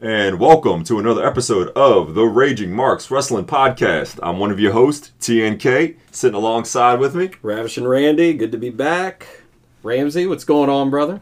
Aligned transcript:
and 0.00 0.38
welcome 0.38 0.84
to 0.84 1.00
another 1.00 1.26
episode 1.26 1.70
of 1.70 2.14
the 2.14 2.22
Ragin 2.22 2.68
Marks 2.68 3.10
Wrestling 3.10 3.46
Podcast. 3.46 4.20
I'm 4.22 4.38
one 4.38 4.52
of 4.52 4.60
your 4.60 4.72
hosts, 4.72 5.10
TNK, 5.20 5.96
sitting 6.12 6.36
alongside 6.36 7.00
with 7.00 7.16
me. 7.16 7.30
Ravishing 7.42 7.84
Randy, 7.84 8.32
good 8.34 8.52
to 8.52 8.58
be 8.58 8.70
back. 8.70 9.26
Ramsey, 9.82 10.28
what's 10.28 10.44
going 10.44 10.70
on, 10.70 10.90
brother? 10.90 11.20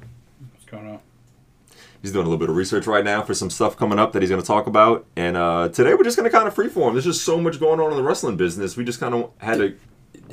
What's 0.52 0.66
going 0.66 0.88
on? 0.88 1.00
He's 2.02 2.12
doing 2.12 2.26
a 2.26 2.28
little 2.28 2.38
bit 2.38 2.50
of 2.50 2.56
research 2.56 2.86
right 2.86 3.02
now 3.02 3.22
for 3.22 3.32
some 3.32 3.48
stuff 3.48 3.78
coming 3.78 3.98
up 3.98 4.12
that 4.12 4.20
he's 4.20 4.28
going 4.28 4.42
to 4.42 4.46
talk 4.46 4.66
about. 4.66 5.06
And 5.16 5.38
uh, 5.38 5.70
today 5.70 5.94
we're 5.94 6.04
just 6.04 6.18
going 6.18 6.30
to 6.30 6.36
kind 6.36 6.46
of 6.46 6.54
freeform. 6.54 6.92
There's 6.92 7.04
just 7.04 7.24
so 7.24 7.40
much 7.40 7.58
going 7.58 7.80
on 7.80 7.90
in 7.92 7.96
the 7.96 8.02
wrestling 8.02 8.36
business. 8.36 8.76
We 8.76 8.84
just 8.84 9.00
kind 9.00 9.14
of 9.14 9.30
had 9.38 9.58
to. 9.58 9.76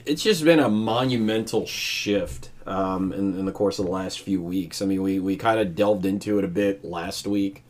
It's 0.06 0.22
just 0.22 0.44
been 0.44 0.60
a 0.60 0.70
monumental 0.70 1.66
shift 1.66 2.50
um, 2.66 3.14
in, 3.14 3.40
in 3.40 3.46
the 3.46 3.54
course 3.54 3.80
of 3.80 3.86
the 3.86 3.92
last 3.92 4.20
few 4.20 4.42
weeks. 4.42 4.82
I 4.82 4.86
mean, 4.86 5.02
we, 5.02 5.20
we 5.20 5.38
kind 5.38 5.62
of 5.62 5.76
delved 5.76 6.06
into 6.06 6.40
it 6.40 6.44
a 6.44 6.50
bit 6.50 6.84
last 6.84 7.26
week 7.26 7.63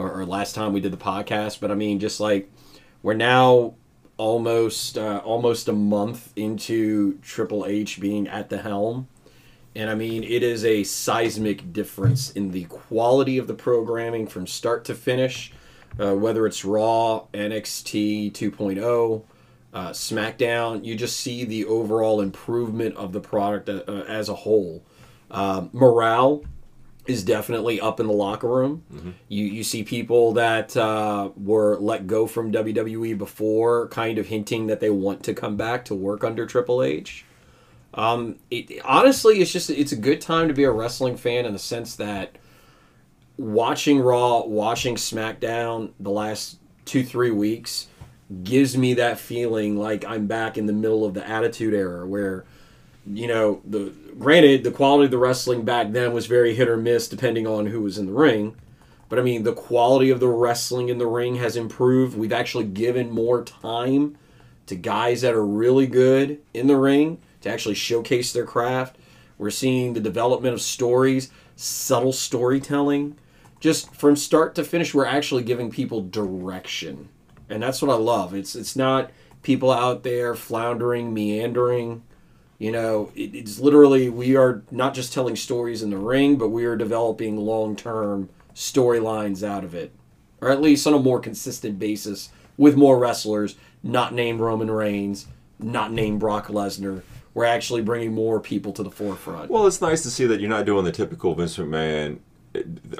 or, 0.00 0.20
or 0.20 0.26
last 0.26 0.54
time 0.54 0.72
we 0.72 0.80
did 0.80 0.92
the 0.92 0.96
podcast, 0.96 1.60
but 1.60 1.70
I 1.70 1.74
mean, 1.74 2.00
just 2.00 2.20
like 2.20 2.50
we're 3.02 3.14
now 3.14 3.74
almost 4.16 4.98
uh, 4.98 5.20
almost 5.24 5.68
a 5.68 5.72
month 5.72 6.32
into 6.36 7.18
Triple 7.22 7.66
H 7.66 8.00
being 8.00 8.26
at 8.26 8.50
the 8.50 8.58
helm. 8.58 9.08
And 9.74 9.88
I 9.88 9.94
mean, 9.94 10.24
it 10.24 10.42
is 10.42 10.64
a 10.64 10.82
seismic 10.82 11.72
difference 11.72 12.30
in 12.32 12.50
the 12.50 12.64
quality 12.64 13.38
of 13.38 13.46
the 13.46 13.54
programming 13.54 14.26
from 14.26 14.46
start 14.46 14.84
to 14.86 14.94
finish, 14.94 15.52
uh, 15.98 16.14
whether 16.16 16.46
it's 16.46 16.64
Raw, 16.64 17.26
NXT 17.32 18.32
2.0, 18.32 19.22
uh, 19.72 19.90
SmackDown. 19.90 20.84
You 20.84 20.96
just 20.96 21.20
see 21.20 21.44
the 21.44 21.66
overall 21.66 22.20
improvement 22.20 22.96
of 22.96 23.12
the 23.12 23.20
product 23.20 23.68
uh, 23.68 24.04
as 24.08 24.28
a 24.28 24.34
whole. 24.34 24.82
Uh, 25.30 25.68
morale 25.72 26.42
is 27.06 27.24
definitely 27.24 27.80
up 27.80 27.98
in 28.00 28.06
the 28.06 28.12
locker 28.12 28.48
room. 28.48 28.84
You 29.28 29.44
you 29.44 29.64
see 29.64 29.82
people 29.82 30.32
that 30.34 30.76
uh, 30.76 31.30
were 31.36 31.76
let 31.78 32.06
go 32.06 32.26
from 32.26 32.52
WWE 32.52 33.16
before, 33.16 33.88
kind 33.88 34.18
of 34.18 34.26
hinting 34.26 34.66
that 34.68 34.80
they 34.80 34.90
want 34.90 35.22
to 35.24 35.34
come 35.34 35.56
back 35.56 35.84
to 35.86 35.94
work 35.94 36.24
under 36.24 36.46
Triple 36.46 36.82
H. 36.82 37.24
Um, 37.94 38.36
it, 38.50 38.80
honestly, 38.84 39.40
it's 39.40 39.52
just 39.52 39.70
it's 39.70 39.92
a 39.92 39.96
good 39.96 40.20
time 40.20 40.48
to 40.48 40.54
be 40.54 40.64
a 40.64 40.70
wrestling 40.70 41.16
fan 41.16 41.46
in 41.46 41.52
the 41.52 41.58
sense 41.58 41.96
that 41.96 42.36
watching 43.36 44.00
Raw, 44.00 44.44
watching 44.44 44.96
SmackDown 44.96 45.92
the 45.98 46.10
last 46.10 46.58
two 46.84 47.02
three 47.02 47.30
weeks 47.30 47.88
gives 48.44 48.76
me 48.76 48.94
that 48.94 49.18
feeling 49.18 49.76
like 49.76 50.04
I'm 50.04 50.26
back 50.26 50.56
in 50.56 50.66
the 50.66 50.72
middle 50.72 51.04
of 51.04 51.14
the 51.14 51.28
Attitude 51.28 51.74
Era 51.74 52.06
where 52.06 52.44
you 53.16 53.26
know 53.26 53.60
the 53.64 53.92
granted 54.18 54.64
the 54.64 54.70
quality 54.70 55.06
of 55.06 55.10
the 55.10 55.18
wrestling 55.18 55.64
back 55.64 55.92
then 55.92 56.12
was 56.12 56.26
very 56.26 56.54
hit 56.54 56.68
or 56.68 56.76
miss 56.76 57.08
depending 57.08 57.46
on 57.46 57.66
who 57.66 57.80
was 57.80 57.98
in 57.98 58.06
the 58.06 58.12
ring. 58.12 58.56
But 59.08 59.18
i 59.18 59.22
mean 59.22 59.42
the 59.42 59.52
quality 59.52 60.10
of 60.10 60.20
the 60.20 60.28
wrestling 60.28 60.88
in 60.88 60.98
the 60.98 61.06
ring 61.06 61.36
has 61.36 61.56
improved. 61.56 62.16
We've 62.16 62.32
actually 62.32 62.66
given 62.66 63.10
more 63.10 63.42
time 63.42 64.16
to 64.66 64.76
guys 64.76 65.22
that 65.22 65.34
are 65.34 65.44
really 65.44 65.86
good 65.86 66.40
in 66.54 66.66
the 66.66 66.76
ring 66.76 67.18
to 67.40 67.50
actually 67.50 67.74
showcase 67.74 68.32
their 68.32 68.44
craft. 68.44 68.96
We're 69.36 69.50
seeing 69.50 69.94
the 69.94 70.00
development 70.00 70.54
of 70.54 70.60
stories 70.60 71.30
subtle 71.56 72.12
storytelling. 72.12 73.16
Just 73.58 73.94
from 73.94 74.16
start 74.16 74.54
to 74.54 74.64
finish 74.64 74.94
we're 74.94 75.04
actually 75.04 75.42
giving 75.42 75.70
people 75.70 76.02
direction. 76.02 77.08
And 77.48 77.62
that's 77.62 77.82
what 77.82 77.90
i 77.90 77.94
love. 77.94 78.34
It's 78.34 78.54
it's 78.54 78.76
not 78.76 79.10
people 79.42 79.70
out 79.70 80.02
there 80.02 80.34
floundering 80.34 81.12
meandering 81.12 82.02
you 82.60 82.70
know, 82.70 83.10
it, 83.16 83.34
it's 83.34 83.58
literally 83.58 84.10
we 84.10 84.36
are 84.36 84.62
not 84.70 84.94
just 84.94 85.12
telling 85.12 85.34
stories 85.34 85.82
in 85.82 85.88
the 85.90 85.96
ring, 85.96 86.36
but 86.36 86.50
we 86.50 86.66
are 86.66 86.76
developing 86.76 87.38
long 87.38 87.74
term 87.74 88.28
storylines 88.54 89.42
out 89.42 89.64
of 89.64 89.74
it, 89.74 89.92
or 90.42 90.50
at 90.50 90.60
least 90.60 90.86
on 90.86 90.92
a 90.92 90.98
more 90.98 91.18
consistent 91.18 91.78
basis 91.78 92.28
with 92.58 92.76
more 92.76 92.98
wrestlers, 92.98 93.56
not 93.82 94.12
named 94.12 94.40
Roman 94.40 94.70
Reigns, 94.70 95.26
not 95.58 95.90
named 95.90 96.20
Brock 96.20 96.48
Lesnar. 96.48 97.02
We're 97.32 97.46
actually 97.46 97.80
bringing 97.80 98.12
more 98.12 98.40
people 98.40 98.72
to 98.74 98.82
the 98.82 98.90
forefront. 98.90 99.50
Well, 99.50 99.66
it's 99.66 99.80
nice 99.80 100.02
to 100.02 100.10
see 100.10 100.26
that 100.26 100.40
you're 100.40 100.50
not 100.50 100.66
doing 100.66 100.84
the 100.84 100.92
typical 100.92 101.34
Vince 101.34 101.56
McMahon. 101.56 102.18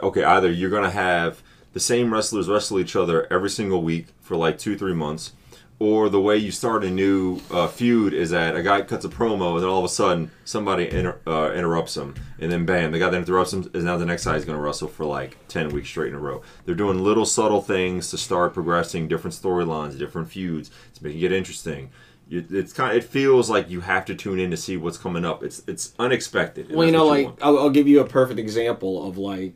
Okay, 0.03 0.25
either 0.25 0.51
you're 0.51 0.71
going 0.71 0.85
to 0.85 0.91
have 0.91 1.43
the 1.75 1.81
same 1.81 2.15
wrestlers 2.15 2.49
wrestle 2.49 2.81
each 2.81 2.97
other 2.97 3.31
every 3.31 3.51
single 3.51 3.83
week 3.83 4.07
for 4.23 4.37
like 4.37 4.57
two, 4.57 4.79
three 4.79 4.95
months, 4.95 5.33
or 5.81 6.11
the 6.11 6.21
way 6.21 6.37
you 6.37 6.53
start 6.53 6.85
a 6.85 6.91
new 6.91 7.41
uh, 7.51 7.67
feud 7.67 8.13
is 8.13 8.31
that 8.31 8.55
a 8.55 8.63
guy 8.63 8.83
cuts 8.83 9.03
a 9.07 9.09
promo 9.09 9.55
and 9.55 9.63
then 9.63 9.69
all 9.71 9.79
of 9.79 9.85
a 9.85 9.89
sudden 9.89 10.31
somebody 10.45 10.89
inter- 10.91 11.19
uh, 11.27 11.51
interrupts 11.53 11.97
him. 11.97 12.15
And 12.39 12.53
then 12.53 12.67
bam 12.67 12.93
the 12.93 12.99
guy 12.99 13.09
that 13.09 13.17
interrupts 13.17 13.55
him 13.55 13.69
is 13.73 13.83
now 13.83 13.97
the 13.97 14.05
next 14.05 14.27
guy 14.27 14.37
is 14.37 14.45
going 14.45 14.59
to 14.59 14.63
wrestle 14.63 14.89
for 14.89 15.07
like 15.07 15.39
10 15.49 15.71
weeks 15.71 15.89
straight 15.89 16.11
in 16.11 16.15
a 16.15 16.19
row. 16.19 16.43
They're 16.67 16.75
doing 16.75 17.03
little 17.03 17.25
subtle 17.25 17.63
things 17.63 18.11
to 18.11 18.19
start 18.19 18.53
progressing 18.53 19.09
different 19.09 19.35
storylines 19.35 19.99
different 19.99 20.31
feuds 20.31 20.71
to 20.95 21.05
make 21.05 21.17
it 21.17 21.33
interesting. 21.33 21.91
You, 22.29 22.47
it's 22.51 22.75
kind 22.75 22.93
of, 22.93 23.03
it 23.03 23.09
feels 23.09 23.49
like 23.49 23.71
you 23.71 23.81
have 23.81 24.05
to 24.05 24.15
tune 24.15 24.39
in 24.39 24.51
to 24.51 24.59
see 24.59 24.77
what's 24.77 24.99
coming 24.99 25.25
up. 25.25 25.43
It's 25.43 25.63
it's 25.67 25.95
unexpected 25.99 26.71
well, 26.71 26.87
you 26.87 26.93
know, 26.93 27.07
like 27.07 27.25
want. 27.25 27.39
I'll, 27.43 27.59
I'll 27.59 27.71
give 27.71 27.89
you 27.89 28.01
a 28.01 28.07
perfect 28.07 28.39
example 28.39 29.09
of 29.09 29.17
like 29.19 29.55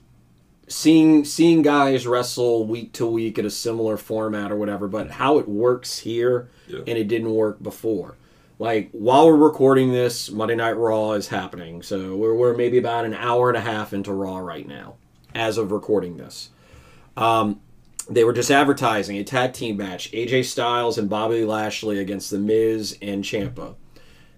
seeing 0.74 1.24
seeing 1.24 1.62
guys 1.62 2.06
wrestle 2.06 2.66
week 2.66 2.92
to 2.94 3.06
week 3.06 3.38
in 3.38 3.46
a 3.46 3.50
similar 3.50 3.96
format 3.96 4.50
or 4.50 4.56
whatever, 4.56 4.88
but 4.88 5.12
how 5.12 5.38
it 5.38 5.48
works 5.48 6.00
here 6.00 6.48
Yeah. 6.66 6.80
and 6.86 6.98
it 6.98 7.06
didn't 7.08 7.32
work 7.32 7.62
before. 7.62 8.16
Like 8.58 8.90
while 8.92 9.26
we're 9.26 9.36
recording 9.36 9.92
this, 9.92 10.30
Monday 10.30 10.56
Night 10.56 10.76
Raw 10.76 11.12
is 11.12 11.28
happening, 11.28 11.82
so 11.82 12.16
we're 12.16 12.34
we're 12.34 12.56
maybe 12.56 12.78
about 12.78 13.04
an 13.04 13.14
hour 13.14 13.48
and 13.48 13.56
a 13.56 13.60
half 13.60 13.92
into 13.92 14.12
Raw 14.12 14.38
right 14.38 14.66
now, 14.66 14.94
as 15.34 15.58
of 15.58 15.70
recording 15.72 16.16
this. 16.16 16.50
Um, 17.16 17.60
they 18.10 18.24
were 18.24 18.32
just 18.32 18.50
advertising 18.50 19.16
a 19.16 19.24
tag 19.24 19.52
team 19.52 19.76
match: 19.76 20.10
AJ 20.12 20.44
Styles 20.44 20.98
and 20.98 21.08
Bobby 21.08 21.44
Lashley 21.44 21.98
against 21.98 22.30
The 22.30 22.38
Miz 22.38 22.98
and 23.00 23.22
Ciampa. 23.24 23.74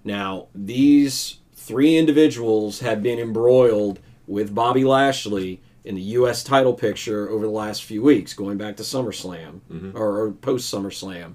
Now, 0.04 0.46
these 0.54 1.38
three 1.54 1.96
individuals 1.96 2.80
have 2.80 3.02
been 3.02 3.18
embroiled 3.18 3.98
with 4.26 4.54
Bobby 4.54 4.84
Lashley 4.84 5.60
in 5.86 5.94
the 5.94 6.02
U.S. 6.02 6.42
title 6.42 6.74
picture 6.74 7.30
over 7.30 7.46
the 7.46 7.52
last 7.52 7.84
few 7.84 8.02
weeks, 8.02 8.34
going 8.34 8.58
back 8.58 8.76
to 8.76 8.82
SummerSlam 8.82 9.60
or, 9.94 10.20
or 10.20 10.32
post 10.32 10.72
SummerSlam. 10.72 11.34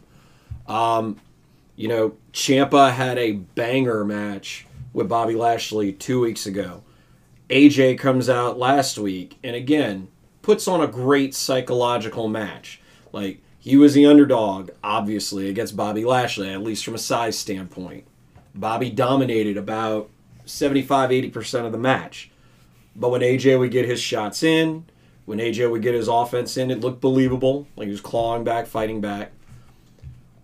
Um, 0.68 1.20
you 1.76 1.88
know, 1.88 2.16
Ciampa 2.34 2.92
had 2.92 3.18
a 3.18 3.32
banger 3.32 4.04
match 4.04 4.68
with 4.94 5.08
Bobby 5.08 5.36
Lashley 5.36 5.94
two 5.94 6.20
weeks 6.20 6.46
ago. 6.46 6.84
AJ 7.50 7.98
comes 7.98 8.30
out 8.30 8.60
last 8.60 8.98
week 8.98 9.38
and 9.44 9.56
again 9.56 10.10
puts 10.42 10.68
on 10.68 10.82
a 10.82 10.88
great 10.88 11.34
psychological 11.34 12.28
match. 12.28 12.82
Like, 13.12 13.42
he 13.60 13.78
was 13.78 13.94
the 13.94 14.06
underdog, 14.06 14.72
obviously, 14.84 15.48
against 15.48 15.78
Bobby 15.78 16.04
Lashley, 16.04 16.50
at 16.50 16.64
least 16.64 16.84
from 16.84 16.96
a 16.96 17.00
size 17.00 17.38
standpoint. 17.38 18.06
Bobby 18.56 18.90
dominated 18.90 19.56
about 19.56 20.10
75 20.46 21.12
80% 21.12 21.66
of 21.66 21.72
the 21.72 21.78
match. 21.78 22.31
But 22.96 23.10
when 23.10 23.22
AJ 23.22 23.60
would 23.60 23.72
get 23.72 23.86
his 23.86 24.02
shots 24.02 24.44
in, 24.44 24.86
when 25.26 25.40
AJ 25.40 25.72
would 25.72 25.82
get 25.82 25.94
his 25.94 26.08
offense 26.08 26.58
in, 26.58 26.72
it 26.72 26.82
looked 26.82 27.02
believable. 27.02 27.68
Like 27.76 27.86
he 27.86 27.92
was 27.92 28.02
clawing 28.02 28.44
back, 28.44 28.68
fighting 28.68 29.02
back. 29.02 29.32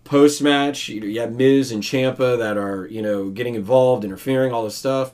Post 0.04 0.40
match, 0.40 0.88
you 0.88 1.20
have 1.20 1.34
Miz 1.34 1.70
and 1.70 1.82
Ciampa 1.82 2.38
that 2.38 2.56
are, 2.56 2.86
you 2.86 3.02
know, 3.02 3.28
getting 3.28 3.54
involved, 3.54 4.04
interfering, 4.04 4.52
all 4.52 4.64
this 4.64 4.76
stuff. 4.76 5.12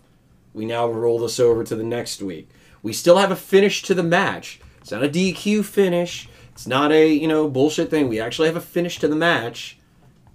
We 0.53 0.65
now 0.65 0.87
roll 0.87 1.19
this 1.19 1.41
over 1.41 1.65
to 1.65 1.75
the 1.75 1.83
next 1.83 2.23
week. 2.23 2.49
We 2.83 2.93
still 2.93 3.17
have 3.17 3.33
a 3.33 3.37
finish 3.37 3.83
to 3.83 3.95
the 3.95 4.05
match. 4.05 4.61
It's 4.81 4.93
not 4.93 5.03
a 5.03 5.09
DQ 5.09 5.65
finish. 5.65 6.29
It's 6.53 6.69
not 6.69 6.93
a, 6.93 7.13
you 7.13 7.27
know, 7.27 7.49
bullshit 7.49 7.91
thing. 7.91 8.09
We 8.09 8.21
actually 8.21 8.47
have 8.47 8.57
a 8.57 8.61
finish 8.61 9.01
to 9.01 9.09
the 9.09 9.17
match. 9.17 9.79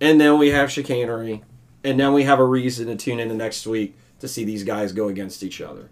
And 0.01 0.19
then 0.19 0.37
we 0.37 0.49
have 0.49 0.71
chicanery. 0.71 1.43
And 1.83 1.97
then 1.97 2.11
we 2.11 2.23
have 2.23 2.39
a 2.39 2.45
reason 2.45 2.87
to 2.87 2.97
tune 2.97 3.21
in 3.21 3.29
the 3.29 3.35
next 3.35 3.65
week 3.65 3.95
to 4.19 4.27
see 4.27 4.43
these 4.43 4.65
guys 4.65 4.91
go 4.91 5.07
against 5.07 5.43
each 5.43 5.61
other. 5.61 5.89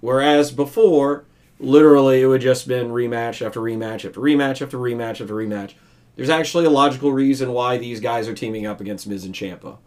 Whereas 0.00 0.52
before, 0.52 1.24
literally 1.58 2.22
it 2.22 2.26
would 2.26 2.42
just 2.42 2.68
been 2.68 2.88
rematch 2.88 3.44
after 3.44 3.60
rematch 3.60 4.04
after 4.04 4.20
rematch 4.20 4.62
after 4.62 4.78
rematch 4.78 5.20
after 5.20 5.34
rematch. 5.34 5.74
There's 6.16 6.30
actually 6.30 6.64
a 6.64 6.70
logical 6.70 7.12
reason 7.12 7.52
why 7.52 7.76
these 7.78 8.00
guys 8.00 8.28
are 8.28 8.34
teaming 8.34 8.66
up 8.66 8.80
against 8.80 9.06
Miz 9.06 9.24
and 9.24 9.34
Ciampa. 9.34 9.78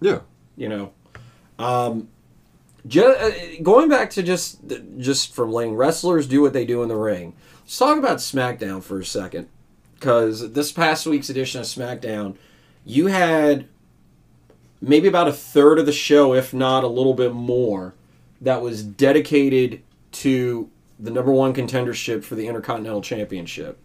yeah 0.00 0.20
You 0.56 0.68
know, 0.68 0.92
um, 1.58 2.08
ju- 2.86 3.04
uh, 3.04 3.30
going 3.62 3.88
back 3.88 4.10
to 4.10 4.22
just 4.22 4.60
just 4.98 5.34
from 5.34 5.52
letting 5.52 5.74
wrestlers 5.74 6.26
do 6.26 6.42
what 6.42 6.52
they 6.52 6.64
do 6.64 6.82
in 6.82 6.88
the 6.88 6.96
ring. 6.96 7.34
Let's 7.62 7.78
talk 7.78 7.98
about 7.98 8.18
SmackDown 8.18 8.82
for 8.82 8.98
a 8.98 9.04
second, 9.04 9.48
because 9.94 10.52
this 10.52 10.72
past 10.72 11.06
week's 11.06 11.30
edition 11.30 11.60
of 11.60 11.66
SmackDown, 11.66 12.36
you 12.84 13.06
had 13.06 13.66
maybe 14.80 15.06
about 15.06 15.28
a 15.28 15.32
third 15.32 15.78
of 15.78 15.86
the 15.86 15.92
show, 15.92 16.34
if 16.34 16.52
not 16.52 16.82
a 16.82 16.88
little 16.88 17.14
bit 17.14 17.32
more, 17.32 17.94
that 18.40 18.62
was 18.62 18.82
dedicated 18.82 19.82
to 20.12 20.70
the 20.98 21.10
number 21.10 21.32
one 21.32 21.54
contendership 21.54 22.24
for 22.24 22.34
the 22.34 22.46
Intercontinental 22.46 23.00
Championship. 23.02 23.78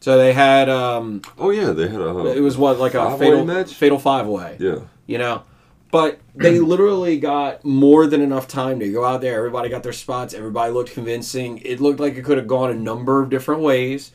So 0.00 0.16
they 0.16 0.32
had 0.32 0.68
um, 0.68 1.20
oh 1.38 1.50
yeah 1.50 1.72
they 1.72 1.88
had 1.88 2.00
a 2.00 2.26
it 2.36 2.40
was 2.40 2.56
what 2.56 2.78
like 2.78 2.94
a 2.94 3.18
fatal 3.18 3.44
match? 3.44 3.74
fatal 3.74 3.98
five 3.98 4.26
way. 4.26 4.56
yeah 4.58 4.80
You 5.06 5.18
know, 5.18 5.42
But 5.90 6.20
they 6.34 6.58
literally 6.58 7.18
got 7.18 7.64
more 7.64 8.06
than 8.06 8.22
enough 8.22 8.48
time 8.48 8.80
to 8.80 8.90
go 8.90 9.04
out 9.04 9.20
there. 9.20 9.36
Everybody 9.36 9.68
got 9.68 9.82
their 9.82 9.92
spots. 9.92 10.32
Everybody 10.32 10.72
looked 10.72 10.92
convincing. 10.92 11.58
It 11.58 11.80
looked 11.80 12.00
like 12.00 12.14
it 12.14 12.24
could 12.24 12.38
have 12.38 12.46
gone 12.46 12.70
a 12.70 12.74
number 12.74 13.22
of 13.22 13.28
different 13.28 13.60
ways. 13.60 14.12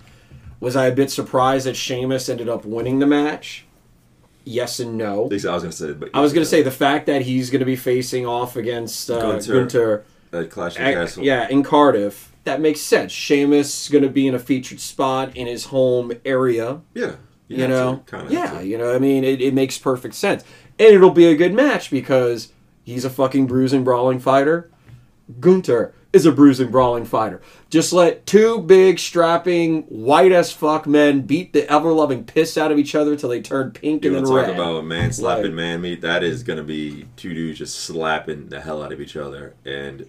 Was 0.60 0.76
I 0.76 0.88
a 0.88 0.92
bit 0.96 1.12
surprised 1.12 1.68
that 1.68 1.76
Sheamus 1.76 2.30
ended 2.30 2.50
up 2.50 2.66
winning 2.66 2.98
the 3.00 3.06
match? 3.06 3.65
Yes 4.46 4.80
and 4.80 4.98
no. 4.98 5.26
I 5.26 5.34
was 5.34 5.44
gonna 5.44 5.72
say, 5.72 5.94
but 5.94 6.10
I 6.14 6.22
was 6.22 6.32
going 6.32 6.44
to 6.44 6.50
say 6.50 6.62
the 6.62 6.70
fact 6.72 7.08
that 7.08 7.24
he's 7.24 7.50
going 7.50 7.60
to 7.62 7.66
be 7.66 7.76
facing 7.76 8.26
off 8.28 8.56
against 8.56 9.10
uh, 9.10 9.20
Gunther. 9.20 9.54
Gunter, 9.54 10.06
at 10.32 10.50
Clash 10.52 10.76
of 10.76 10.82
at- 10.84 10.94
Castle. 10.94 11.24
yeah, 11.24 11.48
in 11.50 11.64
Cardiff. 11.64 12.32
That 12.44 12.62
makes 12.62 12.80
sense. 12.80 13.12
Sheamus 13.12 13.86
is 13.86 13.90
going 13.92 14.04
to 14.04 14.10
be 14.10 14.28
in 14.28 14.36
a 14.36 14.40
featured 14.40 14.80
spot 14.80 15.36
in 15.36 15.48
his 15.48 15.66
home 15.66 16.12
area. 16.24 16.82
yeah, 16.94 17.16
You 17.48 17.68
know, 17.68 18.04
kind 18.06 18.28
of. 18.28 18.32
yeah, 18.32 18.62
you 18.62 18.78
know, 18.78 18.94
I 18.94 19.00
mean, 19.00 19.24
it, 19.24 19.42
it 19.42 19.52
makes 19.56 19.80
perfect 19.80 20.14
sense, 20.14 20.44
and 20.78 20.94
it'll 20.94 21.10
be 21.10 21.26
a 21.26 21.36
good 21.36 21.56
match 21.56 21.90
because 21.90 22.52
he's 22.84 23.04
a 23.04 23.10
fucking 23.10 23.48
bruising, 23.48 23.84
brawling 23.84 24.20
fighter. 24.20 24.70
Gunther 25.40 25.94
is 26.16 26.26
a 26.26 26.32
bruising, 26.32 26.72
brawling 26.72 27.04
fighter. 27.04 27.42
Just 27.70 27.92
let 27.92 28.26
two 28.26 28.62
big, 28.62 29.00
strapping, 29.00 29.82
white 29.84 30.32
as 30.32 30.52
fuck 30.52 30.88
men 30.88 31.22
beat 31.22 31.52
the 31.52 31.70
ever 31.70 31.92
loving 31.92 32.24
piss 32.24 32.58
out 32.58 32.72
of 32.72 32.80
each 32.80 32.96
other 32.96 33.16
till 33.18 33.28
they 33.30 33.42
turn 33.42 33.72
pink 33.72 34.04
You 34.06 34.12
and 34.12 34.18
then 34.18 34.24
to 34.24 34.30
talk 34.30 34.48
red. 34.48 34.56
about 34.56 34.86
man 34.86 35.12
slapping 35.12 35.44
Like- 35.46 35.54
man 35.54 35.82
meat? 35.82 36.02
That 36.02 36.24
is 36.24 36.42
going 36.44 36.58
to 36.58 36.64
be 36.64 37.06
two 37.18 37.34
dudes 37.34 37.60
just 37.60 37.80
slapping 37.82 38.48
the 38.48 38.62
hell 38.62 38.82
out 38.82 38.94
of 38.94 39.02
each 39.02 39.18
other, 39.18 39.54
and 39.66 40.06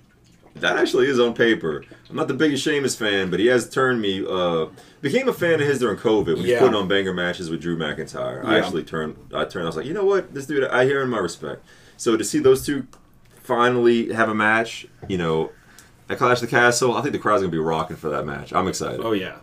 that 0.55 0.77
actually 0.79 1.09
is 1.09 1.19
on 1.19 1.35
paper. 1.35 1.85
I'm 2.09 2.15
not 2.17 2.29
the 2.29 2.35
biggest 2.35 2.63
Sheamus 2.63 2.95
fan, 2.95 3.29
but 3.29 3.41
he 3.41 3.47
has 3.47 3.69
turned 3.69 4.01
me. 4.01 4.25
Uh, 4.27 4.67
became 5.03 5.29
a 5.29 5.33
fan 5.33 5.55
of 5.55 5.67
his 5.67 5.81
during 5.81 5.99
COVID 5.99 6.27
when 6.29 6.37
he's 6.39 6.47
Yeah. 6.51 6.61
putting 6.61 6.77
on 6.77 6.87
banger 6.89 7.13
matches 7.13 7.51
with 7.51 7.61
Drew 7.61 7.77
McIntyre. 7.77 8.45
I 8.45 8.59
actually 8.59 8.85
turned. 8.85 9.17
I 9.35 9.45
turned. 9.45 9.65
I 9.65 9.69
was 9.69 9.77
like, 9.77 9.87
you 9.87 9.93
know 9.93 10.05
what, 10.05 10.33
this 10.33 10.47
dude, 10.47 10.65
I 10.65 10.85
hear 10.85 11.03
him 11.03 11.11
my 11.11 11.19
respect. 11.19 11.65
So 11.97 12.17
to 12.17 12.23
see 12.25 12.39
those 12.39 12.65
two 12.65 12.87
finally 13.43 14.13
have 14.13 14.29
a 14.29 14.35
match, 14.35 14.87
you 15.09 15.19
know, 15.19 15.51
at 16.09 16.19
Clash 16.19 16.41
the 16.41 16.47
Castle, 16.47 16.97
I 16.97 17.03
think 17.03 17.13
the 17.13 17.19
crowd's 17.19 17.43
gonna 17.43 17.51
be 17.51 17.59
rocking 17.59 17.97
for 17.97 18.09
that 18.11 18.25
match. 18.25 18.53
I'm 18.53 18.69
excited. 18.69 19.01
Oh 19.03 19.13
yeah. 19.13 19.39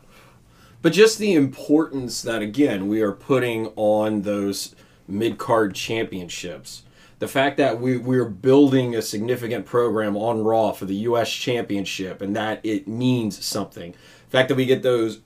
But 0.82 0.94
just 0.94 1.18
the 1.18 1.34
importance 1.34 2.22
that 2.22 2.42
again 2.42 2.88
we 2.88 3.02
are 3.02 3.12
putting 3.12 3.68
on 3.76 4.22
those 4.22 4.76
mid 5.08 5.38
card 5.38 5.76
championships. 5.76 6.84
The 7.20 7.28
fact 7.28 7.58
that 7.58 7.80
we 7.80 7.98
we're 7.98 8.26
building 8.26 8.96
a 8.96 9.02
significant 9.02 9.66
program 9.66 10.18
on 10.18 10.44
Raw 10.44 10.72
for 10.72 10.86
the 10.86 10.96
US 10.96 11.32
championship 11.32 12.22
and 12.22 12.36
that 12.36 12.60
it 12.64 12.88
means 12.88 13.44
something. 13.46 13.92
The 13.92 14.38
fact 14.38 14.50
that 14.50 14.56
we 14.56 14.66
get 14.66 14.84
those 14.84 15.22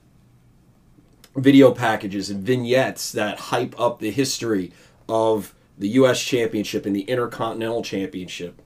video 1.36 1.72
packages 1.72 2.30
and 2.30 2.42
vignettes 2.42 3.12
that 3.12 3.38
hype 3.38 3.78
up 3.80 4.00
the 4.00 4.10
history 4.10 4.72
of 5.08 5.54
the 5.76 5.88
US 5.90 6.22
championship 6.22 6.84
and 6.84 6.94
the 6.94 7.02
Intercontinental 7.02 7.82
championship 7.82 8.60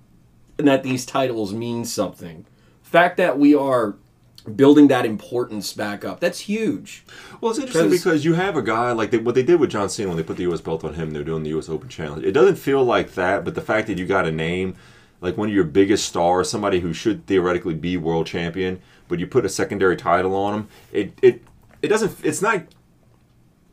and 0.59 0.69
that 0.69 0.83
these 0.83 1.05
titles 1.05 1.53
mean 1.53 1.85
something. 1.85 2.47
The 2.93 2.99
fact 2.99 3.17
that 3.17 3.39
we 3.39 3.55
are 3.55 3.97
building 4.55 4.89
that 4.89 5.07
importance 5.07 5.73
back 5.73 6.05
up. 6.05 6.21
That's 6.21 6.41
huge. 6.41 7.05
Well, 7.41 7.53
it's 7.53 7.59
interesting 7.59 7.91
because 7.91 8.25
you 8.25 8.35
have 8.35 8.55
a 8.55 8.63
guy 8.63 8.93
like 8.93 9.11
they, 9.11 9.19
what 9.19 9.35
they 9.35 9.43
did 9.43 9.61
with 9.61 9.71
John 9.71 9.89
Cena 9.89 10.09
when 10.09 10.19
they 10.19 10.23
put 10.23 10.37
the 10.37 10.43
U.S. 10.43 10.61
belt 10.61 10.85
on 10.85 10.95
him. 10.95 11.13
They're 11.13 11.25
doing 11.25 11.43
the 11.43 11.51
U.S. 11.51 11.69
Open 11.69 11.89
Challenge. 11.89 12.23
It 12.23 12.33
doesn't 12.33 12.57
feel 12.57 12.85
like 12.85 13.15
that, 13.15 13.45
but 13.45 13.55
the 13.55 13.63
fact 13.63 13.87
that 13.87 13.97
you 13.99 14.05
got 14.07 14.27
a 14.27 14.33
name 14.33 14.77
like 15.23 15.39
one 15.39 15.49
of 15.49 15.55
your 15.55 15.65
biggest 15.65 16.05
stars, 16.05 16.51
somebody 16.51 16.81
who 16.81 16.93
should 16.93 17.27
theoretically 17.27 17.75
be 17.75 17.97
world 17.97 18.27
champion, 18.27 18.83
but 19.09 19.21
you 19.21 19.27
put 19.27 19.47
a 19.47 19.49
secondary 19.49 19.97
title 19.97 20.35
on 20.35 20.53
him, 20.55 20.69
it 20.93 21.13
it 21.23 21.43
it 21.81 21.89
doesn't. 21.89 22.15
It's 22.23 22.43
not. 22.43 22.65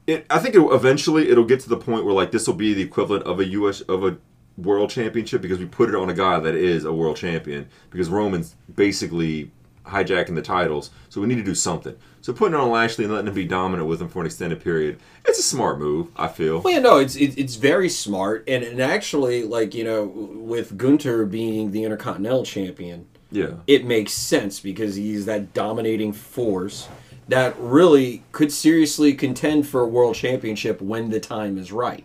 It, 0.08 0.26
I 0.30 0.40
think 0.40 0.56
it, 0.56 0.62
eventually 0.62 1.30
it'll 1.30 1.44
get 1.44 1.60
to 1.62 1.70
the 1.70 1.78
point 1.78 2.06
where 2.06 2.14
like 2.14 2.32
this 2.32 2.48
will 2.48 2.56
be 2.56 2.74
the 2.74 2.84
equivalent 2.84 3.24
of 3.24 3.40
a 3.40 3.46
U.S. 3.48 3.82
of 3.82 4.06
a 4.06 4.18
world 4.62 4.90
championship 4.90 5.42
because 5.42 5.60
we 5.60 5.66
put 5.66 5.90
it 5.90 5.96
on 5.96 6.10
a 6.10 6.14
guy 6.14 6.40
that 6.40 6.56
is 6.56 6.86
a 6.86 6.94
world 6.94 7.18
champion 7.18 7.68
because 7.90 8.10
Roman's 8.10 8.56
basically 8.76 9.52
hijacking 9.86 10.36
the 10.36 10.42
titles. 10.42 10.92
So 11.10 11.20
we 11.22 11.28
need 11.28 11.36
to 11.38 11.44
do 11.44 11.56
something. 11.56 11.96
So 12.22 12.34
putting 12.34 12.54
it 12.54 12.60
on 12.60 12.70
Lashley 12.70 13.06
and 13.06 13.14
letting 13.14 13.28
him 13.30 13.34
be 13.34 13.46
dominant 13.46 13.88
with 13.88 14.02
him 14.02 14.10
for 14.10 14.20
an 14.20 14.26
extended 14.26 14.62
period, 14.62 15.00
it's 15.26 15.40
a 15.40 15.44
smart 15.44 15.80
move. 15.80 16.10
I 16.16 16.28
feel. 16.28 16.62
Well, 16.62 16.74
yeah, 16.74 16.80
no, 16.80 16.98
it's 16.98 17.16
it, 17.16 17.38
it's 17.38 17.56
very 17.56 17.90
smart, 17.90 18.44
and 18.48 18.64
and 18.64 18.80
actually, 18.82 19.44
like 19.44 19.74
you 19.74 19.84
know, 19.84 20.04
with 20.06 20.78
Gunther 20.78 21.26
being 21.26 21.72
the 21.72 21.84
Intercontinental 21.86 22.44
Champion, 22.44 23.08
Yeah. 23.32 23.54
it 23.68 23.86
makes 23.86 24.14
sense 24.14 24.60
because 24.60 24.96
he's 24.96 25.26
that 25.26 25.54
dominating 25.54 26.14
force 26.14 26.88
that 27.30 27.56
really 27.58 28.24
could 28.32 28.52
seriously 28.52 29.14
contend 29.14 29.68
for 29.68 29.82
a 29.82 29.88
world 29.88 30.16
championship 30.16 30.82
when 30.82 31.10
the 31.12 31.20
time 31.20 31.58
is 31.58 31.72
right. 31.72 32.04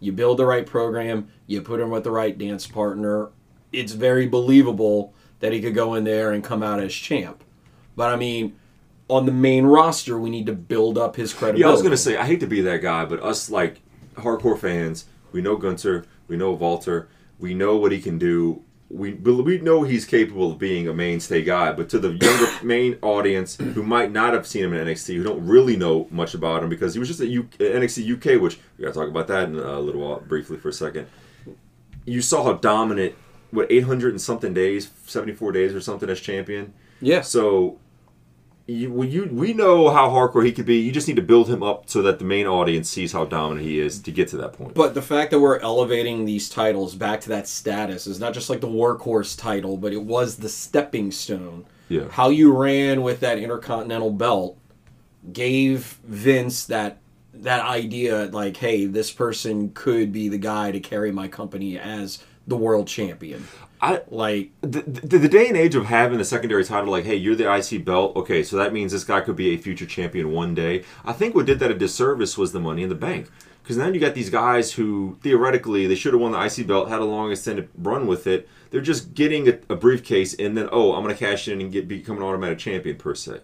You 0.00 0.12
build 0.12 0.38
the 0.38 0.46
right 0.46 0.66
program, 0.66 1.28
you 1.46 1.60
put 1.62 1.80
him 1.80 1.90
with 1.90 2.04
the 2.04 2.10
right 2.10 2.36
dance 2.36 2.66
partner. 2.66 3.30
It's 3.72 3.92
very 3.92 4.26
believable 4.26 5.14
that 5.40 5.52
he 5.52 5.60
could 5.60 5.74
go 5.74 5.94
in 5.94 6.04
there 6.04 6.32
and 6.32 6.42
come 6.42 6.62
out 6.62 6.80
as 6.80 6.92
champ. 6.94 7.42
But 7.96 8.12
I 8.12 8.16
mean, 8.16 8.56
on 9.08 9.26
the 9.26 9.32
main 9.32 9.64
roster, 9.64 10.18
we 10.18 10.30
need 10.30 10.46
to 10.46 10.52
build 10.52 10.98
up 10.98 11.16
his 11.16 11.32
credibility. 11.32 11.62
Yeah, 11.62 11.68
I 11.68 11.72
was 11.72 11.82
gonna 11.82 11.96
say 11.96 12.16
I 12.16 12.26
hate 12.26 12.40
to 12.40 12.46
be 12.46 12.60
that 12.62 12.82
guy, 12.82 13.04
but 13.04 13.22
us 13.22 13.50
like 13.50 13.80
hardcore 14.14 14.58
fans, 14.58 15.06
we 15.32 15.40
know 15.40 15.56
Gunther, 15.56 16.04
we 16.28 16.36
know 16.36 16.52
Walter, 16.52 17.08
we 17.38 17.54
know 17.54 17.76
what 17.76 17.92
he 17.92 18.00
can 18.00 18.18
do. 18.18 18.62
We 18.90 19.12
we 19.12 19.58
know 19.58 19.82
he's 19.82 20.06
capable 20.06 20.50
of 20.52 20.58
being 20.58 20.88
a 20.88 20.94
mainstay 20.94 21.42
guy, 21.42 21.72
but 21.72 21.90
to 21.90 21.98
the 21.98 22.08
younger 22.14 22.48
main 22.64 22.96
audience 23.02 23.56
who 23.56 23.82
might 23.82 24.10
not 24.10 24.32
have 24.32 24.46
seen 24.46 24.64
him 24.64 24.72
in 24.72 24.86
NXT, 24.86 25.16
who 25.16 25.22
don't 25.22 25.46
really 25.46 25.76
know 25.76 26.06
much 26.10 26.32
about 26.34 26.62
him 26.62 26.70
because 26.70 26.94
he 26.94 26.98
was 26.98 27.08
just 27.08 27.20
at 27.20 27.28
U- 27.28 27.48
NXT 27.58 28.14
UK, 28.16 28.40
which 28.40 28.58
we 28.78 28.84
gotta 28.84 28.94
talk 28.94 29.08
about 29.08 29.26
that 29.28 29.48
in 29.50 29.56
a 29.58 29.78
little 29.78 30.00
while, 30.00 30.20
briefly 30.20 30.56
for 30.56 30.70
a 30.70 30.72
second. 30.72 31.06
You 32.06 32.22
saw 32.22 32.44
how 32.44 32.54
dominant, 32.54 33.14
what 33.50 33.70
800 33.70 34.10
and 34.12 34.20
something 34.20 34.54
days, 34.54 34.90
74 35.06 35.52
days 35.52 35.74
or 35.74 35.80
something 35.82 36.08
as 36.08 36.20
champion. 36.20 36.72
yeah. 37.02 37.20
So 37.20 37.78
you, 38.68 39.02
you 39.02 39.24
we 39.32 39.54
know 39.54 39.88
how 39.88 40.10
hardcore 40.10 40.44
he 40.44 40.52
could 40.52 40.66
be. 40.66 40.76
You 40.76 40.92
just 40.92 41.08
need 41.08 41.16
to 41.16 41.22
build 41.22 41.48
him 41.48 41.62
up 41.62 41.88
so 41.88 42.02
that 42.02 42.18
the 42.18 42.24
main 42.26 42.46
audience 42.46 42.88
sees 42.88 43.12
how 43.12 43.24
dominant 43.24 43.66
he 43.66 43.80
is 43.80 43.98
to 44.00 44.12
get 44.12 44.28
to 44.28 44.36
that 44.36 44.52
point. 44.52 44.74
But 44.74 44.92
the 44.92 45.00
fact 45.00 45.30
that 45.30 45.40
we're 45.40 45.58
elevating 45.60 46.26
these 46.26 46.50
titles 46.50 46.94
back 46.94 47.22
to 47.22 47.30
that 47.30 47.48
status 47.48 48.06
is 48.06 48.20
not 48.20 48.34
just 48.34 48.50
like 48.50 48.60
the 48.60 48.68
workhorse 48.68 49.38
title, 49.38 49.78
but 49.78 49.94
it 49.94 50.02
was 50.02 50.36
the 50.36 50.50
stepping 50.50 51.10
stone. 51.10 51.64
Yeah. 51.88 52.08
How 52.10 52.28
you 52.28 52.54
ran 52.54 53.00
with 53.02 53.20
that 53.20 53.38
intercontinental 53.38 54.12
belt 54.12 54.58
gave 55.32 55.98
Vince 56.04 56.66
that 56.66 56.98
that 57.32 57.64
idea 57.64 58.26
like, 58.26 58.58
hey, 58.58 58.84
this 58.84 59.10
person 59.10 59.70
could 59.72 60.12
be 60.12 60.28
the 60.28 60.38
guy 60.38 60.72
to 60.72 60.80
carry 60.80 61.10
my 61.10 61.26
company 61.26 61.78
as 61.78 62.22
the 62.46 62.56
world 62.56 62.86
champion. 62.86 63.46
I 63.80 64.02
Like 64.08 64.50
the, 64.60 64.82
the, 64.82 65.18
the 65.18 65.28
day 65.28 65.48
and 65.48 65.56
age 65.56 65.74
of 65.74 65.86
having 65.86 66.20
a 66.20 66.24
secondary 66.24 66.64
title, 66.64 66.90
like, 66.90 67.04
hey, 67.04 67.14
you're 67.14 67.36
the 67.36 67.52
IC 67.52 67.84
belt. 67.84 68.16
Okay, 68.16 68.42
so 68.42 68.56
that 68.56 68.72
means 68.72 68.92
this 68.92 69.04
guy 69.04 69.20
could 69.20 69.36
be 69.36 69.50
a 69.50 69.56
future 69.56 69.86
champion 69.86 70.32
one 70.32 70.54
day. 70.54 70.84
I 71.04 71.12
think 71.12 71.34
what 71.34 71.46
did 71.46 71.58
that 71.60 71.70
a 71.70 71.74
disservice 71.74 72.36
was 72.36 72.52
the 72.52 72.60
Money 72.60 72.82
in 72.82 72.88
the 72.88 72.94
Bank. 72.94 73.28
Because 73.62 73.76
now 73.76 73.88
you 73.88 74.00
got 74.00 74.14
these 74.14 74.30
guys 74.30 74.72
who 74.72 75.18
theoretically 75.22 75.86
they 75.86 75.94
should 75.94 76.14
have 76.14 76.22
won 76.22 76.32
the 76.32 76.42
IC 76.42 76.66
belt, 76.66 76.88
had 76.88 77.00
a 77.00 77.04
long 77.04 77.30
extended 77.30 77.68
run 77.76 78.06
with 78.06 78.26
it. 78.26 78.48
They're 78.70 78.80
just 78.80 79.12
getting 79.12 79.46
a, 79.46 79.58
a 79.68 79.76
briefcase 79.76 80.32
and 80.34 80.56
then 80.56 80.70
oh, 80.72 80.94
I'm 80.94 81.02
going 81.02 81.14
to 81.14 81.18
cash 81.18 81.48
in 81.48 81.60
and 81.60 81.70
get 81.70 81.86
become 81.86 82.16
an 82.16 82.22
automatic 82.22 82.58
champion 82.58 82.96
per 82.96 83.14
se. 83.14 83.40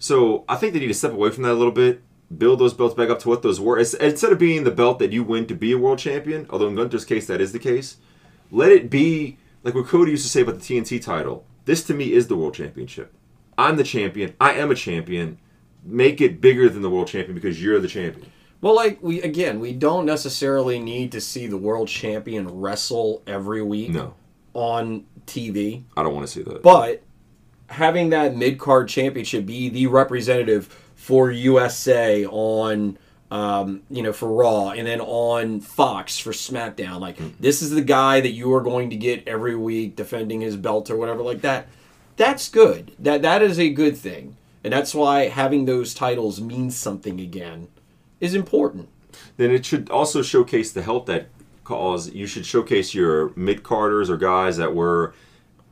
So 0.00 0.44
I 0.48 0.56
think 0.56 0.72
they 0.72 0.80
need 0.80 0.88
to 0.88 0.94
step 0.94 1.12
away 1.12 1.30
from 1.30 1.44
that 1.44 1.52
a 1.52 1.54
little 1.54 1.72
bit, 1.72 2.02
build 2.36 2.58
those 2.58 2.74
belts 2.74 2.94
back 2.96 3.08
up 3.08 3.20
to 3.20 3.28
what 3.28 3.42
those 3.42 3.60
were. 3.60 3.78
It's- 3.78 3.94
Instead 3.94 4.32
of 4.32 4.38
being 4.40 4.64
the 4.64 4.72
belt 4.72 4.98
that 4.98 5.12
you 5.12 5.22
win 5.22 5.46
to 5.46 5.54
be 5.54 5.70
a 5.70 5.78
world 5.78 6.00
champion, 6.00 6.48
although 6.50 6.68
in 6.68 6.74
Gunther's 6.74 7.04
case 7.04 7.28
that 7.28 7.40
is 7.40 7.52
the 7.52 7.58
case, 7.60 7.98
let 8.50 8.72
it 8.72 8.90
be 8.90 9.38
like 9.62 9.74
what 9.74 9.86
Cody 9.86 10.12
used 10.12 10.24
to 10.24 10.30
say 10.30 10.42
about 10.42 10.60
the 10.60 10.60
TNT 10.60 11.02
title. 11.02 11.44
This 11.64 11.82
to 11.84 11.94
me 11.94 12.12
is 12.12 12.28
the 12.28 12.36
world 12.36 12.54
championship. 12.54 13.12
I'm 13.56 13.76
the 13.76 13.84
champion. 13.84 14.34
I 14.40 14.52
am 14.54 14.70
a 14.70 14.74
champion. 14.74 15.38
Make 15.84 16.20
it 16.20 16.40
bigger 16.40 16.68
than 16.68 16.82
the 16.82 16.90
world 16.90 17.08
champion 17.08 17.34
because 17.34 17.62
you're 17.62 17.80
the 17.80 17.88
champion. 17.88 18.30
Well, 18.60 18.74
like 18.74 19.02
we 19.02 19.22
again, 19.22 19.60
we 19.60 19.72
don't 19.72 20.04
necessarily 20.04 20.78
need 20.78 21.12
to 21.12 21.20
see 21.20 21.46
the 21.46 21.56
world 21.56 21.88
champion 21.88 22.48
wrestle 22.48 23.22
every 23.26 23.62
week 23.62 23.90
No, 23.90 24.14
on 24.54 25.06
TV. 25.26 25.84
I 25.96 26.02
don't 26.02 26.14
want 26.14 26.26
to 26.26 26.32
see 26.32 26.42
that. 26.42 26.62
But 26.62 27.02
having 27.68 28.10
that 28.10 28.36
mid 28.36 28.58
card 28.58 28.88
championship 28.88 29.46
be 29.46 29.68
the 29.68 29.86
representative 29.86 30.66
for 30.96 31.30
USA 31.30 32.26
on 32.26 32.98
um, 33.30 33.82
you 33.90 34.02
know, 34.02 34.12
for 34.12 34.32
Raw 34.32 34.70
and 34.70 34.86
then 34.86 35.00
on 35.00 35.60
Fox 35.60 36.18
for 36.18 36.30
SmackDown, 36.30 37.00
like 37.00 37.18
this 37.38 37.60
is 37.60 37.70
the 37.70 37.82
guy 37.82 38.20
that 38.20 38.30
you 38.30 38.52
are 38.54 38.62
going 38.62 38.90
to 38.90 38.96
get 38.96 39.26
every 39.28 39.54
week 39.54 39.96
defending 39.96 40.40
his 40.40 40.56
belt 40.56 40.90
or 40.90 40.96
whatever 40.96 41.22
like 41.22 41.42
that. 41.42 41.68
That's 42.16 42.48
good. 42.48 42.92
That 42.98 43.22
that 43.22 43.42
is 43.42 43.58
a 43.58 43.70
good 43.70 43.96
thing. 43.96 44.36
And 44.64 44.72
that's 44.72 44.94
why 44.94 45.28
having 45.28 45.64
those 45.66 45.94
titles 45.94 46.40
means 46.40 46.76
something 46.76 47.20
again 47.20 47.68
is 48.20 48.34
important. 48.34 48.88
then 49.36 49.50
it 49.50 49.64
should 49.64 49.88
also 49.90 50.22
showcase 50.22 50.72
the 50.72 50.82
help 50.82 51.06
that 51.06 51.28
cause. 51.64 52.10
You 52.10 52.26
should 52.26 52.46
showcase 52.46 52.94
your 52.94 53.32
mid 53.36 53.62
carders 53.62 54.10
or 54.10 54.16
guys 54.16 54.56
that 54.56 54.74
were 54.74 55.14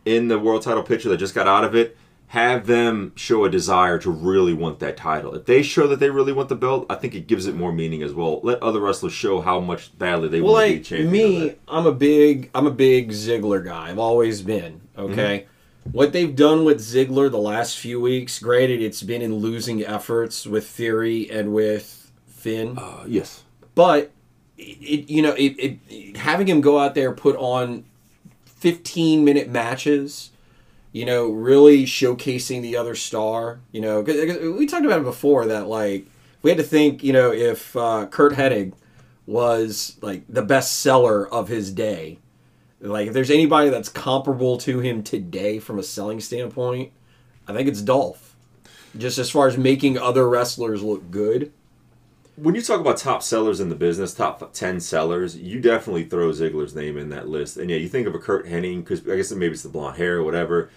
in 0.04 0.28
the 0.28 0.38
world 0.38 0.62
title 0.62 0.82
picture 0.82 1.08
that 1.08 1.16
just 1.16 1.34
got 1.34 1.48
out 1.48 1.64
of 1.64 1.74
it. 1.74 1.96
Have 2.36 2.66
them 2.66 3.12
show 3.16 3.44
a 3.44 3.50
desire 3.50 3.98
to 3.98 4.10
really 4.10 4.52
want 4.52 4.78
that 4.80 4.96
title. 4.96 5.34
If 5.34 5.46
they 5.46 5.62
show 5.62 5.86
that 5.88 6.00
they 6.00 6.10
really 6.10 6.32
want 6.32 6.48
the 6.50 6.54
belt, 6.54 6.84
I 6.90 6.94
think 6.96 7.14
it 7.14 7.26
gives 7.26 7.46
it 7.46 7.54
more 7.56 7.72
meaning 7.72 8.02
as 8.02 8.12
well. 8.12 8.40
Let 8.42 8.62
other 8.62 8.80
wrestlers 8.80 9.14
show 9.14 9.40
how 9.40 9.58
much 9.60 9.96
badly 9.98 10.28
they 10.28 10.40
Well, 10.42 10.52
want 10.52 10.66
to 10.66 10.70
be 10.72 10.76
like 10.78 10.84
champion. 10.84 11.10
me. 11.12 11.54
I'm 11.66 11.86
a 11.86 11.92
big 11.92 12.50
I'm 12.54 12.66
a 12.66 12.70
big 12.70 13.10
Ziggler 13.10 13.64
guy. 13.64 13.88
I've 13.90 13.98
always 13.98 14.42
been. 14.42 14.82
Okay. 14.98 15.46
Mm-hmm. 15.46 15.90
What 15.92 16.12
they've 16.12 16.34
done 16.36 16.64
with 16.64 16.78
Ziggler 16.80 17.30
the 17.30 17.38
last 17.38 17.78
few 17.78 18.00
weeks, 18.00 18.38
granted, 18.38 18.82
it's 18.82 19.02
been 19.02 19.22
in 19.22 19.36
losing 19.36 19.84
efforts 19.84 20.44
with 20.46 20.66
Theory 20.66 21.30
and 21.30 21.54
with 21.54 22.10
Finn, 22.26 22.76
Uh, 22.78 23.04
yes. 23.06 23.44
but 23.74 24.10
it, 24.58 24.62
it 24.82 25.10
you 25.10 25.22
know 25.22 25.32
it, 25.32 25.52
it, 25.58 25.78
it- 25.88 26.16
having 26.18 26.46
him 26.48 26.60
go 26.60 26.78
out 26.78 26.94
there 26.94 27.12
put 27.12 27.36
on 27.36 27.84
15 28.44 29.24
minute 29.24 29.48
matches 29.48 30.30
you 30.96 31.04
know 31.04 31.28
really 31.30 31.84
showcasing 31.84 32.62
the 32.62 32.74
other 32.76 32.94
star 32.94 33.60
you 33.72 33.80
know 33.80 34.02
'cause- 34.02 34.16
we 34.58 34.64
talked 34.66 34.86
about 34.86 35.00
it 35.00 35.04
before 35.04 35.44
that 35.46 35.66
like 35.68 36.06
we 36.42 36.50
had 36.50 36.56
to 36.56 36.64
think 36.74 37.04
you 37.04 37.12
know 37.12 37.30
if 37.32 37.76
uh, 37.76 38.06
curt 38.06 38.32
hennig 38.34 38.72
was 39.26 39.96
like 40.00 40.22
the 40.28 40.42
best 40.42 40.80
seller 40.80 41.28
of 41.28 41.48
his 41.48 41.70
day 41.70 42.18
like 42.80 43.08
if 43.08 43.12
there's 43.12 43.30
anybody 43.30 43.68
that's 43.68 43.88
comparable 43.90 44.56
to 44.56 44.80
him 44.80 45.02
today 45.02 45.58
from 45.58 45.78
a 45.78 45.82
selling 45.82 46.20
standpoint 46.20 46.90
i 47.48 47.52
think 47.52 47.68
it's 47.68 47.82
dolph 47.82 48.34
just 48.96 49.18
as 49.18 49.28
far 49.30 49.46
as 49.48 49.58
making 49.58 49.98
other 49.98 50.28
wrestlers 50.28 50.82
look 50.82 51.10
good 51.10 51.52
When 52.36 52.54
you 52.54 52.62
talk 52.62 52.80
about 52.80 52.98
top 52.98 53.22
sellers 53.22 53.60
in 53.60 53.70
the 53.70 53.74
business, 53.74 54.12
top 54.12 54.52
10 54.52 54.80
sellers, 54.80 55.36
you 55.38 55.58
definitely 55.58 56.04
throw 56.04 56.28
Ziggler's 56.32 56.74
name 56.74 56.98
in 56.98 57.08
that 57.08 57.26
list. 57.30 57.56
And 57.56 57.70
yeah, 57.70 57.78
you 57.78 57.88
think 57.88 58.06
of 58.06 58.14
a 58.14 58.18
Curt 58.18 58.44
Hennig, 58.46 58.84
because 58.84 59.00
I 59.08 59.16
guess 59.16 59.32
maybe 59.32 59.54
it's 59.54 59.62
the 59.62 59.70
blonde 59.70 59.96
hair 59.96 60.18
or 60.18 60.22
whatever. 60.22 60.68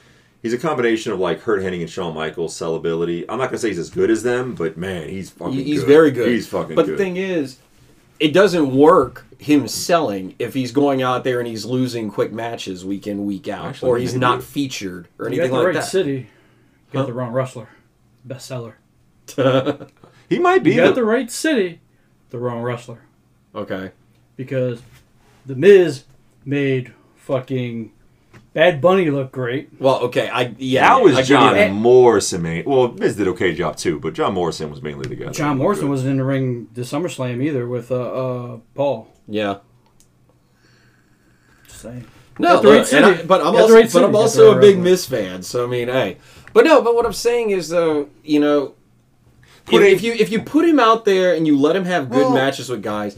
He's 0.41 0.53
a 0.53 0.57
combination 0.57 1.11
of 1.11 1.19
like 1.19 1.41
Curt 1.41 1.61
Hennig 1.61 1.81
and 1.81 1.89
Shawn 1.89 2.13
Michaels 2.13 2.57
sellability. 2.57 3.25
I'm 3.27 3.37
not 3.39 3.45
going 3.47 3.53
to 3.53 3.59
say 3.59 3.67
he's 3.69 3.77
as 3.79 3.89
good 3.89 4.09
as 4.09 4.23
them, 4.23 4.55
but 4.55 4.77
man, 4.77 5.09
he's 5.09 5.29
fucking 5.31 5.53
he's 5.53 5.81
good. 5.81 5.87
very 5.87 6.11
good. 6.11 6.29
He's 6.29 6.47
fucking 6.47 6.75
but 6.75 6.85
good. 6.85 6.93
the 6.93 6.97
thing 6.97 7.17
is, 7.17 7.57
it 8.21 8.31
doesn't 8.33 8.73
work 8.73 9.25
him 9.37 9.67
selling 9.67 10.35
if 10.39 10.53
he's 10.53 10.71
going 10.71 11.01
out 11.01 11.23
there 11.25 11.39
and 11.39 11.47
he's 11.47 11.65
losing 11.65 12.09
quick 12.09 12.31
matches 12.31 12.85
week 12.85 13.05
in 13.07 13.25
week 13.25 13.47
out, 13.49 13.65
Actually, 13.65 13.89
or 13.89 13.97
he's 13.97 14.13
maybe. 14.13 14.19
not 14.21 14.43
featured 14.43 15.07
or 15.17 15.29
You 15.29 15.35
got 15.37 15.41
anything 15.43 15.51
the 15.51 15.57
like 15.57 15.65
right 15.67 15.73
that. 15.75 15.85
city. 15.85 16.11
You 16.11 16.93
got 16.93 16.99
Huh? 17.01 17.05
the 17.07 17.13
wrong 17.13 17.31
wrestler. 17.33 17.69
Bestseller. 18.27 18.73
he 20.29 20.39
might 20.39 20.63
be 20.63 20.71
You 20.71 20.77
got 20.77 20.87
the, 20.95 21.01
the 21.01 21.05
right 21.05 21.29
city. 21.29 21.81
The 22.29 22.39
wrong 22.39 22.61
wrestler. 22.61 23.01
okay, 23.55 23.91
Because 24.35 24.81
the 25.45 25.55
Miz 25.55 26.03
made 26.45 26.93
fucking 27.15 27.91
Bad 28.53 28.81
Bunny 28.81 29.09
look 29.11 29.31
great. 29.31 29.69
well, 29.79 29.99
okay, 30.05 30.27
I 30.27 30.55
yeah, 30.57 30.89
that 30.95 31.03
was 31.03 31.15
I 31.17 31.21
John 31.21 31.53
that. 31.53 31.71
Morrison. 31.71 32.41
Man. 32.41 32.63
Well, 32.65 32.91
Miz 32.91 33.15
did 33.15 33.27
okay 33.29 33.53
job 33.53 33.77
too, 33.77 33.99
but 33.99 34.13
John 34.13 34.33
Morrison 34.33 34.69
was 34.71 34.81
mainly 34.81 35.07
the 35.07 35.15
guy. 35.15 35.31
John 35.31 35.57
Morrison 35.59 35.85
good. 35.85 35.91
wasn't 35.91 36.11
in 36.11 36.17
the 36.17 36.23
ring 36.23 36.67
this 36.73 36.91
SummerSlam 36.91 37.43
either 37.43 37.67
with 37.67 37.91
uh, 37.91 37.95
uh 37.95 38.57
Paul. 38.73 39.07
Yeah, 39.27 39.57
Just 41.67 41.81
saying. 41.81 42.05
no, 42.39 42.59
the 42.61 42.67
right 42.69 42.77
look, 42.79 42.93
and 42.93 43.05
I- 43.05 43.23
but 43.23 43.41
I'm 43.41 43.47
Got 43.47 43.51
the 43.53 43.61
also 43.61 43.73
right 43.75 43.93
but. 43.93 44.03
I'm 44.03 44.15
also 44.15 44.57
a 44.57 44.59
big 44.59 44.77
wrestler. 44.77 44.83
Miz 44.83 45.05
fan. 45.05 45.43
So 45.43 45.63
I 45.65 45.67
mean, 45.67 45.87
hey, 45.87 46.17
but 46.53 46.65
no, 46.65 46.81
but 46.81 46.95
what 46.95 47.05
I'm 47.05 47.13
saying 47.13 47.51
is 47.51 47.69
though, 47.69 48.09
you 48.23 48.39
know, 48.39 48.73
if, 49.71 49.81
if 49.81 50.01
you 50.03 50.13
if 50.13 50.31
you 50.31 50.41
put 50.41 50.65
him 50.65 50.79
out 50.79 51.05
there 51.05 51.35
and 51.35 51.45
you 51.45 51.57
let 51.57 51.75
him 51.75 51.85
have 51.85 52.09
good 52.09 52.21
Well- 52.23 52.33
matches 52.33 52.69
with 52.69 52.81
guys, 52.81 53.15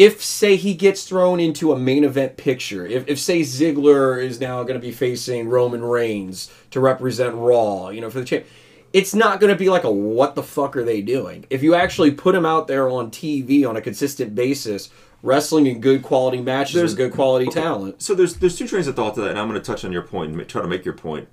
if 0.00 0.24
say 0.24 0.56
he 0.56 0.72
gets 0.72 1.04
thrown 1.04 1.38
into 1.38 1.72
a 1.72 1.78
main 1.78 2.04
event 2.04 2.38
picture, 2.38 2.86
if, 2.86 3.06
if 3.06 3.18
say 3.18 3.42
Ziggler 3.42 4.18
is 4.18 4.40
now 4.40 4.62
going 4.62 4.80
to 4.80 4.84
be 4.84 4.92
facing 4.92 5.50
Roman 5.50 5.84
Reigns 5.84 6.50
to 6.70 6.80
represent 6.80 7.34
Raw, 7.34 7.90
you 7.90 8.00
know, 8.00 8.08
for 8.08 8.20
the 8.20 8.24
champ, 8.24 8.46
it's 8.94 9.14
not 9.14 9.40
going 9.40 9.52
to 9.52 9.58
be 9.58 9.68
like 9.68 9.84
a 9.84 9.90
what 9.90 10.34
the 10.34 10.42
fuck 10.42 10.74
are 10.74 10.84
they 10.84 11.02
doing? 11.02 11.44
If 11.50 11.62
you 11.62 11.74
actually 11.74 12.12
put 12.12 12.34
him 12.34 12.46
out 12.46 12.66
there 12.66 12.88
on 12.88 13.10
TV 13.10 13.68
on 13.68 13.76
a 13.76 13.82
consistent 13.82 14.34
basis, 14.34 14.88
wrestling 15.22 15.66
in 15.66 15.82
good 15.82 16.02
quality 16.02 16.40
matches 16.40 16.76
There's- 16.76 16.92
with 16.92 16.96
good 16.96 17.12
quality 17.12 17.48
talent. 17.48 18.00
So 18.00 18.14
there's 18.14 18.36
there's 18.36 18.56
two 18.56 18.66
trains 18.66 18.86
of 18.86 18.96
thought 18.96 19.14
to 19.16 19.20
that, 19.20 19.32
and 19.32 19.38
I'm 19.38 19.50
going 19.50 19.60
to 19.60 19.66
touch 19.66 19.84
on 19.84 19.92
your 19.92 20.00
point 20.00 20.32
and 20.32 20.48
try 20.48 20.62
to 20.62 20.68
make 20.68 20.86
your 20.86 20.94
point. 20.94 21.28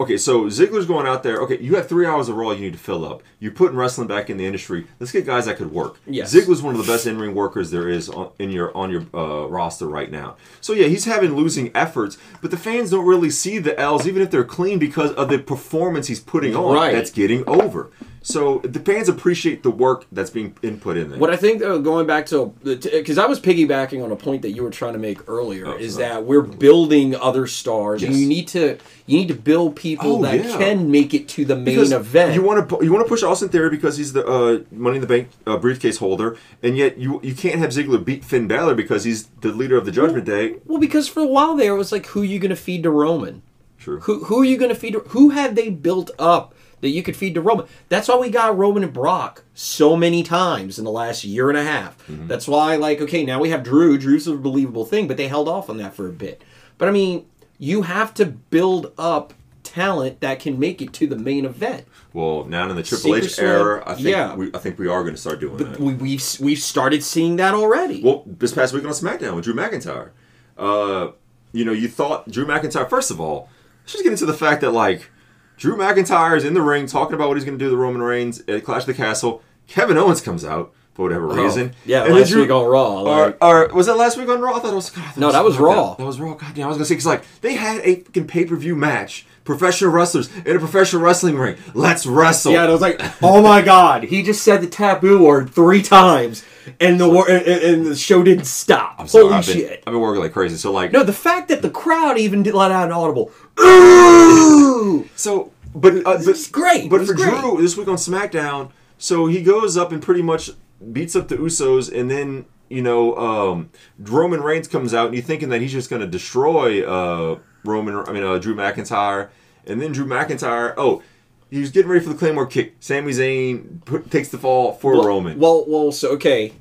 Okay, 0.00 0.16
so 0.16 0.44
Ziggler's 0.44 0.86
going 0.86 1.08
out 1.08 1.24
there. 1.24 1.38
Okay, 1.38 1.58
you 1.60 1.74
have 1.74 1.88
three 1.88 2.06
hours 2.06 2.28
of 2.28 2.36
Raw 2.36 2.52
you 2.52 2.60
need 2.60 2.72
to 2.72 2.78
fill 2.78 3.04
up. 3.04 3.20
You're 3.40 3.50
putting 3.50 3.76
wrestling 3.76 4.06
back 4.06 4.30
in 4.30 4.36
the 4.36 4.46
industry. 4.46 4.86
Let's 5.00 5.10
get 5.10 5.26
guys 5.26 5.46
that 5.46 5.56
could 5.56 5.72
work. 5.72 5.98
Yes. 6.06 6.32
Ziggler's 6.32 6.62
one 6.62 6.76
of 6.76 6.86
the 6.86 6.90
best 6.90 7.04
in-ring 7.06 7.34
workers 7.34 7.72
there 7.72 7.88
is 7.88 8.08
on, 8.08 8.30
in 8.38 8.50
your 8.50 8.76
on 8.76 8.90
your 8.92 9.06
uh, 9.12 9.48
roster 9.48 9.88
right 9.88 10.10
now. 10.10 10.36
So 10.60 10.72
yeah, 10.72 10.86
he's 10.86 11.04
having 11.04 11.34
losing 11.34 11.72
efforts, 11.74 12.16
but 12.40 12.52
the 12.52 12.56
fans 12.56 12.90
don't 12.90 13.06
really 13.06 13.30
see 13.30 13.58
the 13.58 13.78
L's, 13.78 14.06
even 14.06 14.22
if 14.22 14.30
they're 14.30 14.44
clean, 14.44 14.78
because 14.78 15.12
of 15.14 15.30
the 15.30 15.38
performance 15.38 16.06
he's 16.06 16.20
putting 16.20 16.54
on. 16.54 16.74
Right. 16.74 16.94
That's 16.94 17.10
getting 17.10 17.42
over. 17.48 17.90
So 18.22 18.58
the 18.58 18.80
fans 18.80 19.08
appreciate 19.08 19.62
the 19.62 19.70
work 19.70 20.06
that's 20.12 20.30
being 20.30 20.56
input 20.62 20.96
in 20.96 21.10
there. 21.10 21.18
What 21.18 21.30
I 21.30 21.36
think, 21.36 21.60
though, 21.60 21.80
going 21.80 22.06
back 22.06 22.26
to 22.26 22.46
because 22.64 23.16
I 23.18 23.26
was 23.26 23.40
piggybacking 23.40 24.02
on 24.04 24.10
a 24.12 24.16
point 24.16 24.42
that 24.42 24.50
you 24.50 24.62
were 24.62 24.70
trying 24.70 24.92
to 24.94 24.98
make 24.98 25.28
earlier, 25.28 25.66
Oh, 25.66 25.76
is 25.76 25.94
sorry. 25.94 26.08
that 26.08 26.24
we're 26.24 26.42
building 26.42 27.14
other 27.14 27.46
stars, 27.46 28.02
and 28.02 28.14
you 28.14 28.26
need 28.26 28.48
to 28.48 28.76
you 29.06 29.18
need 29.18 29.28
to 29.28 29.34
build 29.34 29.76
people 29.76 30.16
Oh, 30.16 30.22
that 30.22 30.44
yeah. 30.44 30.58
can 30.58 30.90
make 30.90 31.14
it 31.14 31.28
to 31.30 31.44
the 31.44 31.56
main 31.56 31.64
Because 31.64 31.92
event. 31.92 32.34
You 32.34 32.42
want 32.42 32.68
to 32.68 32.84
you 32.84 32.92
want 32.92 33.04
to 33.06 33.08
push 33.08 33.22
Austin 33.22 33.48
Theory 33.48 33.70
because 33.70 33.96
he's 33.96 34.12
the 34.12 34.26
uh, 34.26 34.60
Money 34.70 34.96
in 34.96 35.00
the 35.00 35.06
Bank 35.06 35.28
uh, 35.46 35.56
briefcase 35.56 35.98
holder, 35.98 36.36
and 36.62 36.76
yet 36.76 36.98
you 36.98 37.20
you 37.22 37.34
can't 37.34 37.58
have 37.58 37.70
Ziggler 37.70 38.04
beat 38.04 38.24
Finn 38.24 38.46
Balor 38.48 38.74
because 38.74 39.04
he's 39.04 39.26
the 39.40 39.48
leader 39.52 39.76
of 39.76 39.84
the 39.86 39.92
Judgment 39.92 40.24
Day. 40.24 40.56
well, 40.66 40.78
because 40.78 41.08
for 41.08 41.20
a 41.20 41.26
while 41.26 41.54
there, 41.56 41.74
it 41.74 41.78
was 41.78 41.92
like, 41.92 42.06
who 42.06 42.22
are 42.22 42.26
you 42.26 42.38
going 42.38 42.50
to 42.50 42.56
feed 42.56 42.82
to 42.82 42.90
Roman? 42.90 43.42
True. 43.78 44.00
Who 44.00 44.24
who 44.24 44.40
are 44.42 44.44
you 44.44 44.58
going 44.58 44.70
to 44.70 44.74
feed? 44.74 44.92
To, 44.94 45.00
who 45.00 45.30
have 45.30 45.54
they 45.54 45.70
built 45.70 46.10
up 46.18 46.52
that 46.80 46.88
you 46.88 47.02
could 47.02 47.16
feed 47.16 47.34
to 47.34 47.40
Roman? 47.40 47.66
That's 47.88 48.08
why 48.08 48.16
we 48.16 48.30
got 48.30 48.56
Roman 48.56 48.84
and 48.84 48.92
Brock 48.92 49.44
so 49.54 49.96
many 49.96 50.22
times 50.22 50.78
in 50.78 50.84
the 50.84 50.90
last 50.90 51.24
year 51.24 51.48
and 51.48 51.58
a 51.58 51.64
half. 51.64 51.98
Mm-hmm. 52.06 52.26
That's 52.28 52.48
why, 52.48 52.76
like, 52.76 53.00
okay, 53.00 53.24
now 53.24 53.40
we 53.40 53.50
have 53.50 53.62
Drew. 53.62 53.98
Drew's 53.98 54.26
a 54.26 54.36
believable 54.36 54.84
thing, 54.84 55.08
but 55.08 55.16
they 55.16 55.28
held 55.28 55.48
off 55.48 55.68
on 55.68 55.76
that 55.78 55.94
for 55.94 56.08
a 56.08 56.12
bit. 56.12 56.42
But 56.76 56.88
I 56.88 56.92
mean, 56.92 57.26
you 57.58 57.82
have 57.82 58.14
to 58.14 58.26
build 58.26 58.92
up 58.96 59.34
talent 59.68 60.20
that 60.20 60.40
can 60.40 60.58
make 60.58 60.80
it 60.80 60.92
to 60.94 61.06
the 61.06 61.16
main 61.16 61.44
event. 61.44 61.84
Well, 62.12 62.44
now 62.44 62.68
in 62.70 62.76
the 62.76 62.82
Triple 62.82 63.14
H 63.16 63.30
Secret 63.30 63.46
era, 63.46 63.82
I 63.86 63.94
think 63.94 64.08
yeah. 64.08 64.34
we 64.34 64.50
I 64.54 64.58
think 64.58 64.78
we 64.78 64.88
are 64.88 65.02
going 65.02 65.14
to 65.14 65.20
start 65.20 65.40
doing 65.40 65.56
that. 65.58 65.78
We, 65.78 65.94
we've 65.94 66.40
we've 66.40 66.58
started 66.58 67.02
seeing 67.02 67.36
that 67.36 67.54
already. 67.54 68.02
Well, 68.02 68.22
this 68.26 68.52
past 68.52 68.72
week 68.72 68.84
on 68.84 68.90
SmackDown 68.90 69.34
with 69.34 69.44
Drew 69.44 69.54
McIntyre, 69.54 70.10
uh, 70.56 71.12
you 71.52 71.64
know, 71.64 71.72
you 71.72 71.88
thought 71.88 72.30
Drew 72.30 72.46
McIntyre. 72.46 72.88
First 72.88 73.10
of 73.10 73.20
all, 73.20 73.48
let's 73.82 73.92
just 73.92 74.04
get 74.04 74.12
into 74.12 74.26
the 74.26 74.34
fact 74.34 74.62
that 74.62 74.70
like 74.70 75.10
Drew 75.58 75.76
McIntyre 75.76 76.36
is 76.36 76.44
in 76.44 76.54
the 76.54 76.62
ring 76.62 76.86
talking 76.86 77.14
about 77.14 77.28
what 77.28 77.36
he's 77.36 77.44
going 77.44 77.58
to 77.58 77.64
do 77.64 77.70
to 77.70 77.76
Roman 77.76 78.00
Reigns 78.00 78.42
at 78.48 78.64
Clash 78.64 78.82
of 78.82 78.86
the 78.86 78.94
Castle. 78.94 79.42
Kevin 79.66 79.98
Owens 79.98 80.20
comes 80.20 80.44
out 80.44 80.72
for 80.94 81.02
whatever 81.02 81.28
oh, 81.30 81.34
reason. 81.44 81.72
Oh, 81.74 81.78
yeah, 81.84 82.04
And 82.04 82.14
last 82.14 82.30
Drew- 82.30 82.42
week 82.42 82.50
on 82.50 82.64
Raw, 82.64 83.02
Or, 83.02 83.26
like- 83.26 83.44
or 83.44 83.68
was 83.74 83.86
that 83.86 83.96
last 83.96 84.16
week 84.16 84.28
on 84.28 84.40
Raw? 84.40 84.54
I 84.56 84.60
thought 84.60 84.72
it 84.72 84.76
was. 84.76 84.90
God, 84.90 85.16
No, 85.16 85.32
that 85.32 85.44
was. 85.44 85.58
Raw. 85.58 85.94
That 85.94 86.06
was 86.06 86.20
Raw. 86.20 86.34
God 86.34 86.54
damn, 86.54 86.66
I 86.66 86.68
was 86.68 86.76
gonna 86.76 86.86
say 86.86 86.94
because 86.94 87.06
like 87.06 87.24
they 87.40 87.54
had 87.54 87.80
a 87.80 87.96
fucking 87.96 88.28
pay 88.28 88.44
per 88.44 88.54
view 88.56 88.76
match, 88.76 89.26
professional 89.48 89.90
wrestlers 89.90 90.28
in 90.44 90.54
a 90.54 90.58
professional 90.58 91.00
wrestling 91.00 91.36
ring. 91.36 91.56
Let's 91.72 92.04
wrestle. 92.04 92.52
Yeah, 92.52 92.64
and 92.64 92.68
I 92.68 92.72
was 92.72 92.82
like, 92.82 93.00
oh 93.22 93.42
my 93.42 93.62
god, 93.62 94.04
he 94.04 94.22
just 94.22 94.42
said 94.42 94.60
the 94.60 94.66
taboo 94.66 95.24
word 95.24 95.48
three 95.48 95.80
times, 95.82 96.44
and 96.78 97.00
the 97.00 97.08
wor- 97.08 97.28
and, 97.28 97.46
and 97.46 97.86
the 97.86 97.96
show 97.96 98.22
didn't 98.22 98.44
stop. 98.44 98.96
I'm 98.98 99.08
sorry, 99.08 99.24
Holy 99.24 99.34
I've 99.36 99.46
been, 99.46 99.56
shit! 99.56 99.82
I've 99.86 99.92
been 99.92 100.02
working 100.02 100.22
like 100.22 100.34
crazy. 100.34 100.56
So 100.56 100.70
like, 100.70 100.92
No, 100.92 101.02
the 101.02 101.14
fact 101.14 101.48
that 101.48 101.62
the 101.62 101.70
crowd 101.70 102.18
even 102.18 102.42
did 102.42 102.52
let 102.52 102.70
out 102.70 102.86
an 102.86 102.92
audible 102.92 103.32
ooh, 103.58 105.08
So, 105.16 105.50
but 105.74 105.96
uh, 105.96 106.02
but, 106.02 106.28
It's 106.28 106.46
great. 106.48 106.90
But 106.90 107.06
for 107.06 107.14
great. 107.14 107.40
Drew 107.40 107.60
this 107.62 107.74
week 107.74 107.88
on 107.88 107.96
SmackDown, 107.96 108.70
so 108.98 109.26
he 109.26 109.42
goes 109.42 109.78
up 109.78 109.92
and 109.92 110.02
pretty 110.02 110.22
much 110.22 110.50
beats 110.92 111.16
up 111.16 111.28
the 111.28 111.36
Usos, 111.36 111.90
and 111.90 112.10
then 112.10 112.44
you 112.68 112.82
know 112.82 113.16
um, 113.16 113.70
Roman 113.98 114.42
Reigns 114.42 114.68
comes 114.68 114.92
out, 114.92 115.06
and 115.06 115.14
you're 115.14 115.24
thinking 115.24 115.48
that 115.48 115.62
he's 115.62 115.72
just 115.72 115.88
going 115.88 116.02
to 116.02 116.06
destroy 116.06 116.86
uh, 116.86 117.38
Roman. 117.64 117.96
I 118.08 118.12
mean 118.12 118.22
uh, 118.24 118.38
Drew 118.38 118.54
McIntyre, 118.54 119.28
and 119.66 119.80
then 119.80 119.92
Drew 119.92 120.06
McIntyre. 120.06 120.74
Oh. 120.76 121.02
He 121.50 121.60
was 121.60 121.70
getting 121.70 121.90
ready 121.90 122.04
for 122.04 122.10
the 122.12 122.18
Claymore 122.18 122.44
kick. 122.44 122.74
Sami 122.78 123.10
Zayn 123.10 123.82
put, 123.86 124.10
takes 124.10 124.28
the 124.28 124.36
fall 124.36 124.74
for 124.74 124.92
well, 124.92 125.06
Roman. 125.06 125.38
Well, 125.38 125.64
well, 125.66 125.90
so 125.92 126.10
okay, 126.10 126.52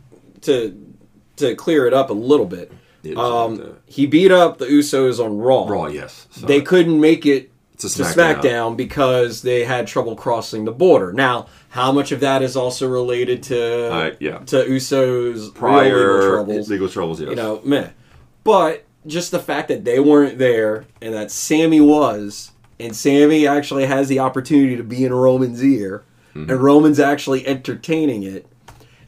to 0.44 0.82
to 1.36 1.56
clear 1.56 1.88
it 1.88 1.94
up 1.94 2.10
a 2.10 2.13
little 2.13 2.46
bit, 2.46 2.72
Yeah, 3.04 3.12
it 3.12 3.18
was 3.18 3.60
like 3.60 3.68
um, 3.70 3.77
he 3.86 4.06
beat 4.06 4.32
up 4.32 4.60
the 4.60 4.66
Usos 4.66 5.20
on 5.24 5.38
Raw. 5.39 5.68
Raw, 5.68 5.88
yes. 5.88 6.27
Sorry. 6.32 6.48
They 6.48 6.62
couldn't 6.62 7.01
make 7.01 7.25
it 7.25 7.51
To 7.80 7.89
to 7.89 8.01
SmackDown. 8.04 8.42
SmackDown 8.42 8.77
because 8.77 9.42
they 9.42 9.66
had 9.66 9.88
trouble 9.88 10.16
crossing 10.16 10.63
the 10.63 10.72
border. 10.72 11.12
Now, 11.12 11.48
how 11.68 11.92
much 11.92 12.13
of 12.13 12.22
that 12.22 12.42
is 12.42 12.56
also 12.56 12.88
related 12.88 13.44
to 13.44 13.94
Uh, 13.94 14.16
yeah. 14.22 14.38
to 14.38 14.56
Usos' 14.66 15.54
prior 15.54 16.13
legal 16.13 16.30
troubles? 16.32 16.70
legal 16.70 16.88
troubles, 16.89 17.20
yes. 17.20 17.30
You 17.32 17.36
know, 17.36 17.60
meh. 17.66 17.89
But 18.46 18.86
just 19.08 19.32
the 19.32 19.40
fact 19.40 19.68
that 19.70 19.86
they 19.86 20.00
weren't 20.00 20.38
there 20.38 20.86
and 21.02 21.14
that 21.14 21.32
Sami 21.32 21.82
was, 21.82 22.52
and 22.80 22.96
Sami 22.96 23.48
actually 23.48 23.86
has 23.86 24.08
the 24.08 24.20
opportunity 24.20 24.76
to 24.76 24.84
be 24.84 25.04
in 25.06 25.14
Roman's 25.14 25.64
ear, 25.64 26.04
Mm-hmm. 26.36 26.52
and 26.52 26.62
Roman's 26.62 27.00
actually 27.00 27.48
entertaining 27.48 28.22
it. 28.22 28.46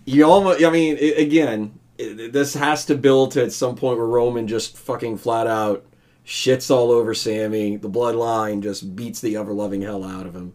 You 0.05 0.23
almost, 0.25 0.63
I 0.63 0.71
mean, 0.71 0.97
i 0.97 1.21
again, 1.21 1.77
i 1.99 2.29
this 2.31 2.55
has 2.55 2.85
to 2.85 2.95
build 2.95 3.33
to 3.33 3.43
at 3.43 3.51
some 3.51 3.75
point 3.75 3.97
where 3.99 4.07
Roman 4.07 4.47
just 4.47 4.75
fucking 4.75 5.17
flat 5.19 5.45
out 5.45 5.85
shits 6.25 6.71
all 6.71 6.89
over 6.89 7.13
Sami. 7.13 7.75
The 7.75 7.89
bloodline 7.89 8.63
just 8.63 8.95
beats 8.95 9.21
the 9.21 9.35
ever 9.35 9.53
loving 9.53 9.81
hell 9.81 10.03
out 10.03 10.25
of 10.25 10.35
him. 10.35 10.53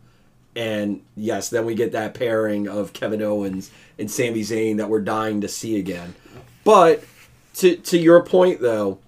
And 0.57 1.03
yes, 1.17 1.49
then 1.49 1.65
we 1.65 1.75
get 1.77 1.93
that 1.93 2.15
pairing 2.15 2.67
of 2.67 2.93
Kevin 2.93 3.23
Owens 3.23 3.71
and 3.99 4.11
Sami 4.11 4.41
Zayn 4.41 4.79
that 4.79 4.89
we're 4.89 5.01
dying 5.01 5.41
to 5.43 5.49
see 5.49 5.79
again. 5.79 6.15
But 6.65 7.05
to 7.57 7.77
to 7.77 7.99
your 7.99 8.25
point 8.25 8.61
though, 8.61 8.99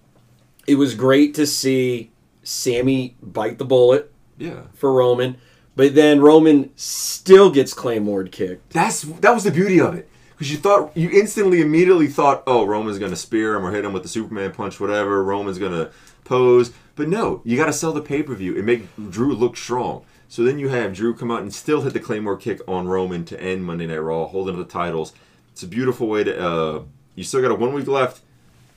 it 0.66 0.76
was 0.76 0.94
great 0.94 1.34
to 1.34 1.46
see 1.46 2.10
Sami 2.42 3.16
bite 3.22 3.58
the 3.58 3.64
bullet 3.64 4.12
Yeah. 4.38 4.62
for 4.74 4.92
Roman, 4.92 5.36
but 5.74 5.94
then 5.94 6.20
Roman 6.20 6.70
still 6.76 7.50
gets 7.50 7.72
Claymore 7.74 8.24
kicked. 8.24 8.70
That's 8.72 9.02
that 9.02 9.32
was 9.34 9.44
the 9.44 9.50
beauty 9.50 9.80
of 9.80 9.94
it. 9.94 10.08
Because 10.36 10.50
you 10.52 10.58
thought 10.58 10.90
you 10.94 11.08
instantly 11.10 11.60
immediately 11.62 12.08
thought, 12.08 12.42
oh, 12.46 12.66
Roman's 12.66 12.98
gonna 12.98 13.16
spear 13.16 13.56
him 13.56 13.64
or 13.64 13.72
hit 13.72 13.84
him 13.84 13.92
with 13.92 14.02
the 14.02 14.08
Superman 14.08 14.52
punch, 14.52 14.78
whatever. 14.80 15.22
Roman's 15.24 15.58
gonna 15.58 15.90
pose, 16.24 16.72
but 16.94 17.08
no, 17.08 17.40
you 17.44 17.56
got 17.56 17.66
to 17.66 17.72
sell 17.72 17.92
the 17.92 18.00
pay 18.02 18.22
per 18.22 18.34
view 18.34 18.56
and 18.56 18.66
make 18.66 18.84
Drew 19.10 19.32
look 19.32 19.56
strong. 19.56 20.04
So 20.28 20.42
then 20.42 20.58
you 20.58 20.68
have 20.70 20.92
Drew 20.92 21.14
come 21.14 21.30
out 21.30 21.42
and 21.42 21.54
still 21.54 21.82
hit 21.82 21.92
the 21.92 22.00
Claymore 22.00 22.36
kick 22.36 22.60
on 22.66 22.88
Roman 22.88 23.24
to 23.26 23.40
end 23.40 23.64
Monday 23.64 23.86
Night 23.86 23.98
Raw, 23.98 24.26
holding 24.26 24.54
up 24.58 24.66
the 24.66 24.70
titles. 24.72 25.12
It's 25.52 25.62
a 25.62 25.66
beautiful 25.68 26.08
way 26.08 26.24
to. 26.24 26.36
Uh, 26.38 26.82
you 27.14 27.22
still 27.24 27.40
got 27.40 27.50
a 27.52 27.54
one 27.54 27.72
week 27.72 27.86
left 27.86 28.22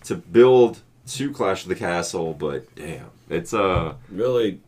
to 0.04 0.16
build 0.16 0.82
to 1.16 1.32
Clash 1.34 1.64
of 1.64 1.70
the 1.70 1.76
Castle, 1.76 2.34
but 2.34 2.74
damn, 2.76 3.10
it's 3.30 3.54
uh. 3.54 3.94
Really, 4.10 4.60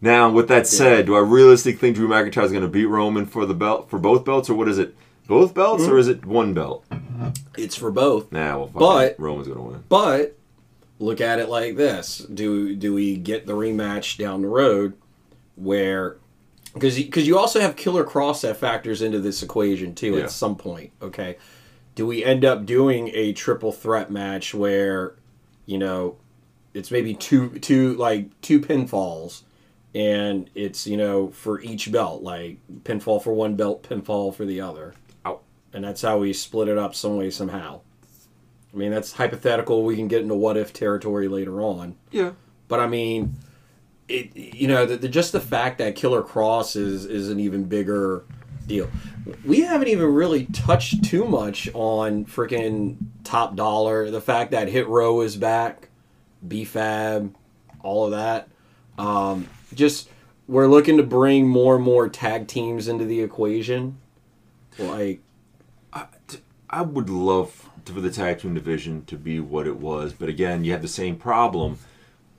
Now, 0.00 0.30
with 0.30 0.48
that 0.48 0.66
said, 0.66 1.06
do 1.06 1.16
I 1.16 1.20
realistically 1.20 1.78
think 1.78 1.96
Drew 1.96 2.08
McIntyre 2.08 2.44
is 2.44 2.50
going 2.52 2.62
to 2.62 2.68
beat 2.68 2.86
Roman 2.86 3.26
for 3.26 3.46
the 3.46 3.54
belt 3.54 3.90
for 3.90 3.98
both 3.98 4.24
belts, 4.24 4.48
or 4.48 4.54
what 4.54 4.68
is 4.68 4.78
it? 4.78 4.94
Both 5.26 5.54
belts, 5.54 5.84
or 5.84 5.98
is 5.98 6.08
it 6.08 6.24
one 6.24 6.54
belt? 6.54 6.84
it's 7.56 7.74
for 7.76 7.90
both. 7.90 8.30
Nah, 8.32 8.58
well, 8.58 8.66
But- 8.72 9.16
Roman's 9.18 9.48
going 9.48 9.58
to 9.58 9.64
win. 9.64 9.84
But 9.88 10.36
look 10.98 11.20
at 11.20 11.38
it 11.38 11.48
like 11.48 11.76
this: 11.76 12.18
do 12.32 12.74
do 12.74 12.94
we 12.94 13.16
get 13.16 13.46
the 13.46 13.52
rematch 13.54 14.16
down 14.18 14.42
the 14.42 14.48
road 14.48 14.94
where 15.56 16.16
because 16.74 16.96
because 16.96 17.26
you 17.26 17.36
also 17.38 17.60
have 17.60 17.76
Karrion 17.76 18.04
Kross 18.06 18.42
that 18.42 18.56
factors 18.56 19.02
into 19.02 19.18
this 19.20 19.42
equation 19.42 19.94
too 19.94 20.16
Yeah. 20.16 20.24
at 20.24 20.30
some 20.30 20.54
point. 20.56 20.92
Okay, 21.02 21.36
do 21.94 22.06
we 22.06 22.24
end 22.24 22.44
up 22.44 22.64
doing 22.64 23.10
a 23.14 23.32
triple 23.32 23.72
threat 23.72 24.10
match 24.10 24.54
where 24.54 25.14
you 25.68 25.76
know 25.78 26.16
it's 26.74 26.90
maybe 26.90 27.14
two 27.14 27.50
two 27.58 27.92
like 27.94 28.28
two 28.40 28.58
pinfalls 28.58 29.42
and 29.94 30.48
it's 30.54 30.86
you 30.86 30.96
know 30.96 31.28
for 31.28 31.60
each 31.60 31.92
belt 31.92 32.22
like 32.22 32.56
pinfall 32.84 33.22
for 33.22 33.32
one 33.34 33.54
belt 33.54 33.82
pinfall 33.82 34.34
for 34.34 34.44
the 34.46 34.60
other 34.60 34.94
Ow. 35.26 35.40
and 35.74 35.84
that's 35.84 36.00
how 36.02 36.18
we 36.18 36.32
split 36.32 36.68
it 36.68 36.78
up 36.78 36.94
some 36.94 37.16
way 37.18 37.30
somehow 37.30 37.80
i 38.72 38.76
mean 38.76 38.90
that's 38.90 39.12
hypothetical 39.12 39.84
we 39.84 39.94
can 39.94 40.08
get 40.08 40.22
into 40.22 40.34
what 40.34 40.56
if 40.56 40.72
territory 40.72 41.28
later 41.28 41.60
on 41.60 41.94
Yeah. 42.10 42.32
but 42.66 42.80
i 42.80 42.86
mean 42.86 43.34
it 44.08 44.34
you 44.34 44.68
know 44.68 44.86
the, 44.86 44.96
the, 44.96 45.08
just 45.08 45.32
the 45.32 45.40
fact 45.40 45.76
that 45.78 45.96
karrion 45.96 46.26
kross 46.26 46.76
is 46.76 47.04
is 47.04 47.28
an 47.28 47.38
even 47.38 47.64
bigger 47.64 48.24
deal 48.68 48.88
we 49.44 49.60
haven't 49.60 49.88
even 49.88 50.06
really 50.06 50.44
touched 50.46 51.04
too 51.04 51.24
much 51.24 51.68
on 51.74 52.24
freaking 52.24 52.96
top 53.24 53.56
dolla 53.56 54.10
the 54.10 54.20
fact 54.20 54.50
that 54.52 54.68
hit 54.68 54.86
row 54.88 55.20
is 55.20 55.36
back 55.36 55.88
bfab 56.46 57.32
all 57.82 58.04
of 58.04 58.10
that 58.12 58.48
um, 58.98 59.48
just 59.74 60.08
we're 60.46 60.66
looking 60.66 60.96
to 60.96 61.02
bring 61.02 61.46
more 61.46 61.76
and 61.76 61.84
more 61.84 62.08
tag 62.08 62.46
teams 62.46 62.88
into 62.88 63.04
the 63.04 63.20
equation 63.20 63.98
like 64.78 65.20
I, 65.92 66.06
I 66.70 66.82
would 66.82 67.10
love 67.10 67.68
to, 67.86 67.92
for 67.92 68.00
the 68.00 68.10
tag 68.10 68.40
team 68.40 68.54
division 68.54 69.04
to 69.06 69.16
be 69.16 69.40
what 69.40 69.66
it 69.66 69.76
was, 69.76 70.12
but 70.12 70.28
again, 70.28 70.64
you 70.64 70.72
have 70.72 70.82
the 70.82 70.88
same 70.88 71.16
problem. 71.16 71.78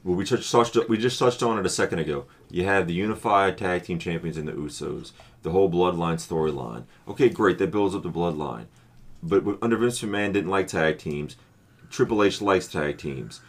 Well, 0.04 0.16
we 0.16 0.24
just 0.24 0.52
touched 0.52 0.78
we 0.88 0.98
just 0.98 1.20
touched 1.20 1.44
on 1.44 1.60
it 1.60 1.66
a 1.66 1.70
second 1.70 2.00
ago. 2.00 2.26
You 2.50 2.66
have 2.66 2.88
the 2.88 2.94
unified 2.94 3.58
tag 3.58 3.84
team 3.84 4.00
champions 4.00 4.38
in 4.38 4.46
the 4.46 4.54
Usos, 4.54 5.12
the 5.44 5.52
whole 5.52 5.70
bloodline 5.70 6.16
storyline. 6.16 6.84
Okay, 7.08 7.30
great, 7.30 7.58
that 7.60 7.72
builds 7.72 7.96
up 7.96 8.04
the 8.04 8.10
bloodline, 8.10 8.66
but 9.24 9.44
under 9.62 9.78
Vince 9.78 10.02
McMahon 10.02 10.34
didn't 10.34 10.50
like 10.50 10.68
tag 10.68 10.98
teams. 10.98 11.36
Triple 11.90 12.24
H 12.24 12.42
likes 12.42 12.68
tag 12.68 12.98
teams. 12.98 13.42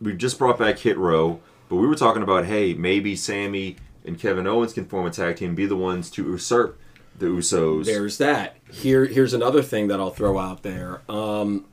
We 0.00 0.14
just 0.14 0.38
brought 0.38 0.58
back 0.58 0.78
Hit 0.78 0.96
Row, 0.96 1.40
but 1.68 1.76
we 1.76 1.86
were 1.86 1.94
talking 1.96 2.22
about 2.22 2.46
hey, 2.46 2.74
maybe 2.74 3.14
Sami 3.16 3.76
and 4.04 4.18
Kevin 4.18 4.46
Owens 4.46 4.72
can 4.72 4.86
form 4.86 5.06
a 5.06 5.10
tag 5.10 5.36
team, 5.36 5.54
be 5.54 5.66
the 5.66 5.76
ones 5.76 6.10
to 6.12 6.24
usurp 6.24 6.78
the 7.18 7.26
Usos. 7.26 7.84
there's 7.84 8.18
that 8.18 8.56
here 8.70 9.04
here's 9.04 9.34
another 9.34 9.62
thing 9.62 9.88
that 9.88 9.98
i'll 9.98 10.10
throw 10.10 10.38
out 10.38 10.62
there 10.62 11.02
um, 11.08 11.64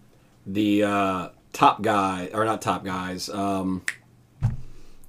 the 0.46 0.84
uh, 0.84 1.30
top 1.54 1.82
guy 1.82 2.30
or 2.34 2.46
not 2.46 2.62
top 2.62 2.84
guys 2.84 3.30
um, 3.30 3.84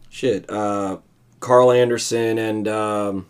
shit 0.08 0.48
uh, 0.50 0.98
karl 1.40 1.72
anderson 1.72 2.38
and 2.38 2.68
um, 2.68 3.26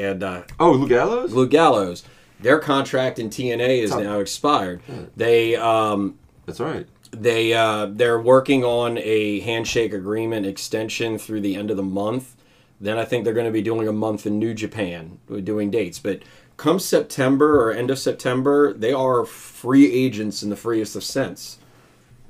and 0.00 0.22
uh, 0.22 0.42
oh, 0.58 0.72
Luke 0.72 0.88
Gallows. 0.88 1.32
Luke 1.32 1.50
Gallows, 1.50 2.04
their 2.40 2.58
contract 2.58 3.18
in 3.18 3.30
TNA 3.30 3.82
is 3.82 3.90
Top- 3.90 4.02
now 4.02 4.18
expired. 4.20 4.80
They 5.16 5.56
um, 5.56 6.18
That's 6.46 6.60
right. 6.60 6.86
they 7.12 7.52
uh, 7.52 7.86
they're 7.86 8.20
working 8.20 8.64
on 8.64 8.98
a 8.98 9.40
handshake 9.40 9.92
agreement 9.92 10.46
extension 10.46 11.18
through 11.18 11.40
the 11.42 11.56
end 11.56 11.70
of 11.70 11.76
the 11.76 11.82
month. 11.82 12.36
Then 12.80 12.98
I 12.98 13.04
think 13.04 13.24
they're 13.24 13.34
going 13.34 13.46
to 13.46 13.52
be 13.52 13.62
doing 13.62 13.88
a 13.88 13.92
month 13.92 14.26
in 14.26 14.38
New 14.38 14.54
Japan, 14.54 15.18
doing 15.44 15.70
dates. 15.70 15.98
But 15.98 16.22
come 16.56 16.78
September 16.78 17.62
or 17.62 17.72
end 17.72 17.90
of 17.90 17.98
September, 17.98 18.72
they 18.72 18.92
are 18.92 19.26
free 19.26 19.92
agents 19.92 20.42
in 20.42 20.48
the 20.48 20.56
freest 20.56 20.96
of 20.96 21.04
sense. 21.04 21.58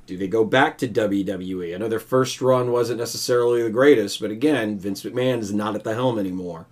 Do 0.07 0.17
they 0.17 0.27
go 0.27 0.43
back 0.43 0.77
to 0.79 0.89
WWE? 0.89 1.73
I 1.73 1.77
know 1.77 1.87
their 1.87 1.99
first 1.99 2.41
run 2.41 2.73
wasn't 2.73 2.99
necessarily 2.99 3.63
the 3.63 3.69
greatest, 3.69 4.19
but 4.19 4.29
again, 4.29 4.77
Vince 4.77 5.03
McMahon 5.03 5.39
is 5.39 5.53
not 5.53 5.73
at 5.75 5.85
the 5.85 5.93
helm 5.93 6.19
anymore. 6.19 6.65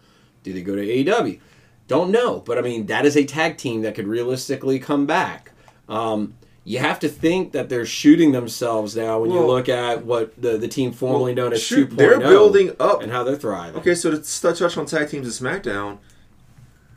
Do 0.43 0.54
they 0.54 0.62
go 0.62 0.75
to 0.75 0.82
AEW? 0.82 1.39
Don't 1.88 2.12
know, 2.12 2.39
but 2.39 2.58
I 2.58 2.62
mean 2.62 2.86
that 2.88 3.06
is 3.06 3.17
a 3.17 3.23
tag 3.25 3.58
team 3.58 3.82
that 3.82 3.95
could 3.95 4.08
realistically 4.08 4.80
come 4.80 5.06
back. 5.06 5.52
Um, 5.88 6.36
you 6.63 6.78
have 6.78 6.99
to 6.99 7.10
think 7.10 7.52
that 7.54 7.67
they're 7.67 7.86
shooting 7.86 8.32
themselves 8.32 8.95
now 8.95 9.19
when 9.19 9.32
you 9.32 9.43
look 9.43 9.67
at 9.69 10.06
what 10.06 10.39
the, 10.39 10.56
the 10.58 10.67
team 10.67 10.91
formerly 10.91 11.34
known 11.34 11.52
as 11.52 11.63
shoot, 11.63 11.89
2.0 11.89 11.95
they're 11.95 12.19
building 12.19 12.75
up. 12.80 13.02
and 13.02 13.12
how 13.12 13.23
they're 13.23 13.36
thriving. 13.36 13.80
Okay, 13.80 13.95
so 13.95 14.12
to 14.12 14.41
touch 14.54 14.78
on 14.78 14.86
tag 14.86 15.10
teams 15.10 15.25
in 15.39 15.47
SmackDown, 15.47 15.97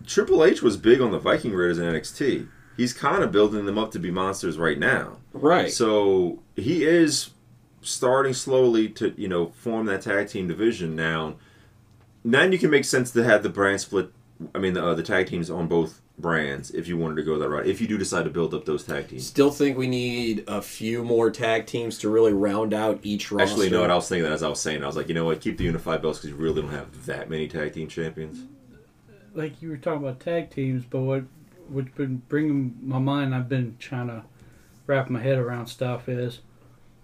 Triple 0.07 0.45
H 0.45 0.61
was 0.61 0.77
big 0.77 1.01
on 1.01 1.11
the 1.11 1.19
Viking 1.19 1.55
Raiders 1.55 1.79
in 1.79 1.85
NXT. 1.85 2.49
He's 2.77 2.93
kind 2.93 3.23
of 3.23 3.33
building 3.33 3.65
them 3.65 3.79
up 3.79 3.93
to 3.93 3.99
be 3.99 4.11
monsters 4.11 4.59
right 4.59 4.79
now. 4.79 5.19
Right. 5.33 5.71
So 5.71 6.43
he 6.55 6.85
is 6.85 7.31
starting 7.81 8.35
slowly 8.35 8.89
to 8.89 9.15
you 9.17 9.29
know 9.29 9.47
form 9.47 9.87
that 9.87 10.03
tag 10.03 10.29
team 10.29 10.49
division 10.49 10.95
now. 10.95 11.37
Now 12.25 12.43
you 12.43 12.59
can 12.59 12.71
make 12.71 12.85
sense 12.85 13.11
to 13.13 13.25
have 13.25 13.43
the 13.43 13.49
brand 13.49 13.81
split. 13.81 14.11
I 14.55 14.59
mean, 14.59 14.75
the, 14.75 14.85
uh, 14.85 14.95
the 14.95 15.03
tag 15.03 15.29
teams 15.29 15.51
on 15.51 15.69
both 15.69 16.01
brands 16.19 16.71
if 16.71 16.87
you 16.89 16.97
wanted 16.97 17.17
to 17.17 17.23
go 17.23 17.39
that 17.39 17.49
route. 17.49 17.67
If 17.67 17.81
you 17.81 17.87
do 17.89 17.97
decide 17.99 18.25
to 18.25 18.31
build 18.31 18.55
up 18.55 18.65
those 18.65 18.85
tag 18.85 19.09
teams. 19.09 19.27
Still 19.27 19.51
think 19.51 19.77
we 19.77 19.87
need 19.87 20.45
a 20.47 20.61
few 20.61 21.03
more 21.03 21.31
tag 21.31 21.67
teams 21.67 21.99
to 21.99 22.09
really 22.09 22.33
round 22.33 22.75
out 22.75 23.01
each 23.03 23.31
roster. 23.33 23.53
Actually, 23.53 23.67
you 23.67 23.73
know 23.73 23.81
what? 23.83 23.91
I 23.91 23.95
was 23.95 24.09
thinking 24.09 24.25
that 24.25 24.33
as 24.33 24.43
I 24.43 24.49
was 24.49 24.61
saying, 24.61 24.83
I 24.83 24.87
was 24.87 24.97
like, 24.97 25.09
you 25.09 25.15
know 25.15 25.25
what? 25.25 25.41
Keep 25.41 25.59
the 25.59 25.65
unified 25.65 26.03
belts 26.03 26.19
because 26.19 26.31
you 26.31 26.37
really 26.37 26.61
don't 26.63 26.71
have 26.71 27.07
that 27.07 27.31
many 27.31 27.49
tag 27.49 27.73
team 27.75 27.89
champions. 27.89 28.45
like 29.35 29.63
you 29.63 29.71
were 29.71 29.77
talking 29.77 30.03
about 30.03 30.21
tag 30.21 30.51
teams, 30.51 30.85
but 30.85 31.01
what 31.01 31.25
what's 31.69 31.91
been 31.91 32.23
bringing 32.29 32.77
my 32.83 32.99
mind, 32.99 33.35
I've 33.35 33.49
been 33.49 33.77
trying 33.79 34.09
to 34.09 34.25
wrap 34.87 35.09
my 35.09 35.21
head 35.21 35.39
around 35.39 35.69
stuff 35.69 36.09
is, 36.09 36.41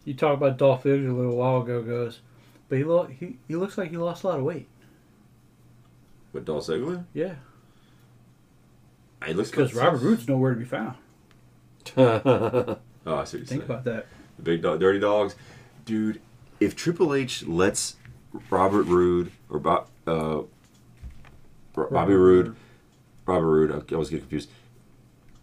you 0.04 0.12
talk 0.14 0.36
about 0.36 0.58
Dolph 0.58 0.82
Ziggler 0.82 1.08
a 1.10 1.12
little 1.12 1.36
while 1.36 1.62
ago, 1.62 1.82
goes, 1.82 2.20
but 2.68 2.78
he 2.78 2.84
lo- 2.84 3.06
he 3.06 3.36
he 3.46 3.56
looks 3.56 3.78
like 3.78 3.90
he 3.90 3.96
lost 3.96 4.24
a 4.24 4.26
lot 4.26 4.38
of 4.38 4.44
weight. 4.44 4.66
But 6.32 6.44
Dolph 6.44 6.66
Ziggler, 6.66 7.04
Yeah, 7.14 7.34
looks 9.32 9.50
because 9.50 9.74
Robert 9.74 9.98
Roode's 10.02 10.28
nowhere 10.28 10.52
to 10.54 10.58
be 10.58 10.64
found. 10.64 10.94
Oh, 13.06 13.16
I 13.16 13.24
see 13.24 13.38
what 13.38 13.40
you're 13.40 13.46
Think 13.46 13.48
saying. 13.48 13.62
about 13.62 13.84
that. 13.84 14.06
The 14.36 14.42
big 14.42 14.60
dog, 14.60 14.80
dirty 14.80 14.98
dogs, 14.98 15.34
dude. 15.86 16.20
If 16.60 16.76
Triple 16.76 17.14
H 17.14 17.46
lets 17.46 17.96
Robert 18.50 18.82
Roode 18.82 19.32
or 19.48 19.58
Bob, 19.58 19.88
uh, 20.06 20.42
Bobby 21.74 22.12
Roode, 22.14 22.54
Robert 23.24 23.46
Roode, 23.46 23.72
I 23.72 23.94
always 23.94 24.10
get 24.10 24.20
confused. 24.20 24.50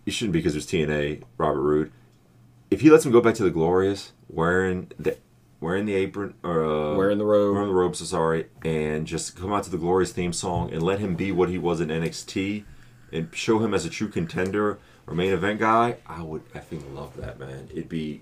He 0.04 0.12
shouldn't 0.12 0.34
be 0.34 0.40
because 0.40 0.54
there's 0.54 0.68
TNA. 0.68 1.24
Robert 1.40 1.62
Roode. 1.62 1.92
If 2.70 2.82
he 2.82 2.92
lets 2.92 3.04
him 3.04 3.12
go 3.12 3.22
back 3.22 3.34
to 3.36 3.44
the 3.44 3.50
Glorious, 3.50 4.12
wearing 4.30 4.92
the 5.00 5.18
wearing 5.60 5.86
the 5.86 5.96
apron 5.96 6.34
or 6.44 6.64
uh, 6.66 6.96
Wearing 6.96 7.18
the 7.18 7.26
robe. 7.26 7.54
wearing 7.56 7.70
the 7.70 7.76
robe, 7.76 7.96
so 7.96 8.06
sorry, 8.06 8.48
and 8.64 9.06
just 9.08 9.36
come 9.36 9.52
out 9.54 9.64
to 9.64 9.70
the 9.70 9.78
Glorious 9.78 10.12
theme 10.12 10.34
song 10.34 10.72
and 10.72 10.82
let 10.84 11.00
him 11.00 11.16
be 11.16 11.32
what 11.32 11.50
he 11.50 11.58
was 11.58 11.80
in 11.82 11.90
NXT, 11.90 12.64
and 13.12 13.30
show 13.34 13.60
him 13.60 13.74
as 13.74 13.86
a 13.86 13.90
true 13.90 14.10
contender 14.10 14.78
or 15.08 15.14
main 15.14 15.32
event 15.32 15.60
guy, 15.60 15.98
I 16.08 16.22
would 16.24 16.48
effing 16.54 16.94
love 16.96 17.16
that, 17.18 17.40
man. 17.40 17.70
It'd 17.72 17.90
be 17.90 18.22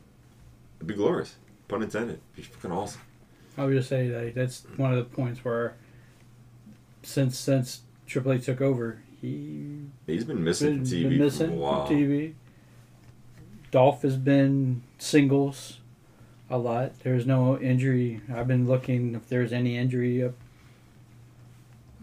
It'd 0.78 0.88
be 0.88 0.94
glorious. 0.96 1.36
Pun 1.70 1.82
intended. 1.82 2.20
It'd 2.34 2.36
be 2.36 2.56
fucking 2.56 2.72
awesome. 2.72 3.02
I 3.58 3.64
would 3.66 3.74
just 3.76 3.88
say 3.88 4.10
that 4.10 4.36
that's 4.36 4.66
one 4.76 4.92
of 4.92 4.98
the 4.98 5.16
points 5.16 5.46
where, 5.46 5.76
since 7.04 7.38
since 7.38 7.82
Triple 8.08 8.34
H 8.34 8.46
took 8.46 8.60
over, 8.62 9.02
he 9.22 9.86
He's 10.06 10.26
been 10.26 10.44
missing 10.44 10.80
been, 10.80 10.86
from 10.86 10.94
TV 10.98 11.10
been 11.10 11.18
missing 11.20 11.48
for 11.50 11.54
a 11.54 11.58
while. 11.58 11.86
from 11.88 11.96
TV. 11.96 12.34
Dolph 13.72 14.02
has 14.02 14.18
been 14.18 14.84
singles. 14.98 15.80
A 16.54 16.58
lot. 16.58 17.00
There's 17.00 17.26
no 17.26 17.58
injury. 17.58 18.22
I've 18.32 18.48
been 18.48 18.68
looking 18.68 19.16
if 19.16 19.28
there's 19.28 19.52
any 19.52 19.76
injury. 19.76 20.24
Up. 20.24 20.34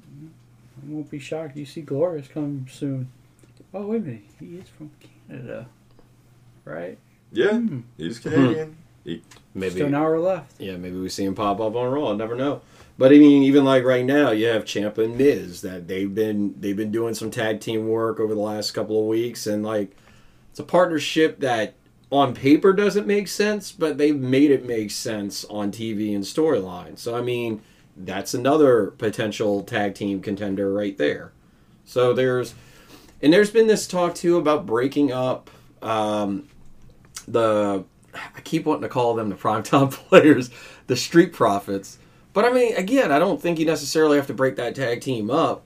I 0.02 0.86
won't 0.92 1.08
be 1.08 1.20
shocked. 1.20 1.56
You 1.56 1.64
see 1.64 1.82
Glorious 1.82 2.26
come 2.26 2.66
soon. 2.68 3.10
Oh 3.72 3.86
wait 3.86 3.98
a 3.98 4.04
minute, 4.06 4.22
he 4.40 4.46
is 4.56 4.68
from 4.68 4.90
Canada, 5.28 5.68
right? 6.64 6.98
Yeah, 7.30 7.58
Hmm. 7.58 7.80
he's 7.96 8.18
Canadian. 8.18 8.76
Maybe 9.54 9.70
Still 9.70 9.86
an 9.86 9.94
hour 9.94 10.18
left. 10.18 10.60
Yeah, 10.60 10.76
maybe 10.76 10.98
we 10.98 11.08
see 11.08 11.24
him 11.24 11.36
pop 11.36 11.60
up 11.60 11.76
on 11.76 11.92
Raw. 11.92 12.12
Never 12.14 12.34
know. 12.34 12.62
But 12.98 13.12
I 13.12 13.18
mean, 13.18 13.44
even 13.44 13.64
like 13.64 13.84
right 13.84 14.04
now, 14.04 14.32
you 14.32 14.46
have 14.48 14.64
Ciampa 14.64 15.04
and 15.04 15.16
Miz 15.16 15.60
that 15.62 15.86
they've 15.86 16.12
been 16.12 16.56
they've 16.60 16.76
been 16.76 16.90
doing 16.90 17.14
some 17.14 17.30
tag 17.30 17.60
team 17.60 17.86
work 17.88 18.18
over 18.18 18.34
the 18.34 18.40
last 18.40 18.72
couple 18.72 18.98
of 19.00 19.06
weeks, 19.06 19.46
and 19.46 19.62
like 19.64 19.96
it's 20.50 20.58
a 20.58 20.64
partnership 20.64 21.38
that 21.38 21.74
on 22.10 22.34
paper 22.34 22.72
doesn't 22.72 23.06
make 23.06 23.28
sense, 23.28 23.72
but 23.72 23.98
they've 23.98 24.18
made 24.18 24.50
it 24.50 24.66
make 24.66 24.90
sense 24.90 25.44
on 25.44 25.70
TV 25.70 26.14
and 26.14 26.24
storyline. 26.24 26.98
So 26.98 27.16
I 27.16 27.22
mean, 27.22 27.62
that's 27.96 28.34
another 28.34 28.88
potential 28.92 29.62
tag 29.62 29.94
team 29.94 30.20
contender 30.20 30.72
right 30.72 30.96
there. 30.98 31.32
So 31.84 32.12
there's 32.12 32.54
and 33.22 33.32
there's 33.32 33.50
been 33.50 33.66
this 33.66 33.86
talk 33.86 34.14
too 34.14 34.38
about 34.38 34.66
breaking 34.66 35.12
up 35.12 35.50
um, 35.82 36.48
the 37.28 37.84
I 38.14 38.40
keep 38.40 38.66
wanting 38.66 38.82
to 38.82 38.88
call 38.88 39.14
them 39.14 39.28
the 39.28 39.36
primetime 39.36 39.90
players, 40.08 40.50
the 40.86 40.96
Street 40.96 41.32
Profits. 41.32 41.98
But 42.32 42.44
I 42.44 42.50
mean, 42.52 42.74
again, 42.76 43.12
I 43.12 43.18
don't 43.18 43.40
think 43.40 43.58
you 43.58 43.66
necessarily 43.66 44.16
have 44.16 44.26
to 44.28 44.34
break 44.34 44.56
that 44.56 44.74
tag 44.74 45.00
team 45.00 45.30
up. 45.30 45.62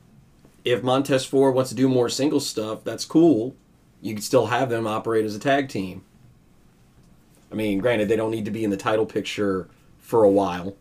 If 0.65 0.83
Montez 0.83 1.27
Ford 1.27 1.55
wants 1.55 1.71
to 1.71 1.77
do 1.77 1.89
more 1.89 2.09
single 2.09 2.41
stuff, 2.41 2.85
that's 2.85 3.05
cool. 3.05 3.55
You 4.01 4.15
can 4.15 4.23
still 4.23 4.47
have 4.47 4.71
them 4.71 4.87
operate 4.87 5.25
as 5.27 5.35
a 5.35 5.39
tag 5.39 5.69
team. 5.69 6.05
I 7.55 7.57
mean, 7.57 7.79
granted, 7.79 8.09
they 8.09 8.17
don't 8.17 8.33
need 8.33 8.47
to 8.47 8.51
be 8.51 8.65
in 8.65 8.71
the 8.71 8.77
title 8.77 9.07
picture 9.07 9.69
for 10.01 10.25
a 10.25 10.29
while. 10.29 10.75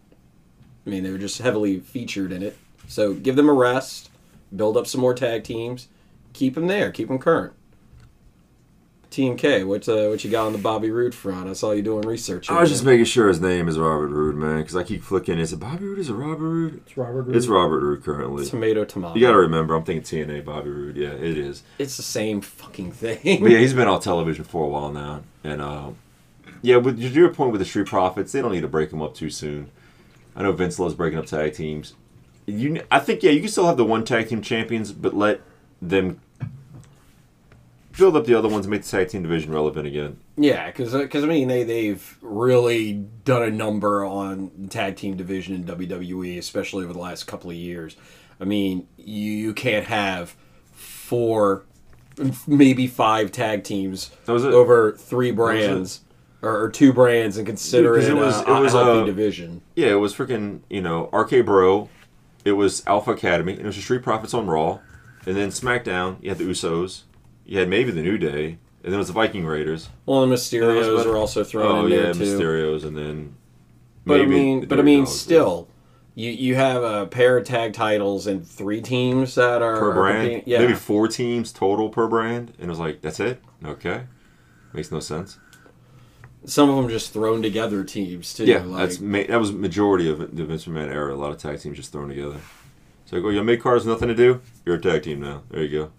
I 0.87 0.89
mean, 0.89 1.03
they 1.03 1.11
were 1.11 1.19
just 1.19 1.39
heavily 1.39 1.79
featured 1.79 2.31
in 2.31 2.41
it. 2.41 2.57
So 2.87 3.13
give 3.13 3.35
them 3.35 3.47
a 3.47 3.53
rest, 3.53 4.09
build 4.55 4.75
up 4.75 4.87
some 4.87 4.99
more 4.99 5.13
tag 5.13 5.43
teams, 5.43 5.87
keep 6.33 6.55
them 6.55 6.65
there, 6.65 6.91
keep 6.91 7.09
them 7.09 7.19
current. 7.19 7.53
TNK, 9.11 9.67
what 9.67 9.87
uh, 9.87 10.07
what 10.07 10.23
you 10.23 10.31
got 10.31 10.47
on 10.47 10.53
the 10.53 10.57
Bobby 10.57 10.89
Roode 10.89 11.13
front? 11.13 11.47
I 11.47 11.53
saw 11.53 11.73
you 11.73 11.83
doing 11.83 12.01
research. 12.07 12.49
I 12.49 12.59
was 12.59 12.71
just 12.71 12.83
making 12.83 13.05
sure 13.05 13.27
his 13.27 13.39
name 13.39 13.67
is 13.67 13.77
Robert 13.77 14.07
Roode, 14.07 14.35
man, 14.35 14.61
because 14.61 14.75
I 14.75 14.81
keep 14.81 15.03
flicking. 15.03 15.37
Is 15.37 15.53
it 15.53 15.57
Bobby 15.59 15.85
Roode? 15.85 15.99
Is 15.99 16.09
it 16.09 16.13
Robert 16.13 16.49
Roode? 16.49 16.81
It's 16.87 16.97
Robert. 16.97 17.21
Roode. 17.21 17.35
It's 17.35 17.45
Robert 17.45 17.81
Roode 17.81 18.03
currently. 18.03 18.47
tomato 18.47 18.83
tomato. 18.83 19.13
You 19.13 19.21
got 19.21 19.33
to 19.33 19.37
remember, 19.37 19.75
I'm 19.75 19.83
thinking 19.83 20.25
TNA 20.27 20.43
Bobby 20.43 20.71
Roode. 20.71 20.97
Yeah, 20.97 21.09
it 21.09 21.37
is. 21.37 21.61
It's 21.77 21.95
the 21.95 22.01
same 22.01 22.41
fucking 22.41 22.91
thing. 22.93 23.43
But 23.43 23.51
yeah, 23.51 23.59
he's 23.59 23.75
been 23.75 23.87
on 23.87 24.01
television 24.01 24.45
for 24.45 24.65
a 24.65 24.67
while 24.67 24.91
now, 24.91 25.21
and 25.43 25.61
uh, 25.61 25.91
yeah, 26.63 26.77
with 26.77 26.97
to 26.97 27.07
your 27.09 27.29
point 27.29 27.51
with 27.51 27.59
the 27.59 27.65
Street 27.65 27.87
Profits, 27.87 28.31
they 28.31 28.41
don't 28.41 28.53
need 28.53 28.61
to 28.61 28.67
break 28.67 28.89
them 28.89 29.01
up 29.01 29.13
too 29.13 29.29
soon. 29.29 29.69
I 30.35 30.41
know 30.41 30.53
Vince 30.53 30.79
loves 30.79 30.95
breaking 30.95 31.19
up 31.19 31.25
tag 31.27 31.53
teams. 31.53 31.93
You, 32.45 32.81
I 32.89 32.99
think, 32.99 33.21
yeah, 33.21 33.31
you 33.31 33.41
can 33.41 33.49
still 33.49 33.67
have 33.67 33.77
the 33.77 33.85
one 33.85 34.03
tag 34.03 34.29
team 34.29 34.41
champions, 34.41 34.91
but 34.91 35.13
let 35.13 35.41
them 35.81 36.19
build 37.97 38.15
up 38.15 38.25
the 38.25 38.33
other 38.33 38.47
ones, 38.47 38.65
and 38.65 38.71
make 38.71 38.83
the 38.83 38.89
tag 38.89 39.09
team 39.09 39.23
division 39.23 39.51
relevant 39.51 39.85
again. 39.85 40.17
Yeah, 40.37 40.67
because 40.67 40.95
uh, 40.95 41.07
I 41.13 41.19
mean 41.25 41.47
they 41.49 41.63
they've 41.63 42.17
really 42.21 42.93
done 42.93 43.43
a 43.43 43.51
number 43.51 44.03
on 44.03 44.51
the 44.57 44.67
tag 44.69 44.95
team 44.95 45.15
division 45.17 45.53
in 45.55 45.63
WWE, 45.65 46.37
especially 46.37 46.85
over 46.85 46.93
the 46.93 46.99
last 46.99 47.25
couple 47.25 47.49
of 47.49 47.55
years. 47.55 47.95
I 48.39 48.45
mean, 48.45 48.87
you, 48.97 49.31
you 49.31 49.53
can't 49.53 49.85
have 49.85 50.35
four, 50.71 51.65
maybe 52.47 52.87
five 52.87 53.31
tag 53.31 53.63
teams 53.63 54.09
That 54.25 54.33
was 54.33 54.43
it. 54.43 54.53
over 54.53 54.93
three 54.93 55.31
brands 55.31 56.01
or, 56.43 56.63
or 56.65 56.69
two 56.69 56.93
brands 56.93 57.37
and 57.37 57.47
consider 57.47 57.97
it, 57.97 58.03
it 58.03 58.13
was- 58.15 58.41
a, 58.41 58.55
it 58.57 58.59
was, 58.59 58.73
a 58.73 58.83
healthy 58.83 59.01
uh, 59.01 59.05
division. 59.05 59.61
Yeah, 59.75 59.87
it 59.91 59.95
was 59.95 60.13
freaking, 60.13 60.59
you 60.69 60.81
know, 60.81 61.09
RK 61.11 61.45
Bro. 61.45 61.89
It 62.45 62.51
was 62.51 62.83
Alpha 62.85 63.11
Academy, 63.11 63.53
and 63.53 63.61
it 63.61 63.65
was 63.65 63.77
the 63.77 63.81
Street 63.81 64.03
Profits 64.03 64.33
on 64.33 64.47
Raw. 64.47 64.79
And 65.25 65.37
then 65.37 65.49
SmackDown, 65.49 66.17
you 66.21 66.29
had 66.29 66.37
the 66.37 66.43
Usos. 66.43 67.03
You 67.45 67.59
had 67.59 67.69
maybe 67.69 67.89
the 67.91 68.01
New 68.01 68.17
Day. 68.17 68.57
And 68.83 68.91
then 68.91 68.95
it 68.95 68.97
was 68.97 69.07
the 69.07 69.13
Viking 69.13 69.45
Raiders. 69.45 69.89
Well, 70.05 70.27
the 70.27 70.33
Mysterios 70.35 71.05
were 71.05 71.15
also 71.15 71.45
thrown 71.45 71.65
Oh, 71.65 71.85
in 71.85 71.91
yeah, 71.93 72.01
there 72.01 72.13
too. 72.13 72.19
Mysterios, 72.19 72.83
and 72.83 72.97
then. 72.97 73.35
But 74.05 74.19
I 74.19 74.25
mean, 74.25 74.65
but 74.65 74.77
I 74.77 74.81
mean, 74.81 75.05
still, 75.05 75.69
you 76.15 76.29
you 76.31 76.55
have 76.55 76.83
a 76.83 77.05
pair 77.05 77.37
of 77.37 77.45
tag 77.45 77.71
titles 77.71 78.27
and 78.27 78.45
three 78.45 78.81
teams 78.81 79.35
that 79.35 79.61
are 79.61 79.79
Per 79.79 79.91
are 79.91 79.93
brand? 79.93 80.17
competing- 80.29 80.43
Yeah, 80.45 80.59
Maybe 80.59 80.73
four 80.73 81.07
teams 81.07 81.53
total 81.53 81.87
per 81.87 82.07
brand. 82.07 82.49
And 82.57 82.65
it 82.65 82.69
was 82.69 82.79
like, 82.79 82.99
that's 83.01 83.21
it? 83.21 83.41
Okay. 83.63 84.03
Makes 84.73 84.91
no 84.91 84.99
sense. 84.99 85.39
Some 86.45 86.69
of 86.69 86.75
them 86.75 86.89
just 86.89 87.13
thrown 87.13 87.41
together 87.41 87.83
teams 87.83 88.33
too. 88.33 88.45
Yeah, 88.45 88.63
like, 88.63 88.87
that's 88.89 88.99
ma- 88.99 89.23
that 89.27 89.39
was 89.39 89.51
majority 89.51 90.09
of 90.09 90.19
the 90.35 90.43
Vince 90.45 90.65
McMahon 90.65 90.91
era. 90.91 91.13
A 91.13 91.17
lot 91.17 91.31
of 91.31 91.37
tag 91.37 91.59
teams 91.59 91.77
just 91.77 91.91
thrown 91.91 92.09
together. 92.09 92.37
So 93.05 93.15
like, 93.17 93.25
oh, 93.25 93.29
your 93.29 93.43
mid 93.43 93.61
card's 93.61 93.85
nothing 93.85 94.07
to 94.09 94.15
do. 94.15 94.41
You're 94.65 94.75
a 94.75 94.81
tag 94.81 95.03
team 95.03 95.19
now. 95.21 95.43
There 95.49 95.61
you 95.63 95.69
go. 95.79 95.91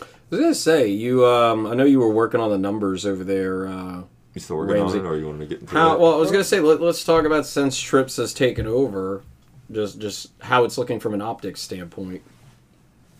I 0.00 0.04
was 0.30 0.40
gonna 0.40 0.54
say 0.54 0.88
you. 0.88 1.24
Um, 1.26 1.66
I 1.66 1.74
know 1.74 1.84
you 1.84 2.00
were 2.00 2.10
working 2.12 2.40
on 2.40 2.50
the 2.50 2.58
numbers 2.58 3.06
over 3.06 3.22
there. 3.24 3.66
Uh, 3.68 4.02
You 4.34 4.40
still 4.40 4.56
working 4.56 4.74
Ramsey. 4.76 4.98
on 4.98 5.04
it, 5.04 5.08
or 5.08 5.16
you 5.18 5.26
want 5.26 5.40
to 5.40 5.46
get 5.46 5.60
into 5.60 5.74
how? 5.74 5.90
that? 5.90 6.00
Well, 6.00 6.14
I 6.14 6.16
was 6.16 6.30
gonna 6.32 6.42
say 6.44 6.60
let, 6.60 6.80
let's 6.80 7.04
talk 7.04 7.24
about 7.24 7.46
since 7.46 7.78
Trips 7.78 8.16
has 8.16 8.34
taken 8.34 8.66
over, 8.66 9.22
just 9.70 10.00
just 10.00 10.30
how 10.40 10.64
it's 10.64 10.76
looking 10.78 10.98
from 10.98 11.14
an 11.14 11.22
optics 11.22 11.60
standpoint. 11.60 12.22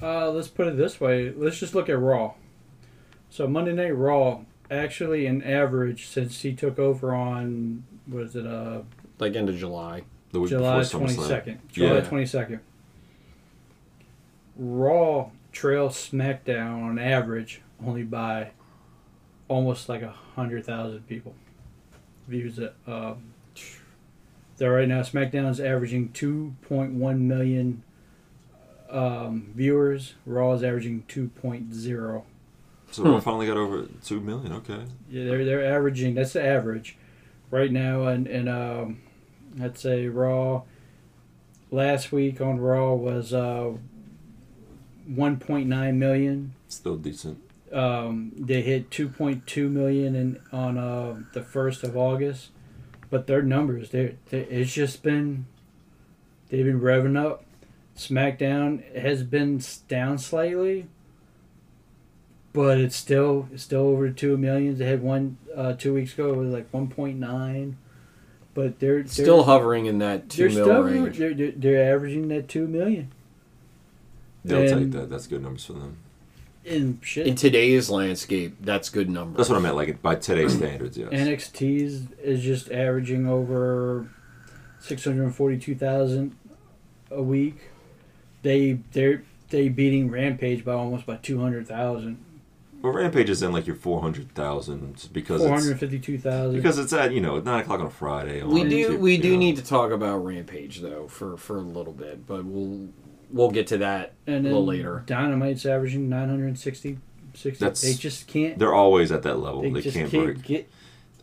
Uh, 0.03 0.31
let's 0.31 0.49
put 0.49 0.67
it 0.67 0.77
this 0.77 1.01
way. 1.01 1.31
Let's 1.31 1.59
just 1.59 1.75
look 1.75 1.89
at 1.89 1.99
Raw. 1.99 2.33
So 3.31 3.47
Monday 3.47 3.73
Night 3.73 3.97
Raw, 3.97 4.41
actually, 4.71 5.27
an 5.27 5.43
average 5.43 6.07
since 6.07 6.41
he 6.43 6.53
took 6.55 6.79
over 6.79 7.15
on 7.15 7.85
was 8.09 8.37
it 8.37 8.47
uh 8.47 8.83
Like 9.19 9.35
end 9.37 9.49
of 9.49 9.57
July. 9.57 10.03
the 10.33 10.41
week 10.41 10.51
July 10.51 10.81
before 10.81 11.01
twenty 11.01 11.15
July 11.73 11.95
Yeah. 11.95 12.01
twenty 12.03 12.27
second. 12.27 12.61
Raw 14.57 15.31
trails 15.53 15.97
SmackDown 16.11 16.83
on 16.83 16.99
average 16.99 17.61
only 17.85 18.03
by 18.05 18.51
almost 19.49 19.89
like 19.89 20.03
a 20.03 20.11
hundred 20.37 20.65
thousand 20.65 21.07
people 21.09 21.35
views 22.29 22.59
it. 22.59 22.75
Um, 22.87 23.35
there 24.57 24.73
right 24.73 24.87
now, 24.89 25.01
SmackDown 25.01 25.51
is 25.51 25.61
averaging 25.61 26.11
two 26.13 26.55
point 26.63 26.93
one 26.93 27.27
million 27.27 27.83
um, 28.91 29.53
viewers. 29.55 30.15
Raw 30.25 30.53
is 30.53 30.63
averaging 30.63 31.05
two 31.09 31.29
point 31.29 31.75
zero. 31.75 32.25
So 32.95 33.03
Hmm. 33.03 33.15
we 33.15 33.21
finally 33.23 33.47
got 33.49 33.57
over 33.57 33.87
two 34.05 34.21
million. 34.21 34.53
Okay. 34.53 34.85
Yeah, 35.11 35.25
they're 35.25 35.45
they're 35.45 35.65
averaging. 35.75 36.15
That's 36.15 36.33
the 36.35 36.45
average 36.45 36.97
right 37.51 37.73
now, 37.73 38.05
and 38.07 38.29
and 38.29 38.49
um, 38.49 39.01
I'd 39.61 39.77
say 39.77 40.07
Raw. 40.07 40.63
Last 41.73 42.13
week 42.13 42.41
on 42.41 42.61
Raw 42.61 42.95
was 42.95 43.33
uh, 43.35 43.73
1.9 45.11 45.95
million. 45.97 46.55
Still 46.69 46.97
decent. 46.97 47.39
Um, 47.73 48.31
they 48.37 48.63
hit 48.63 48.91
2.2 48.91 49.69
million 49.71 50.15
in 50.15 50.41
on 50.53 50.79
uh, 50.79 51.23
the 51.33 51.43
first 51.43 51.83
of 51.83 51.97
August, 51.97 52.51
but 53.11 53.27
their 53.27 53.43
numbers, 53.43 53.91
they 53.91 54.15
it's 54.31 54.73
just 54.73 55.03
been 55.03 55.47
they've 56.49 56.65
been 56.65 56.81
revving 56.81 57.21
up. 57.21 57.45
SmackDown 57.97 58.97
has 58.97 59.25
been 59.25 59.61
down 59.89 60.19
slightly, 60.19 60.87
but 62.55 62.79
it's 62.79 62.97
still 62.97 63.49
it's 63.53 63.65
still 63.65 63.83
over 63.83 64.09
two 64.09 64.39
millions. 64.39 64.79
They 64.79 64.87
had 64.87 65.03
one 65.03 65.37
uh, 65.55 65.75
two 65.75 65.93
weeks 65.93 66.15
ago. 66.15 66.33
It 66.33 66.37
was 66.37 66.53
like 66.53 66.73
1.9, 66.73 67.75
but 68.55 68.79
they're, 68.79 69.03
they're 69.03 69.07
Still 69.07 69.43
hovering 69.43 69.85
in 69.87 69.99
that 69.99 70.31
two 70.31 70.49
they're 70.49 70.65
mil 70.65 70.83
range. 70.83 71.19
they're, 71.19 71.35
they're, 71.35 71.53
they're 71.55 71.93
averaging 71.95 72.29
that 72.29 72.49
two 72.49 72.67
million. 72.67 73.11
They'll 74.45 74.79
take 74.79 74.93
that. 74.93 75.11
That's 75.11 75.27
good 75.27 75.43
numbers 75.43 75.65
for 75.67 75.75
them. 75.75 75.99
And 76.67 76.99
shit, 77.03 77.27
In 77.27 77.35
today's 77.35 77.91
landscape, 77.91 78.57
that's 78.61 78.89
good 78.89 79.11
numbers. 79.11 79.37
That's 79.37 79.49
what 79.51 79.59
I 79.59 79.61
meant. 79.61 79.77
Like 79.77 80.01
by 80.01 80.15
today's 80.15 80.55
standards, 80.55 80.97
yes. 80.97 81.11
NXT's 81.11 82.13
is 82.23 82.43
just 82.43 82.71
averaging 82.71 83.27
over 83.27 84.09
six 84.79 85.05
hundred 85.05 85.35
forty-two 85.35 85.75
thousand 85.75 86.37
a 87.11 87.23
week. 87.23 87.57
They 88.43 88.79
they're 88.93 89.25
they 89.51 89.69
beating 89.69 90.11
Rampage 90.11 90.65
by 90.65 90.73
almost 90.73 91.05
by 91.05 91.17
two 91.17 91.41
hundred 91.41 91.67
thousand. 91.67 92.25
Well, 92.85 92.93
Rampage 92.93 93.31
is 93.31 93.43
in 93.43 93.51
like 93.51 93.67
your 93.67 93.77
four 93.77 94.03
hundred 94.03 94.31
thousand 94.35 95.09
because 95.11 95.41
Four 95.41 95.55
it's 95.55 95.63
hundred 95.65 95.81
fifty-two 95.81 96.19
thousand. 96.19 96.55
because 96.55 96.79
it's 96.79 96.93
at 96.93 97.13
you 97.13 97.21
know 97.23 97.41
nine 97.41 97.63
o'clock 97.63 97.81
on 97.81 97.87
a 97.87 97.91
Friday. 97.91 98.43
We 98.43 98.63
do 98.65 98.91
YouTube, 98.91 98.99
we 98.99 99.17
do 99.17 99.33
know. 99.33 99.39
need 99.39 99.57
to 99.57 99.65
talk 99.65 99.91
about 99.91 100.19
Rampage 100.19 100.81
though 100.83 101.09
for 101.09 101.39
for 101.39 101.57
a 101.57 101.63
little 101.63 101.95
bit, 101.95 102.27
but 102.27 102.45
we'll 102.45 102.91
we'll 103.31 103.51
get 103.51 103.69
to 103.69 103.79
that 103.79 104.13
and 104.27 104.45
a 104.45 104.51
little 104.51 104.67
later. 104.67 105.03
Dynamite's 105.07 105.65
averaging 105.65 106.11
960. 106.11 106.99
60. 107.33 107.59
That's- 107.65 107.81
they 107.81 107.95
just 107.95 108.27
can't. 108.29 108.59
They're 108.59 108.75
always 108.75 109.11
at 109.11 109.23
that 109.23 109.39
level. 109.39 109.63
They, 109.63 109.71
They, 109.71 109.81
just 109.81 109.97
can't, 109.97 110.11
can't, 110.11 110.25
break. 110.27 110.43
get. 110.43 110.71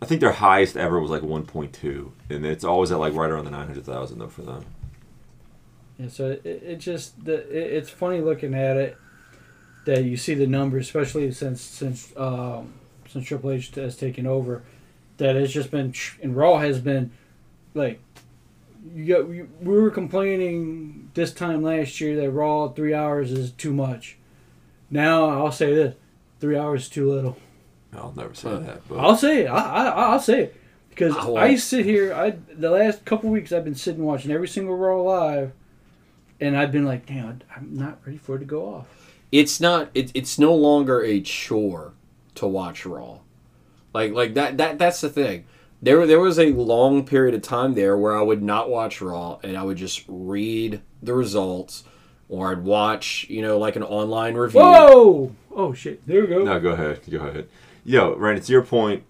I 0.02 0.08
think 0.08 0.20
their 0.20 0.32
highest 0.32 0.76
ever 0.76 1.00
was 1.00 1.12
like 1.12 1.22
one 1.22 1.46
point 1.46 1.74
two, 1.74 2.12
and 2.28 2.44
it's 2.44 2.64
always 2.64 2.92
at 2.92 2.98
like 2.98 3.14
right 3.14 3.30
around 3.30 3.46
the 3.46 3.52
nine 3.52 3.68
hundred 3.68 3.86
thousand 3.86 4.18
though 4.18 4.28
for 4.30 4.42
them. 4.42 4.66
Yeah, 6.00 6.08
so 6.08 6.32
it, 6.32 6.44
it 6.44 6.80
just 6.80 7.24
the 7.24 7.36
it, 7.56 7.74
it's 7.74 7.92
funny 7.92 8.20
looking 8.20 8.56
at 8.56 8.78
it 8.78 8.98
that 9.86 10.04
you 10.04 10.18
see 10.18 10.34
the 10.34 10.48
numbers, 10.48 10.88
especially 10.88 11.32
since 11.32 11.62
since 11.62 12.14
um, 12.18 12.74
since 13.08 13.26
Triple 13.26 13.52
H 13.52 13.74
has 13.76 13.98
taken 13.98 14.26
over. 14.28 14.64
that 15.18 15.36
has 15.36 15.54
just 15.54 15.72
been 15.72 15.94
and 16.22 16.36
Raw 16.36 16.58
has 16.58 16.80
been 16.80 17.12
like 17.74 18.00
you 18.94 19.06
got 19.06 19.28
we 19.28 19.46
were 19.62 19.92
complaining 19.92 21.12
this 21.14 21.32
time 21.34 21.62
last 21.62 22.02
year 22.02 22.16
that 22.20 22.32
Raw 22.32 22.70
three 22.70 22.94
hours 22.94 23.32
is 23.32 23.52
too 23.52 23.74
much. 23.74 24.18
Now 24.90 25.30
I'll 25.30 25.52
say 25.52 25.74
this: 25.74 25.96
three 26.40 26.58
hours 26.58 26.84
is 26.84 26.90
too 26.90 27.10
little. 27.12 27.38
I'll 27.94 28.14
never 28.16 28.34
say 28.34 28.50
that. 28.58 28.88
But 28.88 29.00
I'll 29.00 29.18
say 29.18 29.42
it. 29.44 29.48
I, 29.48 29.60
I 29.60 29.90
I'll 30.12 30.20
say 30.20 30.44
it 30.44 30.56
because 30.90 31.16
I. 31.16 31.32
I 31.32 31.56
sit 31.56 31.86
here. 31.86 32.14
I 32.14 32.32
the 32.54 32.72
last 32.72 33.06
couple 33.06 33.30
weeks 33.30 33.52
I've 33.52 33.64
been 33.64 33.76
sitting 33.76 34.04
watching 34.04 34.32
every 34.32 34.48
single 34.48 34.76
Raw 34.76 35.02
live, 35.02 35.52
and 36.40 36.58
I've 36.58 36.72
been 36.72 36.86
like, 36.86 37.06
damn, 37.06 37.42
I'm 37.56 37.76
not 37.76 38.00
ready 38.06 38.18
for 38.18 38.38
it 38.38 38.40
to 38.40 38.46
go 38.46 38.74
off. 38.74 38.88
It's 39.32 39.60
not 39.60 39.90
it, 39.94 40.12
it's 40.14 40.38
no 40.38 40.54
longer 40.54 41.04
a 41.04 41.22
chore 41.22 41.94
to 42.36 42.48
watch 42.48 42.86
raw 42.86 43.20
like 43.94 44.14
like 44.14 44.34
that 44.36 44.58
that 44.58 44.80
that's 44.80 45.02
the 45.02 45.10
thing 45.10 45.46
there 45.82 46.06
there 46.08 46.20
was 46.20 46.40
a 46.40 46.52
long 46.54 47.06
period 47.06 47.36
of 47.36 47.42
time 47.42 47.74
there 47.74 47.98
where 47.98 48.18
i 48.18 48.22
would 48.22 48.42
not 48.42 48.70
watch 48.70 49.02
raw 49.02 49.38
and 49.44 49.58
i 49.58 49.64
would 49.64 49.78
just 49.78 50.06
read 50.08 50.82
the 51.04 51.14
results 51.14 51.84
or 52.30 52.52
i'd 52.52 52.64
watch 52.64 53.26
you 53.30 53.42
know 53.42 53.58
like 53.58 53.76
an 53.76 53.84
online 53.84 54.36
review 54.36 54.62
Whoa! 54.62 55.36
Oh 55.54 55.74
shit! 55.74 56.06
There 56.08 56.22
we 56.22 56.28
go. 56.28 56.44
no, 56.44 56.60
go 56.62 56.72
ahead. 56.72 57.02
Go 57.10 57.20
ahead. 57.20 57.50
Yo, 57.84 58.16
Randy, 58.16 58.42
to 58.42 58.52
your 58.54 58.62
point, 58.64 59.04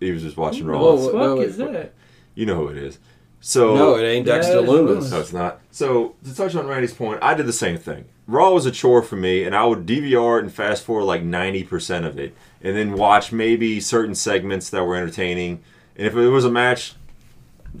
he 0.00 0.10
was 0.10 0.22
just 0.22 0.36
watching 0.36 0.66
Raw. 0.66 0.80
Whoa, 0.80 0.94
What 0.94 1.00
the 1.00 1.12
fuck 1.12 1.20
no, 1.20 1.40
is 1.40 1.56
that? 1.58 1.92
You 2.34 2.46
know 2.46 2.56
who 2.56 2.68
it 2.68 2.76
is. 2.76 2.98
So 3.40 3.76
no 3.76 3.96
it 3.96 4.04
ain't 4.04 4.26
dexter 4.26 4.58
it's 4.58 4.68
lumis 4.68 5.02
Lumis. 5.02 5.10
No, 5.12 5.20
it's 5.20 5.32
not. 5.32 5.60
So 5.70 6.16
to 6.24 6.34
touch 6.34 6.56
on 6.56 6.66
Randy's 6.66 6.92
point, 6.92 7.20
I 7.22 7.34
did 7.34 7.46
the 7.46 7.52
same 7.52 7.78
thing. 7.78 8.06
Raw 8.26 8.50
was 8.52 8.66
a 8.66 8.70
chore 8.72 9.02
for 9.02 9.16
me, 9.16 9.44
and 9.44 9.54
I 9.54 9.64
would 9.64 9.86
DVR 9.86 10.38
it 10.38 10.44
and 10.44 10.52
fast 10.52 10.84
forward 10.84 11.04
like 11.04 11.22
ninety 11.22 11.62
percent 11.62 12.04
of 12.06 12.18
it, 12.18 12.34
and 12.60 12.76
then 12.76 12.94
watch 12.94 13.32
maybe 13.32 13.80
certain 13.80 14.14
segments 14.14 14.68
that 14.70 14.84
were 14.84 14.96
entertaining. 14.96 15.62
And 15.96 16.06
if 16.06 16.14
it 16.14 16.28
was 16.28 16.44
a 16.44 16.50
match, 16.50 16.94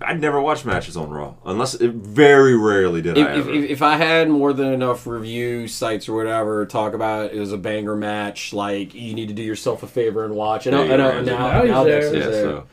I'd 0.00 0.20
never 0.20 0.40
watch 0.40 0.64
matches 0.64 0.96
on 0.96 1.10
Raw 1.10 1.34
unless 1.44 1.74
it, 1.74 1.90
very 1.90 2.56
rarely 2.56 3.02
did 3.02 3.18
if, 3.18 3.26
I 3.26 3.30
if, 3.32 3.38
ever. 3.38 3.50
if, 3.52 3.70
if 3.70 3.82
I 3.82 3.96
had 3.96 4.28
more 4.28 4.52
than 4.52 4.72
enough 4.72 5.06
review 5.06 5.68
sites 5.68 6.08
or 6.08 6.16
whatever 6.16 6.64
talk 6.66 6.94
about 6.94 7.32
it 7.32 7.38
was 7.38 7.52
a 7.52 7.58
banger 7.58 7.96
match, 7.96 8.52
like 8.52 8.94
you 8.94 9.14
need 9.14 9.28
to 9.28 9.34
do 9.34 9.42
yourself 9.42 9.82
a 9.82 9.86
favor 9.86 10.24
and 10.24 10.34
watch. 10.34 10.66
And, 10.66 10.76
Yeah, 10.76 10.82
I, 10.82 11.18
I 11.18 11.20
now, 11.20 11.22
now 11.22 11.62
he's 11.62 11.70
now 11.70 11.84
there. 11.84 12.00
Dexter's 12.00 12.24
yeah, 12.24 12.30
there. 12.30 12.44
so 12.44 12.66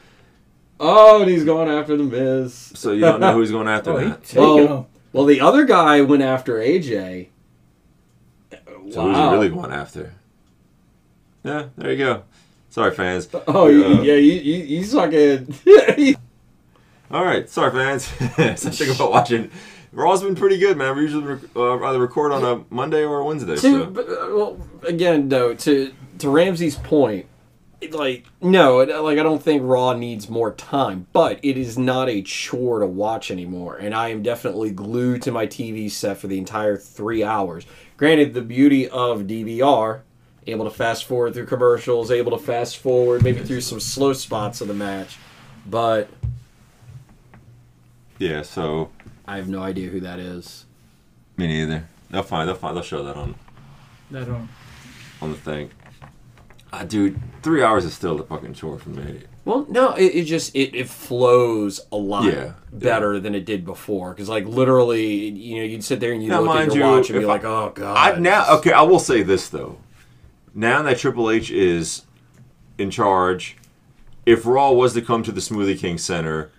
Oh, 0.79 1.21
and 1.21 1.31
he's 1.31 1.45
going 1.45 1.69
after 1.69 1.95
the 1.95 2.03
Miz. 2.03 2.53
so 2.75 2.91
you 2.91 3.01
don't 3.01 3.19
know 3.19 3.33
who 3.33 3.39
he's 3.41 3.51
going 3.51 3.67
after 3.67 3.91
Oh, 3.93 3.99
that. 3.99 4.23
taking 4.23 4.41
Well. 4.43 4.87
Well, 5.13 5.25
the 5.25 5.41
other 5.41 5.63
guy 5.65 6.01
went 6.01 6.23
after 6.23 6.55
AJ. 6.55 7.27
So 8.65 8.73
who's 8.81 8.95
he 9.17 9.23
really 9.23 9.49
going 9.49 9.71
after? 9.71 10.13
Yeah, 11.43 11.67
there 11.77 11.91
you 11.91 11.97
go. 11.97 12.23
Sorry, 12.69 12.91
fans. 12.93 13.29
Oh, 13.47 13.67
you, 13.67 13.85
Uh, 13.85 14.01
yeah, 14.01 14.15
you, 14.15 14.33
you, 14.33 14.63
you 14.63 14.85
fucking. 14.85 15.53
All 17.11 17.23
right, 17.23 17.47
sorry, 17.49 17.71
fans. 17.71 18.05
so 18.59 18.69
think 18.71 18.95
about 18.95 19.11
watching. 19.11 19.51
Raw's 19.91 20.23
been 20.23 20.35
pretty 20.35 20.57
good, 20.57 20.75
man. 20.77 20.95
We 20.95 21.03
usually 21.03 21.23
rec- 21.23 21.55
uh, 21.55 21.83
either 21.85 21.99
record 21.99 22.31
on 22.31 22.43
a 22.43 22.63
Monday 22.73 23.03
or 23.03 23.19
a 23.19 23.25
Wednesday. 23.25 23.53
to, 23.55 23.59
So. 23.61 23.85
but, 23.85 24.07
uh, 24.09 24.27
well, 24.35 24.59
again, 24.87 25.29
though, 25.29 25.53
to 25.53 25.93
to 26.17 26.29
Ramsey's 26.29 26.75
point, 26.77 27.27
like 27.91 28.25
no, 28.41 28.77
like 28.77 29.19
I 29.19 29.23
don't 29.23 29.43
think 29.43 29.61
Raw 29.63 29.93
needs 29.93 30.29
more 30.29 30.51
time, 30.53 31.05
but 31.13 31.39
it 31.43 31.57
is 31.57 31.77
not 31.77 32.09
a 32.09 32.23
chore 32.23 32.79
to 32.79 32.87
watch 32.87 33.29
anymore, 33.29 33.77
and 33.77 33.93
I 33.93 34.07
am 34.09 34.23
definitely 34.23 34.71
glued 34.71 35.21
to 35.23 35.31
my 35.31 35.45
TV 35.45 35.91
set 35.91 36.17
for 36.17 36.25
the 36.25 36.39
entire 36.39 36.75
three 36.77 37.23
hours. 37.23 37.67
Granted, 37.97 38.33
the 38.33 38.41
beauty 38.41 38.87
of 38.89 39.21
DVR, 39.23 40.01
able 40.47 40.65
to 40.65 40.71
fast 40.71 41.05
forward 41.05 41.33
through 41.33 41.45
commercials, 41.45 42.11
able 42.11 42.37
to 42.37 42.43
fast 42.43 42.77
forward 42.77 43.23
maybe 43.23 43.41
through 43.43 43.61
some 43.61 43.79
slow 43.79 44.13
spots 44.13 44.61
of 44.61 44.67
the 44.67 44.73
match, 44.73 45.17
but 45.65 46.09
Yeah, 48.19 48.41
so 48.41 48.89
I 49.27 49.37
have 49.37 49.47
no 49.47 49.61
idea 49.61 49.89
who 49.89 49.99
that 50.01 50.19
is. 50.19 50.65
me 51.37 51.47
neither. 51.47 51.85
They'll 52.09 52.23
find. 52.23 52.47
They'll 52.47 52.55
find. 52.55 52.75
They'll 52.75 52.83
show 52.83 53.03
that 53.03 53.15
on 53.15 53.35
That 54.11 54.25
don't. 54.27 54.49
on 55.21 55.31
the 55.31 55.37
thing. 55.37 55.71
Ah, 56.71 56.83
dude, 56.83 57.19
three 57.41 57.63
hours 57.63 57.85
is 57.85 57.93
still 57.93 58.19
a 58.19 58.23
fucking 58.23 58.53
chore 58.53 58.79
for 58.79 58.89
me. 58.89 59.21
Well, 59.45 59.65
no, 59.69 59.93
it, 59.95 60.05
it 60.15 60.23
just 60.23 60.55
it, 60.55 60.73
it 60.73 60.87
flows 60.87 61.81
a 61.91 61.97
lot 61.97 62.25
Yeah, 62.25 62.53
better 62.71 63.19
than 63.19 63.35
it 63.35 63.45
did 63.45 63.65
before. 63.65 64.11
Because 64.11 64.29
like 64.29 64.45
literally, 64.45 65.29
you 65.29 65.57
know, 65.57 65.63
you'd 65.63 65.83
sit 65.83 65.99
there 65.99 66.13
and 66.13 66.23
you 66.23 66.29
look 66.29 66.55
at 66.55 66.67
your 66.67 66.75
you, 66.77 66.81
watch 66.83 67.09
and 67.09 67.19
be 67.19 67.25
I- 67.25 67.27
like, 67.27 67.43
"Oh 67.43 67.71
God." 67.75 67.97
I 68.15 68.19
now 68.19 68.55
okay. 68.57 68.71
I 68.71 68.83
will 68.83 68.99
say 68.99 69.21
this 69.21 69.49
though. 69.49 69.77
Now 70.53 70.81
that 70.83 70.97
Triple 70.99 71.29
H 71.29 71.51
is 71.51 72.03
in 72.77 72.89
charge, 72.89 73.57
if 74.25 74.45
Raw 74.45 74.71
was 74.71 74.93
to 74.93 75.01
come 75.01 75.23
to 75.23 75.31
the 75.31 75.41
Smoothie 75.41 75.77
King 75.77 75.97
Center, 75.97 76.51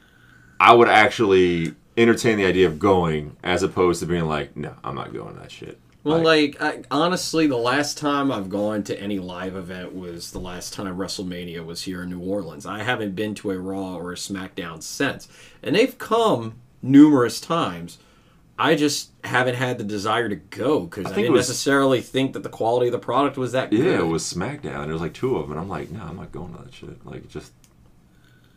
I 0.60 0.74
would 0.74 0.88
actually 0.88 1.74
entertain 1.96 2.36
the 2.36 2.44
idea 2.44 2.66
of 2.66 2.78
going, 2.78 3.36
as 3.42 3.62
opposed 3.62 4.00
to 4.00 4.06
being 4.06 4.24
like, 4.26 4.56
no, 4.56 4.74
I'm 4.82 4.94
not 4.96 5.12
going 5.12 5.34
to 5.34 5.40
that 5.40 5.52
shit. 5.52 5.78
Well, 6.04 6.22
like 6.22 6.60
I, 6.60 6.82
honestly, 6.90 7.46
the 7.46 7.56
last 7.56 7.96
time 7.96 8.30
I've 8.30 8.50
gone 8.50 8.82
to 8.84 9.00
any 9.00 9.18
live 9.18 9.56
event 9.56 9.94
was 9.94 10.32
the 10.32 10.38
last 10.38 10.74
time 10.74 10.96
WrestleMania 10.98 11.64
was 11.64 11.82
here 11.82 12.02
in 12.02 12.10
New 12.10 12.20
Orleans. 12.20 12.66
I 12.66 12.82
haven't 12.82 13.14
been 13.14 13.34
to 13.36 13.50
a 13.52 13.58
Raw 13.58 13.96
or 13.96 14.12
a 14.12 14.16
SmackDown 14.16 14.82
since, 14.82 15.28
and 15.62 15.74
they've 15.74 15.96
come 15.96 16.56
numerous 16.82 17.40
times. 17.40 17.98
I 18.58 18.74
just 18.76 19.10
haven't 19.24 19.56
had 19.56 19.78
the 19.78 19.84
desire 19.84 20.28
to 20.28 20.36
go 20.36 20.80
because 20.80 21.06
I, 21.06 21.10
it 21.12 21.14
didn't 21.16 21.32
was- 21.32 21.48
necessarily 21.48 22.00
think 22.02 22.34
that 22.34 22.42
the 22.42 22.48
quality 22.50 22.86
of 22.88 22.92
the 22.92 22.98
product 22.98 23.36
was 23.38 23.52
that 23.52 23.70
good. 23.70 23.80
Yeah, 23.80 24.00
it 24.00 24.06
was 24.06 24.22
SmackDown. 24.22 24.84
There 24.84 24.92
was 24.92 25.00
like 25.00 25.14
two 25.14 25.36
of 25.36 25.42
them, 25.48 25.52
and 25.52 25.60
I'm 25.60 25.68
like, 25.70 25.90
no, 25.90 26.02
I'm 26.02 26.16
not 26.16 26.30
going 26.32 26.54
to 26.54 26.62
that 26.62 26.72
shit. 26.74 27.04
Like, 27.06 27.28
just 27.28 27.52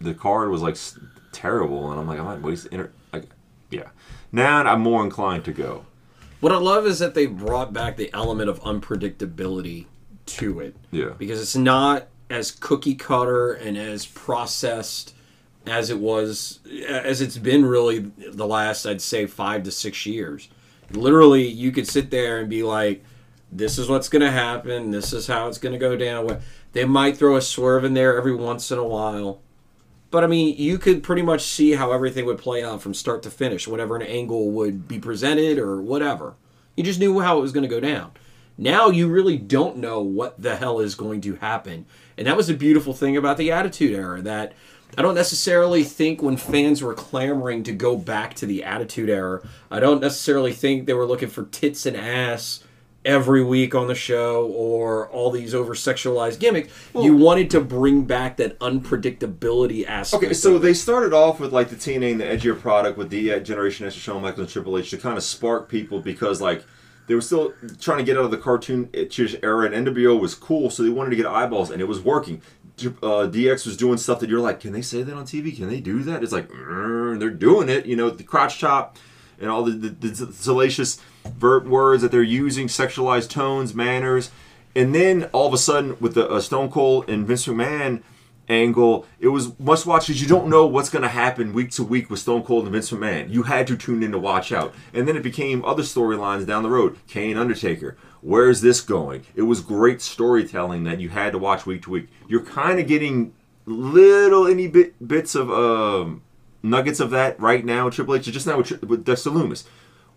the 0.02 0.14
card 0.14 0.52
was 0.52 0.62
like 0.62 0.76
terrible, 1.32 1.90
and 1.92 2.00
I'm 2.00 2.08
like, 2.08 2.20
I 2.20 2.24
might 2.24 2.42
waste. 2.42 2.68
Inter- 2.68 2.92
like, 3.14 3.30
yeah. 3.72 3.88
Now 4.32 4.62
I'm 4.64 4.82
more 4.82 5.04
inclined 5.04 5.46
to 5.46 5.54
go. 5.54 5.86
What 6.40 6.52
I 6.52 6.58
love 6.58 6.86
is 6.86 7.00
that 7.00 7.14
they 7.16 7.26
brought 7.26 7.74
back 7.74 7.98
the 7.98 8.14
element 8.14 8.50
of 8.50 8.62
unpredictability 8.62 9.86
to 10.28 10.60
it. 10.60 10.76
Yeah. 10.92 11.14
Because 11.18 11.42
it's 11.42 11.56
not 11.56 12.08
as 12.30 12.52
cookie 12.52 12.96
cutter 12.96 13.54
and 13.54 13.78
as 13.78 14.06
processed 14.06 15.16
as 15.66 15.90
it 15.90 16.00
was, 16.00 16.60
as 16.88 17.22
it's 17.22 17.38
been 17.38 17.66
really 17.66 18.00
the 18.00 18.48
last, 18.48 18.86
I'd 18.86 19.02
say, 19.02 19.26
five 19.26 19.64
to 19.64 19.72
six 19.72 20.06
years. 20.06 20.50
Literally, 20.92 21.46
you 21.46 21.72
could 21.72 21.88
sit 21.88 22.12
there 22.12 22.40
and 22.40 22.50
be 22.50 22.64
like, 22.64 23.04
this 23.52 23.78
is 23.78 23.90
what's 23.90 24.10
going 24.10 24.22
to 24.22 24.32
happen. 24.32 24.92
This 24.92 25.14
is 25.14 25.28
how 25.28 25.48
it's 25.48 25.58
going 25.58 25.74
to 25.74 25.80
go 25.80 25.96
down. 25.96 26.42
They 26.74 26.86
might 26.86 27.18
throw 27.18 27.36
a 27.36 27.42
swerve 27.42 27.84
in 27.84 27.94
there 27.94 28.18
every 28.18 28.36
once 28.36 28.72
in 28.72 28.78
a 28.78 28.84
while. 28.84 29.42
But 30.10 30.24
I 30.24 30.28
mean, 30.28 30.56
you 30.58 30.78
could 30.78 31.04
pretty 31.04 31.22
much 31.22 31.42
see 31.42 31.72
how 31.72 31.92
everything 31.92 32.26
would 32.26 32.38
play 32.38 32.64
out 32.64 32.82
from 32.82 32.94
start 32.94 33.24
to 33.24 33.30
finish, 33.30 33.68
whatever 33.68 33.96
an 33.96 34.04
angle 34.04 34.52
would 34.52 34.88
be 34.88 35.00
presented 35.00 35.58
or 35.58 35.82
whatever. 35.82 36.36
You 36.76 36.84
just 36.84 37.00
knew 37.00 37.20
how 37.20 37.38
it 37.38 37.42
was 37.42 37.52
going 37.52 37.68
to 37.68 37.76
go 37.76 37.80
down. 37.80 38.12
Now 38.58 38.90
you 38.90 39.08
really 39.08 39.38
don't 39.38 39.78
know 39.78 40.02
what 40.02 40.42
the 40.42 40.56
hell 40.56 40.80
is 40.80 40.96
going 40.96 41.22
to 41.22 41.36
happen. 41.36 41.86
And 42.18 42.26
that 42.26 42.38
was 42.38 42.48
the 42.48 42.54
beautiful 42.54 42.94
thing 42.94 43.18
about 43.18 43.38
the 43.38 43.52
Attitude 43.52 43.94
Era 43.94 44.22
that 44.22 44.54
I 44.98 45.02
don't 45.02 45.16
necessarily 45.16 45.84
think 45.84 46.22
when 46.22 46.38
fans 46.38 46.82
were 46.82 46.94
clamoring 46.94 47.64
to 47.64 47.74
go 47.74 47.98
back 47.98 48.34
to 48.36 48.46
the 48.46 48.64
Attitude 48.64 49.10
Era, 49.10 49.48
I 49.70 49.80
don't 49.80 50.02
necessarily 50.02 50.54
think 50.54 50.86
they 50.86 50.94
were 50.94 51.06
looking 51.06 51.30
for 51.30 51.44
tits 51.46 51.86
and 51.86 51.98
ass 51.98 52.64
every 53.08 53.42
week 53.42 53.74
on 53.74 53.88
the 53.88 53.96
show 53.96 54.46
or 54.48 55.08
all 55.10 55.32
these 55.32 55.56
over 55.56 55.74
sexualized 55.74 56.40
gimmicks. 56.40 56.72
you 56.94 57.16
wanted 57.16 57.50
to 57.50 57.62
bring 57.62 58.04
back 58.04 58.36
that 58.36 58.60
unpredictability 58.60 59.88
aspect. 59.88 60.26
Okay, 60.26 60.34
so 60.34 60.60
they 60.60 60.74
started 60.74 61.14
off 61.14 61.40
with 61.40 61.54
like 61.54 61.70
the 61.70 61.78
TNA 61.78 62.12
and 62.12 62.20
the 62.20 62.26
edgier 62.26 62.60
product 62.60 62.98
with 62.98 63.10
the 63.10 63.34
uh, 63.34 63.40
Generation 63.40 63.88
X, 63.88 63.96
Shawn 63.96 64.22
Michaels, 64.22 64.42
and 64.42 64.50
Triple 64.50 64.78
H 64.78 64.90
to 64.90 64.98
kind 64.98 65.18
of 65.18 65.24
spark 65.24 65.70
people 65.70 66.02
because 66.02 66.42
like 66.42 66.66
they 67.08 67.16
were 67.16 67.22
still 67.22 67.54
trying 67.80 68.00
to 68.00 68.04
get 68.04 68.18
out 68.18 68.26
of 68.26 68.32
the 68.32 68.38
cartoon 68.38 68.90
era, 68.94 69.72
and 69.72 69.88
NWO 69.88 70.20
was 70.20 70.36
cool, 70.36 70.70
so 70.70 70.84
they 70.84 70.90
wanted 70.90 71.12
to 71.12 71.16
get 71.16 71.26
eyeballs, 71.26 71.72
and 71.72 71.82
it 71.82 71.86
was 71.86 72.02
working. 72.02 72.42
Uh, 72.80 73.26
DX 73.26 73.66
was 73.66 73.78
doing 73.78 73.98
stuff 73.98 74.20
that 74.20 74.30
you're 74.30 74.42
like, 74.42 74.60
can 74.60 74.74
they 74.74 74.84
say 74.84 75.02
that 75.02 75.16
on 75.16 75.24
TV? 75.26 75.56
Can 75.56 75.70
they 75.70 75.80
do 75.80 76.04
that? 76.04 76.22
It's 76.22 76.34
like 76.34 76.50
"Mm," 76.50 77.20
they're 77.20 77.32
doing 77.32 77.70
it, 77.70 77.86
you 77.86 77.96
know, 77.96 78.10
the 78.10 78.24
crotch 78.24 78.60
chop 78.60 78.98
and 79.40 79.50
all 79.50 79.64
the, 79.64 79.72
the, 79.72 80.08
the 80.10 80.34
salacious 80.34 81.00
words 81.40 82.02
that 82.02 82.12
they're 82.12 82.24
using, 82.24 82.68
sexualized 82.68 83.30
tones, 83.30 83.74
manners, 83.74 84.32
and 84.76 84.94
then 84.94 85.24
all 85.34 85.48
of 85.48 85.54
a 85.54 85.58
sudden 85.58 85.98
with 86.00 86.14
the 86.14 86.30
uh, 86.30 86.40
Stone 86.40 86.70
Cold 86.70 87.10
and 87.10 87.26
Vince 87.26 87.48
McMahon 87.48 88.04
angle, 88.50 89.06
it 89.20 89.28
was 89.28 89.58
must 89.60 89.86
watch 89.86 90.08
because 90.08 90.22
you 90.22 90.28
don't 90.28 90.48
know 90.48 90.66
what's 90.66 90.90
going 90.90 91.02
to 91.02 91.10
happen 91.10 91.54
week 91.54 91.72
to 91.72 91.84
week 91.84 92.10
with 92.10 92.20
Stone 92.20 92.44
Cold 92.44 92.64
and 92.64 92.74
Vince 92.74 92.92
McMahon. 92.92 93.30
You 93.30 93.44
had 93.44 93.68
to 93.68 93.76
tune 93.76 94.04
in 94.04 94.12
to 94.12 94.20
watch 94.20 94.52
out. 94.52 94.74
And 94.94 95.08
then 95.08 95.18
it 95.18 95.24
became 95.24 95.66
other 95.66 95.84
storylines 95.84 96.46
down 96.46 96.64
the 96.64 96.70
road. 96.70 96.98
Kane 97.08 97.38
Undertaker. 97.38 97.98
Where's 98.22 98.62
this 98.62 98.82
going? 98.82 99.26
It 99.36 99.44
was 99.44 99.62
great 99.62 100.02
storytelling 100.02 100.84
that 100.86 101.00
you 101.00 101.10
had 101.10 101.32
to 101.34 101.38
watch 101.38 101.66
week 101.66 101.84
to 101.84 101.90
week. 101.90 102.08
You're 102.28 102.44
kind 102.44 102.80
of 102.80 102.88
getting 102.88 103.34
little 103.66 104.48
any 104.48 104.68
bit 104.68 105.08
bits 105.08 105.36
of 105.36 105.52
um, 105.52 106.24
nuggets 106.64 107.00
of 107.00 107.10
that 107.12 107.40
right 107.40 107.66
now. 107.66 107.90
Triple 107.90 108.16
H 108.16 108.26
just 108.26 108.48
now 108.48 108.58
with, 108.58 108.84
with 108.84 109.06
Dexter 109.06 109.30
Lumis. 109.30 109.66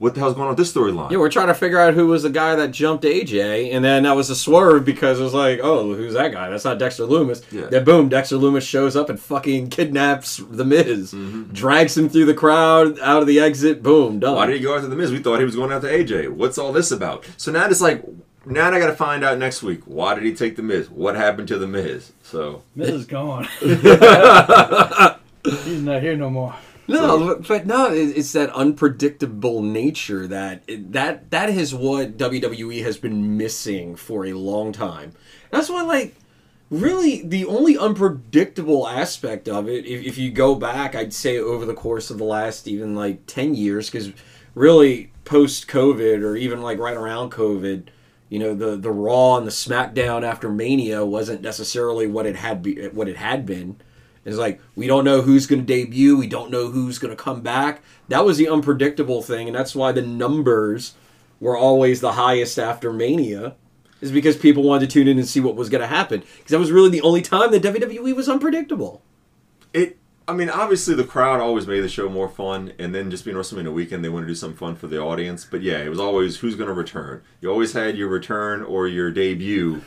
What 0.01 0.15
the 0.15 0.21
hell's 0.21 0.33
going 0.33 0.45
on 0.49 0.57
with 0.57 0.57
this 0.57 0.73
storyline? 0.73 1.11
Yeah, 1.11 1.19
we're 1.19 1.29
trying 1.31 1.49
to 1.49 1.55
figure 1.55 1.79
out 1.79 1.93
who 1.93 2.07
was 2.07 2.23
the 2.23 2.31
guy 2.31 2.55
that 2.57 2.71
jumped 2.71 3.05
AJ, 3.05 3.75
and 3.75 3.85
then 3.85 4.05
that 4.05 4.17
was 4.17 4.31
a 4.31 4.35
swerve 4.35 4.83
because 4.83 5.21
it 5.21 5.23
was 5.23 5.35
like, 5.35 5.61
oh, 5.63 5.95
who's 5.95 6.15
that 6.15 6.33
guy? 6.33 6.49
That's 6.49 6.65
not 6.65 6.79
Dexter 6.79 7.03
Lumis. 7.05 7.43
Yeah. 7.53 7.67
Then 7.67 7.85
boom, 7.85 8.09
Dexter 8.09 8.37
Lumis 8.37 8.67
shows 8.67 8.97
up 8.97 9.11
and 9.11 9.21
fucking 9.21 9.69
kidnaps 9.69 10.39
the 10.39 10.65
Miz, 10.65 11.13
Mm-hmm. 11.13 11.53
drags 11.53 11.99
him 11.99 12.09
through 12.09 12.25
the 12.25 12.33
crowd, 12.35 12.99
out 13.01 13.21
of 13.21 13.27
the 13.29 13.41
exit. 13.41 13.83
Boom, 13.83 14.21
done. 14.21 14.37
Why 14.37 14.47
did 14.47 14.57
he 14.57 14.63
go 14.63 14.75
after 14.75 14.89
the 14.89 14.97
Miz? 14.97 15.13
We 15.13 15.19
thought 15.19 15.39
he 15.39 15.45
was 15.45 15.55
going 15.55 15.71
after 15.71 15.89
AJ. 15.89 16.31
What's 16.31 16.57
all 16.57 16.73
this 16.73 16.91
about? 16.91 17.29
So 17.37 17.53
now 17.53 17.67
it's 17.67 17.83
like, 17.83 18.03
now 18.47 18.73
I 18.73 18.79
got 18.79 18.87
to 18.87 18.97
find 18.97 19.23
out 19.23 19.37
next 19.37 19.63
week. 19.63 19.83
Why 19.85 20.15
did 20.15 20.25
he 20.25 20.35
take 20.35 20.57
the 20.57 20.63
Miz? 20.63 20.89
What 20.89 21.15
happened 21.15 21.47
to 21.49 21.59
the 21.59 21.67
Miz? 21.67 22.13
So 22.23 22.63
Miz 22.75 22.89
is 22.89 23.05
gone. 23.05 23.47
He's 23.61 23.83
not 25.83 26.01
here 26.03 26.17
no 26.17 26.31
more. 26.31 26.55
No, 26.91 27.27
but, 27.27 27.49
but 27.49 27.67
no, 27.67 27.91
it's 27.93 28.33
that 28.33 28.51
unpredictable 28.51 29.63
nature 29.63 30.27
that 30.27 30.63
that 30.93 31.31
that 31.31 31.49
is 31.51 31.75
what 31.75 32.17
WWE 32.17 32.83
has 32.83 32.99
been 32.99 33.37
missing 33.37 33.97
for 33.97 34.27
a 34.27 34.33
long 34.33 34.73
time. 34.73 35.13
That's 35.51 35.69
why, 35.69 35.83
like, 35.83 36.15
really, 36.71 37.23
the 37.23 37.45
only 37.47 37.77
unpredictable 37.77 38.87
aspect 38.87 39.49
of 39.49 39.69
it, 39.69 39.87
if, 39.87 40.05
if 40.05 40.19
you 40.19 40.31
go 40.31 40.55
back, 40.55 40.95
I'd 40.95 41.13
say 41.13 41.39
over 41.39 41.65
the 41.65 41.75
course 41.75 42.11
of 42.11 42.19
the 42.19 42.25
last 42.25 42.69
even 42.69 42.95
like 42.95 43.27
ten 43.27 43.55
years, 43.55 43.91
because 43.91 44.13
really 44.55 45.13
post 45.25 45.69
COVID 45.69 46.23
or 46.23 46.37
even 46.37 46.61
like 46.63 46.79
right 46.79 46.97
around 46.97 47.31
COVID, 47.31 47.89
you 48.29 48.39
know, 48.39 48.55
the 48.55 48.77
the 48.77 48.91
Raw 48.91 49.37
and 49.37 49.47
the 49.47 49.51
SmackDown 49.53 50.23
after 50.23 50.49
Mania 50.49 51.05
wasn't 51.05 51.43
necessarily 51.43 52.07
what 52.07 52.27
it 52.27 52.37
had 52.37 52.63
be, 52.63 52.89
what 52.89 53.09
it 53.09 53.17
had 53.17 53.47
been. 53.47 53.81
It's 54.25 54.37
like 54.37 54.61
we 54.75 54.87
don't 54.87 55.05
know 55.05 55.23
who's 55.23 55.47
going 55.47 55.65
to 55.65 55.67
debut, 55.67 56.17
we 56.17 56.27
don't 56.27 56.51
know 56.51 56.69
who's 56.69 56.99
going 56.99 57.15
to 57.17 57.23
come 57.23 57.41
back. 57.41 57.83
That 58.09 58.25
was 58.25 58.37
the 58.37 58.49
unpredictable 58.49 59.23
thing, 59.23 59.49
and 59.49 59.57
that's 59.57 59.75
why 59.75 59.93
the 59.93 60.03
numbers 60.03 60.95
were 61.41 61.57
always 61.57 62.01
the 62.01 62.13
highest 62.13 62.59
after 62.59 62.93
Mania, 62.93 63.55
is 64.01 64.13
because 64.13 64.37
people 64.37 64.63
wanted 64.63 64.89
to 64.89 64.93
tune 64.93 65.09
in 65.09 65.19
and 65.19 65.27
see 65.27 65.41
what 65.41 65.57
was 65.57 65.71
going 65.71 65.81
to 65.81 65.87
happen. 65.87 66.21
Because 66.37 66.51
that 66.51 66.59
was 66.59 66.71
really 66.71 66.91
the 66.91 67.01
only 67.01 67.23
time 67.23 67.51
that 67.53 67.63
WWE 67.63 68.15
was 68.15 68.29
unpredictable. 68.29 69.03
it. 69.73 69.97
I 70.29 70.33
mean, 70.33 70.49
obviously 70.49 70.95
the 70.95 71.03
crowd 71.03 71.41
always 71.41 71.67
made 71.67 71.81
the 71.81 71.89
show 71.89 72.09
more 72.09 72.29
fun, 72.29 72.73
and 72.79 72.95
then 72.95 73.11
just 73.11 73.25
being 73.25 73.37
WrestleMania 73.37 73.73
weekend, 73.73 74.05
they 74.05 74.09
want 74.09 74.23
to 74.23 74.29
do 74.29 74.35
something 74.37 74.57
fun 74.57 74.77
for 74.77 74.87
the 74.87 75.01
audience. 75.01 75.45
But 75.45 75.61
yeah, 75.61 75.79
it 75.79 75.89
was 75.89 75.99
always 75.99 76.37
who's 76.37 76.55
going 76.55 76.69
to 76.69 76.73
return. 76.75 77.23
You 77.41 77.51
always 77.51 77.73
had 77.73 77.97
your 77.97 78.07
return 78.07 78.63
or 78.63 78.87
your 78.87 79.11
debut, 79.11 79.83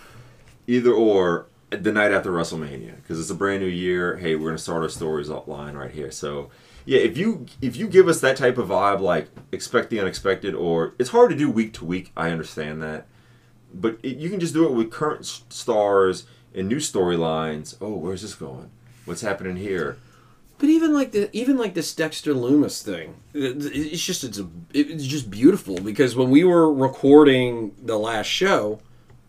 either 0.67 0.91
or 0.91 1.45
the 1.77 1.91
night 1.91 2.11
after 2.11 2.31
WrestleMania 2.31 2.95
because 2.97 3.19
it's 3.19 3.29
a 3.29 3.35
brand 3.35 3.61
new 3.61 3.67
year. 3.67 4.17
Hey, 4.17 4.35
we're 4.35 4.51
to 4.51 4.57
start 4.57 4.83
our 4.83 4.89
stories 4.89 5.29
line 5.29 5.75
right 5.75 5.91
here. 5.91 6.11
So 6.11 6.49
yeah, 6.85 6.99
if 6.99 7.17
you 7.17 7.45
if 7.61 7.77
you 7.77 7.87
give 7.87 8.07
us 8.07 8.19
that 8.21 8.37
type 8.37 8.57
of 8.57 8.69
vibe, 8.69 8.99
like 8.99 9.29
expect 9.51 9.89
the 9.89 9.99
unexpected, 9.99 10.53
or 10.53 10.93
it's 10.99 11.11
hard 11.11 11.31
to 11.31 11.37
do 11.37 11.49
week 11.49 11.73
to 11.73 11.85
week. 11.85 12.11
I 12.15 12.29
understand 12.29 12.81
that, 12.81 13.05
but 13.73 13.97
it, 14.03 14.17
you 14.17 14.29
can 14.29 14.39
just 14.39 14.53
do 14.53 14.65
it 14.65 14.71
with 14.71 14.91
current 14.91 15.25
stars 15.25 16.25
and 16.53 16.67
new 16.67 16.77
storylines. 16.77 17.75
Oh, 17.79 17.93
where's 17.93 18.21
this 18.21 18.35
going? 18.35 18.69
What's 19.05 19.21
happening 19.21 19.55
here? 19.55 19.97
But 20.57 20.69
even 20.69 20.93
like 20.93 21.11
the 21.11 21.29
even 21.35 21.57
like 21.57 21.73
this 21.73 21.93
Dexter 21.95 22.33
Lumis 22.33 22.81
thing, 22.81 23.15
it's 23.33 24.01
just 24.01 24.23
it's 24.23 24.39
a, 24.39 24.47
it's 24.73 25.05
just 25.05 25.29
beautiful 25.29 25.79
because 25.79 26.15
when 26.15 26.29
we 26.29 26.43
were 26.43 26.71
recording 26.71 27.75
the 27.81 27.97
last 27.97 28.27
show, 28.27 28.79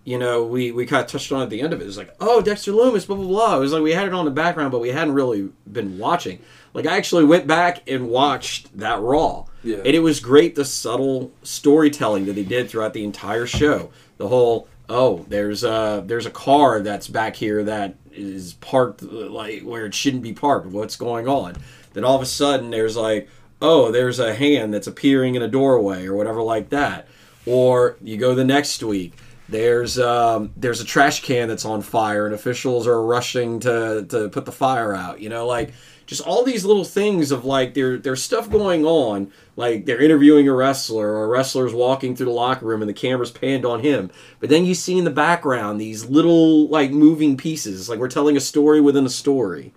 you 0.04 0.18
know, 0.18 0.44
we 0.44 0.70
we 0.70 0.86
kind 0.86 1.02
of 1.04 1.10
touched 1.10 1.32
on 1.32 1.40
it 1.40 1.44
at 1.44 1.50
the 1.50 1.60
end 1.62 1.72
of 1.72 1.80
it. 1.80 1.84
It 1.84 1.86
was 1.86 1.98
like, 1.98 2.14
oh, 2.20 2.40
Dexter 2.42 2.72
Lumis, 2.72 3.06
blah 3.06 3.16
blah 3.16 3.26
blah. 3.26 3.56
It 3.56 3.60
was 3.60 3.72
like 3.72 3.82
we 3.82 3.92
had 3.92 4.06
it 4.06 4.14
on 4.14 4.24
the 4.24 4.30
background, 4.30 4.70
but 4.72 4.80
we 4.80 4.90
hadn't 4.90 5.14
really 5.14 5.48
been 5.70 5.98
watching. 5.98 6.40
Like 6.74 6.86
I 6.86 6.96
actually 6.96 7.24
went 7.24 7.46
back 7.46 7.82
and 7.88 8.08
watched 8.08 8.76
that 8.78 9.00
Raw, 9.00 9.46
Yeah. 9.62 9.76
and 9.78 9.86
it 9.86 10.00
was 10.00 10.20
great 10.20 10.54
the 10.56 10.64
subtle 10.64 11.32
storytelling 11.42 12.26
that 12.26 12.34
they 12.34 12.42
did 12.44 12.68
throughout 12.68 12.92
the 12.94 13.04
entire 13.04 13.46
show. 13.46 13.90
The 14.18 14.28
whole 14.28 14.68
oh, 14.88 15.24
there's 15.28 15.64
a 15.64 16.02
there's 16.06 16.26
a 16.26 16.30
car 16.30 16.80
that's 16.80 17.08
back 17.08 17.36
here 17.36 17.64
that 17.64 17.94
is 18.12 18.54
parked 18.54 19.02
like 19.02 19.62
where 19.62 19.86
it 19.86 19.94
shouldn't 19.94 20.22
be 20.22 20.32
parked. 20.32 20.66
What's 20.66 20.96
going 20.96 21.26
on? 21.28 21.56
Then 21.94 22.04
all 22.04 22.16
of 22.16 22.22
a 22.22 22.26
sudden 22.26 22.70
there's 22.70 22.96
like 22.96 23.28
oh, 23.62 23.90
there's 23.90 24.18
a 24.18 24.34
hand 24.34 24.74
that's 24.74 24.86
appearing 24.86 25.36
in 25.36 25.42
a 25.42 25.48
doorway 25.48 26.04
or 26.04 26.14
whatever 26.14 26.42
like 26.42 26.68
that. 26.68 27.08
Or 27.46 27.96
you 28.02 28.16
go 28.18 28.34
the 28.34 28.44
next 28.44 28.82
week. 28.82 29.14
There's 29.48 29.98
um, 29.98 30.52
there's 30.56 30.80
a 30.80 30.84
trash 30.84 31.22
can 31.22 31.48
that's 31.48 31.64
on 31.64 31.82
fire 31.82 32.26
and 32.26 32.34
officials 32.34 32.86
are 32.86 33.02
rushing 33.02 33.60
to, 33.60 34.06
to 34.08 34.28
put 34.30 34.46
the 34.46 34.52
fire 34.52 34.94
out. 34.94 35.20
You 35.20 35.28
know, 35.28 35.46
like 35.46 35.74
just 36.06 36.22
all 36.22 36.44
these 36.44 36.64
little 36.64 36.84
things 36.84 37.30
of 37.30 37.44
like 37.44 37.74
there 37.74 37.98
there's 37.98 38.22
stuff 38.22 38.50
going 38.50 38.84
on. 38.84 39.30
Like 39.56 39.84
they're 39.84 40.00
interviewing 40.00 40.48
a 40.48 40.54
wrestler 40.54 41.08
or 41.08 41.24
a 41.24 41.28
wrestler's 41.28 41.74
walking 41.74 42.16
through 42.16 42.26
the 42.26 42.32
locker 42.32 42.66
room 42.66 42.80
and 42.82 42.88
the 42.88 42.94
camera's 42.94 43.30
panned 43.30 43.64
on 43.66 43.80
him. 43.80 44.10
But 44.40 44.48
then 44.48 44.64
you 44.64 44.74
see 44.74 44.98
in 44.98 45.04
the 45.04 45.10
background 45.10 45.80
these 45.80 46.06
little 46.06 46.68
like 46.68 46.90
moving 46.90 47.36
pieces. 47.36 47.80
It's 47.80 47.88
like 47.88 47.98
we're 47.98 48.08
telling 48.08 48.36
a 48.36 48.40
story 48.40 48.80
within 48.80 49.04
a 49.04 49.10
story. 49.10 49.74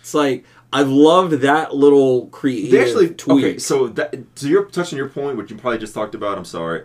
It's 0.00 0.14
like 0.14 0.44
I've 0.72 0.88
loved 0.88 1.34
that 1.42 1.74
little 1.74 2.28
creative 2.28 2.70
They 2.70 2.80
actually 2.82 3.10
tweak. 3.10 3.44
okay. 3.44 3.58
So 3.58 3.88
that 3.88 4.14
so 4.34 4.46
you're 4.46 4.64
touching 4.64 4.96
your 4.96 5.08
point, 5.08 5.36
which 5.36 5.50
you 5.50 5.58
probably 5.58 5.78
just 5.78 5.92
talked 5.94 6.14
about. 6.14 6.38
I'm 6.38 6.46
sorry, 6.46 6.84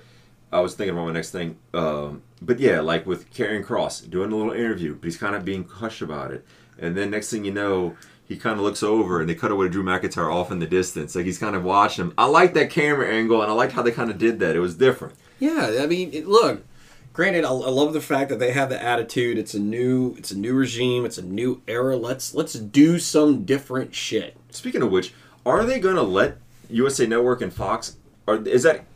I 0.52 0.60
was 0.60 0.76
thinking 0.76 0.96
about 0.96 1.08
my 1.08 1.14
next 1.14 1.32
thing. 1.32 1.58
Um, 1.74 2.24
but 2.42 2.60
yeah, 2.60 2.80
like 2.80 3.06
with 3.06 3.32
Karrion 3.34 3.66
Kross 3.66 4.10
doing 4.10 4.32
a 4.32 4.36
little 4.36 4.54
interview, 4.54 4.96
but 4.96 5.06
he's 5.06 5.18
kind 5.18 5.36
of 5.36 5.44
being 5.44 5.66
hushed 5.66 6.02
about 6.02 6.32
it, 6.32 6.46
and 6.80 6.96
then 6.96 7.10
next 7.10 7.30
thing 7.30 7.46
you 7.46 7.52
know. 7.52 7.96
He 8.30 8.36
kind 8.36 8.58
of 8.58 8.66
looks 8.66 8.84
over 8.84 9.22
and 9.22 9.30
they 9.30 9.36
cut 9.36 9.52
away 9.52 9.68
to 9.68 9.70
Drew 9.72 9.84
McIntyre 9.84 10.30
off 10.30 10.52
in 10.52 10.60
the 10.60 10.68
distance. 10.68 11.16
Like 11.16 11.24
he's 11.24 11.38
kind 11.38 11.56
of 11.56 11.64
watching 11.64 12.08
him. 12.08 12.14
I 12.18 12.26
like 12.26 12.54
that 12.56 12.70
camera 12.70 13.08
angle 13.08 13.42
and 13.42 13.50
I 13.50 13.54
liked 13.54 13.72
how 13.72 13.82
they 13.82 13.92
kind 13.92 14.12
of 14.12 14.18
did 14.18 14.42
that. 14.42 14.54
It 14.54 14.60
was 14.60 14.76
different. 14.76 15.16
Yeah, 15.40 15.78
I 15.80 15.86
mean, 15.86 16.12
it, 16.12 16.28
look. 16.28 16.66
Granted, 17.14 17.46
I, 17.46 17.50
I 17.50 17.70
love 17.70 17.94
the 17.94 18.02
fact 18.02 18.30
that 18.30 18.38
they 18.38 18.52
have 18.52 18.68
the 18.68 18.84
attitude. 18.84 19.38
It's 19.38 19.54
a 19.54 19.60
new, 19.60 20.14
it's 20.18 20.32
a 20.32 20.38
new 20.38 20.54
regime. 20.54 21.06
It's 21.06 21.18
a 21.18 21.24
new 21.24 21.62
era. 21.70 21.96
Let's 21.96 22.36
let's 22.36 22.54
do 22.54 23.00
some 23.00 23.46
different 23.46 23.96
shit. 23.96 24.36
Speaking 24.52 24.82
of 24.82 24.92
which, 24.92 25.14
are 25.46 25.64
they 25.64 25.80
going 25.80 25.96
to 25.96 26.02
let 26.02 26.38
USA 26.70 27.08
Network 27.08 27.42
and 27.42 27.54
Fox? 27.54 27.96
Are 28.28 28.46
is 28.46 28.64
that 28.64 28.87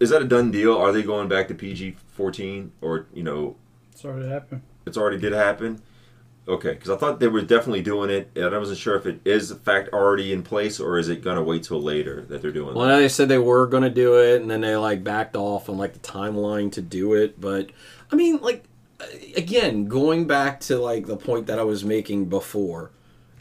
is 0.00 0.10
that 0.10 0.22
a 0.22 0.24
done 0.24 0.50
deal? 0.50 0.76
Are 0.76 0.92
they 0.92 1.02
going 1.02 1.28
back 1.28 1.48
to 1.48 1.54
PG 1.54 1.96
fourteen 2.08 2.72
or 2.80 3.06
you 3.12 3.22
know 3.22 3.56
Sorry 3.94 4.22
to 4.22 4.28
happen. 4.28 4.62
it's 4.86 4.96
already 4.96 5.18
did 5.18 5.32
happen? 5.32 5.82
Okay, 6.46 6.70
because 6.72 6.88
I 6.88 6.96
thought 6.96 7.20
they 7.20 7.28
were 7.28 7.42
definitely 7.42 7.82
doing 7.82 8.08
it, 8.08 8.30
and 8.34 8.54
I 8.54 8.58
wasn't 8.58 8.78
sure 8.78 8.96
if 8.96 9.04
it 9.04 9.20
is 9.26 9.50
in 9.50 9.58
fact 9.58 9.90
already 9.92 10.32
in 10.32 10.42
place 10.42 10.80
or 10.80 10.98
is 10.98 11.10
it 11.10 11.22
going 11.22 11.36
to 11.36 11.42
wait 11.42 11.64
till 11.64 11.78
later 11.82 12.22
that 12.30 12.40
they're 12.40 12.50
doing 12.52 12.74
Well, 12.74 12.88
that. 12.88 12.96
they 12.96 13.08
said 13.10 13.28
they 13.28 13.36
were 13.38 13.66
going 13.66 13.82
to 13.82 13.90
do 13.90 14.18
it, 14.18 14.40
and 14.40 14.50
then 14.50 14.62
they 14.62 14.74
like 14.76 15.04
backed 15.04 15.36
off 15.36 15.68
on 15.68 15.76
like 15.76 15.92
the 15.92 15.98
timeline 15.98 16.72
to 16.72 16.80
do 16.80 17.12
it. 17.12 17.38
But 17.38 17.68
I 18.10 18.16
mean, 18.16 18.38
like 18.38 18.64
again, 19.36 19.86
going 19.88 20.26
back 20.26 20.60
to 20.60 20.78
like 20.78 21.06
the 21.06 21.16
point 21.18 21.46
that 21.48 21.58
I 21.58 21.64
was 21.64 21.84
making 21.84 22.26
before, 22.30 22.92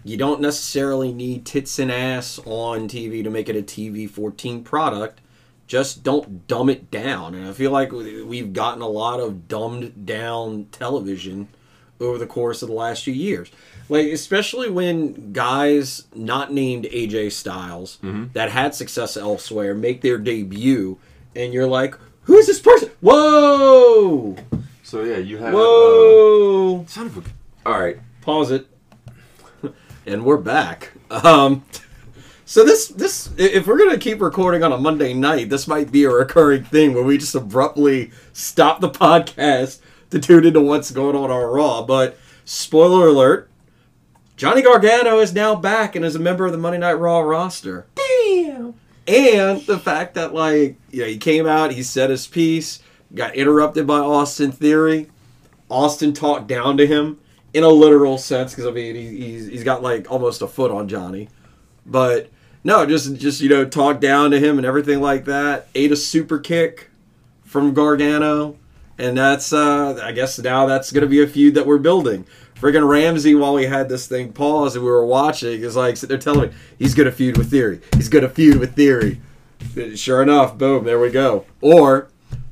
you 0.04 0.17
don't 0.17 0.41
necessarily 0.41 1.13
need 1.13 1.46
tits 1.46 1.80
and 1.80 1.89
ass 1.91 2.39
on 2.46 2.89
TV 2.89 3.24
to 3.24 3.30
make 3.30 3.48
it 3.48 3.56
a 3.56 3.62
TV 3.63 4.10
14 4.10 4.63
product. 4.65 5.22
Just 5.67 6.01
don't 6.03 6.47
dumb 6.47 6.69
it 6.69 6.89
down. 6.89 7.36
And 7.36 7.47
I 7.47 7.51
feel 7.53 7.71
like 7.71 7.91
we- 7.91 8.23
we've 8.23 8.53
gotten 8.53 8.82
a 8.82 8.88
lot 8.88 9.19
of 9.19 9.47
dumbed 9.49 10.06
down 10.06 10.67
television 10.71 11.49
over 11.99 12.17
the 12.17 12.25
course 12.27 12.62
of 12.62 12.69
the 12.69 12.73
last 12.75 13.03
few 13.03 13.13
years. 13.13 13.49
Like, 13.89 14.08
especially 14.08 14.69
when 14.69 15.32
guys 15.34 16.03
not 16.15 16.51
named 16.53 16.86
AJ 16.91 17.30
Styles 17.32 17.97
that 18.34 18.51
had 18.51 18.75
success 18.75 19.15
elsewhere 19.17 19.73
make 19.73 20.01
their 20.01 20.17
debut, 20.17 20.97
and 21.36 21.53
you're 21.53 21.67
like, 21.67 21.95
who 22.23 22.36
is 22.38 22.47
this 22.47 22.60
person? 22.60 22.89
Whoa! 23.01 24.36
So 24.84 25.03
yeah, 25.03 25.17
you 25.17 25.38
have. 25.38 25.53
Uh, 25.53 25.58
Whoa! 25.58 26.86
son 26.88 27.08
of 27.08 27.17
a. 27.17 27.23
All 27.65 27.80
right. 27.80 27.97
Pause 28.21 28.51
it. 28.51 28.67
and 30.06 30.23
we're 30.25 30.38
back. 30.38 30.91
Um, 31.10 31.63
so 32.47 32.63
this 32.63 32.88
this 32.88 33.29
if 33.38 33.67
we're 33.67 33.77
gonna 33.77 33.97
keep 33.97 34.21
recording 34.21 34.63
on 34.63 34.71
a 34.71 34.77
Monday 34.77 35.13
night, 35.13 35.49
this 35.49 35.67
might 35.67 35.91
be 35.91 36.05
a 36.05 36.10
recurring 36.10 36.63
thing 36.63 36.93
where 36.93 37.03
we 37.03 37.17
just 37.17 37.36
abruptly 37.36 38.12
stop 38.31 38.79
the 38.79 38.89
podcast 38.89 39.81
to 40.12 40.17
tune 40.17 40.45
into 40.45 40.62
what's 40.62 40.89
going 40.89 41.17
on 41.17 41.29
on 41.29 41.53
Raw. 41.53 41.81
But 41.81 42.17
spoiler 42.45 43.07
alert: 43.07 43.49
Johnny 44.38 44.62
Gargano 44.62 45.19
is 45.19 45.33
now 45.33 45.55
back 45.55 45.97
and 45.97 46.05
is 46.05 46.15
a 46.15 46.19
member 46.19 46.45
of 46.45 46.53
the 46.53 46.57
Monday 46.57 46.77
Night 46.77 46.93
Raw 46.93 47.19
roster. 47.19 47.86
Damn. 47.95 48.75
And 49.10 49.60
the 49.63 49.77
fact 49.77 50.13
that 50.13 50.33
like 50.33 50.77
you 50.89 51.01
know 51.01 51.07
he 51.07 51.17
came 51.17 51.47
out, 51.47 51.73
he 51.73 51.83
said 51.83 52.10
his 52.10 52.27
piece, 52.27 52.81
got 53.13 53.36
interrupted 53.36 53.86
by 53.86 53.99
Austin 53.99 54.53
Theory. 54.53 55.10
Austin 55.69 56.13
talked 56.13 56.47
down 56.47 56.77
to 56.77 56.88
him 56.88 57.19
in 57.53 57.65
a 57.65 57.69
literal 57.69 58.17
sense 58.17 58.53
because 58.53 58.67
I 58.67 58.71
mean 58.71 58.95
he, 58.95 59.17
he's 59.17 59.47
he's 59.47 59.63
got 59.65 59.83
like 59.83 60.10
almost 60.10 60.41
a 60.41 60.47
foot 60.47 60.71
on 60.71 60.88
Johnny, 60.88 61.27
but 61.86 62.30
no, 62.68 62.86
just 62.86 63.15
just 63.15 63.39
you 63.41 63.47
know 63.49 63.63
talk 63.65 63.99
down 64.01 64.32
to 64.32 64.39
him 64.39 64.57
and 64.57 64.65
everything 64.68 64.99
like 65.01 65.26
that. 65.26 65.68
Ate 65.74 65.91
a 65.91 65.95
super 65.95 66.38
kick 66.38 66.89
from 67.45 67.74
Gargano, 67.74 68.57
and 68.97 69.18
that's 69.18 69.53
uh 69.53 69.99
I 70.03 70.11
guess 70.11 70.38
now 70.38 70.65
that's 70.65 70.91
gonna 70.91 71.07
be 71.07 71.24
a 71.24 71.28
feud 71.28 71.55
that 71.55 71.65
we're 71.65 71.78
building. 71.78 72.26
Friggin' 72.59 72.88
Ramsey, 72.89 73.36
while 73.36 73.53
we 73.53 73.65
had 73.68 73.88
this 73.88 74.07
thing 74.07 74.34
paused 74.34 74.76
and 74.76 74.84
we 74.84 74.89
were 74.91 75.05
watching, 75.05 75.61
is 75.61 75.76
like 75.76 75.95
sitting 75.95 76.09
there 76.09 76.18
telling 76.18 76.49
me 76.49 76.55
he's 76.78 76.93
gonna 76.93 77.11
feud 77.11 77.38
with 77.38 77.49
Theory. 77.49 77.80
He's 77.95 78.09
gonna 78.09 78.30
feud 78.30 78.57
with 78.59 78.76
Theory. 78.76 79.22
Sure 79.95 80.22
enough, 80.22 80.57
boom, 80.57 80.84
there 80.84 80.99
we 80.99 81.09
go. 81.09 81.45
Or 81.61 82.09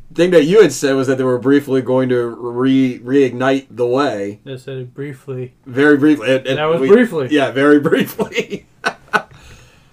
the 0.09 0.15
thing 0.15 0.31
that 0.31 0.45
you 0.45 0.61
had 0.61 0.71
said 0.71 0.95
was 0.95 1.07
that 1.07 1.17
they 1.17 1.23
were 1.23 1.37
briefly 1.39 1.81
going 1.81 2.07
to 2.09 2.23
re 2.27 2.99
reignite 2.99 3.65
the 3.69 3.85
way. 3.87 4.39
I 4.45 4.55
said 4.55 4.93
briefly. 4.93 5.53
Very 5.65 5.97
briefly. 5.97 6.33
And, 6.35 6.47
and 6.47 6.57
That 6.57 6.65
was 6.65 6.79
we- 6.81 6.87
briefly. 6.87 7.27
Yeah, 7.31 7.51
very 7.51 7.79
briefly. 7.89 8.65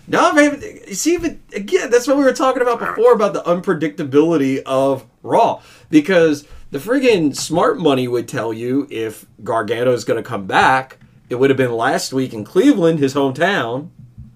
No, 0.08 0.32
man. 0.32 0.60
See, 0.92 1.16
but 1.16 1.36
again, 1.54 1.90
that's 1.90 2.06
what 2.06 2.16
we 2.16 2.24
were 2.24 2.32
talking 2.32 2.62
about 2.62 2.78
before 2.80 3.12
about 3.12 3.34
the 3.34 3.42
unpredictability 3.42 4.62
of 4.66 5.06
Raw. 5.22 5.62
Because 5.90 6.46
the 6.70 6.78
friggin' 6.78 7.36
smart 7.36 7.78
money 7.78 8.08
would 8.08 8.26
tell 8.28 8.52
you 8.52 8.86
if 8.90 9.26
Gargano 9.44 9.92
is 9.92 10.04
going 10.04 10.22
to 10.22 10.28
come 10.28 10.46
back, 10.46 10.98
it 11.30 11.36
would 11.36 11.50
have 11.50 11.56
been 11.56 11.72
last 11.72 12.12
week 12.12 12.32
in 12.34 12.44
Cleveland, 12.44 12.98
his 12.98 13.14
hometown. 13.14 13.90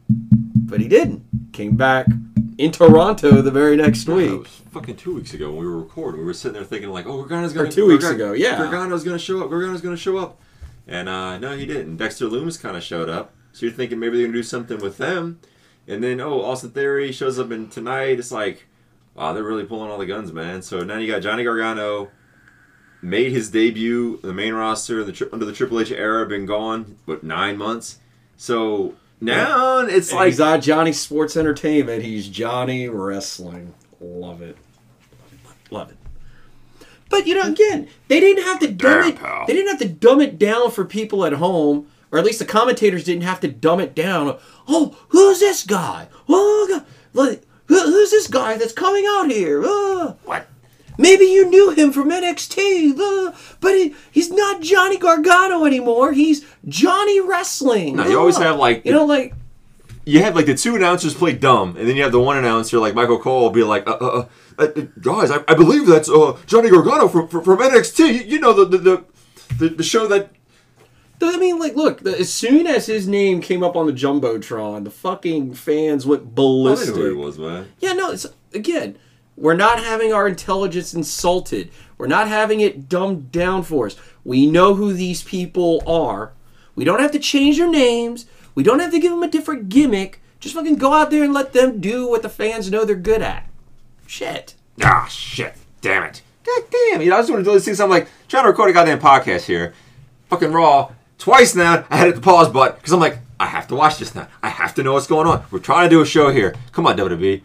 But 0.08 0.80
he 0.80 0.88
didn't. 0.88 1.24
Came 1.52 1.76
back 1.76 2.06
in 2.58 2.70
Toronto 2.70 3.42
the 3.42 3.50
very 3.50 3.76
next 3.76 4.08
week. 4.08 4.30
was 4.30 4.62
fucking 4.70 4.96
two 4.96 5.14
weeks 5.14 5.32
ago 5.34 5.48
when 5.50 5.60
we 5.60 5.66
were 5.66 5.78
recording. 5.78 6.20
We 6.20 6.26
were 6.26 6.34
sitting 6.34 6.54
there 6.54 6.64
thinking 6.64 6.90
like, 6.90 7.06
oh, 7.06 7.18
Gargano's 7.18 7.52
gonna 7.52 7.66
show 7.66 7.70
up. 7.70 7.74
Two 7.74 7.86
weeks 7.86 8.04
Gargano- 8.04 8.32
ago, 8.32 8.32
yeah. 8.34 8.56
Gargano's 8.58 9.04
gonna 9.04 9.18
show 9.18 9.42
up. 9.42 9.50
Gargano's 9.50 9.80
gonna 9.80 9.96
show 9.96 10.18
up, 10.18 10.38
and 10.86 11.08
uh, 11.08 11.38
no, 11.38 11.56
he 11.56 11.64
didn't. 11.66 11.96
Dexter 11.96 12.26
Lumis 12.26 12.60
kind 12.60 12.76
of 12.76 12.82
showed 12.82 13.08
up. 13.08 13.32
So 13.52 13.64
you're 13.66 13.74
thinking 13.74 13.98
maybe 13.98 14.18
they're 14.18 14.26
gonna 14.26 14.36
do 14.38 14.42
something 14.42 14.78
with 14.78 14.98
them, 14.98 15.40
and 15.88 16.02
then 16.02 16.20
oh, 16.20 16.42
Austin 16.42 16.70
Theory 16.70 17.12
shows 17.12 17.38
up 17.38 17.50
in 17.50 17.68
tonight. 17.68 18.18
It's 18.18 18.32
like, 18.32 18.66
wow, 19.14 19.32
they're 19.32 19.42
really 19.44 19.64
pulling 19.64 19.90
all 19.90 19.98
the 19.98 20.06
guns, 20.06 20.32
man. 20.32 20.62
So 20.62 20.80
now 20.84 20.98
you 20.98 21.10
got 21.10 21.20
Johnny 21.22 21.44
Gargano. 21.44 22.10
Made 23.02 23.30
his 23.30 23.50
debut 23.50 24.14
in 24.22 24.28
the 24.28 24.34
main 24.34 24.54
roster 24.54 25.04
the 25.04 25.12
tri- 25.12 25.28
under 25.32 25.44
the 25.44 25.52
Triple 25.52 25.78
H 25.80 25.92
era, 25.92 26.26
been 26.26 26.46
gone 26.46 26.96
what 27.04 27.22
nine 27.22 27.56
months. 27.58 28.00
So 28.36 28.94
now 29.20 29.80
it's 29.80 30.12
like 30.12 30.28
he's 30.28 30.38
not 30.38 30.62
Johnny 30.62 30.92
Sports 30.92 31.36
Entertainment. 31.36 32.02
He's 32.02 32.26
Johnny 32.28 32.88
Wrestling. 32.88 33.74
Love 34.00 34.40
it. 34.42 34.56
Love 35.70 35.90
it. 35.90 35.96
But 37.10 37.26
you 37.26 37.34
know, 37.34 37.42
again, 37.48 37.88
they 38.08 38.18
didn't 38.18 38.44
have 38.44 38.58
to 38.60 38.68
dumb 38.72 39.02
Yeah, 39.02 39.08
it. 39.08 39.16
pal. 39.16 39.44
They 39.46 39.52
didn't 39.52 39.68
have 39.78 39.80
to 39.80 39.88
dumb 39.94 40.20
it 40.22 40.38
down 40.38 40.70
for 40.70 40.84
people 40.84 41.24
at 41.24 41.34
home, 41.34 41.86
or 42.12 42.18
at 42.18 42.24
least 42.24 42.38
the 42.38 42.44
commentators 42.44 43.04
didn't 43.04 43.22
have 43.24 43.40
to 43.40 43.48
dumb 43.48 43.80
it 43.80 43.94
down. 43.94 44.38
Oh, 44.68 44.96
who's 45.08 45.40
this 45.40 45.64
guy? 45.64 46.08
Oh, 46.28 46.66
God. 47.14 47.40
Who's 47.68 48.10
this 48.10 48.28
guy 48.28 48.56
that's 48.56 48.72
coming 48.72 49.04
out 49.08 49.30
here? 49.30 49.62
Oh. 49.64 50.16
what? 50.24 50.46
Maybe 50.98 51.24
you 51.26 51.48
knew 51.50 51.70
him 51.72 51.92
from 51.92 52.10
NXT, 52.10 52.98
uh, 52.98 53.32
but 53.60 53.72
he, 53.74 53.94
he's 54.10 54.30
not 54.30 54.62
Johnny 54.62 54.96
Gargano 54.96 55.64
anymore. 55.66 56.12
He's 56.12 56.46
Johnny 56.66 57.20
Wrestling. 57.20 57.96
No, 57.96 58.06
you 58.06 58.18
always 58.18 58.38
Uh. 58.38 58.42
have, 58.42 58.56
like, 58.56 58.86
you 58.86 58.92
know, 58.92 59.04
like 59.04 59.34
you 60.06 60.22
have 60.22 60.34
like 60.36 60.46
the 60.46 60.54
two 60.54 60.74
announcers 60.76 61.12
play 61.12 61.32
dumb, 61.34 61.76
and 61.76 61.86
then 61.88 61.96
you 61.96 62.02
have 62.02 62.12
the 62.12 62.20
one 62.20 62.38
announcer 62.38 62.78
like 62.78 62.94
Michael 62.94 63.18
Cole 63.18 63.42
will 63.42 63.50
be 63.50 63.62
like, 63.64 63.86
uh, 63.86 63.92
uh, 64.00 64.26
uh, 64.58 64.62
uh, 64.62 64.66
guys, 65.02 65.30
I, 65.30 65.42
I 65.48 65.54
believe 65.54 65.86
that's 65.86 66.08
uh, 66.08 66.38
Johnny 66.46 66.70
Gargano 66.70 67.08
from, 67.08 67.28
from, 67.28 67.42
from 67.44 67.58
NXT. 67.58 67.98
You, 67.98 68.12
you 68.22 68.38
know 68.40 68.52
the, 68.54 68.78
the 68.78 69.04
the 69.58 69.68
the 69.70 69.82
show 69.82 70.06
that 70.06 70.30
I 71.22 71.36
mean, 71.38 71.58
like, 71.58 71.74
look. 71.76 72.00
The, 72.00 72.18
as 72.18 72.32
soon 72.32 72.66
as 72.66 72.86
his 72.86 73.08
name 73.08 73.40
came 73.40 73.62
up 73.62 73.76
on 73.76 73.86
the 73.86 73.92
jumbotron, 73.92 74.84
the 74.84 74.90
fucking 74.90 75.54
fans 75.54 76.06
went 76.06 76.34
ballistic. 76.34 76.94
didn't 76.94 77.00
know 77.00 77.14
who 77.14 77.20
it 77.20 77.24
was, 77.24 77.38
man. 77.38 77.68
Yeah, 77.78 77.92
no. 77.92 78.10
It's 78.10 78.26
again, 78.52 78.98
we're 79.36 79.54
not 79.54 79.82
having 79.82 80.12
our 80.12 80.26
intelligence 80.28 80.94
insulted. 80.94 81.70
We're 81.98 82.06
not 82.06 82.28
having 82.28 82.60
it 82.60 82.88
dumbed 82.88 83.32
down 83.32 83.62
for 83.62 83.86
us. 83.86 83.96
We 84.24 84.46
know 84.46 84.74
who 84.74 84.92
these 84.92 85.22
people 85.22 85.82
are. 85.86 86.32
We 86.74 86.84
don't 86.84 87.00
have 87.00 87.12
to 87.12 87.18
change 87.18 87.58
their 87.58 87.70
names. 87.70 88.26
We 88.54 88.62
don't 88.62 88.80
have 88.80 88.90
to 88.92 88.98
give 88.98 89.10
them 89.10 89.22
a 89.22 89.28
different 89.28 89.68
gimmick. 89.68 90.20
Just 90.40 90.54
fucking 90.54 90.76
go 90.76 90.92
out 90.92 91.10
there 91.10 91.24
and 91.24 91.32
let 91.32 91.52
them 91.52 91.80
do 91.80 92.08
what 92.08 92.22
the 92.22 92.28
fans 92.28 92.70
know 92.70 92.84
they're 92.84 92.96
good 92.96 93.22
at. 93.22 93.48
Shit. 94.06 94.54
Ah, 94.82 95.06
shit, 95.06 95.54
damn 95.80 96.04
it, 96.04 96.22
god 96.44 96.62
damn. 96.70 97.00
You 97.00 97.08
know, 97.10 97.16
I 97.16 97.18
was 97.20 97.28
doing 97.28 97.42
those 97.42 97.64
things. 97.64 97.80
I'm 97.80 97.88
like 97.88 98.08
trying 98.28 98.44
to 98.44 98.50
record 98.50 98.70
a 98.70 98.74
goddamn 98.74 99.00
podcast 99.00 99.46
here, 99.46 99.72
fucking 100.28 100.52
raw 100.52 100.92
twice 101.18 101.54
now. 101.54 101.84
I 101.90 101.96
had 101.96 102.14
to 102.14 102.20
pause 102.20 102.48
button 102.48 102.76
because 102.76 102.92
I'm 102.92 103.00
like, 103.00 103.18
I 103.38 103.46
have 103.46 103.68
to 103.68 103.74
watch 103.74 103.98
this 103.98 104.14
now. 104.14 104.28
I 104.42 104.48
have 104.48 104.74
to 104.76 104.82
know 104.82 104.94
what's 104.94 105.06
going 105.06 105.26
on. 105.26 105.44
We're 105.50 105.58
trying 105.58 105.88
to 105.88 105.94
do 105.94 106.00
a 106.00 106.06
show 106.06 106.30
here. 106.30 106.54
Come 106.72 106.86
on, 106.86 106.96
WWE. 106.96 107.42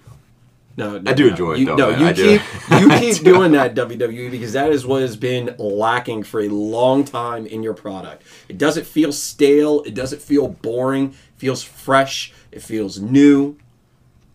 No, 0.77 0.97
no 0.97 1.11
I 1.11 1.13
do 1.13 1.25
no. 1.25 1.29
enjoy 1.31 1.51
it, 1.53 1.59
You, 1.59 1.65
though, 1.65 1.75
no, 1.75 1.91
man. 1.91 1.99
you 1.99 2.05
I 2.07 2.13
do. 2.13 2.39
keep 2.39 2.41
you 2.79 2.89
keep 3.13 3.23
doing 3.23 3.51
that 3.51 3.75
WWE 3.75 4.31
because 4.31 4.53
that 4.53 4.71
is 4.71 4.85
what 4.85 5.01
has 5.01 5.17
been 5.17 5.53
lacking 5.59 6.23
for 6.23 6.39
a 6.41 6.47
long 6.47 7.03
time 7.03 7.45
in 7.45 7.61
your 7.61 7.73
product. 7.73 8.23
It 8.47 8.57
doesn't 8.57 8.85
feel 8.87 9.11
stale. 9.11 9.81
It 9.83 9.93
doesn't 9.93 10.21
feel 10.21 10.47
boring. 10.47 11.09
It 11.09 11.15
feels 11.35 11.61
fresh. 11.61 12.31
It 12.53 12.61
feels 12.61 12.99
new. 13.01 13.57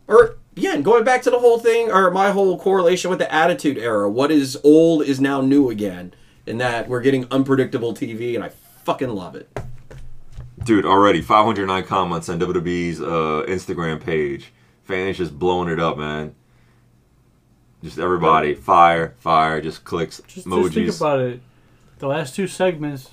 Or 0.06 0.36
again, 0.56 0.82
going 0.82 1.04
back 1.04 1.22
to 1.22 1.30
the 1.30 1.38
whole 1.38 1.58
thing, 1.58 1.90
or 1.90 2.10
my 2.10 2.30
whole 2.30 2.58
correlation 2.58 3.08
with 3.08 3.18
the 3.18 3.32
Attitude 3.32 3.78
Era. 3.78 4.08
What 4.08 4.30
is 4.30 4.58
old 4.62 5.02
is 5.04 5.18
now 5.20 5.40
new 5.40 5.70
again, 5.70 6.12
in 6.44 6.58
that 6.58 6.86
we're 6.86 7.00
getting 7.00 7.26
unpredictable 7.30 7.94
TV, 7.94 8.34
and 8.34 8.44
I 8.44 8.50
fucking 8.86 9.08
love 9.10 9.34
it. 9.34 9.48
Dude, 10.64 10.86
already 10.86 11.20
509 11.20 11.84
comments 11.84 12.28
on 12.28 12.38
WWE's 12.40 13.00
uh, 13.00 13.44
Instagram 13.48 14.00
page. 14.00 14.52
Fans 14.84 15.16
just 15.18 15.38
blowing 15.38 15.68
it 15.68 15.78
up, 15.80 15.98
man. 15.98 16.34
Just 17.82 17.98
everybody, 17.98 18.54
fire, 18.54 19.14
fire, 19.18 19.60
just 19.60 19.84
clicks, 19.84 20.20
Just, 20.26 20.46
emojis. 20.46 20.62
just 20.62 20.74
think 20.74 20.96
about 21.00 21.20
it. 21.20 21.40
The 21.98 22.06
last 22.06 22.34
two 22.34 22.46
segments, 22.46 23.10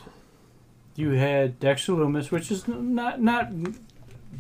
you 0.96 1.12
had 1.12 1.60
Dexter 1.60 1.94
Lumis, 1.94 2.32
which 2.32 2.52
is 2.52 2.68
not 2.68 3.20
not 3.22 3.52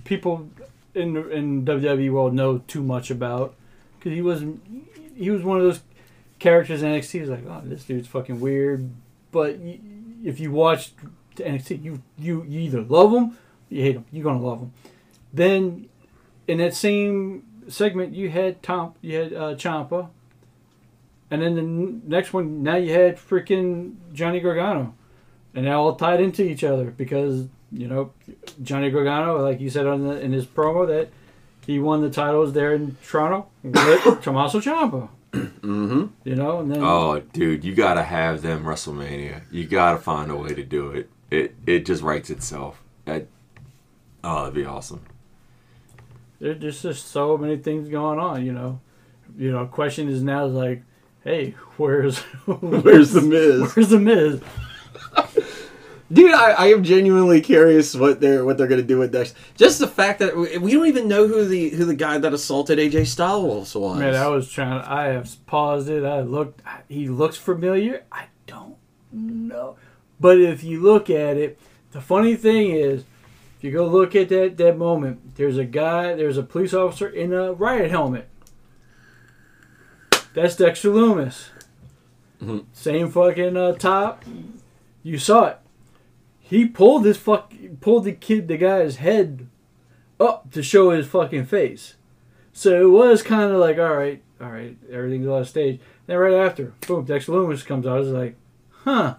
people 0.03 0.49
in 0.93 1.13
the- 1.13 1.29
in 1.29 1.65
WWE 1.65 2.11
world 2.11 2.33
know 2.33 2.59
too 2.67 2.81
much 2.83 3.09
about 3.11 3.53
because 3.99 4.13
he 4.13 4.21
wasn't. 4.21 4.61
He 5.15 5.29
was 5.29 5.43
one 5.43 5.57
of 5.57 5.63
those 5.63 5.81
characters 6.39 6.81
in 6.83 6.89
NXT. 6.91 7.21
Was 7.21 7.29
like, 7.29 7.45
oh, 7.47 7.61
this 7.65 7.83
dude's 7.85 8.07
fucking 8.07 8.39
weird. 8.39 8.89
But 9.31 9.57
if 10.23 10.39
you 10.39 10.51
watch 11.37 11.45
NXT, 11.47 11.83
you 11.83 12.01
you 12.17 12.43
you 12.47 12.59
either 12.61 12.81
love 12.81 13.11
them, 13.11 13.37
you 13.69 13.81
hate 13.81 13.93
them. 13.93 14.05
You're 14.11 14.23
gonna 14.23 14.41
love 14.41 14.59
them. 14.59 14.73
Then 15.33 15.89
in 16.47 16.57
that 16.59 16.75
same 16.75 17.43
segment, 17.67 18.13
you 18.13 18.29
had 18.29 18.61
Tom, 18.61 18.93
you 19.01 19.17
had 19.17 19.33
uh, 19.33 19.55
Ciampa, 19.55 20.09
and 21.31 21.41
then 21.41 21.55
the 21.55 21.61
n- 21.61 22.01
next 22.05 22.33
one, 22.33 22.63
now 22.63 22.75
you 22.75 22.93
had 22.93 23.17
freaking 23.17 23.95
Johnny 24.13 24.39
Gargano, 24.39 24.93
and 25.53 25.65
they 25.65 25.71
all 25.71 25.95
tied 25.95 26.21
into 26.21 26.43
each 26.43 26.63
other 26.63 26.85
because 26.91 27.47
you 27.71 27.87
know 27.87 28.11
Johnny 28.61 28.91
Gargano, 28.91 29.41
like 29.41 29.59
you 29.59 29.69
said 29.69 29.87
on 29.87 30.07
the, 30.07 30.19
in 30.19 30.31
his 30.31 30.45
promo, 30.45 30.87
that 30.87 31.09
he 31.65 31.79
won 31.79 32.01
the 32.01 32.09
titles 32.09 32.53
there 32.53 32.73
in 32.73 32.97
Toronto 33.03 33.47
with 33.63 34.03
Tommaso 34.21 34.59
Ciampa. 34.59 35.09
Mm-hmm. 35.33 36.05
You 36.25 36.35
know, 36.35 36.59
and 36.59 36.71
then 36.71 36.83
Oh, 36.83 37.19
dude, 37.31 37.63
you 37.63 37.73
gotta 37.73 38.03
have 38.03 38.43
them 38.43 38.65
WrestleMania. 38.65 39.41
You 39.49 39.65
gotta 39.65 39.97
find 39.97 40.29
a 40.29 40.35
way 40.35 40.53
to 40.53 40.63
do 40.63 40.91
it. 40.91 41.09
It 41.33 41.55
it 41.65 41.85
just 41.87 42.03
writes 42.03 42.29
itself. 42.29 42.83
That, 43.05 43.27
oh, 44.23 44.41
that'd 44.41 44.53
be 44.53 44.65
awesome. 44.65 45.01
there, 46.39 46.53
there's 46.53 46.83
just 46.83 47.07
so 47.07 47.37
many 47.37 47.57
things 47.57 47.89
going 47.89 48.19
on. 48.19 48.45
You 48.45 48.53
know, 48.53 48.79
you 49.35 49.51
know. 49.51 49.65
Question 49.65 50.09
is 50.09 50.21
now 50.21 50.45
is 50.45 50.53
like, 50.53 50.83
hey, 51.23 51.51
where's 51.77 52.19
Where's 52.45 53.13
the 53.13 53.21
Miz? 53.21 53.75
Where's 53.75 53.89
the 53.89 53.99
Miz? 53.99 54.41
Dude, 56.13 56.31
I, 56.31 56.51
I 56.51 56.65
am 56.67 56.83
genuinely 56.83 57.41
curious 57.41 57.95
what 57.95 58.21
they're 58.21 58.45
what 58.45 58.59
they're 58.59 58.67
gonna 58.67 58.83
do 58.83 58.99
with 58.99 59.11
next. 59.11 59.35
Just 59.55 59.79
the 59.79 59.87
fact 59.87 60.19
that 60.19 60.37
we, 60.37 60.55
we 60.59 60.71
don't 60.71 60.85
even 60.85 61.07
know 61.07 61.27
who 61.27 61.45
the 61.45 61.69
who 61.69 61.85
the 61.85 61.95
guy 61.95 62.19
that 62.19 62.31
assaulted 62.31 62.77
AJ 62.77 63.07
Styles 63.07 63.73
was. 63.73 63.97
Man, 63.97 64.13
I 64.13 64.27
was 64.27 64.51
trying. 64.51 64.81
I 64.81 65.05
have 65.05 65.35
paused 65.47 65.89
it. 65.89 66.03
I 66.03 66.21
looked. 66.21 66.61
He 66.87 67.07
looks 67.07 67.37
familiar. 67.37 68.03
I 68.11 68.25
don't 68.45 68.75
know, 69.11 69.77
but 70.23 70.39
if 70.39 70.63
you 70.63 70.81
look 70.81 71.09
at 71.09 71.35
it, 71.35 71.59
the 71.91 71.99
funny 71.99 72.37
thing 72.37 72.71
is, 72.71 73.01
if 73.57 73.63
you 73.65 73.71
go 73.71 73.85
look 73.85 74.15
at 74.15 74.29
that 74.29 74.55
that 74.55 74.77
moment, 74.77 75.35
there's 75.35 75.57
a 75.57 75.65
guy. 75.65 76.13
There's 76.15 76.37
a 76.37 76.43
police 76.43 76.73
officer 76.73 77.09
in 77.09 77.33
a 77.33 77.51
riot 77.51 77.91
helmet. 77.91 78.29
That's 80.33 80.55
Dexter 80.55 80.89
Lumis. 80.91 81.49
Mhm. 82.41 82.63
Same 82.71 83.09
fucking 83.11 83.57
uh, 83.57 83.73
top. 83.73 84.23
You 85.03 85.17
saw 85.17 85.47
it. 85.47 85.57
He 86.39 86.67
pulled 86.67 87.03
this 87.03 87.17
fuck. 87.17 87.53
Pulled 87.81 88.05
the 88.05 88.13
kid, 88.13 88.47
the 88.47 88.55
guy's 88.57 88.95
head 88.95 89.47
up 90.21 90.51
to 90.51 90.63
show 90.63 90.91
his 90.91 91.05
fucking 91.05 91.47
face. 91.47 91.95
So 92.53 92.81
it 92.81 92.91
was 92.91 93.23
kind 93.23 93.51
of 93.51 93.59
like, 93.59 93.77
all 93.77 93.95
right, 93.95 94.23
all 94.39 94.51
right, 94.51 94.77
everything's 94.89 95.27
on 95.27 95.43
stage. 95.43 95.81
Then 96.05 96.17
right 96.17 96.33
after, 96.33 96.73
boom, 96.87 97.03
Dexter 97.03 97.33
Lumis 97.33 97.65
comes 97.65 97.85
out. 97.85 97.97
I 97.97 97.99
was 97.99 98.09
like, 98.09 98.35
huh. 98.85 99.15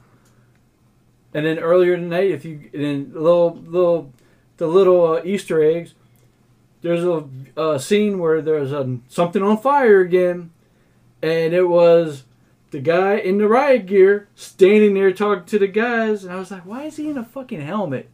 And 1.35 1.45
then 1.45 1.59
earlier 1.59 1.97
tonight, 1.97 2.30
if 2.30 2.45
you 2.45 2.70
then 2.72 3.11
little 3.12 3.57
little 3.57 4.12
the 4.57 4.66
little 4.66 5.14
uh, 5.14 5.22
Easter 5.24 5.62
eggs, 5.62 5.95
there's 6.80 7.05
a, 7.05 7.24
a 7.61 7.80
scene 7.80 8.18
where 8.20 8.41
there's 8.41 8.72
a, 8.72 8.99
something 9.09 9.43
on 9.43 9.59
fire 9.59 10.01
again, 10.01 10.53
and 11.20 11.53
it 11.53 11.68
was 11.68 12.22
the 12.70 12.78
guy 12.78 13.16
in 13.16 13.39
the 13.39 13.49
riot 13.49 13.87
gear 13.87 14.28
standing 14.37 14.95
there 14.95 15.12
talking 15.12 15.45
to 15.47 15.59
the 15.59 15.66
guys, 15.66 16.22
and 16.24 16.32
I 16.32 16.37
was 16.37 16.53
like, 16.53 16.64
why 16.64 16.85
is 16.85 16.97
he 16.97 17.11
in 17.11 17.18
a 17.18 17.24
fucking 17.24 17.61
helmet? 17.61 18.09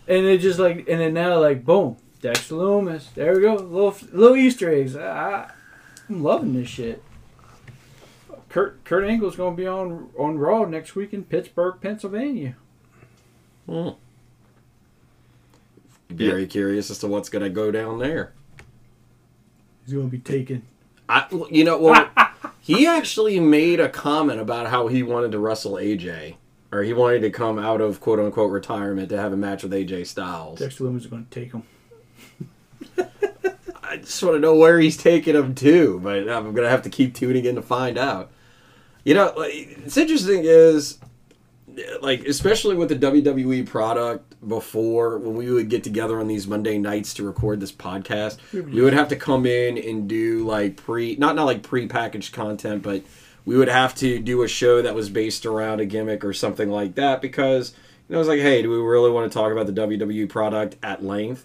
And 0.06 0.26
it 0.26 0.38
just 0.38 0.58
like, 0.58 0.86
and 0.88 1.00
then 1.00 1.14
now 1.14 1.38
like, 1.38 1.64
boom, 1.64 1.96
Dexter 2.20 2.54
Lumis. 2.54 3.12
There 3.14 3.34
we 3.34 3.40
go. 3.40 3.54
Little 3.54 3.96
little 4.12 4.36
Easter 4.36 4.70
eggs. 4.70 4.96
I, 4.96 5.50
I'm 6.08 6.22
loving 6.22 6.54
this 6.54 6.68
shit. 6.68 7.02
Kurt 8.54 8.84
Kurt 8.84 9.04
Angle's 9.04 9.34
gonna 9.34 9.56
be 9.56 9.66
on 9.66 10.10
on 10.16 10.38
Raw 10.38 10.64
next 10.64 10.94
week 10.94 11.12
in 11.12 11.24
Pittsburgh, 11.24 11.74
Pennsylvania. 11.80 12.54
Hmm. 13.66 13.88
Very 16.08 16.46
curious 16.46 16.88
as 16.88 17.00
to 17.00 17.08
what's 17.08 17.28
going 17.28 17.42
to 17.42 17.50
go 17.50 17.72
down 17.72 17.98
there. 17.98 18.32
He's 19.84 19.94
gonna 19.94 20.06
be 20.06 20.20
taken. 20.20 20.62
I, 21.08 21.26
you 21.50 21.64
know, 21.64 21.80
well, 21.80 22.08
he 22.60 22.86
actually 22.86 23.40
made 23.40 23.80
a 23.80 23.88
comment 23.88 24.38
about 24.38 24.68
how 24.68 24.86
he 24.86 25.02
wanted 25.02 25.32
to 25.32 25.40
wrestle 25.40 25.72
AJ, 25.72 26.36
or 26.70 26.84
he 26.84 26.92
wanted 26.92 27.22
to 27.22 27.30
come 27.30 27.58
out 27.58 27.80
of 27.80 27.98
quote 27.98 28.20
unquote 28.20 28.52
retirement 28.52 29.08
to 29.08 29.16
have 29.16 29.32
a 29.32 29.36
match 29.36 29.64
with 29.64 29.72
AJ 29.72 30.06
Styles. 30.06 30.60
Dexter 30.60 30.84
Lumis 30.84 30.98
is 30.98 31.06
gonna 31.06 31.26
take 31.28 31.50
him. 31.50 31.64
I 33.82 33.96
just 33.96 34.22
want 34.22 34.36
to 34.36 34.40
know 34.40 34.54
where 34.54 34.78
he's 34.78 34.96
taking 34.96 35.34
him 35.34 35.56
to, 35.56 35.98
but 35.98 36.28
I'm 36.28 36.54
gonna 36.54 36.70
have 36.70 36.82
to 36.82 36.90
keep 36.90 37.14
tuning 37.14 37.46
in 37.46 37.56
to 37.56 37.62
find 37.62 37.98
out. 37.98 38.30
You 39.04 39.14
know, 39.14 39.32
like, 39.36 39.52
it's 39.52 39.96
interesting 39.96 40.42
is 40.44 40.98
like 42.00 42.24
especially 42.24 42.76
with 42.76 42.88
the 42.88 42.96
WWE 42.96 43.66
product 43.66 44.34
before 44.46 45.18
when 45.18 45.34
we 45.34 45.50
would 45.50 45.68
get 45.68 45.82
together 45.82 46.20
on 46.20 46.28
these 46.28 46.46
Monday 46.46 46.78
nights 46.78 47.14
to 47.14 47.24
record 47.24 47.60
this 47.60 47.72
podcast, 47.72 48.38
we 48.52 48.80
would 48.82 48.92
have 48.92 49.08
to 49.08 49.16
come 49.16 49.46
in 49.46 49.78
and 49.78 50.08
do 50.08 50.46
like 50.46 50.76
pre 50.76 51.16
not 51.16 51.36
not 51.36 51.44
like 51.44 51.62
pre-packaged 51.62 52.32
content, 52.32 52.82
but 52.82 53.02
we 53.44 53.56
would 53.56 53.68
have 53.68 53.94
to 53.96 54.18
do 54.18 54.42
a 54.42 54.48
show 54.48 54.80
that 54.82 54.94
was 54.94 55.10
based 55.10 55.44
around 55.44 55.80
a 55.80 55.84
gimmick 55.84 56.24
or 56.24 56.32
something 56.32 56.70
like 56.70 56.94
that 56.94 57.20
because 57.20 57.74
you 58.08 58.14
know 58.14 58.20
it's 58.20 58.28
like, 58.28 58.40
hey, 58.40 58.62
do 58.62 58.70
we 58.70 58.76
really 58.76 59.10
want 59.10 59.30
to 59.30 59.36
talk 59.36 59.52
about 59.52 59.66
the 59.66 59.72
WWE 59.72 60.28
product 60.28 60.76
at 60.82 61.04
length? 61.04 61.44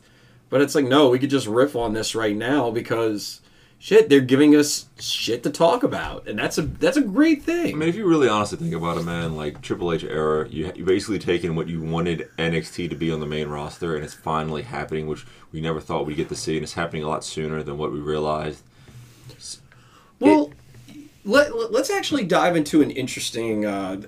But 0.49 0.61
it's 0.61 0.75
like, 0.75 0.85
no, 0.85 1.09
we 1.09 1.19
could 1.19 1.29
just 1.29 1.47
riff 1.47 1.75
on 1.75 1.93
this 1.93 2.15
right 2.15 2.35
now 2.35 2.71
because 2.71 3.41
shit, 3.79 4.09
they're 4.09 4.19
giving 4.19 4.55
us 4.55 4.87
shit 4.99 5.41
to 5.43 5.49
talk 5.49 5.81
about, 5.81 6.27
and 6.27 6.37
that's 6.37 6.57
a 6.57 6.63
that's 6.63 6.97
a 6.97 7.01
great 7.01 7.41
thing. 7.41 7.73
I 7.73 7.77
mean, 7.77 7.89
if 7.89 7.95
you 7.95 8.05
really 8.05 8.27
honestly 8.27 8.57
think 8.57 8.75
about 8.75 8.97
it, 8.97 9.03
man, 9.03 9.35
like 9.35 9.61
Triple 9.61 9.93
H 9.93 10.03
era, 10.03 10.47
you 10.47 10.71
you 10.75 10.83
basically 10.83 11.17
taken 11.17 11.55
what 11.55 11.67
you 11.67 11.81
wanted 11.81 12.29
NXT 12.37 12.89
to 12.89 12.95
be 12.95 13.11
on 13.11 13.21
the 13.21 13.25
main 13.25 13.47
roster, 13.47 13.95
and 13.95 14.03
it's 14.03 14.13
finally 14.13 14.61
happening, 14.61 15.07
which 15.07 15.25
we 15.51 15.61
never 15.61 15.79
thought 15.79 16.05
we'd 16.05 16.17
get 16.17 16.29
to 16.29 16.35
see, 16.35 16.55
and 16.55 16.63
it's 16.63 16.73
happening 16.73 17.03
a 17.03 17.07
lot 17.07 17.23
sooner 17.23 17.63
than 17.63 17.77
what 17.77 17.91
we 17.91 17.99
realized. 17.99 18.61
Well, 20.19 20.51
let, 21.23 21.51
us 21.51 21.89
actually 21.89 22.25
dive 22.25 22.57
into 22.57 22.81
an 22.81 22.91
interesting 22.91 23.65
uh, 23.65 24.01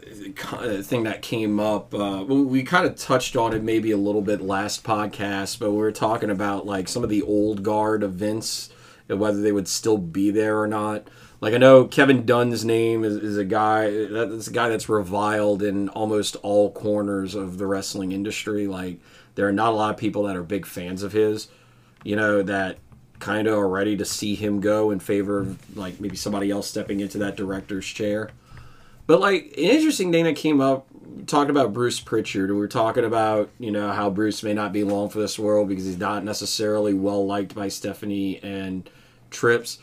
thing 0.84 1.04
that 1.04 1.22
came 1.22 1.60
up. 1.60 1.94
Uh, 1.94 2.26
we 2.28 2.42
we 2.44 2.64
kind 2.64 2.86
of 2.86 2.98
touched 2.98 3.38
on 3.38 3.54
it 3.54 3.64
maybe 3.64 3.92
a 3.92 3.98
little 3.98 4.22
bit 4.22 4.42
last 4.42 4.84
podcast, 4.84 5.60
but 5.60 5.72
we 5.72 5.78
were 5.78 5.94
talking 5.94 6.30
about 6.30 6.66
like 6.66 6.90
some 6.90 7.04
of 7.04 7.10
the 7.10 7.22
old 7.22 7.64
guard 7.64 8.04
events 8.04 8.70
and 9.12 9.20
whether 9.20 9.42
they 9.42 9.52
would 9.52 9.68
still 9.68 9.98
be 9.98 10.32
there 10.32 10.60
or 10.60 10.68
not. 10.68 11.08
Like 11.42 11.54
I 11.54 11.58
know 11.58 11.86
Kevin 11.86 12.26
Dunn's 12.26 12.64
name 12.64 13.04
is, 13.04 13.18
is 13.18 13.38
a 13.38 13.44
guy 13.44 13.90
that's 14.08 14.48
a 14.48 14.54
guy 14.54 14.70
that's 14.70 14.90
reviled 14.90 15.62
in 15.62 15.90
almost 15.90 16.36
all 16.38 16.72
corners 16.72 17.36
of 17.36 17.58
the 17.58 17.68
wrestling 17.68 18.12
industry. 18.12 18.68
Like 18.68 19.00
there 19.36 19.48
are 19.48 19.52
not 19.54 19.74
a 19.74 19.76
lot 19.76 19.92
of 19.92 19.98
people 19.98 20.24
that 20.24 20.36
are 20.36 20.44
big 20.44 20.66
fans 20.66 21.04
of 21.04 21.12
his, 21.12 21.50
you 22.04 22.16
know, 22.16 22.42
that 22.44 22.78
kind 23.20 23.48
of 23.48 23.58
are 23.58 23.68
ready 23.68 23.98
to 23.98 24.06
see 24.06 24.34
him 24.36 24.60
go 24.60 24.92
in 24.92 25.00
favor 25.00 25.40
of 25.40 25.78
like 25.78 26.00
maybe 26.00 26.16
somebody 26.16 26.50
else 26.50 26.68
stepping 26.68 27.00
into 27.00 27.18
that 27.20 27.36
director's 27.36 27.86
chair. 27.86 28.30
But 29.08 29.20
like 29.20 29.46
an 29.46 29.64
interesting 29.64 30.12
thing 30.12 30.24
that 30.26 30.36
came 30.36 30.62
up, 30.62 30.88
talked 31.28 31.50
about 31.50 31.74
Bruce 31.74 32.00
Prichard. 32.00 32.52
were 32.52 32.68
talking 32.68 33.04
about 33.04 33.50
you 33.60 33.72
know 33.72 33.92
how 33.92 34.10
Bruce 34.10 34.44
may 34.44 34.54
not 34.54 34.72
be 34.72 34.84
long 34.84 35.10
for 35.10 35.20
this 35.20 35.38
world 35.38 35.70
because 35.70 35.86
he's 35.86 35.98
not 35.98 36.24
necessarily 36.24 36.94
well 36.94 37.26
liked 37.26 37.56
by 37.56 37.68
Stephanie 37.68 38.40
and 38.44 38.90
Trips. 39.32 39.80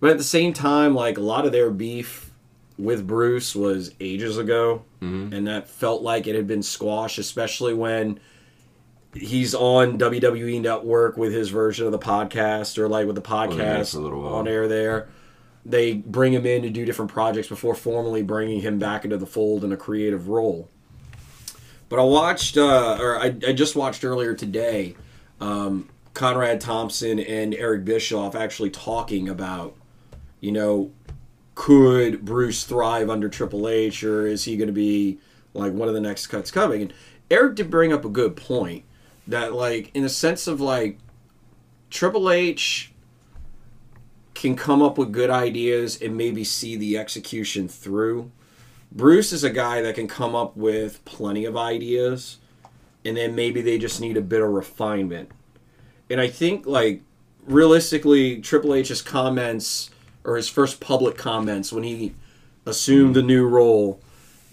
But 0.00 0.10
at 0.10 0.18
the 0.18 0.24
same 0.24 0.52
time, 0.52 0.94
like 0.94 1.16
a 1.18 1.22
lot 1.22 1.46
of 1.46 1.52
their 1.52 1.70
beef 1.70 2.30
with 2.78 3.06
Bruce 3.06 3.54
was 3.54 3.92
ages 4.00 4.36
ago, 4.38 4.82
and 5.00 5.46
that 5.46 5.68
felt 5.68 6.02
like 6.02 6.26
it 6.26 6.34
had 6.34 6.46
been 6.48 6.62
squashed, 6.64 7.18
especially 7.18 7.72
when 7.74 8.18
he's 9.14 9.54
on 9.54 9.98
WWE 9.98 10.60
Network 10.60 11.16
with 11.16 11.32
his 11.32 11.48
version 11.48 11.86
of 11.86 11.92
the 11.92 11.98
podcast, 11.98 12.76
or 12.76 12.88
like 12.88 13.06
with 13.06 13.14
the 13.14 13.22
podcast 13.22 13.94
little 13.94 14.20
while. 14.20 14.34
on 14.34 14.48
air 14.48 14.66
there. 14.68 15.08
They 15.64 15.94
bring 15.94 16.32
him 16.32 16.44
in 16.46 16.62
to 16.62 16.70
do 16.70 16.84
different 16.84 17.10
projects 17.12 17.48
before 17.48 17.74
formally 17.74 18.22
bringing 18.22 18.60
him 18.60 18.78
back 18.78 19.04
into 19.04 19.16
the 19.16 19.26
fold 19.26 19.64
in 19.64 19.72
a 19.72 19.76
creative 19.76 20.28
role. 20.28 20.68
But 21.88 21.98
I 21.98 22.02
watched, 22.02 22.56
uh, 22.56 22.98
or 23.00 23.18
I, 23.18 23.26
I 23.46 23.52
just 23.52 23.74
watched 23.76 24.04
earlier 24.04 24.34
today, 24.34 24.96
um, 25.40 25.88
Conrad 26.16 26.62
Thompson 26.62 27.20
and 27.20 27.54
Eric 27.54 27.84
Bischoff 27.84 28.34
actually 28.34 28.70
talking 28.70 29.28
about, 29.28 29.76
you 30.40 30.50
know, 30.50 30.90
could 31.54 32.24
Bruce 32.24 32.64
thrive 32.64 33.10
under 33.10 33.28
Triple 33.28 33.68
H, 33.68 34.02
or 34.02 34.26
is 34.26 34.44
he 34.44 34.56
going 34.56 34.66
to 34.68 34.72
be 34.72 35.18
like 35.52 35.74
one 35.74 35.88
of 35.88 35.94
the 35.94 36.00
next 36.00 36.28
cuts 36.28 36.50
coming? 36.50 36.80
And 36.80 36.94
Eric 37.30 37.56
did 37.56 37.70
bring 37.70 37.92
up 37.92 38.06
a 38.06 38.08
good 38.08 38.34
point 38.34 38.84
that, 39.26 39.52
like, 39.52 39.90
in 39.92 40.04
a 40.04 40.08
sense 40.08 40.46
of 40.46 40.58
like, 40.58 40.98
Triple 41.90 42.30
H 42.30 42.92
can 44.32 44.56
come 44.56 44.80
up 44.80 44.96
with 44.96 45.12
good 45.12 45.28
ideas 45.28 46.00
and 46.00 46.16
maybe 46.16 46.44
see 46.44 46.76
the 46.76 46.96
execution 46.96 47.68
through. 47.68 48.30
Bruce 48.90 49.34
is 49.34 49.44
a 49.44 49.50
guy 49.50 49.82
that 49.82 49.96
can 49.96 50.08
come 50.08 50.34
up 50.34 50.56
with 50.56 51.04
plenty 51.04 51.44
of 51.44 51.58
ideas, 51.58 52.38
and 53.04 53.18
then 53.18 53.34
maybe 53.34 53.60
they 53.60 53.76
just 53.76 54.00
need 54.00 54.16
a 54.16 54.22
bit 54.22 54.40
of 54.40 54.48
refinement. 54.48 55.30
And 56.08 56.20
I 56.20 56.28
think, 56.28 56.66
like, 56.66 57.02
realistically, 57.46 58.40
Triple 58.40 58.74
H's 58.74 59.02
comments 59.02 59.90
or 60.24 60.36
his 60.36 60.48
first 60.48 60.80
public 60.80 61.16
comments 61.16 61.72
when 61.72 61.82
he 61.84 62.14
assumed 62.64 63.14
the 63.14 63.22
new 63.22 63.46
role 63.46 64.00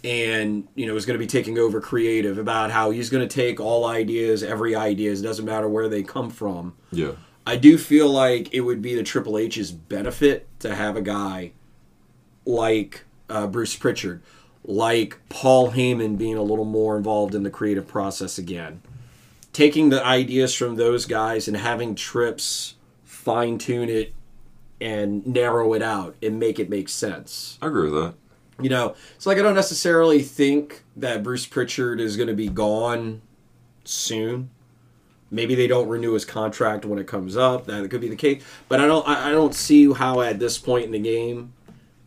and 0.03 0.67
you 0.75 0.85
know 0.85 0.93
was 0.93 1.05
going 1.05 1.17
to 1.17 1.19
be 1.19 1.25
taking 1.25 1.57
over 1.57 1.79
creative 1.79 2.37
about 2.37 2.69
how 2.69 2.91
he's 2.91 3.09
going 3.09 3.27
to 3.27 3.33
take 3.33 3.59
all 3.59 3.85
ideas 3.85 4.43
every 4.43 4.75
ideas 4.75 5.21
doesn't 5.21 5.45
matter 5.45 5.67
where 5.67 5.87
they 5.87 6.03
come 6.03 6.29
from 6.29 6.75
Yeah. 6.91 7.13
I 7.45 7.57
do 7.57 7.77
feel 7.77 8.09
like 8.09 8.53
it 8.53 8.61
would 8.61 8.81
be 8.81 8.95
the 8.95 9.03
Triple 9.03 9.37
H's 9.37 9.71
benefit 9.71 10.47
to 10.59 10.75
have 10.75 10.95
a 10.95 11.01
guy 11.01 11.51
like 12.45 13.05
uh, 13.29 13.47
Bruce 13.47 13.75
Prichard, 13.75 14.21
like 14.63 15.19
Paul 15.29 15.71
Heyman 15.71 16.17
being 16.17 16.35
a 16.35 16.41
little 16.41 16.65
more 16.65 16.95
involved 16.95 17.35
in 17.35 17.43
the 17.43 17.49
creative 17.49 17.87
process 17.87 18.37
again. 18.37 18.81
Taking 19.53 19.89
the 19.89 20.03
ideas 20.05 20.53
from 20.53 20.75
those 20.75 21.05
guys 21.05 21.47
and 21.47 21.55
having 21.55 21.95
Trips 21.95 22.75
fine 23.05 23.57
tune 23.57 23.87
it 23.87 24.13
and 24.81 25.25
narrow 25.25 25.73
it 25.73 25.81
out 25.81 26.15
and 26.21 26.39
make 26.39 26.59
it 26.59 26.69
make 26.69 26.89
sense. 26.89 27.57
I 27.61 27.67
agree 27.67 27.89
with 27.89 27.93
that. 27.93 28.15
You 28.61 28.69
know, 28.69 28.95
it's 29.15 29.25
like 29.25 29.37
I 29.37 29.41
don't 29.41 29.55
necessarily 29.55 30.21
think 30.21 30.83
that 30.95 31.23
Bruce 31.23 31.45
Prichard 31.45 31.99
is 31.99 32.17
going 32.17 32.27
to 32.27 32.35
be 32.35 32.49
gone 32.49 33.21
soon. 33.83 34.49
Maybe 35.31 35.55
they 35.55 35.67
don't 35.67 35.87
renew 35.87 36.13
his 36.13 36.25
contract 36.25 36.85
when 36.85 36.99
it 36.99 37.07
comes 37.07 37.35
up. 37.35 37.65
That 37.65 37.89
could 37.89 38.01
be 38.01 38.09
the 38.09 38.15
case. 38.15 38.43
But 38.69 38.79
I 38.79 38.85
don't. 38.85 39.07
I 39.07 39.29
I 39.29 39.31
don't 39.31 39.55
see 39.55 39.91
how 39.91 40.21
at 40.21 40.39
this 40.39 40.59
point 40.59 40.85
in 40.85 40.91
the 40.91 40.99
game 40.99 41.53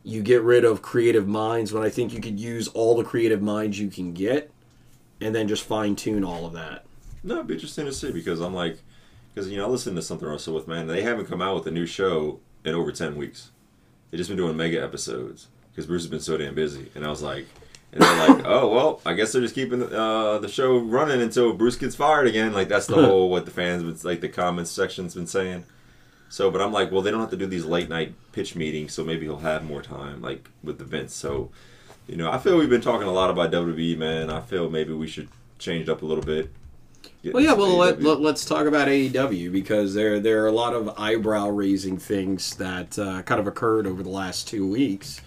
you 0.04 0.22
get 0.22 0.42
rid 0.42 0.64
of 0.64 0.82
creative 0.82 1.26
minds 1.26 1.72
when 1.72 1.82
I 1.82 1.90
think 1.90 2.12
you 2.12 2.20
could 2.20 2.38
use 2.38 2.68
all 2.68 2.96
the 2.96 3.02
creative 3.02 3.42
minds 3.42 3.80
you 3.80 3.90
can 3.90 4.12
get, 4.12 4.52
and 5.20 5.34
then 5.34 5.48
just 5.48 5.64
fine 5.64 5.96
tune 5.96 6.22
all 6.22 6.46
of 6.46 6.52
that. 6.52 6.85
No, 7.26 7.34
it'd 7.34 7.48
be 7.48 7.54
interesting 7.54 7.86
to 7.86 7.92
see 7.92 8.12
because 8.12 8.40
I'm 8.40 8.54
like, 8.54 8.78
because 9.34 9.50
you 9.50 9.56
know, 9.56 9.66
I 9.66 9.68
listened 9.68 9.96
to 9.96 10.02
something 10.02 10.28
Wrestle 10.28 10.54
with 10.54 10.68
man. 10.68 10.86
They 10.86 11.02
haven't 11.02 11.26
come 11.26 11.42
out 11.42 11.56
with 11.56 11.66
a 11.66 11.72
new 11.72 11.84
show 11.84 12.38
in 12.64 12.74
over 12.74 12.92
ten 12.92 13.16
weeks. 13.16 13.50
They've 14.10 14.18
just 14.18 14.30
been 14.30 14.36
doing 14.36 14.56
mega 14.56 14.82
episodes 14.82 15.48
because 15.72 15.86
Bruce 15.86 16.02
has 16.02 16.10
been 16.10 16.20
so 16.20 16.36
damn 16.36 16.54
busy. 16.54 16.90
And 16.94 17.04
I 17.04 17.10
was 17.10 17.22
like, 17.22 17.46
and 17.92 18.00
they're 18.00 18.28
like, 18.28 18.42
oh 18.46 18.68
well, 18.68 19.00
I 19.04 19.14
guess 19.14 19.32
they're 19.32 19.42
just 19.42 19.56
keeping 19.56 19.82
uh, 19.82 20.38
the 20.38 20.48
show 20.48 20.78
running 20.78 21.20
until 21.20 21.52
Bruce 21.52 21.74
gets 21.74 21.96
fired 21.96 22.28
again. 22.28 22.52
Like 22.52 22.68
that's 22.68 22.86
the 22.86 22.94
whole 22.94 23.28
what 23.28 23.44
the 23.44 23.50
fans, 23.50 23.82
been, 23.82 24.08
like 24.08 24.20
the 24.20 24.28
comments 24.28 24.70
section's 24.70 25.14
been 25.14 25.26
saying. 25.26 25.64
So, 26.28 26.50
but 26.50 26.60
I'm 26.60 26.72
like, 26.72 26.92
well, 26.92 27.02
they 27.02 27.10
don't 27.10 27.20
have 27.20 27.30
to 27.30 27.36
do 27.36 27.46
these 27.46 27.64
late 27.64 27.88
night 27.88 28.14
pitch 28.32 28.54
meetings, 28.54 28.92
so 28.92 29.04
maybe 29.04 29.26
he'll 29.26 29.38
have 29.38 29.64
more 29.64 29.82
time, 29.82 30.22
like 30.22 30.48
with 30.62 30.78
the 30.78 30.84
Vince. 30.84 31.14
So, 31.14 31.50
you 32.06 32.16
know, 32.16 32.30
I 32.30 32.38
feel 32.38 32.56
we've 32.56 32.70
been 32.70 32.80
talking 32.80 33.06
a 33.06 33.12
lot 33.12 33.30
about 33.30 33.52
WWE, 33.52 33.96
man. 33.96 34.30
I 34.30 34.40
feel 34.40 34.68
maybe 34.70 34.92
we 34.92 35.06
should 35.06 35.28
change 35.58 35.88
it 35.88 35.88
up 35.88 36.02
a 36.02 36.06
little 36.06 36.24
bit. 36.24 36.50
Well, 37.24 37.42
yeah. 37.42 37.52
Well, 37.52 37.76
let, 37.76 37.98
AEW. 37.98 38.04
let, 38.04 38.20
let's 38.20 38.44
talk 38.44 38.66
about 38.66 38.88
AEW 38.88 39.50
because 39.52 39.94
there 39.94 40.20
there 40.20 40.44
are 40.44 40.48
a 40.48 40.52
lot 40.52 40.74
of 40.74 40.92
eyebrow 40.98 41.48
raising 41.48 41.98
things 41.98 42.56
that 42.56 42.98
uh, 42.98 43.22
kind 43.22 43.40
of 43.40 43.46
occurred 43.46 43.86
over 43.86 44.02
the 44.02 44.10
last 44.10 44.48
two 44.48 44.68
weeks. 44.68 45.20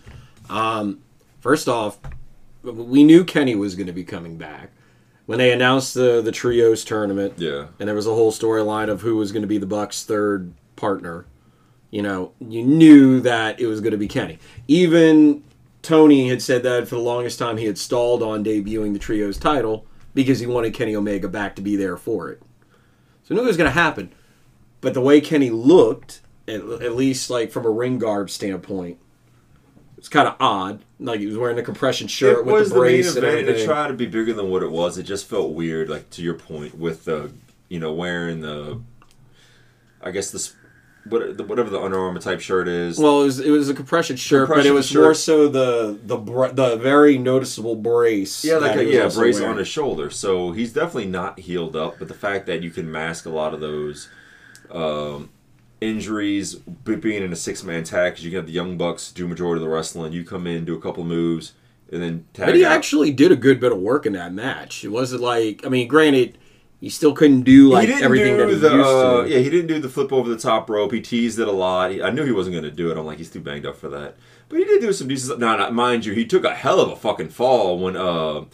Um, 0.50 1.00
first 1.40 1.68
off, 1.68 2.00
we 2.64 3.04
knew 3.04 3.24
Kenny 3.24 3.56
was 3.56 3.76
going 3.76 3.88
to 3.88 3.94
be 3.94 4.04
coming 4.04 4.38
back 4.38 4.72
when 5.26 5.38
they 5.38 5.52
announced 5.52 5.94
the 5.94 6.22
the 6.22 6.32
trios 6.32 6.84
tournament. 6.84 7.34
yeah. 7.38 7.68
and 7.80 7.88
there 7.88 7.96
was 7.96 8.08
a 8.08 8.14
whole 8.14 8.32
storyline 8.32 8.90
of 8.90 9.02
who 9.02 9.16
was 9.16 9.32
going 9.32 9.44
to 9.44 9.48
be 9.48 9.58
the 9.58 9.66
Bucks' 9.68 10.04
third 10.04 10.54
partner. 10.76 11.26
You 11.92 12.02
know, 12.04 12.34
you 12.40 12.64
knew 12.64 13.20
that 13.22 13.60
it 13.60 13.68
was 13.68 13.82
going 13.82 13.92
to 13.92 13.98
be 13.98 14.08
Kenny. 14.08 14.38
Even 14.68 15.44
Tony 15.82 16.30
had 16.30 16.42
said 16.42 16.64
that 16.64 16.88
for 16.88 16.96
the 16.96 17.02
longest 17.02 17.40
time 17.40 17.58
he 17.58 17.66
had 17.66 17.78
stalled 17.78 18.22
on 18.22 18.44
debuting 18.44 18.94
the 18.94 19.00
trios 19.00 19.38
title 19.38 19.86
because 20.14 20.40
he 20.40 20.48
wanted 20.48 20.74
Kenny 20.74 20.96
Omega 20.96 21.28
back 21.28 21.56
to 21.56 21.62
be 21.62 21.76
there 21.76 21.98
for 21.98 22.30
it. 22.30 22.42
So 23.24 23.34
I 23.34 23.38
knew 23.38 23.44
it 23.44 23.48
was 23.48 23.58
going 23.58 23.70
to 23.70 23.74
happen. 23.80 24.12
but 24.82 24.94
the 24.94 25.02
way 25.02 25.22
Kenny 25.22 25.50
looked, 25.50 26.22
at, 26.48 26.62
at 26.62 26.96
least 26.96 27.30
like 27.30 27.52
from 27.52 27.66
a 27.66 27.70
ring 27.70 28.00
guard 28.00 28.32
standpoint, 28.32 28.98
it's 29.98 30.10
kind 30.10 30.28
of 30.28 30.36
odd. 30.40 30.84
Like 31.00 31.20
he 31.20 31.28
was 31.28 31.38
wearing 31.38 31.60
a 31.60 31.64
compression 31.64 32.08
shirt 32.08 32.40
it 32.40 32.46
with 32.46 32.56
was 32.56 32.70
the 32.70 32.76
the 32.76 32.82
main 32.82 32.90
brace 32.90 33.16
and 33.16 33.18
event, 33.18 33.40
and 33.40 33.48
it 33.48 33.52
everything. 33.52 33.68
tried 33.68 33.88
to 33.90 33.94
be 33.94 34.06
bigger 34.06 34.34
than 34.34 34.50
what 34.50 34.64
it 34.64 34.72
was. 34.72 34.98
It 34.98 35.04
just 35.04 35.28
felt 35.28 35.52
weird, 35.52 35.90
like 35.90 36.10
to 36.12 36.22
your 36.22 36.34
point, 36.34 36.78
with 36.78 37.06
the 37.06 37.32
you 37.68 37.80
know 37.80 37.94
wearing 37.94 38.42
the, 38.42 38.82
I 40.02 40.12
guess 40.12 40.32
this, 40.32 40.56
what 41.10 41.38
the- 41.38 41.44
whatever 41.44 41.70
the 41.70 41.80
Under 41.80 42.00
Armour 42.00 42.20
type 42.20 42.40
shirt 42.40 42.68
is. 42.68 42.98
Well, 42.98 43.22
it 43.22 43.26
was 43.26 43.40
it 43.40 43.50
was 43.52 43.70
a 43.70 43.74
compression 43.74 44.16
shirt, 44.16 44.50
but 44.50 44.66
it 44.66 44.72
was 44.72 44.88
shirt. 44.88 45.02
more 45.04 45.14
so 45.14 45.48
the 45.48 45.98
the 46.06 46.18
the 46.54 46.76
very 46.78 47.18
noticeable 47.18 47.76
brace. 47.76 48.44
yeah, 48.46 48.58
like 48.58 48.76
a, 48.78 48.86
yeah, 48.86 49.10
brace 49.10 49.36
wearing. 49.36 49.52
on 49.52 49.58
his 49.58 49.68
shoulder. 49.68 50.10
So 50.10 50.52
he's 50.52 50.74
definitely 50.74 51.08
not 51.08 51.40
healed 51.40 51.76
up. 51.76 52.00
But 52.00 52.08
the 52.08 52.14
fact 52.14 52.46
that 52.48 52.64
you 52.64 52.70
can 52.72 52.92
mask 52.92 53.26
a 53.26 53.30
lot 53.30 53.54
of 53.54 53.60
those 53.60 54.10
um, 54.72 55.30
injuries, 55.82 56.56
being 56.56 57.24
in 57.24 57.32
a 57.32 57.36
six 57.36 57.64
man 57.64 57.84
tag, 57.84 58.14
because 58.14 58.26
you 58.26 58.32
can 58.32 58.38
have 58.38 58.48
the 58.48 58.52
Young 58.54 58.78
Bucks 58.78 59.12
do 59.12 59.28
majority 59.28 59.62
of 59.62 59.68
the 59.70 59.74
wrestling. 59.74 60.14
You 60.14 60.24
come 60.24 60.48
in, 60.48 60.66
do 60.66 60.76
a 60.76 60.82
couple 60.82 61.04
moves, 61.04 61.54
and 61.92 62.02
then 62.02 62.26
tag 62.34 62.48
But 62.48 62.56
he 62.56 62.66
out. 62.66 62.72
actually 62.74 63.12
did 63.12 63.32
a 63.32 63.36
good 63.36 63.60
bit 63.60 63.72
of 63.72 63.78
work 63.80 64.06
in 64.06 64.14
that 64.14 64.34
match. 64.34 64.84
It 64.84 64.90
wasn't 64.90 65.22
like 65.22 65.66
I 65.66 65.70
mean, 65.70 65.88
granted, 65.88 66.38
he 66.80 66.90
still 66.90 67.14
couldn't 67.14 67.42
do 67.44 67.70
like 67.70 67.90
everything 67.90 68.38
do 68.38 68.46
that 68.46 68.54
he 68.54 68.56
the 68.56 68.76
used 68.76 68.88
uh, 68.90 69.24
to. 69.24 69.30
yeah 69.30 69.40
he 69.40 69.50
didn't 69.50 69.68
do 69.68 69.80
the 69.80 69.90
flip 69.90 70.14
over 70.14 70.30
the 70.30 70.38
top 70.38 70.70
rope. 70.70 70.92
He 70.92 71.02
teased 71.02 71.40
it 71.40 71.48
a 71.48 71.52
lot. 71.52 71.92
He, 71.92 72.02
I 72.02 72.10
knew 72.10 72.26
he 72.26 72.32
wasn't 72.32 72.54
going 72.54 72.64
to 72.64 72.72
do 72.72 72.92
it. 72.92 72.98
I'm 72.98 73.06
like 73.06 73.18
he's 73.18 73.30
too 73.30 73.42
banged 73.42 73.66
up 73.66 73.76
for 73.76 73.90
that. 73.90 74.16
But 74.48 74.60
he 74.60 74.66
did 74.66 74.82
do 74.82 74.94
some 74.94 75.08
decent. 75.08 75.40
No, 75.40 75.58
no, 75.58 75.70
mind 75.72 76.06
you, 76.06 76.14
he 76.14 76.26
took 76.26 76.44
a 76.44 76.56
hell 76.56 76.80
of 76.80 76.90
a 76.90 76.96
fucking 76.96 77.30
fall 77.30 77.78
when 77.78 77.96
uh, 77.96 78.46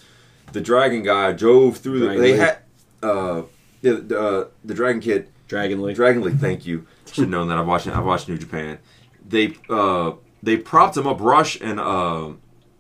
the 0.52 0.62
dragon 0.62 1.04
guy 1.04 1.32
drove 1.32 1.78
through. 1.78 2.00
The, 2.00 2.06
Dragon 2.08 2.22
they 2.22 2.32
League. 2.32 2.40
had 2.42 2.58
uh, 3.02 3.42
the 3.82 3.94
the, 3.94 4.20
uh, 4.20 4.48
the 4.64 4.74
dragon 4.74 5.02
kid. 5.02 5.30
Dragon 5.48 5.82
Lee. 5.84 5.94
Dragon 5.94 6.24
Lee. 6.24 6.34
Thank 6.34 6.66
you. 6.66 6.88
Should 7.06 7.26
have 7.26 7.30
known 7.30 7.48
that. 7.50 7.58
I've 7.58 7.68
watched. 7.68 7.88
I've 7.88 8.04
watched 8.04 8.28
New 8.28 8.38
Japan. 8.38 8.80
They 9.28 9.54
uh, 9.70 10.14
they 10.42 10.58
propped 10.58 10.98
him 10.98 11.08
up. 11.08 11.22
Rush 11.22 11.60
and 11.62 11.80
uh, 11.80 12.32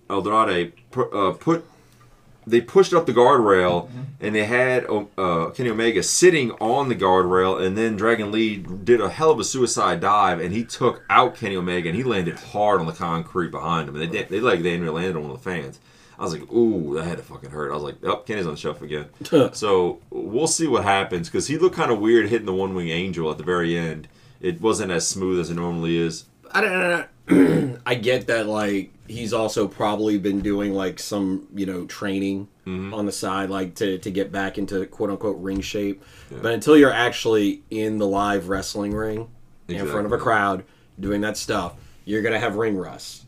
uh, 0.09 1.31
put 1.39 1.65
they 2.47 2.61
pushed 2.61 2.93
up 2.93 3.05
the 3.05 3.13
guardrail 3.13 3.89
and 4.19 4.35
they 4.35 4.45
had 4.45 4.85
uh, 5.17 5.49
Kenny 5.51 5.69
Omega 5.69 6.01
sitting 6.03 6.51
on 6.53 6.89
the 6.89 6.95
guardrail, 6.95 7.65
and 7.65 7.77
then 7.77 7.95
Dragon 7.95 8.31
Lee 8.31 8.57
did 8.57 9.01
a 9.01 9.09
hell 9.09 9.31
of 9.31 9.39
a 9.39 9.43
suicide 9.43 9.99
dive, 9.99 10.39
and 10.39 10.53
he 10.53 10.63
took 10.63 11.03
out 11.09 11.35
Kenny 11.35 11.55
Omega, 11.55 11.89
and 11.89 11.97
he 11.97 12.03
landed 12.03 12.39
hard 12.39 12.79
on 12.79 12.85
the 12.85 12.93
concrete 12.93 13.51
behind 13.51 13.89
him, 13.89 13.95
and 13.99 14.11
they 14.11 14.23
they 14.23 14.39
like 14.39 14.61
they 14.63 14.77
landed 14.77 15.15
on 15.15 15.23
one 15.23 15.31
of 15.31 15.43
the 15.43 15.49
fans. 15.49 15.79
I 16.17 16.23
was 16.23 16.33
like, 16.33 16.49
ooh, 16.51 16.95
that 16.95 17.03
had 17.03 17.17
to 17.17 17.23
fucking 17.23 17.49
hurt. 17.49 17.71
I 17.71 17.73
was 17.73 17.83
like, 17.83 17.97
oh, 18.03 18.17
Kenny's 18.17 18.45
on 18.45 18.53
the 18.53 18.57
shelf 18.57 18.81
again. 18.81 19.09
so 19.53 19.99
we'll 20.09 20.47
see 20.47 20.65
what 20.67 20.83
happens 20.85 21.27
because 21.27 21.47
he 21.47 21.57
looked 21.57 21.75
kind 21.75 21.91
of 21.91 21.99
weird 21.99 22.29
hitting 22.29 22.45
the 22.45 22.53
one 22.53 22.73
wing 22.73 22.89
angel 22.89 23.29
at 23.29 23.37
the 23.37 23.43
very 23.43 23.77
end. 23.77 24.07
It 24.39 24.61
wasn't 24.61 24.91
as 24.91 25.07
smooth 25.07 25.39
as 25.39 25.49
it 25.49 25.55
normally 25.55 25.97
is. 25.97 26.25
I 26.51 26.61
don't. 26.61 27.79
I 27.85 27.95
get 28.01 28.27
that 28.27 28.47
like 28.47 28.91
he's 29.07 29.33
also 29.33 29.67
probably 29.67 30.17
been 30.17 30.41
doing 30.41 30.73
like 30.73 30.99
some 30.99 31.47
you 31.53 31.65
know 31.65 31.85
training 31.85 32.47
Mm-hmm. 32.65 32.95
on 32.95 33.05
the 33.05 33.11
side 33.11 33.51
like 33.51 33.75
to 33.75 33.99
to 33.99 34.09
get 34.09 34.31
back 34.31 34.57
into 34.57 34.87
quote 34.87 35.11
unquote 35.11 35.37
ring 35.39 35.61
shape. 35.61 36.03
But 36.31 36.51
until 36.51 36.75
you're 36.75 36.91
actually 36.91 37.61
in 37.69 37.99
the 37.99 38.07
live 38.07 38.49
wrestling 38.49 38.91
ring 38.95 39.29
in 39.67 39.85
front 39.85 40.07
of 40.07 40.11
a 40.11 40.17
crowd 40.17 40.63
doing 40.99 41.21
that 41.21 41.37
stuff, 41.37 41.75
you're 42.05 42.23
gonna 42.23 42.39
have 42.39 42.55
ring 42.55 42.75
rust. 42.75 43.25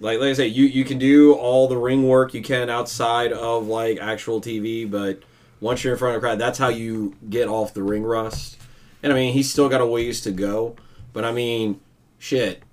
Like 0.00 0.18
like 0.18 0.30
I 0.30 0.32
say, 0.32 0.48
you 0.48 0.64
you 0.64 0.84
can 0.84 0.98
do 0.98 1.34
all 1.34 1.68
the 1.68 1.76
ring 1.76 2.08
work 2.08 2.34
you 2.34 2.42
can 2.42 2.68
outside 2.68 3.32
of 3.32 3.68
like 3.68 3.98
actual 4.00 4.40
TV, 4.40 4.90
but 4.90 5.22
once 5.60 5.84
you're 5.84 5.92
in 5.92 5.98
front 6.00 6.16
of 6.16 6.20
a 6.20 6.26
crowd, 6.26 6.40
that's 6.40 6.58
how 6.58 6.68
you 6.68 7.14
get 7.28 7.46
off 7.46 7.72
the 7.72 7.84
ring 7.84 8.02
rust. 8.02 8.58
And 9.04 9.12
I 9.12 9.14
mean, 9.14 9.34
he's 9.34 9.48
still 9.48 9.68
got 9.68 9.80
a 9.80 9.86
ways 9.86 10.20
to 10.22 10.32
go, 10.32 10.74
but 11.12 11.24
I 11.24 11.30
mean, 11.30 11.80
shit. 12.18 12.64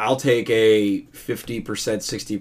I'll 0.00 0.16
take 0.16 0.48
a 0.48 1.02
50%, 1.12 1.62
60%, 1.62 2.40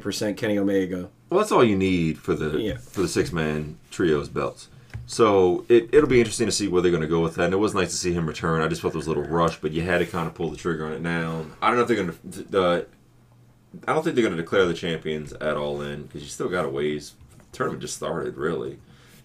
70% 0.00 0.36
Kenny 0.36 0.58
Omega. 0.58 1.08
Well, 1.30 1.38
that's 1.40 1.52
all 1.52 1.62
you 1.62 1.76
need 1.78 2.18
for 2.18 2.34
the 2.34 2.58
Yeah. 2.58 2.76
for 2.78 3.02
the 3.02 3.08
six 3.08 3.32
man 3.32 3.78
trios 3.90 4.28
belts. 4.28 4.68
So 5.06 5.64
it 5.68 5.88
it'll 5.92 6.08
be 6.08 6.18
interesting 6.18 6.46
to 6.46 6.52
see 6.52 6.66
where 6.68 6.82
they're 6.82 6.90
going 6.90 7.02
to 7.02 7.06
go 7.08 7.20
with 7.20 7.36
that. 7.36 7.44
And 7.44 7.54
it 7.54 7.58
was 7.58 7.72
nice 7.74 7.90
to 7.90 7.96
see 7.96 8.12
him 8.12 8.26
return. 8.26 8.60
I 8.62 8.68
just 8.68 8.80
felt 8.82 8.92
there 8.94 8.98
was 8.98 9.06
a 9.06 9.10
little 9.10 9.24
rush, 9.24 9.60
but 9.60 9.70
you 9.72 9.82
had 9.82 9.98
to 9.98 10.06
kind 10.06 10.26
of 10.26 10.34
pull 10.34 10.50
the 10.50 10.56
trigger 10.56 10.86
on 10.86 10.92
it 10.92 11.00
now. 11.00 11.46
I 11.62 11.68
don't 11.68 11.76
know 11.76 11.82
if 11.82 11.88
they're 11.88 11.96
going 11.96 12.10
to. 12.10 12.42
The, 12.50 12.86
I 13.86 13.92
don't 13.94 14.02
think 14.02 14.16
they're 14.16 14.24
going 14.24 14.36
to 14.36 14.42
declare 14.42 14.66
the 14.66 14.74
champions 14.74 15.32
at 15.34 15.56
all 15.56 15.80
in 15.82 16.02
because 16.02 16.22
you 16.22 16.28
still 16.28 16.48
got 16.48 16.64
a 16.64 16.68
ways. 16.68 17.12
tournament 17.52 17.80
just 17.80 17.96
started 17.96 18.36
really. 18.36 18.78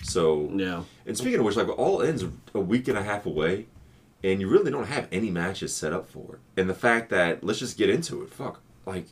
So 0.04 0.52
Yeah. 0.56 0.84
and 1.08 1.18
speaking 1.18 1.40
of 1.40 1.46
which, 1.46 1.56
like 1.56 1.70
all 1.78 2.02
ends 2.04 2.24
a 2.54 2.60
week 2.60 2.88
and 2.88 2.98
a 2.98 3.04
half 3.04 3.26
away, 3.26 3.66
and 4.24 4.40
you 4.40 4.48
really 4.48 4.72
don't 4.72 4.88
have 4.88 5.08
any 5.12 5.30
matches 5.30 5.76
set 5.76 5.94
up 5.94 6.08
for 6.08 6.36
it. 6.36 6.60
And 6.60 6.70
the 6.70 6.74
fact 6.74 7.10
that 7.10 7.44
let's 7.44 7.60
just 7.60 7.78
get 7.78 7.90
into 7.90 8.22
it. 8.24 8.30
Fuck, 8.30 8.62
like 8.86 9.06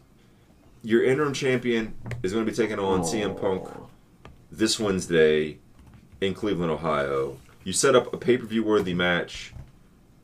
your 0.84 1.04
interim 1.04 1.34
champion 1.34 1.94
is 2.24 2.34
going 2.34 2.46
to 2.46 2.52
be 2.52 2.56
taking 2.56 2.80
on 2.80 3.02
CM 3.02 3.40
Punk 3.40 3.68
this 4.52 4.80
Wednesday 4.80 5.60
in 6.22 6.34
Cleveland, 6.34 6.72
Ohio. 6.72 7.38
You 7.64 7.74
set 7.74 7.96
up 7.96 8.14
a 8.14 8.18
pay 8.18 8.38
per 8.38 8.46
view 8.46 8.64
worthy 8.64 8.94
match 8.94 9.54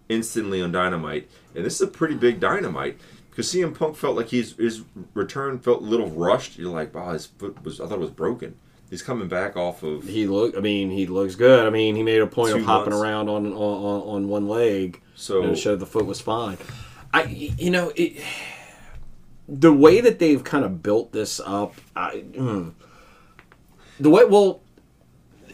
instantly 0.10 0.62
on 0.62 0.72
Dynamite, 0.72 1.30
and 1.54 1.66
this 1.66 1.76
is 1.76 1.82
a 1.82 1.88
pretty 1.88 2.16
big 2.16 2.40
Dynamite 2.40 3.00
because 3.30 3.52
CM 3.54 3.78
Punk 3.78 3.96
felt 3.96 4.16
like 4.16 4.30
his 4.30 4.56
his 4.58 4.84
return 5.14 5.60
felt 5.60 5.82
a 5.82 5.86
little 5.86 6.10
rushed. 6.10 6.58
You're 6.58 6.72
like, 6.72 6.96
wow, 6.96 7.12
his 7.12 7.28
foot 7.28 7.64
was 7.64 7.80
I 7.80 7.88
thought 7.88 7.96
it 7.96 8.02
was 8.02 8.10
broken. 8.10 8.58
He's 8.90 9.02
coming 9.02 9.28
back 9.28 9.58
off 9.58 9.84
of 9.84 10.04
He 10.04 10.28
look. 10.28 10.56
I 10.56 10.62
mean, 10.62 10.90
he 10.90 11.08
looks 11.08 11.36
good. 11.36 11.66
I 11.66 11.70
mean, 11.70 11.96
he 11.96 12.04
made 12.04 12.22
a 12.22 12.28
point 12.28 12.56
of 12.56 12.64
hopping 12.64 12.92
months. 12.92 13.04
around 13.04 13.30
on, 13.30 13.48
on 13.48 13.54
on 13.54 14.02
on 14.02 14.28
one 14.30 14.48
leg 14.48 15.02
so 15.16 15.44
and 15.44 15.58
showed 15.58 15.80
the 15.80 15.86
foot 15.86 16.06
was 16.06 16.22
fine. 16.22 16.58
I, 17.14 17.24
you 17.24 17.72
know, 17.72 17.92
it. 17.96 18.22
The 19.50 19.74
way 19.74 20.02
that 20.02 20.20
they've 20.20 20.44
kind 20.44 20.66
of 20.66 20.84
built 20.84 21.14
this 21.14 21.40
up, 21.40 21.76
I, 21.96 22.24
mm. 22.32 22.74
the 24.00 24.10
way 24.10 24.26
well, 24.26 24.62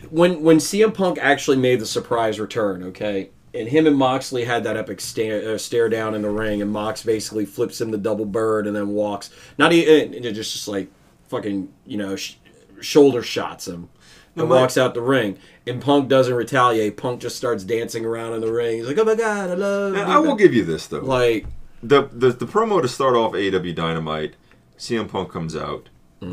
when 0.09 0.41
when 0.43 0.57
CM 0.57 0.93
Punk 0.93 1.17
actually 1.21 1.57
made 1.57 1.79
the 1.79 1.86
surprise 1.86 2.39
return, 2.39 2.84
okay, 2.84 3.29
and 3.53 3.67
him 3.67 3.88
and 3.88 3.95
Moxley 3.95 4.45
had 4.45 4.63
that 4.63 4.77
epic 4.77 4.99
stare, 4.99 5.53
uh, 5.53 5.57
stare 5.57 5.89
down 5.89 6.15
in 6.15 6.23
the 6.23 6.29
ring, 6.29 6.61
and 6.61 6.71
Mox 6.71 7.03
basically 7.03 7.45
flips 7.45 7.79
him 7.79 7.91
the 7.91 7.97
double 7.97 8.25
bird 8.25 8.65
and 8.67 8.75
then 8.75 8.89
walks, 8.89 9.29
not 9.57 9.71
even 9.73 10.21
just 10.34 10.53
just 10.53 10.67
like 10.67 10.89
fucking 11.29 11.71
you 11.86 11.97
know 11.97 12.15
sh- 12.15 12.36
shoulder 12.84 13.21
shots 13.23 13.67
him. 13.67 13.89
And 14.36 14.49
my- 14.49 14.61
walks 14.61 14.77
out 14.77 14.95
the 14.95 15.01
ring, 15.01 15.38
and 15.67 15.79
Punk 15.79 16.09
doesn't 16.09 16.34
retaliate. 16.34 16.97
Punk 16.97 17.21
just 17.21 17.36
starts 17.36 17.63
dancing 17.63 18.03
around 18.03 18.34
in 18.34 18.41
the 18.41 18.51
ring. 18.51 18.77
He's 18.77 18.88
like, 18.88 18.97
"Oh 18.97 19.03
my 19.05 19.13
god, 19.13 19.51
I 19.51 19.53
love." 19.53 19.93
Now. 19.93 20.09
I 20.09 20.17
will 20.17 20.36
give 20.36 20.53
you 20.55 20.65
this 20.65 20.88
though. 20.88 21.01
like 21.01 21.45
the, 21.84 22.09
the 22.11 22.29
the 22.29 22.45
promo 22.47 22.81
to 22.81 22.88
start 22.88 23.15
off 23.15 23.34
AEW 23.34 23.75
Dynamite, 23.75 24.36
CM 24.77 25.07
Punk 25.07 25.29
comes 25.31 25.55
out, 25.55 25.89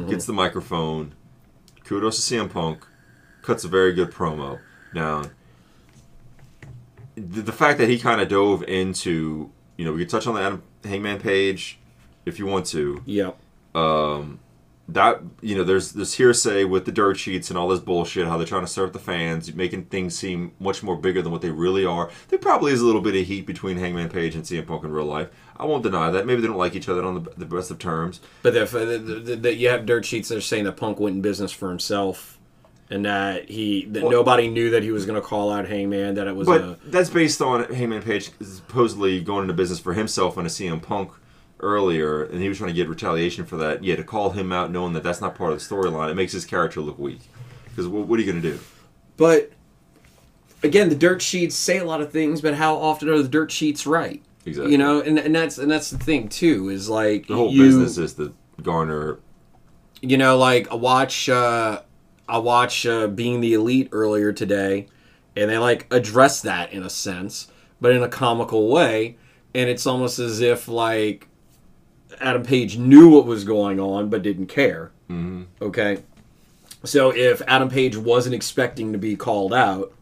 gets 0.09 0.25
the 0.25 0.33
microphone. 0.33 1.15
Kudos 1.85 2.27
to 2.27 2.35
CM 2.35 2.49
Punk, 2.51 2.87
cuts 3.43 3.65
a 3.65 3.69
very 3.69 3.93
good 3.93 4.11
promo. 4.13 4.61
Now, 4.95 5.25
the, 7.17 7.43
the 7.43 7.53
fact 7.53 7.79
that 7.79 7.89
he 7.89 7.99
kind 7.99 8.21
of 8.21 8.29
dove 8.29 8.63
into, 8.63 9.51
you 9.77 9.85
know, 9.85 9.93
we 9.93 10.01
could 10.01 10.09
touch 10.09 10.27
on 10.27 10.35
the 10.35 10.41
Adam 10.41 10.63
Hangman 10.85 11.21
page 11.21 11.79
if 12.25 12.39
you 12.39 12.47
want 12.47 12.67
to. 12.67 13.03
Yep. 13.05 13.39
Um, 13.75 14.41
that 14.95 15.21
you 15.41 15.57
know, 15.57 15.65
there's 15.65 15.93
this 15.93 16.15
hearsay 16.15 16.65
with 16.65 16.85
the 16.85 16.93
dirt 16.93 17.15
sheets 17.15 17.51
and 17.51 17.59
all 17.59 17.69
this 17.69 17.81
bullshit. 17.81 18.27
How 18.27 18.37
they're 18.37 18.47
trying 18.47 18.65
to 18.65 18.71
serve 18.71 18.93
the 18.93 18.99
fans, 18.99 19.53
making 19.55 19.87
things 19.87 20.19
seem 20.19 20.53
much 20.59 20.83
more 20.83 20.97
bigger 20.97 21.23
than 21.23 21.33
what 21.33 21.43
they 21.43 21.51
really 21.51 21.85
are. 21.85 22.11
There 22.29 22.39
probably 22.39 22.73
is 22.73 22.81
a 22.81 22.87
little 22.87 23.01
bit 23.01 23.17
of 23.17 23.27
heat 23.27 23.47
between 23.47 23.77
Hangman 23.79 24.09
Page 24.09 24.35
and 24.35 24.45
CM 24.45 24.67
Punk 24.67 24.85
in 24.85 24.93
real 24.93 25.05
life. 25.05 25.29
I 25.57 25.65
won't 25.65 25.83
deny 25.83 26.11
that. 26.11 26.27
Maybe 26.27 26.41
they 26.41 26.49
don't 26.49 26.57
like 26.57 26.75
each 26.75 26.89
other 26.89 27.05
on 27.05 27.23
the, 27.23 27.31
the 27.37 27.47
best 27.47 27.71
of 27.71 27.79
terms. 27.79 28.21
But 28.43 28.57
if 28.57 28.75
uh, 28.75 28.85
the, 28.85 28.99
the, 28.99 29.37
the, 29.37 29.55
you 29.55 29.69
have 29.69 29.87
dirt 29.87 30.05
sheets 30.05 30.29
that 30.31 30.39
are 30.39 30.43
saying 30.43 30.65
that 30.65 30.77
Punk 30.77 30.99
went 30.99 31.17
in 31.17 31.23
business 31.23 31.53
for 31.53 31.69
himself, 31.69 32.39
and 32.91 33.05
that 33.05 33.49
he 33.49 33.85
that 33.87 34.03
Well- 34.03 34.11
nobody 34.11 34.49
knew 34.49 34.71
that 34.71 34.83
he 34.83 34.91
was 34.91 35.07
going 35.07 35.21
to 35.21 35.27
call 35.27 35.53
out 35.53 35.69
Hangman. 35.69 36.15
That 36.15 36.27
it 36.27 36.35
was 36.35 36.47
But 36.47 36.61
a 36.63 36.79
that's 36.87 37.11
based 37.11 37.41
on 37.41 37.73
Hangman 37.73 38.03
Page 38.03 38.31
supposedly 38.41 39.21
going 39.21 39.43
into 39.43 39.55
business 39.55 39.79
for 39.79 39.93
himself 39.93 40.37
and 40.37 40.47
a 40.47 40.51
CM 40.51 40.83
Punk 40.83 41.13
earlier, 41.63 42.25
and 42.25 42.41
he 42.41 42.49
was 42.49 42.59
trying 42.59 42.69
to 42.69 42.75
get 42.75 42.89
retaliation 42.89 43.45
for 43.45 43.57
that. 43.57 43.85
Yeah, 43.85 43.97
to 43.97 44.05
call 44.05 44.31
him 44.31 44.53
out 44.53 44.71
knowing 44.71 44.93
that 44.95 45.03
that's 45.03 45.21
not 45.21 45.35
part 45.35 45.53
of 45.53 45.59
the 45.59 45.75
storyline, 45.75 46.11
it 46.11 46.15
makes 46.15 46.33
his 46.33 46.45
character 46.45 46.81
look 46.81 46.99
weak. 46.99 47.21
Because 47.65 47.87
what, 47.87 48.07
what 48.07 48.19
are 48.19 48.23
you 48.23 48.31
going 48.31 48.43
to 48.43 48.51
do? 48.53 48.59
But 49.17 49.53
again, 50.63 50.89
the 50.89 50.95
dirt 50.95 51.23
sheets 51.23 51.55
say 51.55 51.79
a 51.79 51.85
lot 51.85 52.01
of 52.01 52.13
things, 52.13 52.41
but 52.41 52.55
how 52.55 52.77
often 52.77 53.09
are 53.09 53.23
the 53.23 53.29
dirt 53.29 53.51
sheets 53.51 53.87
right? 53.87 54.23
Exactly. 54.47 54.73
You 54.73 54.79
know, 54.79 55.01
and, 55.01 55.19
and 55.19 55.35
that's 55.35 55.59
and 55.59 55.71
that's 55.71 55.91
the 55.91 55.99
thing 55.99 56.29
too 56.29 56.71
is 56.71 56.89
like 56.89 57.27
The 57.27 57.37
whole 57.37 57.53
you, 57.53 57.63
business 57.63 57.99
is 57.99 58.15
to 58.15 58.35
garner. 58.63 59.19
You 60.01 60.17
know, 60.17 60.39
like 60.39 60.71
I 60.71 60.77
watch 60.77 61.29
uh, 61.29 61.83
I 62.29 62.39
watch 62.39 62.87
uh, 62.87 63.07
Being 63.09 63.41
the 63.41 63.55
Elite 63.55 63.91
earlier 63.93 64.33
today, 64.33 64.87
and 65.37 65.51
they 65.51 65.59
like 65.59 65.87
address 65.93 66.41
that 66.43 66.73
in 66.73 66.83
a 66.83 66.91
sense, 66.91 67.49
but 67.81 67.93
in 67.93 68.03
a 68.03 68.09
comical 68.09 68.69
way, 68.69 69.19
and 69.55 69.69
it's 69.69 69.87
almost 69.87 70.19
as 70.19 70.41
if 70.41 70.69
like 70.69 71.29
Adam 72.21 72.43
Page 72.43 72.77
knew 72.79 73.09
what 73.11 73.27
was 73.27 73.45
going 73.45 73.81
on 73.81 74.09
but 74.09 74.23
didn't 74.23 74.47
care. 74.47 74.91
Mm-hmm. 75.11 75.43
Okay, 75.63 76.03
so 76.85 77.11
if 77.15 77.43
Adam 77.47 77.69
Page 77.69 77.97
wasn't 77.97 78.35
expecting 78.35 78.93
to 78.93 78.99
be 78.99 79.17
called 79.17 79.53
out, 79.53 79.93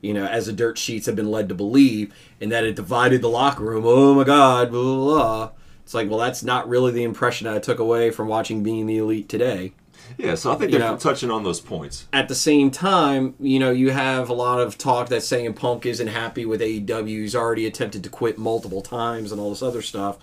you 0.00 0.14
know, 0.14 0.26
as 0.26 0.46
the 0.46 0.52
dirt 0.52 0.78
sheets 0.78 1.06
have 1.06 1.16
been 1.16 1.30
led 1.30 1.48
to 1.48 1.54
believe, 1.54 2.14
and 2.40 2.50
that 2.52 2.64
it 2.64 2.76
divided 2.76 3.22
the 3.22 3.28
locker 3.28 3.64
room. 3.64 3.84
Oh 3.86 4.14
my 4.14 4.24
God, 4.24 4.70
blah, 4.70 4.82
blah, 4.82 5.04
blah. 5.04 5.50
It's 5.82 5.94
like, 5.94 6.08
well, 6.10 6.18
that's 6.18 6.42
not 6.42 6.68
really 6.68 6.92
the 6.92 7.04
impression 7.04 7.46
I 7.46 7.58
took 7.60 7.78
away 7.78 8.10
from 8.10 8.28
watching 8.28 8.62
Being 8.62 8.86
the 8.86 8.98
Elite 8.98 9.28
today. 9.28 9.72
Yeah, 10.18 10.34
so 10.34 10.52
I 10.52 10.56
think 10.56 10.72
You 10.72 10.78
they're 10.78 10.90
know. 10.90 10.96
touching 10.96 11.30
on 11.30 11.42
those 11.44 11.60
points. 11.60 12.06
At 12.12 12.28
the 12.28 12.34
same 12.34 12.70
time, 12.70 13.34
you 13.40 13.58
know, 13.58 13.70
you 13.70 13.90
have 13.90 14.28
a 14.28 14.32
lot 14.34 14.60
of 14.60 14.78
talk 14.78 15.08
that's 15.08 15.26
saying 15.26 15.54
Punk 15.54 15.86
isn't 15.86 16.06
happy 16.08 16.44
with 16.44 16.60
AEW. 16.60 17.06
He's 17.08 17.34
already 17.34 17.66
attempted 17.66 18.02
to 18.04 18.10
quit 18.10 18.38
multiple 18.38 18.82
times 18.82 19.32
and 19.32 19.40
all 19.40 19.50
this 19.50 19.62
other 19.62 19.82
stuff. 19.82 20.18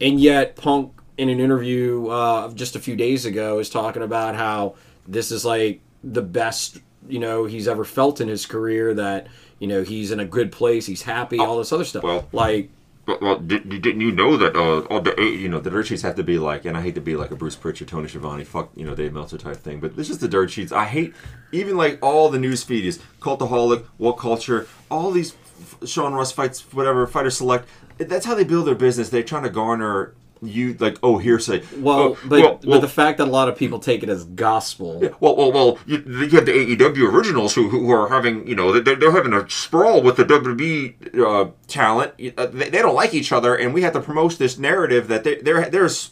And 0.00 0.20
yet, 0.20 0.56
Punk, 0.56 0.92
in 1.16 1.28
an 1.28 1.38
interview 1.40 2.08
uh, 2.08 2.52
just 2.52 2.76
a 2.76 2.80
few 2.80 2.96
days 2.96 3.24
ago, 3.26 3.58
is 3.58 3.70
talking 3.70 4.02
about 4.02 4.34
how 4.34 4.74
this 5.06 5.30
is 5.30 5.44
like 5.44 5.80
the 6.02 6.22
best, 6.22 6.80
you 7.08 7.18
know, 7.18 7.44
he's 7.44 7.68
ever 7.68 7.84
felt 7.84 8.20
in 8.20 8.28
his 8.28 8.46
career, 8.46 8.94
that, 8.94 9.28
you 9.58 9.66
know, 9.68 9.82
he's 9.82 10.10
in 10.10 10.20
a 10.20 10.24
good 10.24 10.50
place, 10.52 10.86
he's 10.86 11.02
happy, 11.02 11.38
all 11.38 11.58
this 11.58 11.72
other 11.72 11.84
stuff. 11.84 12.02
well- 12.02 12.28
like, 12.32 12.70
Well, 13.06 13.18
well 13.20 13.38
did, 13.38 13.68
didn't 13.68 14.00
you 14.00 14.10
know 14.12 14.36
that 14.38 14.56
uh, 14.56 14.80
all 14.90 15.00
the 15.02 15.14
you 15.20 15.48
know 15.50 15.60
the 15.60 15.68
dirt 15.70 15.86
sheets 15.88 16.00
have 16.02 16.16
to 16.16 16.22
be 16.24 16.38
like, 16.38 16.64
and 16.64 16.74
I 16.76 16.80
hate 16.80 16.94
to 16.94 17.02
be 17.02 17.16
like 17.16 17.30
a 17.30 17.36
Bruce 17.36 17.54
Prichard, 17.54 17.86
Tony 17.88 18.08
Schiavone, 18.08 18.44
fuck 18.44 18.70
you 18.74 18.84
know 18.86 18.94
Dave 18.94 19.12
Meltzer 19.12 19.36
type 19.36 19.58
thing, 19.58 19.78
but 19.78 19.92
it's 19.98 20.08
just 20.08 20.20
the 20.20 20.28
dirt 20.28 20.50
sheets. 20.50 20.72
I 20.72 20.86
hate 20.86 21.12
even 21.52 21.76
like 21.76 21.98
all 22.02 22.30
the 22.30 22.38
news 22.38 22.62
feed 22.62 22.86
is 22.86 22.98
cultaholic, 23.20 23.84
what 23.98 24.14
culture, 24.14 24.66
all 24.90 25.10
these 25.10 25.34
f- 25.60 25.86
Sean 25.86 26.14
Ross 26.14 26.32
fights, 26.32 26.72
whatever 26.72 27.06
Fightful 27.06 27.32
Select. 27.32 27.68
That's 27.98 28.26
how 28.26 28.34
they 28.34 28.44
build 28.44 28.66
their 28.66 28.74
business. 28.74 29.08
They're 29.08 29.22
trying 29.22 29.44
to 29.44 29.50
garner 29.50 30.14
you 30.42 30.74
like 30.78 30.98
oh 31.02 31.16
hearsay. 31.18 31.62
well, 31.78 31.98
Oh, 31.98 32.18
but, 32.24 32.40
well, 32.40 32.54
but 32.56 32.66
well, 32.66 32.80
the 32.80 32.88
fact 32.88 33.18
that 33.18 33.28
a 33.28 33.30
lot 33.30 33.48
of 33.48 33.56
people 33.56 33.78
take 33.78 34.02
it 34.02 34.08
as 34.10 34.24
gospel. 34.24 34.98
well, 35.20 35.36
well, 35.36 35.52
well, 35.52 35.78
you, 35.86 35.98
you 36.06 36.28
have 36.30 36.44
the 36.46 36.52
AEW 36.52 37.10
originals 37.10 37.54
who, 37.54 37.70
who 37.70 37.90
are 37.90 38.08
having, 38.08 38.46
you 38.46 38.54
know, 38.54 38.78
they're, 38.78 38.94
they're 38.96 39.12
having 39.12 39.32
a 39.32 39.48
sprawl 39.48 40.02
with 40.02 40.16
the 40.16 40.24
WWE 40.24 41.18
uh, 41.18 41.50
talent. 41.66 42.12
Uh, 42.36 42.46
They, 42.46 42.68
they 42.68 42.82
don't 42.82 42.94
like 42.94 43.14
each 43.14 43.32
other, 43.32 43.54
and 43.54 43.72
we 43.72 43.82
have 43.82 43.94
to 43.94 44.00
promote 44.00 44.38
this 44.38 44.58
narrative 44.58 45.08
that 45.08 45.24
there, 45.24 45.40
there 45.40 45.70
there's 45.70 46.10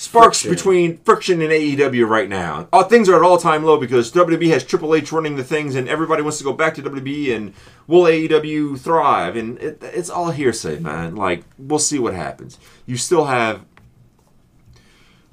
sparks 0.00 0.40
Friction. 0.40 0.50
between 0.54 0.96
friction 0.98 1.42
and 1.42 1.50
AEW 1.50 2.08
right 2.08 2.28
now. 2.28 2.66
Uh, 2.72 2.82
things 2.82 3.06
are 3.10 3.16
at 3.16 3.22
all 3.22 3.36
time 3.36 3.64
low 3.64 3.78
because 3.78 4.10
WWE 4.12 4.48
has 4.48 4.64
Triple 4.64 4.94
H 4.94 5.12
running 5.12 5.36
the 5.36 5.44
things, 5.44 5.74
and 5.74 5.90
everybody 5.90 6.22
wants 6.22 6.38
to 6.38 6.44
go 6.44 6.54
back 6.54 6.74
to 6.76 6.82
WWE, 6.82 7.36
and 7.36 7.52
will 7.86 8.04
AEW 8.04 8.78
thrive? 8.78 9.36
And 9.36 9.58
it, 9.58 9.78
it's 9.82 10.08
all 10.08 10.30
hearsay, 10.30 10.78
man. 10.78 11.16
Like 11.16 11.44
we'll 11.58 11.78
see 11.78 11.98
what 11.98 12.14
happens. 12.14 12.58
You 12.86 12.96
still 12.96 13.26
have. 13.26 13.62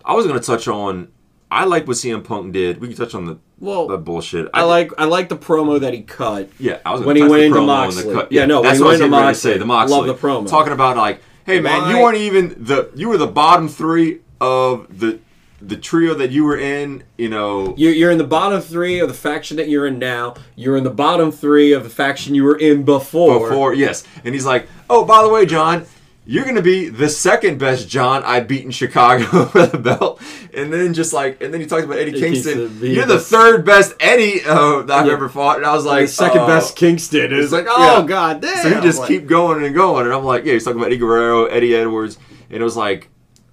I 0.04 0.14
was 0.14 0.28
going 0.28 0.38
to 0.38 0.46
touch 0.46 0.68
on. 0.68 1.14
I 1.50 1.64
like 1.64 1.88
what 1.88 1.96
CM 1.96 2.26
Punk 2.26 2.52
did. 2.52 2.82
We 2.82 2.90
can 2.90 2.98
touch 2.98 3.16
on 3.16 3.24
the 3.24 3.40
Well, 3.60 3.98
bullshit. 3.98 4.50
I 4.54 4.64
like 4.64 4.92
I 4.98 5.06
like 5.06 5.30
the 5.30 5.38
promo 5.38 5.80
that 5.80 5.94
he 5.94 6.02
cut. 6.02 6.50
Yeah, 6.60 6.80
I 6.86 6.92
was 6.92 7.04
when 7.04 7.16
he 7.16 7.24
went 7.24 7.44
into 7.44 7.62
Moxley. 7.62 8.04
The 8.04 8.14
cut. 8.14 8.32
Yeah, 8.34 8.46
no, 8.46 8.62
that's 8.62 8.82
what 8.82 8.88
I 8.88 8.92
was 8.92 9.10
ready 9.10 9.28
to 9.28 9.36
say. 9.36 9.58
The 9.58 9.66
Moxley. 9.66 9.98
Love 9.98 10.08
the 10.08 10.14
promo. 10.16 10.46
Talking 10.46 10.74
about 10.74 10.98
like, 10.98 11.22
hey 11.46 11.62
man, 11.62 11.90
you 11.90 12.04
weren't 12.04 12.18
even 12.18 12.50
the. 12.66 12.92
You 12.96 13.08
were 13.08 13.18
the 13.18 13.28
bottom 13.28 13.70
three 13.70 14.20
of 14.42 15.00
the 15.00 15.20
the 15.60 15.76
trio 15.76 16.14
that 16.14 16.30
you 16.32 16.44
were 16.44 16.58
in. 16.58 17.04
You 17.18 17.30
know. 17.30 17.74
You're, 17.78 17.94
you're 17.94 18.12
in 18.12 18.18
the 18.18 18.24
bottom 18.24 18.62
three 18.62 19.00
of 19.00 19.08
the 19.08 19.14
faction 19.14 19.58
that 19.58 19.70
you're 19.70 19.88
in 19.88 20.00
now. 20.00 20.36
You're 20.56 20.78
in 20.78 20.84
the 20.84 20.90
bottom 20.92 21.32
three 21.32 21.72
of 21.74 21.84
the 21.84 21.90
faction 21.90 22.36
you 22.36 22.44
were 22.44 22.58
in 22.58 22.84
before. 22.84 23.50
before 23.50 23.74
yes, 23.74 24.04
and 24.24 24.34
he's 24.34 24.46
like, 24.46 24.68
oh, 24.90 25.06
by 25.06 25.24
the 25.24 25.30
way, 25.30 25.46
John. 25.46 25.86
You're 26.30 26.44
gonna 26.44 26.62
be 26.62 26.90
the 26.90 27.08
second 27.08 27.58
best 27.58 27.88
John 27.88 28.22
I 28.26 28.42
beat 28.42 28.66
in 28.66 28.72
Chicago 28.72 29.46
for 29.46 29.66
the 29.66 29.78
belt, 29.78 30.22
and 30.54 30.74
then 30.74 30.94
just 30.94 31.14
like, 31.14 31.42
and 31.42 31.54
then 31.54 31.62
he 31.62 31.68
talks 31.68 31.86
about 31.86 32.00
Eddie 32.00 32.12
Eddie 32.12 32.20
Kingston. 32.20 32.54
Kingston 32.68 32.92
You're 32.92 33.06
the 33.06 33.18
third 33.18 33.64
best 33.64 33.94
Eddie 34.02 34.42
uh, 34.44 34.82
that 34.82 34.92
I've 34.92 35.06
Yeah. 35.08 35.14
ever 35.14 35.30
fought, 35.30 35.56
and 35.56 35.66
I 35.66 35.74
was 35.74 35.86
Like 35.86 36.08
the 36.08 36.12
second 36.12 36.42
oh. 36.42 36.48
best 36.48 36.76
Kingston 36.76 37.32
is 37.32 37.54
like, 37.54 37.64
Yeah. 37.64 37.72
oh 37.78 38.04
god 38.04 38.42
damn. 38.42 38.58
So 38.62 38.76
he 38.76 38.82
just 38.82 39.00
Like, 39.00 39.08
keep 39.08 39.26
going 39.26 39.64
and 39.64 39.74
going, 39.74 40.06
and 40.06 40.14
I'm 40.14 40.26
like, 40.26 40.44
yeah, 40.44 40.52
he's 40.52 40.66
talking 40.66 40.82
about 40.82 40.88
Eddie 40.88 40.98
Guerrero, 40.98 41.46
Eddie 41.46 41.74
Edwards, 41.74 42.18
and 42.50 42.60
it 42.60 42.64
was 42.64 42.76
like, 42.76 43.08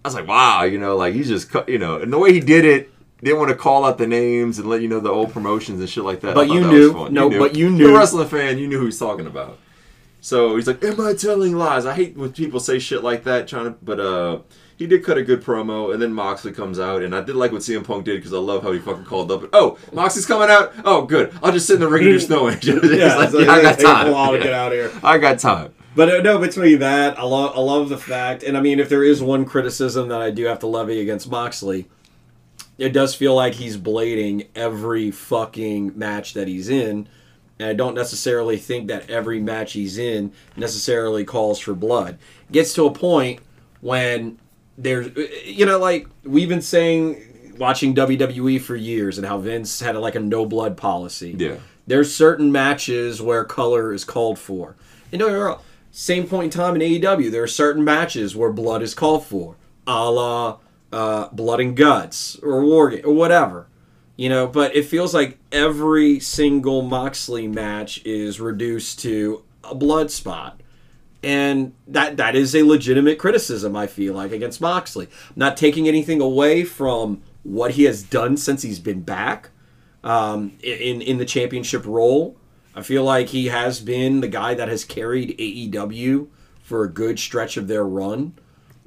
I 0.04 0.08
was 0.08 0.14
like, 0.14 0.26
wow, 0.26 0.64
you 0.64 0.78
know, 0.78 0.96
like 0.96 1.14
he's 1.14 1.28
just, 1.28 1.50
cut, 1.50 1.68
you 1.68 1.78
know, 1.78 1.96
and 1.96 2.12
the 2.12 2.18
way 2.18 2.32
he 2.32 2.40
did 2.40 2.64
it, 2.64 2.90
didn't 3.22 3.38
want 3.38 3.48
to 3.48 3.56
call 3.56 3.86
out 3.86 3.96
the 3.96 4.06
names 4.06 4.58
and 4.58 4.68
let 4.68 4.82
you 4.82 4.88
know 4.88 5.00
the 5.00 5.08
old 5.08 5.32
promotions 5.32 5.80
and 5.80 5.88
shit 5.88 6.04
like 6.04 6.20
that. 6.20 6.34
But 6.34 6.48
you 6.48 6.60
that 6.60 6.70
knew. 6.70 6.92
was 6.92 7.04
fun. 7.04 7.14
No, 7.14 7.30
but 7.30 7.56
you 7.56 7.70
knew. 7.70 7.86
You're 7.86 7.96
a 7.96 7.98
wrestling 7.98 8.28
fan, 8.28 8.58
you 8.58 8.68
knew 8.68 8.78
who 8.78 8.84
he's 8.84 8.98
talking 8.98 9.26
about. 9.26 9.58
So 10.20 10.56
he's 10.56 10.66
like, 10.66 10.84
am 10.84 11.00
I 11.00 11.14
telling 11.14 11.56
lies? 11.56 11.86
I 11.86 11.94
hate 11.94 12.16
when 12.16 12.32
people 12.32 12.60
say 12.60 12.78
shit 12.78 13.02
like 13.02 13.24
that, 13.24 13.48
trying 13.48 13.64
to, 13.64 13.70
but 13.82 13.98
uh. 13.98 14.38
He 14.76 14.88
did 14.88 15.04
cut 15.04 15.16
a 15.16 15.22
good 15.22 15.40
promo, 15.40 15.92
and 15.92 16.02
then 16.02 16.12
Moxley 16.12 16.50
comes 16.50 16.80
out, 16.80 17.02
and 17.02 17.14
I 17.14 17.20
did 17.20 17.36
like 17.36 17.52
what 17.52 17.60
CM 17.60 17.86
Punk 17.86 18.04
did 18.06 18.16
because 18.16 18.32
I 18.32 18.38
love 18.38 18.64
how 18.64 18.72
he 18.72 18.80
fucking 18.80 19.04
called 19.04 19.30
up. 19.30 19.44
Oh, 19.52 19.78
Moxley's 19.92 20.26
coming 20.26 20.50
out. 20.50 20.74
Oh, 20.84 21.02
good. 21.02 21.32
I'll 21.44 21.52
just 21.52 21.68
sit 21.68 21.74
in 21.74 21.80
the 21.80 21.88
ring 21.88 22.02
and 22.02 22.14
do 22.14 22.18
snow 22.18 22.50
angels. 22.50 22.80
Yeah, 22.90 23.14
like, 23.14 23.32
yeah, 23.32 23.52
I 23.52 23.62
got 23.62 23.78
time. 23.78 24.08
a 24.08 24.12
while 24.12 24.32
to 24.32 24.38
get 24.38 24.52
out 24.52 24.72
of 24.72 24.78
here. 24.92 25.00
I 25.04 25.18
got 25.18 25.38
time. 25.38 25.72
But 25.96 26.08
uh, 26.08 26.22
no, 26.22 26.38
between 26.38 26.78
that, 26.80 27.18
I 27.18 27.22
love 27.22 27.56
I 27.56 27.60
love 27.60 27.88
the 27.88 27.98
fact, 27.98 28.42
and 28.42 28.56
I 28.56 28.60
mean, 28.60 28.80
if 28.80 28.88
there 28.88 29.04
is 29.04 29.22
one 29.22 29.44
criticism 29.44 30.08
that 30.08 30.20
I 30.20 30.30
do 30.30 30.44
have 30.46 30.58
to 30.60 30.66
levy 30.66 31.00
against 31.00 31.30
Moxley, 31.30 31.86
it 32.78 32.92
does 32.92 33.14
feel 33.14 33.34
like 33.34 33.54
he's 33.54 33.76
blading 33.76 34.48
every 34.56 35.10
fucking 35.12 35.96
match 35.96 36.34
that 36.34 36.48
he's 36.48 36.68
in, 36.68 37.08
and 37.60 37.68
I 37.68 37.74
don't 37.74 37.94
necessarily 37.94 38.56
think 38.56 38.88
that 38.88 39.08
every 39.08 39.38
match 39.40 39.74
he's 39.74 39.96
in 39.96 40.32
necessarily 40.56 41.24
calls 41.24 41.60
for 41.60 41.74
blood. 41.74 42.18
It 42.48 42.52
gets 42.52 42.74
to 42.74 42.86
a 42.86 42.92
point 42.92 43.40
when 43.80 44.38
there's, 44.76 45.10
you 45.44 45.64
know, 45.66 45.78
like 45.78 46.08
we've 46.24 46.48
been 46.48 46.60
saying, 46.62 47.54
watching 47.58 47.94
WWE 47.94 48.60
for 48.60 48.74
years, 48.74 49.16
and 49.18 49.26
how 49.26 49.38
Vince 49.38 49.78
had 49.80 49.94
like 49.96 50.16
a 50.16 50.20
no 50.20 50.44
blood 50.44 50.76
policy 50.76 51.36
Yeah. 51.38 51.58
there's 51.86 52.12
certain 52.12 52.50
matches 52.50 53.22
where 53.22 53.44
color 53.44 53.92
is 53.92 54.04
called 54.04 54.40
for. 54.40 54.74
And 55.12 55.20
don't 55.20 55.28
get 55.28 55.34
me 55.36 55.40
wrong, 55.40 55.60
same 55.96 56.26
point 56.26 56.46
in 56.46 56.50
time 56.50 56.74
in 56.74 56.80
AEW, 56.82 57.30
there 57.30 57.44
are 57.44 57.46
certain 57.46 57.84
matches 57.84 58.34
where 58.34 58.50
blood 58.50 58.82
is 58.82 58.94
called 58.94 59.24
for, 59.24 59.54
a 59.86 60.10
la 60.10 60.58
uh, 60.92 61.28
Blood 61.28 61.60
and 61.60 61.76
Guts 61.76 62.36
or 62.42 62.64
War 62.64 62.92
or 63.04 63.14
whatever. 63.14 63.68
You 64.16 64.28
know, 64.28 64.48
but 64.48 64.74
it 64.74 64.86
feels 64.86 65.14
like 65.14 65.38
every 65.52 66.18
single 66.18 66.82
Moxley 66.82 67.46
match 67.46 68.04
is 68.04 68.40
reduced 68.40 68.98
to 69.00 69.44
a 69.62 69.74
blood 69.76 70.10
spot. 70.10 70.60
And 71.22 71.74
that 71.86 72.16
that 72.16 72.34
is 72.34 72.56
a 72.56 72.64
legitimate 72.64 73.20
criticism, 73.20 73.76
I 73.76 73.86
feel 73.86 74.14
like, 74.14 74.32
against 74.32 74.60
Moxley. 74.60 75.08
Not 75.36 75.56
taking 75.56 75.86
anything 75.86 76.20
away 76.20 76.64
from 76.64 77.22
what 77.44 77.72
he 77.72 77.84
has 77.84 78.02
done 78.02 78.36
since 78.36 78.62
he's 78.62 78.80
been 78.80 79.02
back 79.02 79.50
um, 80.02 80.58
in 80.60 81.00
in 81.00 81.18
the 81.18 81.24
championship 81.24 81.86
role. 81.86 82.36
I 82.74 82.82
feel 82.82 83.04
like 83.04 83.28
he 83.28 83.46
has 83.46 83.80
been 83.80 84.20
the 84.20 84.28
guy 84.28 84.54
that 84.54 84.68
has 84.68 84.84
carried 84.84 85.38
AEW 85.38 86.28
for 86.62 86.84
a 86.84 86.88
good 86.88 87.18
stretch 87.18 87.56
of 87.56 87.68
their 87.68 87.84
run. 87.84 88.34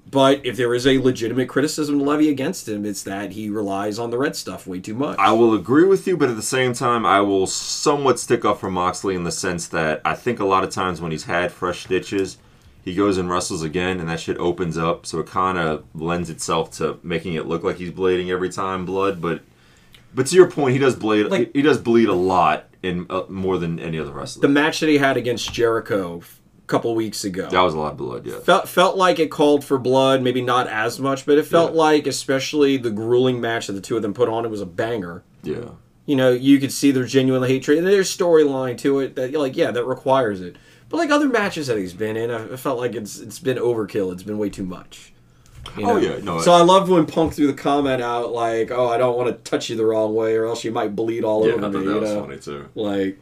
But 0.09 0.45
if 0.45 0.55
there 0.55 0.73
is 0.73 0.87
a 0.87 0.99
legitimate 0.99 1.49
criticism 1.49 1.99
to 1.99 2.05
levy 2.05 2.29
against 2.29 2.67
him, 2.67 2.85
it's 2.85 3.03
that 3.03 3.33
he 3.33 3.49
relies 3.49 3.99
on 3.99 4.09
the 4.09 4.17
red 4.17 4.35
stuff 4.37 4.65
way 4.65 4.79
too 4.79 4.93
much. 4.93 5.19
I 5.19 5.33
will 5.33 5.53
agree 5.53 5.83
with 5.85 6.07
you, 6.07 6.15
but 6.15 6.29
at 6.29 6.37
the 6.37 6.41
same 6.41 6.73
time, 6.73 7.05
I 7.05 7.19
will 7.21 7.45
somewhat 7.45 8.19
stick 8.19 8.45
up 8.45 8.59
for 8.59 8.71
Moxley 8.71 9.15
in 9.15 9.25
the 9.25 9.31
sense 9.31 9.67
that 9.67 10.01
I 10.05 10.15
think 10.15 10.39
a 10.39 10.45
lot 10.45 10.63
of 10.63 10.69
times 10.69 11.01
when 11.01 11.11
he's 11.11 11.25
had 11.25 11.51
fresh 11.51 11.83
stitches, 11.83 12.37
he 12.85 12.95
goes 12.95 13.17
and 13.17 13.29
wrestles 13.29 13.63
again, 13.63 13.99
and 13.99 14.07
that 14.07 14.21
shit 14.21 14.37
opens 14.37 14.77
up. 14.77 15.05
So 15.05 15.19
it 15.19 15.27
kind 15.27 15.57
of 15.57 15.83
lends 15.93 16.29
itself 16.29 16.71
to 16.77 16.99
making 17.03 17.33
it 17.33 17.45
look 17.45 17.63
like 17.63 17.75
he's 17.75 17.91
bleeding 17.91 18.31
every 18.31 18.49
time 18.49 18.85
blood. 18.85 19.21
But 19.21 19.41
but 20.15 20.27
to 20.27 20.35
your 20.35 20.49
point, 20.49 20.71
he 20.71 20.79
does 20.79 20.95
blade. 20.95 21.27
Like- 21.27 21.53
he 21.53 21.61
does 21.61 21.79
bleed 21.79 22.07
a 22.07 22.13
lot 22.13 22.69
in 22.87 23.05
uh, 23.09 23.23
more 23.29 23.57
than 23.57 23.79
any 23.79 23.99
other 23.99 24.11
wrestler. 24.11 24.41
the 24.41 24.47
match 24.47 24.79
that 24.79 24.89
he 24.89 24.97
had 24.97 25.17
against 25.17 25.51
Jericho 25.53 26.21
a 26.21 26.67
couple 26.67 26.93
weeks 26.95 27.23
ago. 27.23 27.47
that 27.49 27.61
was 27.61 27.73
a 27.73 27.79
lot 27.79 27.91
of 27.93 27.97
blood. 27.97 28.25
Yeah. 28.25 28.39
felt 28.39 28.67
felt 28.67 28.97
like 28.97 29.19
it 29.19 29.29
called 29.31 29.63
for 29.63 29.77
blood, 29.77 30.21
maybe 30.21 30.41
not 30.41 30.67
as 30.67 30.99
much, 30.99 31.25
but 31.25 31.37
it 31.37 31.45
felt 31.45 31.73
Yeah. 31.73 31.77
like, 31.79 32.07
especially 32.07 32.77
the 32.77 32.91
grueling 32.91 33.39
match 33.39 33.67
that 33.67 33.73
the 33.73 33.81
two 33.81 33.95
of 33.95 34.01
them 34.01 34.13
put 34.13 34.29
on, 34.29 34.45
it 34.45 34.49
was 34.51 34.61
a 34.61 34.65
banger. 34.65 35.23
Yeah. 35.43 35.69
You 36.05 36.15
know, 36.15 36.31
you 36.31 36.57
could 36.59 36.71
see 36.71 36.91
their 36.91 37.03
genuine 37.05 37.43
hatred. 37.43 37.77
And 37.77 37.85
there's 37.87 38.15
storyline 38.15 38.77
to 38.79 38.99
it 38.99 39.15
that, 39.15 39.33
like, 39.33 39.57
yeah, 39.57 39.71
that 39.71 39.85
requires 39.85 40.39
it. 40.41 40.55
But 40.89 40.97
like 40.97 41.09
other 41.09 41.27
matches 41.27 41.67
that 41.67 41.77
he's 41.77 41.93
been 41.93 42.15
in, 42.15 42.31
I 42.31 42.53
I 42.53 42.55
felt 42.55 42.79
like 42.79 42.95
it's 42.95 43.19
it's 43.19 43.39
been 43.39 43.57
overkill. 43.57 44.13
It's 44.13 44.23
been 44.23 44.37
way 44.37 44.49
too 44.49 44.63
much. 44.63 45.11
You 45.77 45.89
Oh, 45.89 45.97
yeah, 45.97 46.17
no, 46.23 46.39
So 46.39 46.51
I 46.51 46.61
loved 46.61 46.89
when 46.89 47.05
Punk 47.05 47.33
threw 47.33 47.47
the 47.47 47.53
comment 47.53 48.01
out 48.01 48.31
like, 48.31 48.71
"Oh, 48.71 48.87
I 48.89 48.97
don't 48.97 49.17
want 49.17 49.27
to 49.29 49.49
touch 49.49 49.69
you 49.69 49.75
the 49.75 49.85
wrong 49.85 50.15
way, 50.15 50.35
or 50.35 50.45
else 50.45 50.63
you 50.63 50.71
might 50.71 50.95
bleed 50.95 51.23
all 51.23 51.45
Yeah, 51.45 51.51
I 51.51 51.53
over 51.53 51.61
thought 51.63 51.71
me." 51.73 51.85
that 51.85 51.93
You 51.93 51.99
was 51.99 52.11
know, 52.13 52.21
funny 52.21 52.37
too. 52.37 52.69
like 52.75 53.19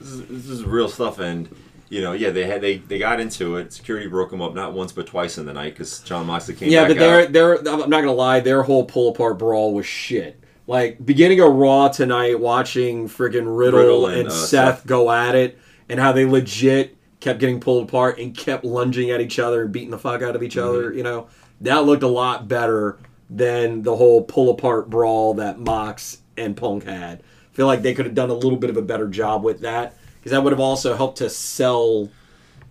This 0.00 0.10
is, 0.10 0.20
this 0.28 0.48
is 0.48 0.64
real 0.64 0.88
stuff, 0.88 1.18
and 1.18 1.48
you 1.90 2.00
know, 2.00 2.12
yeah, 2.12 2.30
they 2.30 2.46
had 2.46 2.60
they, 2.60 2.78
they 2.78 2.98
got 2.98 3.20
into 3.20 3.56
it. 3.56 3.72
Security 3.72 4.06
broke 4.08 4.30
them 4.30 4.40
up 4.42 4.54
not 4.54 4.72
once 4.72 4.92
but 4.92 5.06
twice 5.06 5.38
in 5.38 5.46
the 5.46 5.52
night 5.52 5.74
because 5.74 6.00
Jon 6.00 6.26
Moxley 6.26 6.54
came. 6.54 6.70
Yeah, 6.70 6.82
back 6.82 6.88
but 6.88 6.98
their 6.98 7.20
out. 7.22 7.32
their 7.32 7.54
I'm 7.58 7.90
not 7.90 8.00
gonna 8.00 8.12
lie, 8.12 8.40
their 8.40 8.62
whole 8.62 8.84
pull 8.84 9.10
apart 9.10 9.38
brawl 9.38 9.72
was 9.74 9.86
shit. 9.86 10.40
Like 10.66 11.04
beginning 11.04 11.40
of 11.40 11.52
Raw 11.52 11.88
tonight, 11.88 12.40
watching 12.40 13.06
friggin' 13.08 13.44
Riddle, 13.56 13.80
Riddle 13.80 14.06
and, 14.06 14.18
and, 14.20 14.28
uh, 14.28 14.32
Seth, 14.32 14.78
Seth. 14.78 14.86
go 14.86 15.10
at 15.10 15.34
it, 15.34 15.58
and 15.88 16.00
how 16.00 16.12
they 16.12 16.24
legit 16.24 16.96
kept 17.20 17.38
getting 17.38 17.60
pulled 17.60 17.88
apart 17.88 18.18
and 18.18 18.36
kept 18.36 18.64
lunging 18.64 19.10
at 19.10 19.20
each 19.20 19.38
other 19.38 19.62
and 19.62 19.72
beating 19.72 19.90
the 19.90 19.98
fuck 19.98 20.20
out 20.22 20.34
of 20.36 20.42
each 20.42 20.56
other. 20.58 20.88
Mm-hmm. 20.88 20.98
You 20.98 21.02
know, 21.04 21.26
that 21.64 21.84
looked 21.84 22.02
a 22.02 22.08
lot 22.08 22.48
better 22.48 22.98
than 23.28 23.82
the 23.82 23.96
whole 23.96 24.22
pull 24.22 24.50
apart 24.50 24.88
brawl 24.88 25.34
that 25.34 25.58
Mox 25.58 26.18
and 26.36 26.56
Punk 26.56 26.84
had. 26.84 27.20
I 27.20 27.56
feel 27.56 27.66
like 27.66 27.82
they 27.82 27.94
could 27.94 28.06
have 28.06 28.14
done 28.14 28.30
a 28.30 28.34
little 28.34 28.58
bit 28.58 28.70
of 28.70 28.76
a 28.76 28.82
better 28.82 29.08
job 29.08 29.42
with 29.42 29.60
that 29.60 29.96
because 30.18 30.32
that 30.32 30.42
would 30.42 30.52
have 30.52 30.60
also 30.60 30.96
helped 30.96 31.18
to 31.18 31.30
sell 31.30 32.10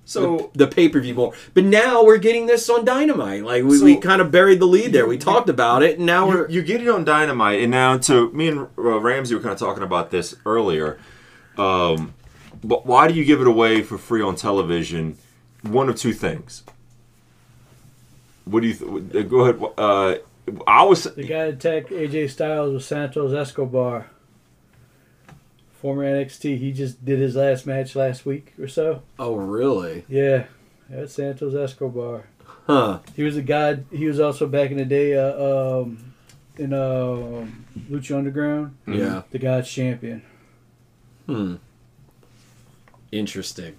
So 0.05 0.51
the, 0.53 0.67
pay 0.67 0.89
per 0.89 0.99
view 0.99 1.13
more. 1.13 1.33
But 1.53 1.63
now 1.63 2.03
we're 2.03 2.17
getting 2.17 2.45
this 2.45 2.69
on 2.69 2.83
Dynamite. 2.83 3.43
Like 3.43 3.63
we, 3.63 3.81
we 3.81 3.97
kind 3.97 4.21
of 4.21 4.31
buried 4.31 4.59
the 4.59 4.65
lead 4.65 4.91
there. 4.91 5.07
We 5.07 5.17
talked 5.17 5.49
about 5.49 5.81
it, 5.81 5.97
and 5.97 6.05
now 6.05 6.29
you, 6.29 6.35
we're 6.35 6.49
you 6.49 6.61
get 6.61 6.81
it 6.81 6.89
on 6.89 7.05
Dynamite, 7.05 7.61
and 7.61 7.71
now 7.71 7.97
to 7.99 8.29
me 8.31 8.49
and 8.49 8.67
uh, 8.77 8.99
Ramsey 8.99 9.33
were 9.35 9.41
kind 9.41 9.53
of 9.53 9.59
talking 9.59 9.83
about 9.83 10.11
this 10.11 10.35
earlier. 10.45 10.99
Um, 11.57 12.13
but 12.63 12.85
why 12.85 13.07
do 13.07 13.13
you 13.13 13.23
give 13.25 13.39
it 13.41 13.47
away 13.47 13.81
for 13.81 13.97
free 13.97 14.21
on 14.21 14.35
television? 14.35 15.17
One 15.61 15.87
of 15.89 15.95
two 15.95 16.13
things. 16.13 16.63
What 18.45 18.61
do 18.61 18.67
you 18.67 18.73
th- 19.11 19.29
go 19.29 19.41
ahead? 19.41 19.61
Uh, 19.77 20.15
I 20.67 20.83
was 20.83 21.03
The 21.03 21.23
guy 21.23 21.45
that 21.51 21.65
attacked 21.65 21.89
AJ 21.91 22.29
Styles 22.31 22.73
was 22.73 22.85
Santos 22.85 23.33
Escobar. 23.33 24.07
Former 25.73 26.03
NXT. 26.03 26.57
He 26.57 26.71
just 26.71 27.03
did 27.03 27.19
his 27.19 27.35
last 27.35 27.65
match 27.65 27.95
last 27.95 28.25
week 28.25 28.53
or 28.59 28.67
so. 28.67 29.01
oh 29.19 29.35
really? 29.35 30.05
Yeah, 30.07 30.45
that's 30.89 31.13
Santos 31.13 31.55
Escobar. 31.55 32.27
Huh? 32.67 32.99
He 33.15 33.23
was 33.23 33.35
a 33.35 33.41
guy. 33.41 33.79
He 33.91 34.05
was 34.05 34.19
also 34.19 34.47
back 34.47 34.71
in 34.71 34.77
the 34.77 34.85
day 34.85 35.17
uh, 35.17 35.81
um, 35.81 36.13
in 36.57 36.71
uh, 36.73 37.45
Lucha 37.89 38.17
Underground. 38.17 38.77
Yeah. 38.87 39.23
The 39.31 39.39
God's 39.39 39.69
champion. 39.69 40.21
Hmm. 41.25 41.55
Interesting. 43.11 43.75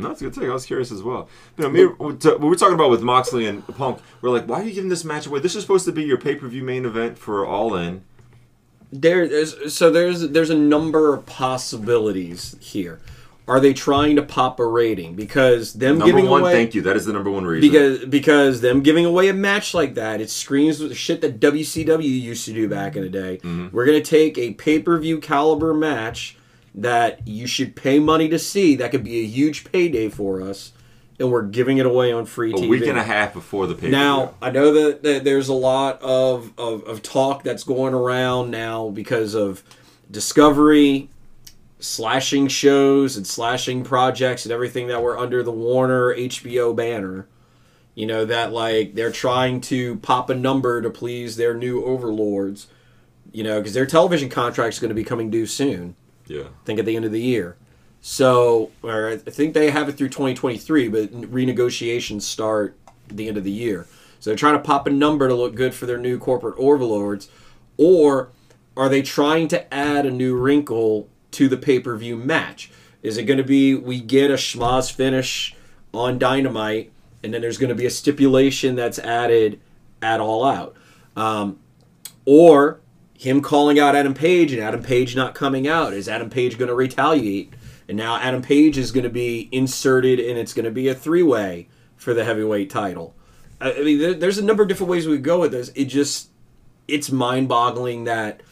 No, 0.00 0.08
that's 0.08 0.20
a 0.20 0.24
good 0.24 0.34
take. 0.34 0.48
I 0.48 0.52
was 0.52 0.66
curious 0.66 0.90
as 0.90 1.02
well. 1.02 1.28
You 1.56 1.64
know, 1.64 1.70
me, 1.70 1.84
what 1.84 2.40
we're 2.40 2.54
talking 2.54 2.74
about 2.74 2.90
with 2.90 3.02
Moxley 3.02 3.46
and 3.46 3.66
Punk, 3.76 4.00
we're 4.20 4.30
like, 4.30 4.46
why 4.46 4.60
are 4.60 4.64
you 4.64 4.72
giving 4.72 4.90
this 4.90 5.04
match 5.04 5.26
away? 5.26 5.40
This 5.40 5.54
is 5.54 5.62
supposed 5.62 5.84
to 5.86 5.92
be 5.92 6.02
your 6.04 6.18
pay 6.18 6.34
per 6.34 6.48
view 6.48 6.62
main 6.62 6.84
event 6.84 7.18
for 7.18 7.46
All 7.46 7.74
In. 7.74 8.02
There 8.92 9.22
is 9.22 9.74
so 9.74 9.90
there's 9.90 10.30
there's 10.30 10.50
a 10.50 10.56
number 10.56 11.14
of 11.14 11.24
possibilities 11.26 12.56
here. 12.60 13.00
Are 13.46 13.58
they 13.58 13.72
trying 13.72 14.14
to 14.14 14.22
pop 14.22 14.60
a 14.60 14.66
rating 14.66 15.16
because 15.16 15.74
them 15.74 15.98
Number 15.98 16.12
giving 16.12 16.30
one, 16.30 16.42
away 16.42 16.52
thank 16.52 16.74
you. 16.74 16.82
That 16.82 16.96
is 16.96 17.06
the 17.06 17.12
number 17.12 17.30
one 17.30 17.44
reason. 17.44 17.68
because 17.68 18.04
because 18.04 18.60
them 18.60 18.80
giving 18.80 19.04
away 19.04 19.28
a 19.28 19.34
match 19.34 19.74
like 19.74 19.94
that 19.94 20.20
it 20.20 20.30
screams 20.30 20.78
with 20.78 20.90
the 20.90 20.94
shit 20.94 21.20
that 21.22 21.40
WCW 21.40 22.04
used 22.04 22.44
to 22.44 22.52
do 22.52 22.68
back 22.68 22.94
in 22.94 23.02
the 23.02 23.08
day. 23.08 23.38
Mm-hmm. 23.38 23.74
We're 23.74 23.86
gonna 23.86 24.02
take 24.02 24.38
a 24.38 24.52
pay 24.54 24.80
per 24.80 24.98
view 24.98 25.18
caliber 25.18 25.74
match 25.74 26.36
that 26.74 27.26
you 27.26 27.46
should 27.46 27.76
pay 27.76 27.98
money 27.98 28.28
to 28.28 28.38
see. 28.38 28.76
That 28.76 28.90
could 28.90 29.04
be 29.04 29.20
a 29.20 29.26
huge 29.26 29.64
payday 29.70 30.08
for 30.08 30.40
us, 30.42 30.72
and 31.18 31.30
we're 31.30 31.42
giving 31.42 31.78
it 31.78 31.86
away 31.86 32.12
on 32.12 32.26
free 32.26 32.52
a 32.52 32.54
TV. 32.54 32.68
week 32.68 32.86
and 32.86 32.98
a 32.98 33.02
half 33.02 33.34
before 33.34 33.66
the 33.66 33.74
pay. 33.74 33.90
Now 33.90 34.34
I 34.40 34.50
know 34.50 34.72
that, 34.72 35.02
that 35.02 35.24
there's 35.24 35.48
a 35.48 35.54
lot 35.54 36.00
of, 36.02 36.52
of, 36.58 36.84
of 36.84 37.02
talk 37.02 37.42
that's 37.42 37.64
going 37.64 37.94
around 37.94 38.50
now 38.50 38.90
because 38.90 39.34
of 39.34 39.62
Discovery 40.10 41.08
slashing 41.78 42.48
shows 42.48 43.16
and 43.16 43.26
slashing 43.26 43.84
projects 43.84 44.44
and 44.44 44.52
everything 44.52 44.88
that 44.88 45.02
were 45.02 45.18
under 45.18 45.42
the 45.42 45.52
Warner 45.52 46.14
HBO 46.14 46.74
banner. 46.74 47.26
You 47.94 48.06
know 48.06 48.24
that 48.24 48.52
like 48.52 48.94
they're 48.94 49.12
trying 49.12 49.60
to 49.62 49.96
pop 49.96 50.30
a 50.30 50.34
number 50.34 50.80
to 50.80 50.90
please 50.90 51.36
their 51.36 51.54
new 51.54 51.84
overlords. 51.84 52.68
You 53.32 53.44
know 53.44 53.60
because 53.60 53.74
their 53.74 53.86
television 53.86 54.28
contract's 54.28 54.78
going 54.78 54.90
to 54.90 54.94
be 54.94 55.04
coming 55.04 55.30
due 55.30 55.46
soon. 55.46 55.96
Yeah. 56.30 56.44
I 56.44 56.64
think 56.64 56.78
at 56.78 56.86
the 56.86 56.96
end 56.96 57.04
of 57.04 57.12
the 57.12 57.20
year. 57.20 57.56
So, 58.00 58.70
I 58.82 59.16
think 59.16 59.52
they 59.52 59.70
have 59.70 59.88
it 59.88 59.92
through 59.92 60.08
2023, 60.08 60.88
but 60.88 61.12
renegotiations 61.12 62.22
start 62.22 62.76
the 63.08 63.28
end 63.28 63.36
of 63.36 63.44
the 63.44 63.50
year. 63.50 63.86
So 64.20 64.30
they're 64.30 64.36
trying 64.36 64.54
to 64.54 64.62
pop 64.62 64.86
a 64.86 64.90
number 64.90 65.28
to 65.28 65.34
look 65.34 65.54
good 65.54 65.74
for 65.74 65.86
their 65.86 65.98
new 65.98 66.18
corporate 66.18 66.54
overlords, 66.58 67.28
or 67.76 68.30
are 68.76 68.88
they 68.88 69.02
trying 69.02 69.48
to 69.48 69.74
add 69.74 70.06
a 70.06 70.10
new 70.10 70.36
wrinkle 70.36 71.08
to 71.32 71.48
the 71.48 71.56
pay 71.56 71.80
per 71.80 71.96
view 71.96 72.16
match? 72.16 72.70
Is 73.02 73.16
it 73.16 73.24
going 73.24 73.38
to 73.38 73.44
be 73.44 73.74
we 73.74 74.00
get 74.00 74.30
a 74.30 74.34
schmoz 74.34 74.92
finish 74.92 75.56
on 75.92 76.18
Dynamite, 76.18 76.92
and 77.22 77.34
then 77.34 77.40
there's 77.40 77.58
going 77.58 77.70
to 77.70 77.74
be 77.74 77.86
a 77.86 77.90
stipulation 77.90 78.76
that's 78.76 78.98
added 78.98 79.60
at 80.00 80.20
All 80.20 80.44
Out? 80.44 80.76
Um, 81.16 81.58
or 82.24 82.80
him 83.20 83.42
calling 83.42 83.78
out 83.78 83.94
Adam 83.94 84.14
Page 84.14 84.50
and 84.50 84.62
Adam 84.62 84.82
Page 84.82 85.14
not 85.14 85.34
coming 85.34 85.68
out. 85.68 85.92
Is 85.92 86.08
Adam 86.08 86.30
Page 86.30 86.56
going 86.56 86.70
to 86.70 86.74
retaliate? 86.74 87.52
And 87.86 87.98
now 87.98 88.16
Adam 88.16 88.40
Page 88.40 88.78
is 88.78 88.92
going 88.92 89.04
to 89.04 89.10
be 89.10 89.50
inserted, 89.52 90.18
and 90.18 90.38
it's 90.38 90.54
going 90.54 90.64
to 90.64 90.70
be 90.70 90.88
a 90.88 90.94
three 90.94 91.22
way 91.22 91.68
for 91.96 92.14
the 92.14 92.24
heavyweight 92.24 92.70
title. 92.70 93.14
I, 93.60 93.82
mean, 93.82 94.18
there's 94.18 94.38
a 94.38 94.44
number 94.44 94.62
of 94.62 94.70
different 94.70 94.90
ways 94.90 95.06
we 95.06 95.16
could 95.16 95.24
go 95.24 95.38
with 95.38 95.52
this. 95.52 95.70
It 95.74 95.84
just, 95.84 96.30
it's 96.88 97.10
mind 97.12 97.46
boggling 97.46 98.04
that 98.04 98.42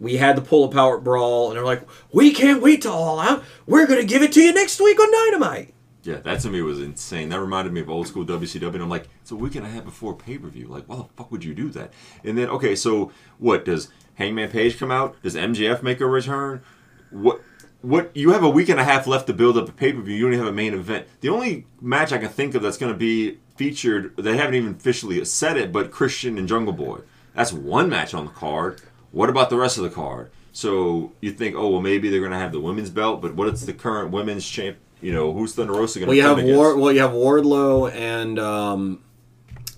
we 0.00 0.16
had 0.16 0.36
the 0.36 0.42
pull 0.42 0.64
up 0.64 0.72
power 0.72 0.98
brawl, 0.98 1.50
and 1.50 1.56
they're 1.56 1.64
like, 1.64 1.86
we 2.10 2.32
can't 2.32 2.60
wait 2.60 2.82
to 2.82 2.90
all 2.90 3.20
out. 3.20 3.44
We're 3.64 3.86
going 3.86 4.00
to 4.00 4.06
give 4.06 4.22
it 4.22 4.32
to 4.32 4.40
you 4.40 4.52
next 4.52 4.80
week 4.80 4.98
on 4.98 5.12
Dynamite. 5.12 5.72
Yeah, 6.02 6.16
that 6.16 6.40
to 6.40 6.50
me 6.50 6.62
was 6.62 6.80
insane. 6.80 7.28
That 7.28 7.40
reminded 7.40 7.72
me 7.72 7.80
of 7.80 7.90
old 7.90 8.08
school 8.08 8.24
WCW, 8.24 8.74
and 8.74 8.82
I'm 8.82 8.88
like, 8.88 9.08
it's 9.22 9.30
a 9.30 9.36
week 9.36 9.54
and 9.54 9.64
a 9.64 9.68
half 9.68 9.84
before 9.84 10.16
pay 10.16 10.36
per 10.36 10.48
view. 10.48 10.66
Like, 10.66 10.88
why 10.88 10.96
the 10.96 11.04
fuck 11.16 11.30
would 11.30 11.44
you 11.44 11.54
do 11.54 11.68
that? 11.70 11.92
And 12.24 12.36
then, 12.36 12.48
okay, 12.48 12.74
so 12.74 13.12
what 13.38 13.64
does 13.64 13.88
Hangman 14.16 14.50
Page 14.50 14.78
come 14.78 14.90
out? 14.90 15.20
Does 15.22 15.34
MJF 15.34 15.82
make 15.82 16.00
a 16.00 16.06
return? 16.06 16.62
What? 17.10 17.40
What? 17.82 18.10
You 18.14 18.32
have 18.32 18.42
a 18.42 18.50
week 18.50 18.68
and 18.68 18.80
a 18.80 18.84
half 18.84 19.06
left 19.06 19.26
to 19.28 19.32
build 19.32 19.56
up 19.56 19.68
a 19.68 19.72
pay 19.72 19.92
per 19.92 20.00
view. 20.00 20.16
You 20.16 20.30
don't 20.30 20.38
have 20.38 20.48
a 20.48 20.52
main 20.52 20.74
event. 20.74 21.06
The 21.20 21.28
only 21.28 21.66
match 21.80 22.12
I 22.12 22.18
can 22.18 22.28
think 22.28 22.54
of 22.54 22.62
that's 22.62 22.78
going 22.78 22.92
to 22.92 22.98
be 22.98 23.38
featured, 23.56 24.16
they 24.16 24.36
haven't 24.36 24.54
even 24.54 24.72
officially 24.74 25.24
said 25.24 25.56
it, 25.56 25.72
but 25.72 25.90
Christian 25.90 26.36
and 26.38 26.48
Jungle 26.48 26.72
Boy. 26.72 27.00
That's 27.34 27.52
one 27.52 27.88
match 27.88 28.14
on 28.14 28.24
the 28.26 28.30
card. 28.32 28.80
What 29.12 29.30
about 29.30 29.50
the 29.50 29.56
rest 29.56 29.76
of 29.76 29.84
the 29.84 29.90
card? 29.90 30.30
So 30.52 31.12
you 31.20 31.32
think, 31.32 31.54
oh 31.54 31.68
well, 31.68 31.80
maybe 31.82 32.08
they're 32.08 32.20
going 32.20 32.32
to 32.32 32.38
have 32.38 32.52
the 32.52 32.60
women's 32.60 32.90
belt, 32.90 33.20
but 33.20 33.34
what 33.34 33.48
is 33.48 33.66
the 33.66 33.74
current 33.74 34.10
women's 34.10 34.48
champ? 34.48 34.78
You 35.02 35.12
know, 35.12 35.32
who's 35.34 35.54
Thunder 35.54 35.74
Rosa 35.74 35.98
going 35.98 36.06
to 36.06 36.08
Well, 36.08 36.16
you 36.16 36.22
have 36.22 36.38
against? 36.38 36.56
War. 36.56 36.76
Well, 36.76 36.92
you 36.92 37.00
have 37.00 37.12
Wardlow 37.12 37.92
and 37.92 38.38
um, 38.38 39.02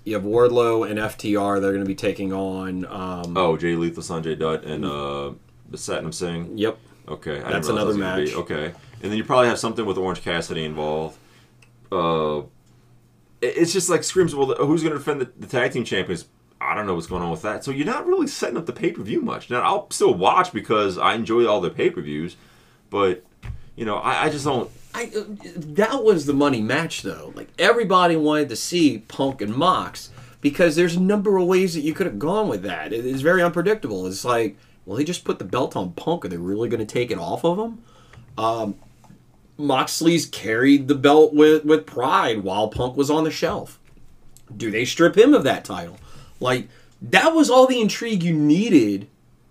you 0.08 0.14
have 0.14 0.24
Wardlow 0.24 0.88
and 0.88 0.98
FTR. 0.98 1.60
They're 1.60 1.72
going 1.72 1.84
to 1.84 1.88
be 1.88 1.94
taking 1.94 2.32
on. 2.32 2.84
Um, 2.86 3.36
Oh, 3.36 3.56
Jay 3.56 3.74
Lethal, 3.76 4.02
Sanjay 4.02 4.38
Dutt, 4.38 4.64
and 4.64 4.84
uh, 4.84 5.32
Satnam 5.72 6.12
Singh. 6.12 6.56
Yep. 6.56 6.78
Okay, 7.08 7.40
I 7.42 7.52
That's 7.52 7.68
another 7.68 7.92
that 7.92 7.98
match. 7.98 8.34
Okay, 8.34 8.66
and 8.66 9.10
then 9.10 9.16
you 9.16 9.24
probably 9.24 9.48
have 9.48 9.58
something 9.58 9.86
with 9.86 9.96
Orange 9.96 10.22
Cassidy 10.22 10.64
involved. 10.64 11.16
Uh, 11.90 12.42
it's 13.40 13.72
just 13.72 13.88
like 13.88 14.04
screams. 14.04 14.34
Well, 14.34 14.54
who's 14.54 14.82
going 14.82 14.92
to 14.92 14.98
defend 14.98 15.20
the, 15.22 15.30
the 15.38 15.46
tag 15.46 15.72
team 15.72 15.84
champions? 15.84 16.26
I 16.60 16.74
don't 16.74 16.86
know 16.86 16.94
what's 16.94 17.06
going 17.06 17.22
on 17.22 17.30
with 17.30 17.42
that. 17.42 17.64
So 17.64 17.70
you're 17.70 17.86
not 17.86 18.06
really 18.06 18.26
setting 18.26 18.56
up 18.56 18.66
the 18.66 18.72
pay 18.72 18.90
per 18.90 19.02
view 19.02 19.20
much. 19.20 19.48
Now 19.48 19.62
I'll 19.62 19.90
still 19.90 20.12
watch 20.12 20.52
because 20.52 20.98
I 20.98 21.14
enjoy 21.14 21.46
all 21.46 21.60
the 21.60 21.70
pay 21.70 21.88
per 21.90 22.00
views, 22.02 22.36
but 22.90 23.24
you 23.78 23.84
know 23.84 23.96
I, 23.96 24.24
I 24.24 24.28
just 24.28 24.44
don't. 24.44 24.68
I, 24.92 25.04
uh, 25.16 25.22
that 25.54 26.02
was 26.02 26.26
the 26.26 26.32
money 26.32 26.60
match, 26.60 27.02
though. 27.02 27.32
Like 27.36 27.48
everybody 27.58 28.16
wanted 28.16 28.48
to 28.48 28.56
see 28.56 28.98
Punk 29.06 29.40
and 29.40 29.54
Mox 29.54 30.10
because 30.40 30.74
there's 30.74 30.96
a 30.96 31.00
number 31.00 31.36
of 31.36 31.46
ways 31.46 31.74
that 31.74 31.82
you 31.82 31.94
could 31.94 32.06
have 32.06 32.18
gone 32.18 32.48
with 32.48 32.62
that. 32.62 32.92
It 32.92 33.06
is 33.06 33.22
very 33.22 33.40
unpredictable. 33.40 34.06
It's 34.08 34.24
like, 34.24 34.56
well, 34.84 34.96
they 34.96 35.04
just 35.04 35.24
put 35.24 35.38
the 35.38 35.44
belt 35.44 35.76
on 35.76 35.92
Punk. 35.92 36.24
Are 36.24 36.28
they 36.28 36.36
really 36.36 36.68
going 36.68 36.84
to 36.84 36.92
take 36.92 37.12
it 37.12 37.18
off 37.18 37.44
of 37.44 37.58
him? 37.58 37.82
Um, 38.36 38.74
Moxley's 39.56 40.26
carried 40.26 40.88
the 40.88 40.94
belt 40.96 41.32
with 41.32 41.64
with 41.64 41.86
pride 41.86 42.42
while 42.42 42.68
Punk 42.68 42.96
was 42.96 43.10
on 43.10 43.22
the 43.22 43.30
shelf. 43.30 43.78
Do 44.54 44.72
they 44.72 44.84
strip 44.84 45.16
him 45.16 45.34
of 45.34 45.44
that 45.44 45.64
title? 45.64 45.98
Like 46.40 46.68
that 47.00 47.32
was 47.32 47.48
all 47.48 47.68
the 47.68 47.80
intrigue 47.80 48.24
you 48.24 48.34
needed 48.34 49.06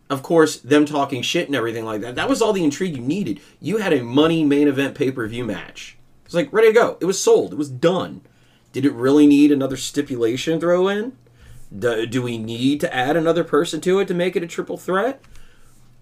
of 0.09 0.23
course, 0.23 0.57
them 0.57 0.85
talking 0.85 1.21
shit 1.21 1.47
and 1.47 1.55
everything 1.55 1.85
like 1.85 2.01
that. 2.01 2.15
That 2.15 2.29
was 2.29 2.41
all 2.41 2.53
the 2.53 2.63
intrigue 2.63 2.95
you 2.95 3.01
needed. 3.01 3.41
You 3.59 3.77
had 3.77 3.93
a 3.93 4.03
money 4.03 4.43
main 4.43 4.67
event 4.67 4.95
pay 4.95 5.11
per 5.11 5.27
view 5.27 5.43
match. 5.43 5.97
It's 6.25 6.33
like 6.33 6.51
ready 6.51 6.67
to 6.67 6.73
go. 6.73 6.97
It 6.99 7.05
was 7.05 7.21
sold. 7.21 7.53
It 7.53 7.57
was 7.57 7.69
done. 7.69 8.21
Did 8.73 8.85
it 8.85 8.93
really 8.93 9.27
need 9.27 9.51
another 9.51 9.77
stipulation 9.77 10.59
throw 10.59 10.87
in? 10.87 11.17
Do, 11.77 12.05
do 12.05 12.21
we 12.21 12.37
need 12.37 12.79
to 12.81 12.93
add 12.93 13.17
another 13.17 13.43
person 13.43 13.81
to 13.81 13.99
it 13.99 14.07
to 14.07 14.13
make 14.13 14.35
it 14.35 14.43
a 14.43 14.47
triple 14.47 14.77
threat? 14.77 15.21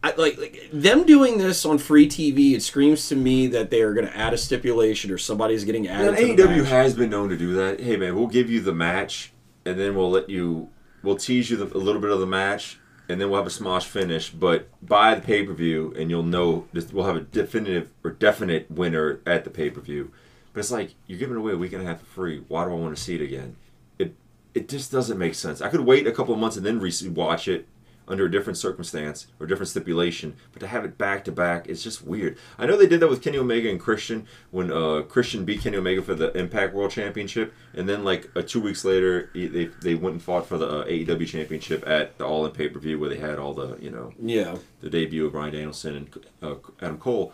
I, 0.03 0.13
like, 0.17 0.37
like 0.37 0.69
them 0.71 1.03
doing 1.03 1.39
this 1.39 1.65
on 1.65 1.79
free 1.79 2.07
TV, 2.07 2.53
it 2.53 2.61
screams 2.61 3.07
to 3.09 3.15
me 3.15 3.47
that 3.47 3.71
they 3.71 3.81
are 3.81 3.93
going 3.93 4.05
to 4.05 4.15
add 4.15 4.33
a 4.33 4.37
stipulation 4.37 5.09
or 5.09 5.17
somebody's 5.17 5.63
getting 5.63 5.87
added. 5.87 6.15
The 6.15 6.43
AEW 6.43 6.65
has 6.65 6.93
been 6.93 7.09
known 7.09 7.29
to 7.29 7.37
do 7.37 7.53
that. 7.55 7.79
Hey 7.79 7.97
man, 7.97 8.15
we'll 8.15 8.27
give 8.27 8.47
you 8.49 8.61
the 8.61 8.73
match, 8.73 9.33
and 9.65 9.79
then 9.79 9.95
we'll 9.95 10.11
let 10.11 10.29
you, 10.29 10.69
we'll 11.01 11.15
tease 11.15 11.49
you 11.49 11.57
the, 11.57 11.75
a 11.75 11.79
little 11.79 12.01
bit 12.01 12.11
of 12.11 12.19
the 12.19 12.27
match, 12.27 12.77
and 13.07 13.19
then 13.19 13.29
we'll 13.29 13.41
have 13.43 13.47
a 13.47 13.49
smosh 13.49 13.83
finish. 13.83 14.29
But 14.29 14.67
buy 14.85 15.15
the 15.15 15.21
pay 15.21 15.43
per 15.45 15.53
view, 15.53 15.93
and 15.97 16.09
you'll 16.09 16.23
know 16.23 16.67
this, 16.73 16.91
we'll 16.91 17.05
have 17.05 17.15
a 17.15 17.21
definitive 17.21 17.91
or 18.03 18.11
definite 18.11 18.69
winner 18.69 19.19
at 19.25 19.43
the 19.43 19.49
pay 19.49 19.69
per 19.69 19.81
view. 19.81 20.11
But 20.53 20.61
it's 20.61 20.71
like 20.71 20.95
you're 21.07 21.19
giving 21.19 21.37
away 21.37 21.53
a 21.53 21.57
week 21.57 21.73
and 21.73 21.81
a 21.81 21.85
half 21.85 21.99
for 21.99 22.05
free. 22.05 22.43
Why 22.47 22.65
do 22.65 22.71
I 22.71 22.75
want 22.75 22.95
to 22.95 23.01
see 23.01 23.15
it 23.15 23.21
again? 23.21 23.55
It 23.99 24.15
it 24.53 24.69
just 24.69 24.91
doesn't 24.91 25.17
make 25.17 25.35
sense. 25.35 25.61
I 25.61 25.69
could 25.69 25.81
wait 25.81 26.07
a 26.07 26.11
couple 26.11 26.33
of 26.33 26.39
months 26.39 26.57
and 26.57 26.65
then 26.65 26.79
re- 26.79 26.91
watch 27.09 27.47
it 27.47 27.67
under 28.07 28.25
a 28.25 28.31
different 28.31 28.57
circumstance 28.57 29.27
or 29.39 29.47
different 29.47 29.69
stipulation, 29.69 30.35
but 30.53 30.59
to 30.59 30.67
have 30.67 30.85
it 30.85 30.97
back 30.97 31.23
to 31.25 31.31
back 31.31 31.67
is 31.67 31.83
just 31.83 32.05
weird. 32.05 32.37
I 32.59 32.65
know 32.65 32.77
they 32.77 32.87
did 32.87 32.99
that 32.99 33.09
with 33.09 33.21
Kenny 33.21 33.37
Omega 33.37 33.69
and 33.69 33.79
Christian 33.79 34.27
when 34.51 34.71
uh, 34.71 35.01
Christian 35.03 35.45
beat 35.45 35.61
Kenny 35.61 35.77
Omega 35.77 36.01
for 36.01 36.13
the 36.15 36.31
Impact 36.37 36.73
World 36.73 36.91
Championship, 36.91 37.53
and 37.73 37.89
then 37.89 38.03
like 38.03 38.29
uh, 38.35 38.41
two 38.41 38.61
weeks 38.61 38.85
later 38.85 39.29
they 39.33 39.65
they 39.81 39.95
went 39.95 40.13
and 40.13 40.21
fought 40.21 40.45
for 40.45 40.57
the 40.57 40.67
uh, 40.67 40.85
AEW 40.85 41.27
Championship 41.27 41.83
at 41.87 42.17
the 42.17 42.25
All 42.25 42.45
In 42.45 42.51
pay 42.51 42.69
per 42.69 42.79
view 42.79 42.99
where 42.99 43.09
they 43.09 43.17
had 43.17 43.39
all 43.39 43.53
the 43.53 43.77
you 43.81 43.89
know 43.91 44.13
Yeah. 44.21 44.57
the 44.81 44.89
debut 44.89 45.25
of 45.25 45.31
Bryan 45.31 45.53
Danielson 45.53 45.95
and 45.95 46.25
uh, 46.41 46.55
Adam 46.81 46.97
Cole. 46.97 47.33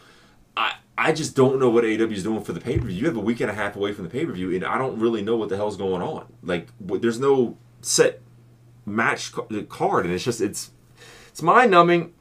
I 0.57 0.73
I 0.97 1.13
just 1.13 1.35
don't 1.35 1.59
know 1.59 1.69
what 1.69 1.83
AEW 1.83 2.11
is 2.11 2.23
doing 2.23 2.43
for 2.43 2.53
the 2.53 2.59
pay 2.61 2.77
per 2.77 2.85
view. 2.85 2.95
You 2.99 3.05
have 3.07 3.15
a 3.17 3.21
week 3.21 3.39
and 3.41 3.49
a 3.49 3.53
half 3.53 3.75
away 3.75 3.91
from 3.93 4.03
the 4.05 4.09
pay 4.09 4.25
per 4.25 4.31
view, 4.33 4.53
and 4.53 4.63
I 4.65 4.77
don't 4.77 4.99
really 4.99 5.21
know 5.21 5.35
what 5.35 5.49
the 5.49 5.55
hell's 5.57 5.77
going 5.77 6.01
on. 6.01 6.25
Like, 6.43 6.67
w- 6.79 7.01
there's 7.01 7.19
no 7.19 7.57
set 7.81 8.21
match 8.85 9.31
ca- 9.31 9.63
card, 9.69 10.05
and 10.05 10.13
it's 10.13 10.23
just 10.23 10.41
it's 10.41 10.71
it's 11.29 11.41
mind 11.41 11.71
numbing. 11.71 12.13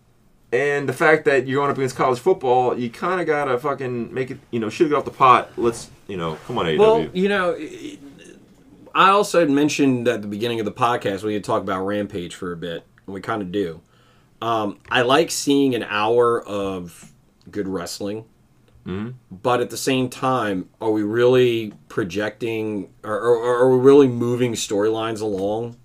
And 0.52 0.88
the 0.88 0.92
fact 0.92 1.26
that 1.26 1.46
you're 1.46 1.60
going 1.60 1.70
up 1.70 1.76
against 1.76 1.94
college 1.94 2.18
football, 2.18 2.76
you 2.76 2.90
kind 2.90 3.20
of 3.20 3.26
gotta 3.26 3.56
fucking 3.58 4.12
make 4.12 4.30
it. 4.32 4.38
You 4.50 4.58
know, 4.60 4.68
shoot 4.68 4.90
it 4.90 4.94
off 4.94 5.04
the 5.04 5.12
pot. 5.12 5.50
Let's, 5.56 5.90
you 6.08 6.16
know, 6.16 6.36
come 6.46 6.58
on, 6.58 6.66
AEW. 6.66 6.78
Well, 6.78 7.08
you 7.12 7.28
know, 7.28 7.56
I 8.94 9.10
also 9.10 9.46
mentioned 9.46 10.08
at 10.08 10.22
the 10.22 10.28
beginning 10.28 10.58
of 10.58 10.64
the 10.64 10.72
podcast 10.72 11.22
we 11.22 11.34
had 11.34 11.44
talked 11.44 11.62
about 11.62 11.84
Rampage 11.84 12.34
for 12.34 12.52
a 12.52 12.56
bit, 12.56 12.84
and 13.06 13.14
we 13.14 13.20
kind 13.20 13.42
of 13.42 13.52
do. 13.52 13.80
Um, 14.42 14.78
I 14.90 15.02
like 15.02 15.30
seeing 15.30 15.74
an 15.74 15.84
hour 15.84 16.42
of 16.42 17.12
good 17.50 17.68
wrestling, 17.68 18.24
but 19.30 19.60
at 19.60 19.70
the 19.70 19.76
same 19.76 20.08
time, 20.08 20.68
are 20.80 20.90
we 20.90 21.04
really 21.04 21.74
projecting, 21.88 22.88
or, 23.04 23.16
or, 23.16 23.36
or 23.36 23.56
are 23.60 23.76
we 23.76 23.84
really 23.84 24.08
moving 24.08 24.54
storylines 24.54 25.20
along 25.20 25.76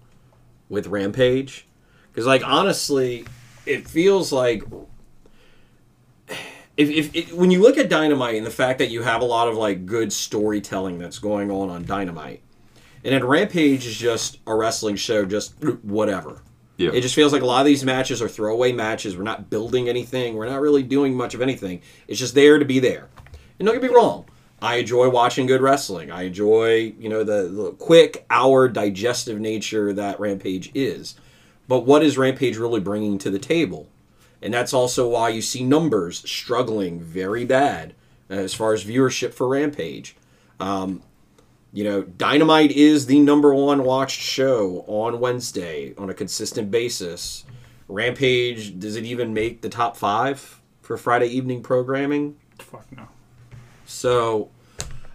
with 0.70 0.88
Rampage? 0.88 1.68
Because, 2.11 2.26
like, 2.26 2.45
honestly, 2.45 3.26
it 3.66 3.88
feels 3.88 4.32
like 4.32 4.63
if, 6.78 6.89
if, 6.89 7.16
if 7.16 7.34
when 7.34 7.51
you 7.51 7.61
look 7.61 7.78
at 7.78 7.89
Dynamite 7.89 8.36
and 8.36 8.45
the 8.45 8.51
fact 8.51 8.80
that 8.80 8.89
you 8.89 9.01
have 9.03 9.22
a 9.22 9.26
lot 9.26 9.47
of 9.47 9.55
like 9.55 9.86
good 9.86 10.11
storytelling 10.11 10.97
that's 10.97 11.20
going 11.20 11.49
on 11.51 11.70
on 11.70 11.86
Dynamite, 11.86 12.41
and 13.03 13.13
then 13.13 13.24
Rampage 13.24 13.86
is 13.86 13.95
just 13.95 14.39
a 14.47 14.55
wrestling 14.55 14.95
show, 14.95 15.26
just 15.26 15.53
whatever. 15.84 16.41
yeah, 16.78 16.91
It 16.91 17.01
just 17.01 17.16
feels 17.16 17.32
like 17.32 17.43
a 17.43 17.45
lot 17.45 17.59
of 17.61 17.66
these 17.66 17.86
matches 17.86 18.22
are 18.22 18.28
throwaway 18.28 18.72
matches. 18.72 19.16
We're 19.16 19.24
not 19.24 19.49
building 19.49 19.88
anything. 19.88 20.36
We're 20.36 20.49
not 20.49 20.59
really 20.59 20.84
doing 20.84 21.16
much 21.16 21.34
of 21.34 21.41
anything. 21.41 21.82
It's 22.07 22.20
just 22.20 22.34
there 22.36 22.57
to 22.59 22.66
be 22.66 22.80
there. 22.80 23.09
And 23.59 23.66
don't 23.66 23.80
get 23.80 23.89
me 23.89 23.95
wrong, 23.95 24.26
I 24.66 24.78
enjoy 24.78 25.09
watching 25.09 25.45
good 25.45 25.61
wrestling. 25.61 26.09
I 26.09 26.24
enjoy, 26.24 26.95
you 26.97 27.07
know, 27.07 27.24
the, 27.24 27.43
the 27.43 27.72
quick 27.74 28.26
hour 28.32 28.68
digestive 28.68 29.39
nature 29.39 29.93
that 29.93 30.20
Rampage 30.20 30.72
is. 30.74 31.13
But 31.68 31.86
what 31.86 32.01
is 32.01 32.18
Rampage 32.18 32.57
really 32.57 32.80
bringing 32.80 33.20
to 33.20 33.30
the 33.30 33.38
table? 33.38 33.88
And 34.41 34.51
that's 34.51 34.74
also 34.74 35.07
why 35.07 35.30
you 35.30 35.43
see 35.43 35.63
numbers 35.63 36.28
struggling 36.28 36.99
very 36.99 37.45
bad 37.45 37.93
as 38.28 38.55
far 38.55 38.74
as 38.74 38.84
viewership 38.84 39.36
for 39.36 39.47
Rampage. 39.47 40.16
Um, 40.59 41.03
you 41.72 41.84
know, 41.84 42.01
Dynamite 42.01 42.72
is 42.72 43.05
the 43.05 43.20
number 43.20 43.53
one 43.53 43.84
watched 43.84 44.20
show 44.20 44.84
on 44.88 45.20
Wednesday 45.20 45.93
on 45.95 46.09
a 46.09 46.13
consistent 46.16 46.72
basis. 46.72 47.43
Rampage, 47.88 48.80
does 48.80 48.95
it 48.95 49.03
even 49.03 49.32
make 49.32 49.61
the 49.61 49.70
top 49.70 49.95
five 49.95 50.59
for 50.82 50.97
Friday 50.97 51.28
evening 51.28 51.61
programming? 51.61 52.36
Fuck 52.57 52.91
no. 52.91 53.09
So, 53.86 54.49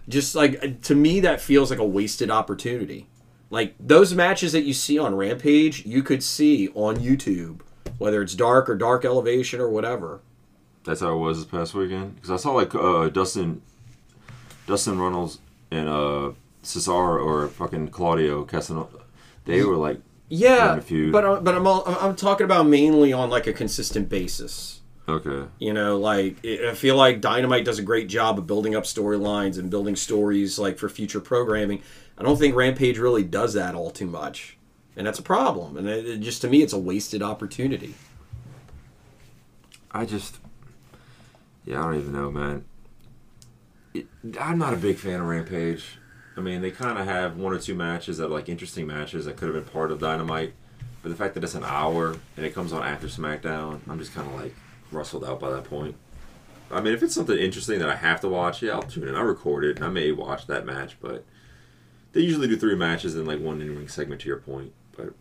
just 0.07 0.35
like 0.35 0.81
to 0.83 0.95
me, 0.95 1.19
that 1.21 1.41
feels 1.41 1.69
like 1.69 1.79
a 1.79 1.85
wasted 1.85 2.29
opportunity. 2.29 3.07
Like 3.49 3.75
those 3.79 4.13
matches 4.13 4.53
that 4.53 4.63
you 4.63 4.73
see 4.73 4.97
on 4.97 5.15
Rampage, 5.15 5.85
you 5.85 6.03
could 6.03 6.23
see 6.23 6.69
on 6.69 6.97
YouTube, 6.97 7.61
whether 7.97 8.21
it's 8.21 8.33
dark 8.33 8.69
or 8.69 8.75
dark 8.75 9.03
elevation 9.03 9.59
or 9.59 9.69
whatever. 9.69 10.21
That's 10.83 11.01
how 11.01 11.13
it 11.13 11.17
was 11.17 11.37
this 11.37 11.51
past 11.51 11.73
weekend. 11.73 12.15
Because 12.15 12.31
I 12.31 12.37
saw 12.37 12.53
like 12.53 12.73
uh, 12.73 13.09
Dustin, 13.09 13.61
Dustin 14.67 14.97
Runnels 14.99 15.39
and 15.69 15.87
uh, 15.87 16.31
Cesaro 16.63 17.23
or 17.23 17.47
fucking 17.47 17.89
Claudio 17.89 18.45
Castagnoli. 18.45 19.01
They 19.45 19.63
were 19.63 19.75
like, 19.75 19.99
Yeah, 20.29 20.79
but 21.11 21.25
uh, 21.25 21.41
but 21.41 21.55
I'm 21.55 21.67
all, 21.67 21.83
I'm 21.85 22.15
talking 22.15 22.45
about 22.45 22.67
mainly 22.67 23.11
on 23.11 23.29
like 23.29 23.47
a 23.47 23.53
consistent 23.53 24.07
basis. 24.09 24.80
Okay, 25.07 25.47
You 25.59 25.73
know, 25.73 25.97
like 25.97 26.45
I 26.45 26.73
feel 26.73 26.95
like 26.95 27.21
Dynamite 27.21 27.65
does 27.65 27.79
a 27.79 27.83
great 27.83 28.07
job 28.07 28.37
of 28.37 28.47
building 28.47 28.75
up 28.75 28.83
storylines 28.83 29.57
and 29.57 29.69
building 29.69 29.95
stories 29.95 30.59
like 30.59 30.77
for 30.77 30.89
future 30.89 31.19
programming. 31.19 31.81
I 32.17 32.23
don't 32.23 32.37
think 32.37 32.55
Rampage 32.55 32.97
really 32.99 33.23
does 33.23 33.53
that 33.53 33.75
all 33.75 33.91
too 33.91 34.05
much, 34.05 34.57
and 34.95 35.07
that's 35.07 35.19
a 35.19 35.23
problem. 35.23 35.77
And 35.77 35.87
it, 35.87 36.05
it 36.05 36.17
just 36.19 36.41
to 36.41 36.49
me, 36.49 36.61
it's 36.61 36.73
a 36.73 36.79
wasted 36.79 37.21
opportunity. 37.21 37.95
I 39.91 40.05
just, 40.05 40.37
yeah, 41.65 41.79
I 41.79 41.83
don't 41.83 41.99
even 41.99 42.13
know, 42.13 42.31
man. 42.31 42.65
It, 43.93 44.07
I'm 44.39 44.57
not 44.57 44.73
a 44.73 44.77
big 44.77 44.97
fan 44.97 45.19
of 45.19 45.27
Rampage. 45.27 45.97
I 46.37 46.39
mean, 46.39 46.61
they 46.61 46.71
kind 46.71 46.97
of 46.97 47.05
have 47.05 47.35
one 47.35 47.53
or 47.53 47.59
two 47.59 47.75
matches 47.75 48.17
that 48.17 48.27
are 48.27 48.29
like 48.29 48.47
interesting 48.47 48.87
matches 48.87 49.25
that 49.25 49.35
could 49.35 49.53
have 49.53 49.55
been 49.55 49.71
part 49.73 49.91
of 49.91 49.99
Dynamite, 49.99 50.53
but 51.03 51.09
the 51.09 51.15
fact 51.15 51.33
that 51.33 51.43
it's 51.43 51.55
an 51.55 51.65
hour 51.65 52.15
and 52.37 52.45
it 52.45 52.53
comes 52.53 52.71
on 52.71 52.83
after 52.83 53.07
SmackDown, 53.07 53.81
I'm 53.89 53.99
just 53.99 54.13
kind 54.13 54.27
of 54.29 54.39
like 54.39 54.55
rustled 54.91 55.25
out 55.25 55.39
by 55.39 55.49
that 55.51 55.65
point. 55.65 55.95
I 56.69 56.79
mean, 56.81 56.93
if 56.93 57.03
it's 57.03 57.15
something 57.15 57.37
interesting 57.37 57.79
that 57.79 57.89
I 57.89 57.95
have 57.95 58.21
to 58.21 58.29
watch, 58.29 58.61
yeah, 58.61 58.73
I'll 58.73 58.83
tune 58.83 59.07
in. 59.07 59.15
I 59.15 59.21
record 59.21 59.65
it 59.65 59.77
and 59.77 59.85
I 59.85 59.89
may 59.89 60.11
watch 60.11 60.47
that 60.47 60.65
match, 60.65 60.97
but 61.01 61.25
they 62.13 62.21
usually 62.21 62.47
do 62.47 62.57
three 62.57 62.75
matches 62.75 63.15
in 63.15 63.25
like 63.25 63.39
one 63.39 63.61
in 63.61 63.75
ring 63.75 63.87
segment. 63.87 64.21
To 64.21 64.27
your 64.27 64.37
point, 64.37 64.73
but 64.95 65.13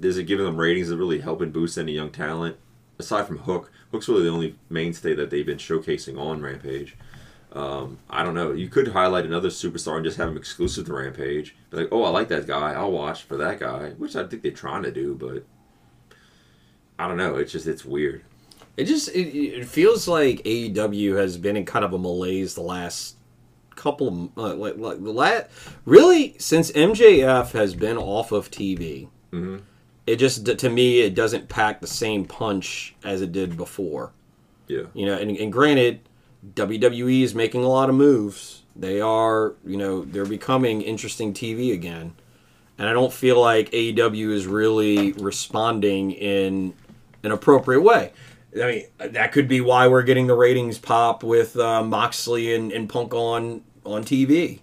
is 0.00 0.18
it 0.18 0.24
giving 0.24 0.44
them 0.44 0.56
ratings 0.56 0.88
that 0.88 0.96
really 0.96 1.20
helping 1.20 1.50
boost 1.50 1.78
any 1.78 1.92
young 1.92 2.10
talent? 2.10 2.56
Aside 2.98 3.26
from 3.26 3.38
Hook, 3.38 3.70
Hook's 3.90 4.08
really 4.08 4.24
the 4.24 4.30
only 4.30 4.58
mainstay 4.68 5.14
that 5.14 5.30
they've 5.30 5.46
been 5.46 5.58
showcasing 5.58 6.18
on 6.18 6.42
Rampage. 6.42 6.96
Um, 7.52 7.98
I 8.08 8.22
don't 8.22 8.34
know. 8.34 8.52
You 8.52 8.68
could 8.68 8.88
highlight 8.88 9.26
another 9.26 9.48
superstar 9.48 9.96
and 9.96 10.04
just 10.04 10.16
have 10.16 10.28
him 10.28 10.36
exclusive 10.36 10.86
to 10.86 10.94
Rampage. 10.94 11.54
Be 11.70 11.78
like, 11.78 11.88
oh, 11.92 12.04
I 12.04 12.08
like 12.08 12.28
that 12.28 12.46
guy. 12.46 12.72
I'll 12.72 12.92
watch 12.92 13.22
for 13.22 13.36
that 13.36 13.60
guy, 13.60 13.90
which 13.90 14.16
I 14.16 14.26
think 14.26 14.42
they're 14.42 14.52
trying 14.52 14.82
to 14.84 14.90
do, 14.90 15.14
but 15.14 15.44
I 16.98 17.08
don't 17.08 17.18
know. 17.18 17.36
It's 17.36 17.52
just 17.52 17.66
it's 17.66 17.84
weird. 17.84 18.24
It 18.76 18.84
just 18.84 19.08
it, 19.10 19.28
it 19.36 19.66
feels 19.66 20.08
like 20.08 20.42
AEW 20.44 21.16
has 21.16 21.36
been 21.36 21.56
in 21.56 21.64
kind 21.64 21.84
of 21.84 21.92
a 21.92 21.98
malaise 21.98 22.54
the 22.54 22.62
last 22.62 23.16
couple 23.76 24.08
of 24.08 24.38
uh, 24.38 24.54
like, 24.54 24.76
like 24.76 25.02
the 25.02 25.12
last 25.12 25.46
really 25.84 26.36
since 26.38 26.70
MJF 26.72 27.52
has 27.52 27.74
been 27.74 27.96
off 27.98 28.32
of 28.32 28.50
TV. 28.50 29.08
Mhm. 29.32 29.62
It 30.06 30.16
just 30.16 30.46
to 30.46 30.70
me 30.70 31.00
it 31.00 31.14
doesn't 31.14 31.48
pack 31.48 31.80
the 31.80 31.86
same 31.86 32.24
punch 32.24 32.94
as 33.04 33.22
it 33.22 33.32
did 33.32 33.56
before. 33.56 34.12
Yeah. 34.68 34.84
You 34.94 35.06
know, 35.06 35.14
and, 35.18 35.36
and 35.36 35.52
granted, 35.52 36.00
WWE 36.54 37.22
is 37.22 37.34
making 37.34 37.62
a 37.62 37.68
lot 37.68 37.88
of 37.88 37.94
moves. 37.94 38.62
They 38.74 39.00
are, 39.00 39.54
you 39.66 39.76
know, 39.76 40.04
they're 40.04 40.24
becoming 40.24 40.80
interesting 40.82 41.34
TV 41.34 41.72
again. 41.74 42.14
And 42.78 42.88
I 42.88 42.94
don't 42.94 43.12
feel 43.12 43.38
like 43.40 43.70
AEW 43.70 44.32
is 44.32 44.46
really 44.46 45.12
responding 45.12 46.12
in 46.12 46.74
an 47.22 47.30
appropriate 47.30 47.82
way. 47.82 48.12
I 48.54 48.66
mean, 48.66 49.12
that 49.12 49.32
could 49.32 49.48
be 49.48 49.60
why 49.60 49.88
we're 49.88 50.02
getting 50.02 50.26
the 50.26 50.34
ratings 50.34 50.78
pop 50.78 51.22
with 51.22 51.56
uh, 51.56 51.82
Moxley 51.82 52.54
and, 52.54 52.70
and 52.70 52.88
Punk 52.88 53.14
on 53.14 53.62
on 53.84 54.04
TV. 54.04 54.60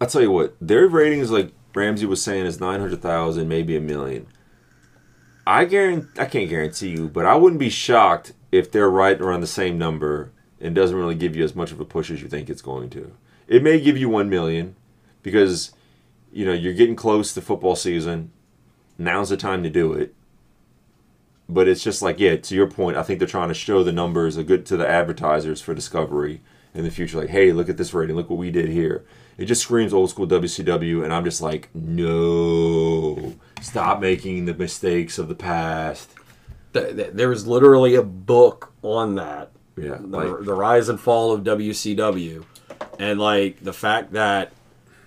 I'll 0.00 0.06
tell 0.06 0.22
you 0.22 0.30
what, 0.30 0.56
their 0.60 0.86
ratings, 0.86 1.30
like 1.30 1.52
Ramsey 1.74 2.06
was 2.06 2.22
saying, 2.22 2.46
is 2.46 2.60
900,000, 2.60 3.48
maybe 3.48 3.76
a 3.76 3.80
million. 3.80 4.26
I 5.46 5.64
guarantee, 5.64 6.20
I 6.20 6.26
can't 6.26 6.50
guarantee 6.50 6.88
you, 6.88 7.08
but 7.08 7.24
I 7.24 7.36
wouldn't 7.36 7.60
be 7.60 7.70
shocked 7.70 8.32
if 8.50 8.70
they're 8.70 8.90
right 8.90 9.20
around 9.20 9.40
the 9.40 9.46
same 9.46 9.78
number 9.78 10.32
and 10.60 10.74
doesn't 10.74 10.96
really 10.96 11.14
give 11.14 11.36
you 11.36 11.44
as 11.44 11.54
much 11.54 11.72
of 11.72 11.80
a 11.80 11.84
push 11.84 12.10
as 12.10 12.20
you 12.20 12.28
think 12.28 12.50
it's 12.50 12.62
going 12.62 12.90
to. 12.90 13.12
It 13.46 13.62
may 13.62 13.80
give 13.80 13.96
you 13.96 14.08
1 14.08 14.28
million 14.28 14.74
because, 15.22 15.72
you 16.32 16.44
know, 16.44 16.52
you're 16.52 16.72
getting 16.74 16.96
close 16.96 17.32
to 17.34 17.40
football 17.40 17.76
season. 17.76 18.32
Now's 18.98 19.28
the 19.28 19.36
time 19.36 19.62
to 19.62 19.70
do 19.70 19.92
it. 19.92 20.14
But 21.48 21.68
it's 21.68 21.82
just 21.82 22.02
like, 22.02 22.18
yeah, 22.18 22.36
to 22.36 22.54
your 22.54 22.66
point, 22.66 22.96
I 22.96 23.02
think 23.04 23.18
they're 23.20 23.28
trying 23.28 23.48
to 23.48 23.54
show 23.54 23.84
the 23.84 23.92
numbers 23.92 24.36
a 24.36 24.42
good 24.42 24.66
to 24.66 24.76
the 24.76 24.88
advertisers 24.88 25.60
for 25.60 25.74
Discovery 25.74 26.40
in 26.74 26.82
the 26.84 26.90
future. 26.90 27.18
Like, 27.18 27.28
hey, 27.28 27.52
look 27.52 27.68
at 27.68 27.76
this 27.76 27.94
rating. 27.94 28.16
Look 28.16 28.28
what 28.28 28.38
we 28.38 28.50
did 28.50 28.68
here. 28.68 29.04
It 29.38 29.44
just 29.44 29.62
screams 29.62 29.92
old 29.92 30.10
school 30.10 30.26
WCW, 30.26 31.04
and 31.04 31.12
I'm 31.12 31.24
just 31.24 31.40
like, 31.40 31.68
no, 31.74 33.34
stop 33.60 34.00
making 34.00 34.46
the 34.46 34.54
mistakes 34.54 35.18
of 35.18 35.28
the 35.28 35.34
past. 35.34 36.10
Th- 36.72 36.94
th- 36.96 37.10
There 37.12 37.28
was 37.28 37.46
literally 37.46 37.94
a 37.94 38.02
book 38.02 38.72
on 38.82 39.14
that 39.16 39.50
Yeah, 39.76 39.98
the, 40.00 40.06
like, 40.06 40.44
the 40.44 40.54
rise 40.54 40.88
and 40.88 40.98
fall 40.98 41.32
of 41.32 41.42
WCW, 41.44 42.44
and 42.98 43.20
like 43.20 43.62
the 43.62 43.72
fact 43.72 44.12
that 44.12 44.52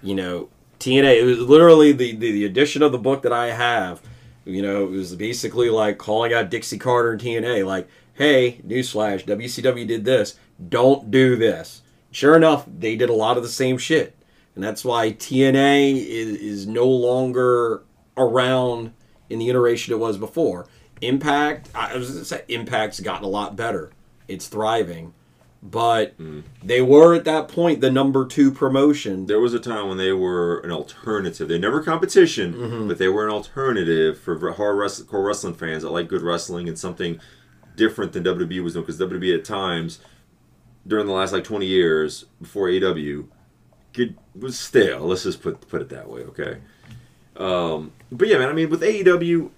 you 0.04 0.16
know 0.16 0.50
TNA. 0.80 1.22
It 1.22 1.24
was 1.26 1.40
literally 1.40 1.92
the, 1.92 2.16
the 2.16 2.32
the 2.32 2.46
edition 2.46 2.82
of 2.84 2.92
the 2.92 2.98
book 3.00 3.24
that 3.24 3.34
I 3.34 3.48
have. 3.52 4.02
You 4.50 4.62
know, 4.62 4.84
it 4.84 4.90
was 4.90 5.16
basically 5.16 5.70
like 5.70 5.98
calling 5.98 6.34
out 6.34 6.50
Dixie 6.50 6.78
Carter 6.78 7.12
and 7.12 7.22
TNA, 7.22 7.66
like, 7.66 7.88
"Hey, 8.14 8.62
newsflash, 8.66 9.26
WCW 9.26 9.88
did 9.88 10.06
this. 10.06 10.36
Don't 10.68 11.12
do 11.12 11.36
this." 11.36 11.82
Sure 12.12 12.36
enough, 12.36 12.66
they 12.68 12.96
did 12.96 13.10
a 13.10 13.14
lot 13.14 13.38
of 13.38 13.44
the 13.44 13.50
same 13.50 13.78
shit, 13.78 14.16
and 14.56 14.64
that's 14.64 14.84
why 14.84 15.12
TNA 15.12 15.96
is, 15.96 16.38
is 16.38 16.68
no 16.68 16.88
longer 16.88 17.84
around 18.18 18.94
in 19.30 19.40
the 19.40 19.50
iteration 19.50 19.94
it 19.94 20.00
was 20.00 20.18
before. 20.18 20.68
Impact, 21.02 21.70
I 21.74 21.96
was 21.96 22.12
gonna 22.12 22.26
say, 22.26 22.44
Impact's 22.50 23.00
gotten 23.00 23.26
a 23.26 23.30
lot 23.30 23.56
better. 23.56 23.92
It's 24.28 24.48
thriving, 24.48 25.14
but 25.62 26.16
they 26.64 26.82
were 26.82 27.14
at 27.14 27.26
that 27.26 27.48
point 27.50 27.82
the 27.82 27.92
number 27.92 28.26
two 28.26 28.52
promotion. 28.52 29.26
there 29.26 29.40
was 29.40 29.54
a 29.54 29.60
time 29.60 29.90
when 29.90 29.98
they 29.98 30.12
were 30.14 30.60
an 30.60 30.72
alternative. 30.72 31.48
They 31.48 31.60
never 31.60 31.82
competition, 31.84 32.88
but 32.88 32.98
they 32.98 33.10
were 33.10 33.26
an 33.28 33.34
alternative 33.34 34.18
for 34.18 34.54
hard 34.54 34.78
wrestling, 34.78 35.08
core 35.08 35.24
wrestling 35.26 35.54
fans 35.56 35.84
that 35.84 35.90
like 35.92 36.08
good 36.08 36.22
wrestling 36.22 36.68
and 36.70 36.80
something 36.80 37.20
different 37.76 38.14
than 38.14 38.24
WWE 38.24 38.64
was 38.64 38.74
doing. 38.74 38.86
Because 38.86 39.00
WWE 39.00 39.38
at 39.38 39.44
times 39.46 40.00
during 40.88 41.06
the 41.08 41.14
last 41.14 41.34
like 41.34 41.44
20 41.44 41.66
years 41.66 42.26
before 42.42 42.68
AEW 42.68 43.28
could, 43.94 44.16
was 44.34 44.58
stale. 44.58 45.02
Let's 45.02 45.24
just 45.24 45.42
put 45.42 45.68
put 45.68 45.82
it 45.82 45.90
that 45.90 46.10
way, 46.10 46.22
okay? 46.22 46.60
Um, 47.36 47.92
but 48.12 48.28
yeah, 48.28 48.38
man. 48.38 48.50
I 48.50 48.54
mean, 48.54 48.70
with 48.70 48.82
AEW, 48.82 49.50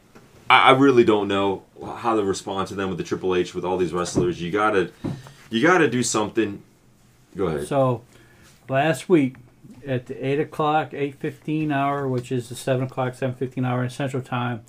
I, 0.49 0.69
I 0.69 0.71
really 0.71 1.03
don't 1.03 1.27
know 1.27 1.63
how 1.95 2.15
to 2.15 2.23
respond 2.23 2.67
to 2.69 2.75
them 2.75 2.89
with 2.89 2.97
the 2.97 3.03
Triple 3.03 3.35
H 3.35 3.53
with 3.53 3.63
all 3.65 3.77
these 3.77 3.93
wrestlers. 3.93 4.41
You 4.41 4.51
gotta 4.51 4.91
you 5.51 5.61
gotta 5.61 5.87
do 5.89 6.01
something. 6.01 6.63
Go 7.35 7.45
ahead. 7.47 7.67
So, 7.67 8.01
last 8.67 9.07
week 9.07 9.35
at 9.85 10.07
the 10.07 10.25
eight 10.25 10.39
o'clock, 10.39 10.93
eight 10.93 11.15
fifteen 11.15 11.71
hour, 11.71 12.07
which 12.07 12.31
is 12.31 12.49
the 12.49 12.55
seven 12.55 12.85
o'clock, 12.85 13.13
seven 13.13 13.35
fifteen 13.35 13.65
hour 13.65 13.83
in 13.83 13.89
Central 13.89 14.23
Time, 14.23 14.63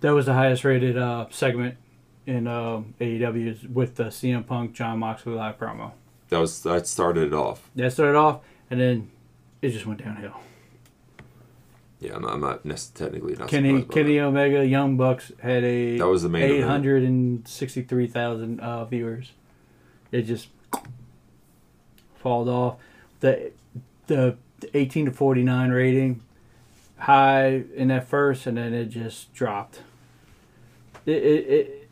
that 0.00 0.14
was 0.14 0.26
the 0.26 0.34
highest 0.34 0.64
rated 0.64 0.96
uh, 0.96 1.26
segment 1.30 1.76
in 2.26 2.46
uh, 2.46 2.82
AEW 3.00 3.70
with 3.70 3.96
the 3.96 4.04
CM 4.04 4.46
Punk 4.46 4.74
Jon 4.74 4.98
Moxley 4.98 5.32
live 5.34 5.58
promo. 5.58 5.92
That 6.28 6.38
was 6.38 6.62
that 6.62 6.86
started 6.86 7.28
it 7.28 7.34
off. 7.34 7.68
That 7.74 7.92
started 7.92 8.16
off, 8.16 8.40
and 8.70 8.80
then 8.80 9.10
it 9.60 9.70
just 9.70 9.86
went 9.86 10.02
downhill. 10.02 10.38
Yeah, 12.00 12.16
I'm 12.16 12.22
not, 12.22 12.32
I'm 12.32 12.40
not 12.40 12.64
nec- 12.64 12.78
technically 12.94 13.36
not. 13.36 13.48
Kenny 13.48 13.82
Kenny 13.82 14.18
Omega 14.18 14.66
Young 14.66 14.96
Bucks 14.96 15.30
had 15.40 15.62
a 15.62 15.98
That 15.98 16.08
was 16.08 16.22
the 16.22 16.28
main 16.28 16.42
eight 16.42 16.62
hundred 16.62 17.04
and 17.04 17.46
sixty 17.46 17.82
three 17.82 18.06
thousand 18.08 18.60
uh, 18.60 18.84
viewers. 18.84 19.32
It 20.12 20.22
just 20.22 20.48
falled 22.16 22.48
off. 22.48 22.76
The 23.20 23.52
the 24.06 24.36
eighteen 24.74 25.06
to 25.06 25.10
forty 25.10 25.42
nine 25.42 25.70
rating 25.70 26.22
high 26.98 27.64
in 27.74 27.88
that 27.88 28.08
first, 28.08 28.46
and 28.46 28.56
then 28.56 28.72
it 28.72 28.86
just 28.86 29.32
dropped. 29.34 29.80
It 31.04 31.22
it, 31.22 31.46
it 31.48 31.88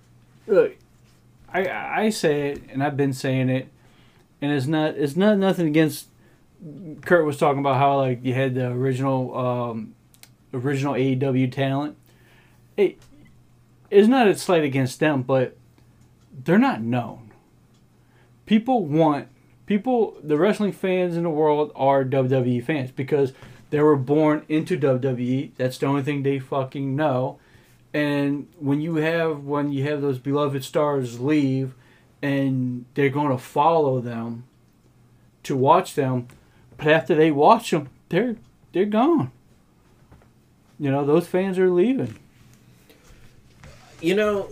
look. 0.47 0.77
I 1.53 1.69
I 2.05 2.11
say 2.11 2.51
it, 2.51 2.63
and 2.71 2.83
I've 2.83 2.97
been 2.97 3.13
saying 3.13 3.49
it, 3.49 3.69
and 4.41 4.53
it's 4.53 4.67
not 4.67 4.95
it's 4.97 5.17
not 5.17 5.39
nothing 5.39 5.67
against. 5.67 6.07
Kurt 7.03 7.25
was 7.25 7.39
talking 7.39 7.61
about 7.61 7.79
how 7.79 7.97
like 7.97 8.23
you 8.23 8.35
had 8.35 8.55
the 8.55 8.69
original 8.69 9.37
um, 9.37 9.95
original 10.53 10.95
AEW 10.95 11.51
talent. 11.51 11.97
It's 12.77 14.09
not 14.09 14.29
a 14.29 14.37
slight 14.37 14.63
against 14.63 15.01
them, 15.01 15.23
but 15.23 15.57
they're 16.45 16.59
not 16.59 16.81
known. 16.81 17.30
People 18.51 18.85
want 18.85 19.29
people 19.65 20.19
the 20.25 20.37
wrestling 20.37 20.73
fans 20.73 21.17
in 21.17 21.23
the 21.23 21.31
world 21.31 21.71
are 21.77 22.05
WWE 22.05 22.65
fans 22.65 22.91
because 22.91 23.33
they 23.71 23.81
were 23.81 23.95
born 23.95 24.45
into 24.49 24.77
WWE. 24.77 25.53
That's 25.57 25.79
the 25.79 25.87
only 25.87 26.03
thing 26.03 26.25
they 26.25 26.41
fucking 26.41 26.97
know. 26.97 27.39
And 27.95 28.49
when 28.59 28.81
you 28.81 28.97
have 28.97 29.45
when 29.45 29.71
you 29.71 29.85
have 29.85 30.03
those 30.03 30.19
beloved 30.19 30.65
stars 30.65 31.21
leave 31.21 31.75
and 32.21 32.87
they're 32.95 33.09
going 33.09 33.31
to 33.31 33.39
follow 33.39 34.01
them 34.01 34.43
to 35.45 35.55
watch 35.55 35.95
them, 35.95 36.27
but 36.77 36.89
after 36.89 37.15
they 37.15 37.31
watch 37.31 37.71
them, 37.71 37.89
they're 38.09 38.35
they're 38.73 38.85
gone. 38.85 39.31
You 40.77 40.91
know, 40.91 41.07
those 41.07 41.29
fans 41.29 41.57
are 41.57 41.71
leaving. 41.71 42.19
You 44.01 44.17
know, 44.17 44.49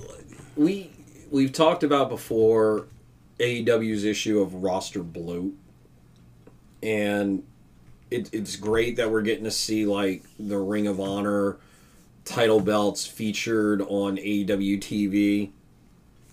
we 0.54 0.92
we've 1.32 1.52
talked 1.52 1.82
about 1.82 2.08
before 2.08 2.86
AEW's 3.38 4.04
issue 4.04 4.40
of 4.40 4.54
roster 4.54 5.02
bloat, 5.02 5.52
and 6.82 7.42
it, 8.10 8.30
it's 8.32 8.56
great 8.56 8.96
that 8.96 9.10
we're 9.10 9.22
getting 9.22 9.44
to 9.44 9.50
see 9.50 9.86
like 9.86 10.24
the 10.38 10.58
Ring 10.58 10.86
of 10.86 11.00
Honor 11.00 11.58
title 12.24 12.60
belts 12.60 13.06
featured 13.06 13.80
on 13.82 14.16
AEW 14.16 14.78
TV 14.78 15.50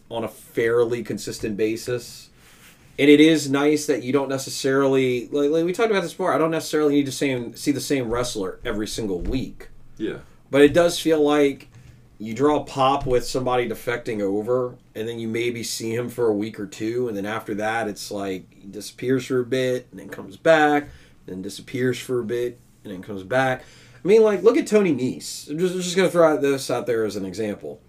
on 0.09 0.23
a 0.23 0.27
fairly 0.27 1.03
consistent 1.03 1.57
basis. 1.57 2.29
And 2.97 3.09
it 3.09 3.19
is 3.19 3.49
nice 3.49 3.87
that 3.87 4.03
you 4.03 4.13
don't 4.13 4.29
necessarily 4.29 5.27
like, 5.27 5.49
like 5.49 5.65
we 5.65 5.73
talked 5.73 5.91
about 5.91 6.01
this 6.01 6.13
before. 6.13 6.33
I 6.33 6.37
don't 6.37 6.51
necessarily 6.51 6.95
need 6.95 7.05
to 7.07 7.11
same, 7.11 7.55
see 7.55 7.71
the 7.71 7.81
same 7.81 8.09
wrestler 8.09 8.59
every 8.63 8.87
single 8.87 9.19
week. 9.19 9.69
Yeah. 9.97 10.19
But 10.49 10.61
it 10.61 10.73
does 10.73 10.99
feel 10.99 11.21
like 11.21 11.67
you 12.17 12.33
draw 12.33 12.61
a 12.61 12.63
pop 12.63 13.05
with 13.05 13.25
somebody 13.25 13.67
defecting 13.67 14.21
over, 14.21 14.77
and 14.93 15.07
then 15.07 15.19
you 15.19 15.27
maybe 15.27 15.63
see 15.63 15.93
him 15.93 16.09
for 16.09 16.27
a 16.27 16.33
week 16.33 16.59
or 16.59 16.65
two, 16.65 17.07
and 17.07 17.17
then 17.17 17.25
after 17.25 17.53
that, 17.55 17.87
it's 17.87 18.09
like 18.09 18.53
he 18.53 18.67
disappears 18.67 19.25
for 19.25 19.41
a 19.41 19.45
bit, 19.45 19.87
and 19.91 19.99
then 19.99 20.09
comes 20.09 20.37
back, 20.37 20.89
then 21.25 21.41
disappears 21.41 21.99
for 21.99 22.19
a 22.19 22.25
bit, 22.25 22.59
and 22.83 22.93
then 22.93 23.01
comes 23.01 23.23
back. 23.23 23.63
I 24.03 24.07
mean, 24.07 24.21
like, 24.21 24.43
look 24.43 24.55
at 24.55 24.67
Tony 24.67 24.93
Nese. 24.93 25.49
I'm 25.49 25.57
just, 25.57 25.75
just 25.75 25.95
going 25.95 26.07
to 26.07 26.11
throw 26.11 26.37
this 26.37 26.69
out 26.69 26.85
there 26.85 27.05
as 27.05 27.15
an 27.15 27.25
example. 27.25 27.81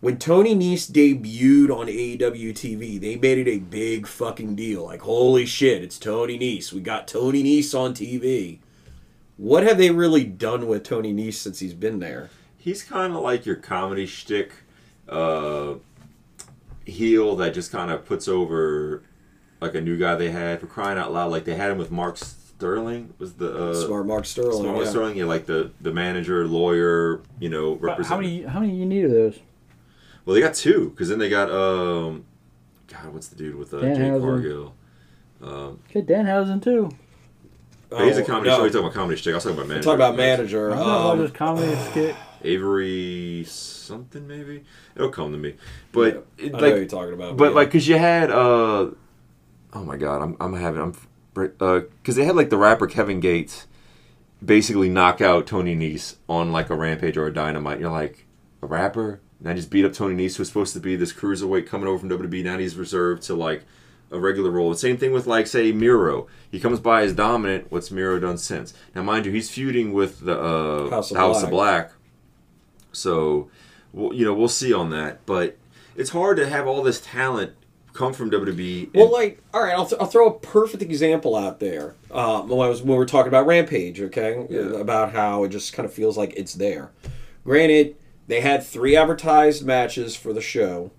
When 0.00 0.18
Tony 0.18 0.54
Nese 0.54 0.90
debuted 0.90 1.76
on 1.76 1.86
AEW 1.86 2.52
TV, 2.52 3.00
they 3.00 3.16
made 3.16 3.38
it 3.38 3.50
a 3.50 3.58
big 3.58 4.06
fucking 4.06 4.54
deal. 4.54 4.84
Like, 4.84 5.02
holy 5.02 5.44
shit, 5.44 5.82
it's 5.82 5.98
Tony 5.98 6.38
Nese. 6.38 6.72
We 6.72 6.80
got 6.80 7.08
Tony 7.08 7.42
Nese 7.42 7.78
on 7.78 7.94
TV. 7.94 8.58
What 9.36 9.64
have 9.64 9.76
they 9.78 9.90
really 9.90 10.24
done 10.24 10.66
with 10.66 10.84
Tony 10.84 11.12
Nese 11.12 11.34
since 11.34 11.58
he's 11.58 11.74
been 11.74 11.98
there? 11.98 12.30
He's 12.66 12.82
kind 12.82 13.14
of 13.14 13.22
like 13.22 13.46
your 13.46 13.54
comedy 13.54 14.06
shtick 14.06 14.50
uh, 15.08 15.74
heel 16.84 17.36
that 17.36 17.54
just 17.54 17.70
kind 17.70 17.92
of 17.92 18.04
puts 18.04 18.26
over 18.26 19.04
like 19.60 19.76
a 19.76 19.80
new 19.80 19.96
guy 19.96 20.16
they 20.16 20.32
had 20.32 20.58
for 20.60 20.66
crying 20.66 20.98
out 20.98 21.12
loud. 21.12 21.30
Like 21.30 21.44
they 21.44 21.54
had 21.54 21.70
him 21.70 21.78
with 21.78 21.92
Mark 21.92 22.16
Sterling 22.18 23.14
was 23.18 23.34
the 23.34 23.70
uh, 23.70 23.74
Smart 23.86 24.06
Mark 24.06 24.24
Sterling. 24.26 24.62
Smart 24.64 24.84
yeah. 24.84 24.90
Sterling, 24.90 25.16
yeah, 25.16 25.26
like 25.26 25.46
the 25.46 25.70
the 25.80 25.92
manager, 25.92 26.44
lawyer, 26.48 27.20
you 27.38 27.48
know, 27.48 27.74
representative. 27.74 28.06
how 28.08 28.16
many 28.16 28.42
how 28.42 28.58
many 28.58 28.74
you 28.74 28.84
need 28.84 29.04
of 29.04 29.12
those? 29.12 29.38
Well, 30.24 30.34
they 30.34 30.40
got 30.40 30.54
two 30.54 30.90
because 30.90 31.08
then 31.08 31.20
they 31.20 31.28
got 31.28 31.48
um, 31.52 32.24
God, 32.88 33.14
what's 33.14 33.28
the 33.28 33.36
dude 33.36 33.54
with 33.54 33.72
uh, 33.74 33.80
Jay 33.80 33.86
Danhausen. 33.94 34.20
Cargill? 34.22 34.74
Um, 35.40 35.78
Get 35.94 36.06
Danhausen 36.08 36.60
too. 36.60 36.90
but 37.90 38.06
he's 38.06 38.18
a 38.18 38.22
Oh, 38.22 38.26
comedy 38.26 38.50
no. 38.50 38.56
show. 38.56 38.64
He's 38.64 38.72
talking 38.72 38.86
about 38.88 38.94
comedy 38.94 39.16
shtick. 39.20 39.34
I 39.34 39.36
was 39.36 39.44
talking 39.44 39.56
about 39.58 39.68
manager. 39.68 39.84
talking 39.84 40.00
about 40.00 40.16
manager. 40.16 40.70
I'm 40.72 40.78
talking 40.78 40.90
about 40.90 41.12
Um, 41.12 41.20
just 41.20 41.34
comedy 41.34 41.76
skit. 41.90 42.16
Avery 42.46 43.44
something 43.46 44.26
maybe. 44.26 44.64
It'll 44.94 45.10
come 45.10 45.32
to 45.32 45.38
me. 45.38 45.54
But 45.92 46.26
I 46.38 46.42
it, 46.42 46.52
know 46.52 46.66
you're 46.66 46.78
like, 46.80 46.88
talking 46.88 47.14
about. 47.14 47.36
but 47.36 47.50
yeah. 47.50 47.56
like, 47.56 47.70
cause 47.70 47.86
you 47.86 47.98
had 47.98 48.30
uh, 48.30 48.90
oh 49.72 49.84
my 49.84 49.96
God, 49.96 50.22
I'm 50.22 50.36
I'm 50.40 50.54
having 50.54 50.80
I'm 50.80 50.94
uh, 51.60 51.80
cause 52.02 52.16
they 52.16 52.24
had 52.24 52.36
like 52.36 52.50
the 52.50 52.56
rapper 52.56 52.86
Kevin 52.86 53.20
Gates 53.20 53.66
basically 54.44 54.88
knock 54.88 55.20
out 55.20 55.46
Tony 55.46 55.74
Nese 55.74 56.16
on 56.28 56.52
like 56.52 56.70
a 56.70 56.74
Rampage 56.74 57.16
or 57.16 57.26
a 57.26 57.32
Dynamite. 57.32 57.80
You're 57.80 57.90
like 57.90 58.26
a 58.62 58.66
rapper. 58.66 59.20
And 59.38 59.48
I 59.48 59.54
just 59.54 59.70
beat 59.70 59.84
up 59.84 59.92
Tony 59.92 60.14
Nese, 60.14 60.36
who's 60.36 60.48
supposed 60.48 60.72
to 60.74 60.80
be 60.80 60.96
this 60.96 61.12
cruiserweight 61.12 61.66
coming 61.66 61.88
over 61.88 61.98
from 61.98 62.08
WWE. 62.08 62.44
Now 62.44 62.58
he's 62.58 62.76
reserved 62.76 63.22
to 63.24 63.34
like 63.34 63.64
a 64.10 64.18
regular 64.18 64.50
role. 64.50 64.70
The 64.70 64.78
same 64.78 64.96
thing 64.96 65.12
with 65.12 65.26
like 65.26 65.46
say 65.46 65.72
Miro. 65.72 66.26
He 66.50 66.60
comes 66.60 66.80
by 66.80 67.02
as 67.02 67.12
dominant. 67.12 67.70
What's 67.70 67.90
Miro 67.90 68.18
done 68.18 68.38
since? 68.38 68.72
Now, 68.94 69.02
mind 69.02 69.26
you, 69.26 69.32
he's 69.32 69.50
feuding 69.50 69.92
with 69.92 70.20
the 70.20 70.38
uh, 70.38 70.90
House 70.90 71.10
of 71.10 71.16
House 71.16 71.40
Black. 71.40 71.44
of 71.44 71.50
Black. 71.50 71.92
So, 72.96 73.48
we'll, 73.92 74.12
you 74.14 74.24
know, 74.24 74.34
we'll 74.34 74.48
see 74.48 74.72
on 74.72 74.90
that. 74.90 75.24
But 75.26 75.56
it's 75.96 76.10
hard 76.10 76.36
to 76.38 76.48
have 76.48 76.66
all 76.66 76.82
this 76.82 77.00
talent 77.00 77.52
come 77.92 78.12
from 78.12 78.30
WWE. 78.30 78.94
Well, 78.94 79.10
like, 79.10 79.40
all 79.54 79.62
right, 79.62 79.74
I'll, 79.74 79.86
th- 79.86 80.00
I'll 80.00 80.06
throw 80.06 80.26
a 80.28 80.38
perfect 80.38 80.82
example 80.82 81.34
out 81.34 81.60
there. 81.60 81.94
Um, 82.10 82.48
when, 82.48 82.60
I 82.66 82.68
was, 82.68 82.80
when 82.82 82.90
we 82.90 82.96
were 82.96 83.06
talking 83.06 83.28
about 83.28 83.46
Rampage, 83.46 84.00
okay, 84.02 84.46
Yeah. 84.50 84.78
about 84.80 85.12
how 85.12 85.44
it 85.44 85.48
just 85.48 85.72
kind 85.72 85.86
of 85.86 85.92
feels 85.94 86.16
like 86.18 86.34
it's 86.36 86.54
there. 86.54 86.90
Granted, 87.44 87.96
they 88.26 88.40
had 88.42 88.62
three 88.64 88.96
advertised 88.96 89.64
matches 89.64 90.14
for 90.16 90.32
the 90.34 90.42
show. 90.42 90.90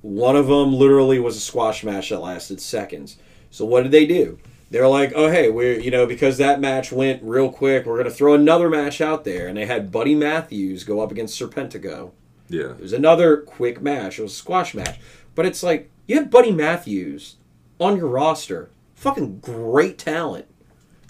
One 0.00 0.34
of 0.36 0.46
them 0.46 0.72
literally 0.72 1.18
was 1.20 1.36
a 1.36 1.40
squash 1.40 1.84
match 1.84 2.08
that 2.08 2.20
lasted 2.20 2.60
seconds. 2.60 3.18
So 3.50 3.64
what 3.66 3.82
did 3.82 3.92
they 3.92 4.06
do? 4.06 4.38
They're 4.72 4.88
like, 4.88 5.12
oh 5.14 5.30
hey, 5.30 5.50
we're 5.50 5.78
you 5.78 5.90
know 5.90 6.06
because 6.06 6.38
that 6.38 6.58
match 6.58 6.90
went 6.90 7.22
real 7.22 7.52
quick, 7.52 7.84
we're 7.84 7.98
gonna 7.98 8.10
throw 8.10 8.34
another 8.34 8.68
match 8.70 9.00
out 9.00 9.24
there, 9.24 9.46
and 9.46 9.56
they 9.56 9.66
had 9.66 9.92
Buddy 9.92 10.14
Matthews 10.14 10.82
go 10.82 11.00
up 11.00 11.10
against 11.12 11.38
Serpentico. 11.40 12.12
yeah. 12.48 12.70
It 12.72 12.80
was 12.80 12.92
another 12.92 13.36
quick 13.36 13.82
match. 13.82 14.18
It 14.18 14.22
was 14.22 14.32
a 14.32 14.36
squash 14.36 14.74
match. 14.74 14.98
But 15.34 15.46
it's 15.46 15.62
like, 15.62 15.90
you 16.06 16.16
have 16.16 16.30
Buddy 16.30 16.50
Matthews 16.52 17.36
on 17.78 17.96
your 17.96 18.08
roster. 18.08 18.70
Fucking 18.94 19.40
great 19.40 19.98
talent. 19.98 20.46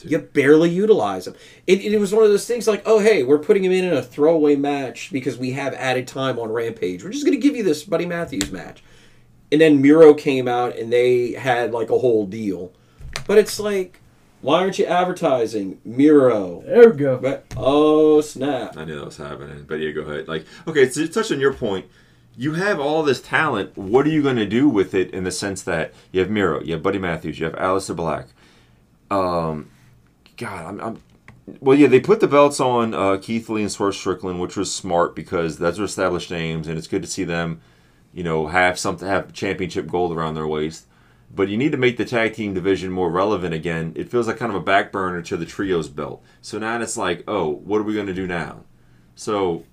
You 0.05 0.19
barely 0.19 0.71
utilize 0.71 1.29
him. 1.29 1.35
It, 1.67 1.81
it 1.81 1.99
was 1.99 2.13
one 2.13 2.25
of 2.25 2.31
those 2.31 2.47
things 2.47 2.67
like, 2.67 2.83
oh, 2.85 2.99
hey, 2.99 3.23
we're 3.23 3.39
putting 3.39 3.63
him 3.65 3.71
in 3.71 3.85
in 3.85 3.93
a 3.93 4.03
throwaway 4.03 4.57
match 4.57 5.11
because 5.13 5.39
we 5.39 5.53
have 5.53 5.75
added 5.75 6.09
time 6.09 6.39
on 6.41 6.51
Rampage. 6.51 7.05
We're 7.05 7.11
just 7.11 7.25
going 7.25 7.41
to 7.41 7.47
give 7.47 7.55
you 7.55 7.63
this 7.63 7.85
Buddy 7.85 8.07
Matthews 8.07 8.51
match. 8.51 8.83
And 9.53 9.61
then 9.61 9.81
Miro 9.81 10.15
came 10.15 10.49
out 10.49 10.77
and 10.77 10.93
they 10.93 11.33
had 11.33 11.73
like 11.73 11.91
a 11.91 11.99
whole 11.99 12.27
deal. 12.27 12.73
But 13.27 13.39
it's 13.39 13.59
like, 13.61 14.01
why 14.41 14.61
aren't 14.61 14.79
you 14.79 14.87
advertising 14.87 15.81
Miro? 15.85 16.63
There 16.67 16.91
we 16.91 16.97
go. 16.97 17.19
But, 17.19 17.47
oh, 17.57 18.21
snap. 18.21 18.77
I 18.77 18.85
knew 18.85 18.97
that 18.97 19.05
was 19.05 19.17
happening. 19.17 19.65
But 19.67 19.77
yeah, 19.77 19.93
go 19.93 20.03
ahead. 20.03 20.29
Like, 20.29 20.47
okay, 20.67 20.89
to 20.89 21.09
touch 21.09 21.31
on 21.31 21.41
your 21.41 21.55
point, 21.55 21.87
you 22.37 22.55
have 22.55 22.81
all 22.81 23.03
this 23.03 23.21
talent. 23.21 23.77
What 23.77 24.07
are 24.07 24.11
you 24.11 24.23
going 24.23 24.37
to 24.37 24.47
do 24.47 24.69
with 24.69 24.95
it 24.95 25.11
in 25.13 25.25
the 25.25 25.31
sense 25.31 25.63
that 25.63 25.93
you 26.11 26.21
have 26.21 26.31
Miro, 26.31 26.61
you 26.63 26.73
have 26.73 26.83
Buddy 26.83 26.99
Matthews, 26.99 27.39
you 27.39 27.45
have 27.47 27.55
Aleister 27.55 27.95
Black. 27.95 28.29
Um, 29.11 29.71
God, 30.37 30.67
I'm, 30.67 30.81
I'm 30.81 31.03
well, 31.61 31.77
yeah, 31.77 31.89
they 31.89 32.01
put 32.01 32.21
the 32.21 32.29
belts 32.29 32.61
on 32.61 32.95
uh, 32.95 33.19
Keith 33.21 33.49
Lee 33.49 33.63
and 33.63 33.73
Swerve 33.73 33.97
Strickland, 33.97 34.41
which 34.41 34.57
was 34.57 34.73
smart 34.73 35.15
because 35.15 35.59
those 35.59 35.81
are 35.81 35.85
established 35.85 36.31
names, 36.31 36.69
and 36.69 36.79
it's 36.79 36.87
good 36.87 37.03
to 37.03 37.09
see 37.09 37.25
them, 37.25 37.61
you 38.15 38.23
know, 38.23 38.47
have 38.47 38.79
something, 38.79 39.09
have 39.09 39.33
championship 39.33 39.89
gold 39.89 40.13
around 40.17 40.35
their 40.35 40.47
waist. 40.47 40.87
But 41.35 41.49
you 41.49 41.57
need 41.57 41.73
to 41.73 41.79
make 41.79 41.97
the 41.97 42.05
tag 42.05 42.35
team 42.35 42.55
division 42.55 42.91
more 42.91 43.11
relevant 43.11 43.55
again. 43.55 43.93
It 43.97 44.11
feels 44.11 44.27
like 44.27 44.37
kind 44.37 44.51
of 44.53 44.57
a 44.57 44.65
back 44.65 44.93
burner 44.93 45.23
to 45.23 45.37
the 45.37 45.47
trios 45.47 45.89
belt. 45.89 46.23
So 46.41 46.59
now 46.59 46.81
it's 46.81 46.97
like, 46.97 47.25
oh, 47.27 47.49
what 47.49 47.79
are 47.79 47.85
we 47.85 47.95
going 47.95 48.07
to 48.07 48.15
do 48.15 48.27
now? 48.27 48.65
So 49.15 49.65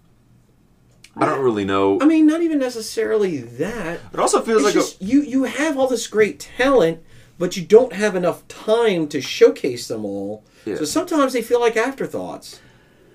I 1.18 1.26
don't 1.26 1.44
really 1.44 1.66
know. 1.66 2.00
I 2.02 2.06
mean, 2.06 2.26
not 2.28 2.42
even 2.42 2.60
necessarily 2.60 3.38
that. 3.40 4.00
It 4.14 4.20
also 4.20 4.42
feels 4.42 4.64
It's 4.64 4.66
like 4.66 4.74
just, 4.74 5.02
you 5.02 5.22
you 5.22 5.44
have 5.44 5.78
all 5.78 5.88
this 5.88 6.08
great 6.08 6.40
talent, 6.40 7.04
but 7.38 7.58
you 7.58 7.64
don't 7.66 7.94
have 7.94 8.16
enough 8.16 8.48
time 8.48 9.08
to 9.10 9.20
showcase 9.20 9.88
them 9.88 10.06
all. 10.06 10.44
Yeah. 10.66 10.76
So 10.76 10.86
sometimes 10.86 11.34
they 11.34 11.42
feel 11.42 11.60
like 11.60 11.76
afterthoughts. 11.76 12.62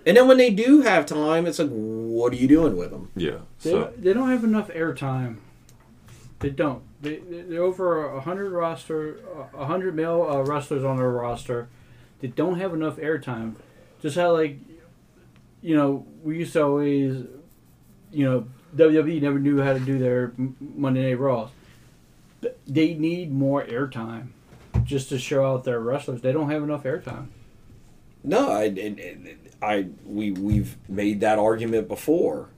And 0.06 0.18
then 0.18 0.28
when 0.28 0.36
they 0.36 0.50
do 0.50 0.82
have 0.82 1.06
time, 1.06 1.46
it's 1.46 1.58
like, 1.58 1.70
what 1.70 2.32
are 2.34 2.36
you 2.36 2.46
doing 2.48 2.76
with 2.76 2.90
them? 2.90 3.10
yeah. 3.16 3.38
They, 3.62 3.70
So 3.70 3.80
don't, 3.80 4.02
they 4.02 4.12
don't 4.12 4.28
have 4.28 4.44
enough 4.44 4.68
airtime. 4.68 5.36
They 6.40 6.50
don't. 6.50 6.82
They, 7.00 7.16
they're 7.16 7.62
over 7.62 8.20
hundred 8.20 8.52
roster, 8.52 9.20
hundred 9.56 9.94
male 9.94 10.26
uh, 10.28 10.42
wrestlers 10.42 10.84
on 10.84 10.96
their 10.96 11.10
roster. 11.10 11.68
They 12.20 12.28
don't 12.28 12.58
have 12.58 12.74
enough 12.74 12.96
airtime. 12.96 13.54
Just 14.00 14.16
how 14.16 14.32
like, 14.32 14.58
you 15.62 15.76
know, 15.76 16.06
we 16.22 16.38
used 16.38 16.52
to 16.54 16.62
always, 16.62 17.24
you 18.12 18.24
know, 18.24 18.46
WWE 18.76 19.22
never 19.22 19.38
knew 19.38 19.62
how 19.62 19.72
to 19.72 19.80
do 19.80 19.98
their 19.98 20.32
Monday 20.36 21.10
Night 21.10 21.18
Raws. 21.18 21.50
They 22.66 22.94
need 22.94 23.32
more 23.32 23.64
airtime, 23.64 24.28
just 24.82 25.08
to 25.10 25.18
show 25.18 25.46
out 25.46 25.64
their 25.64 25.80
wrestlers. 25.80 26.20
They 26.20 26.32
don't 26.32 26.50
have 26.50 26.62
enough 26.62 26.82
airtime. 26.82 27.28
No, 28.22 28.50
I, 28.50 28.64
and 28.64 29.38
I, 29.62 29.88
we, 30.04 30.32
we've 30.32 30.76
made 30.88 31.20
that 31.20 31.38
argument 31.38 31.88
before, 31.88 32.48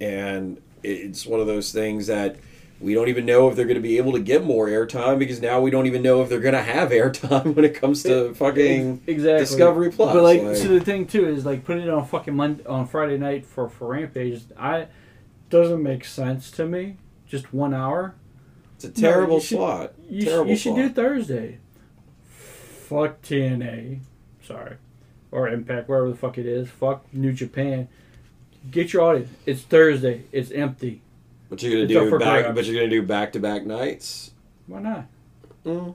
and 0.00 0.60
it's 0.82 1.24
one 1.24 1.40
of 1.40 1.46
those 1.46 1.72
things 1.72 2.08
that 2.08 2.36
we 2.82 2.94
don't 2.94 3.08
even 3.08 3.24
know 3.24 3.48
if 3.48 3.56
they're 3.56 3.64
going 3.66 3.76
to 3.76 3.80
be 3.80 3.96
able 3.96 4.12
to 4.12 4.20
get 4.20 4.44
more 4.44 4.66
airtime 4.66 5.18
because 5.18 5.40
now 5.40 5.60
we 5.60 5.70
don't 5.70 5.86
even 5.86 6.02
know 6.02 6.20
if 6.22 6.28
they're 6.28 6.40
going 6.40 6.54
to 6.54 6.62
have 6.62 6.90
airtime 7.02 7.54
when 7.54 7.64
it 7.64 7.74
comes 7.74 8.02
to 8.02 8.34
fucking 8.34 9.02
exactly 9.06 9.40
Discovery 9.44 9.90
Plus. 9.90 10.12
But 10.12 10.22
like, 10.22 10.42
like- 10.42 10.56
so 10.56 10.68
the 10.68 10.80
thing 10.80 11.06
too 11.06 11.26
is 11.28 11.46
like 11.46 11.64
putting 11.64 11.84
it 11.84 11.88
on 11.90 12.04
fucking 12.06 12.34
Monday, 12.34 12.64
on 12.66 12.86
Friday 12.86 13.18
night 13.18 13.46
for 13.46 13.68
for 13.68 13.88
Rampage. 13.88 14.42
I 14.58 14.88
doesn't 15.48 15.82
make 15.82 16.04
sense 16.04 16.50
to 16.52 16.66
me. 16.66 16.96
Just 17.26 17.52
one 17.54 17.72
hour. 17.72 18.14
it's 18.76 18.84
a 18.84 18.90
terrible 18.90 19.36
you 19.36 19.40
should- 19.40 19.56
slot. 19.58 19.92
You, 20.10 20.22
sh- 20.22 20.24
terrible 20.26 20.50
you 20.50 20.56
should 20.56 20.74
do. 20.76 20.88
Thursday. 20.90 21.58
Fuck 22.28 23.22
TNA. 23.22 24.00
Sorry, 24.44 24.76
or 25.30 25.48
Impact, 25.48 25.88
wherever 25.88 26.10
the 26.10 26.16
fuck 26.16 26.36
it 26.36 26.46
is. 26.46 26.68
Fuck 26.68 27.04
New 27.12 27.32
Japan. 27.32 27.88
Get 28.70 28.92
your 28.92 29.02
audience. 29.02 29.30
It's 29.46 29.62
Thursday. 29.62 30.24
It's 30.32 30.50
empty. 30.50 31.00
But 31.52 31.62
you're 31.62 31.72
gonna 31.86 31.98
up 32.00 32.04
do 32.06 32.08
for 32.08 32.18
back. 32.18 32.44
grabs. 32.44 32.56
But 32.56 32.64
you're 32.64 32.76
gonna 32.76 32.88
do 32.88 33.02
back 33.02 33.32
to 33.32 33.38
back 33.38 33.66
nights. 33.66 34.30
Why 34.66 34.80
not? 34.80 35.06
Mm. 35.66 35.94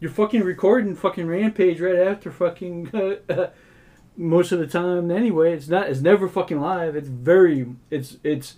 You're 0.00 0.10
fucking 0.10 0.42
recording 0.42 0.96
fucking 0.96 1.28
Rampage 1.28 1.80
right 1.80 2.00
after 2.00 2.32
fucking 2.32 2.90
most 4.16 4.50
of 4.50 4.58
the 4.58 4.66
time 4.66 5.12
anyway. 5.12 5.52
It's 5.52 5.68
not. 5.68 5.88
It's 5.88 6.00
never 6.00 6.28
fucking 6.28 6.60
live. 6.60 6.96
It's 6.96 7.06
very. 7.06 7.76
It's 7.90 8.16
it's 8.24 8.56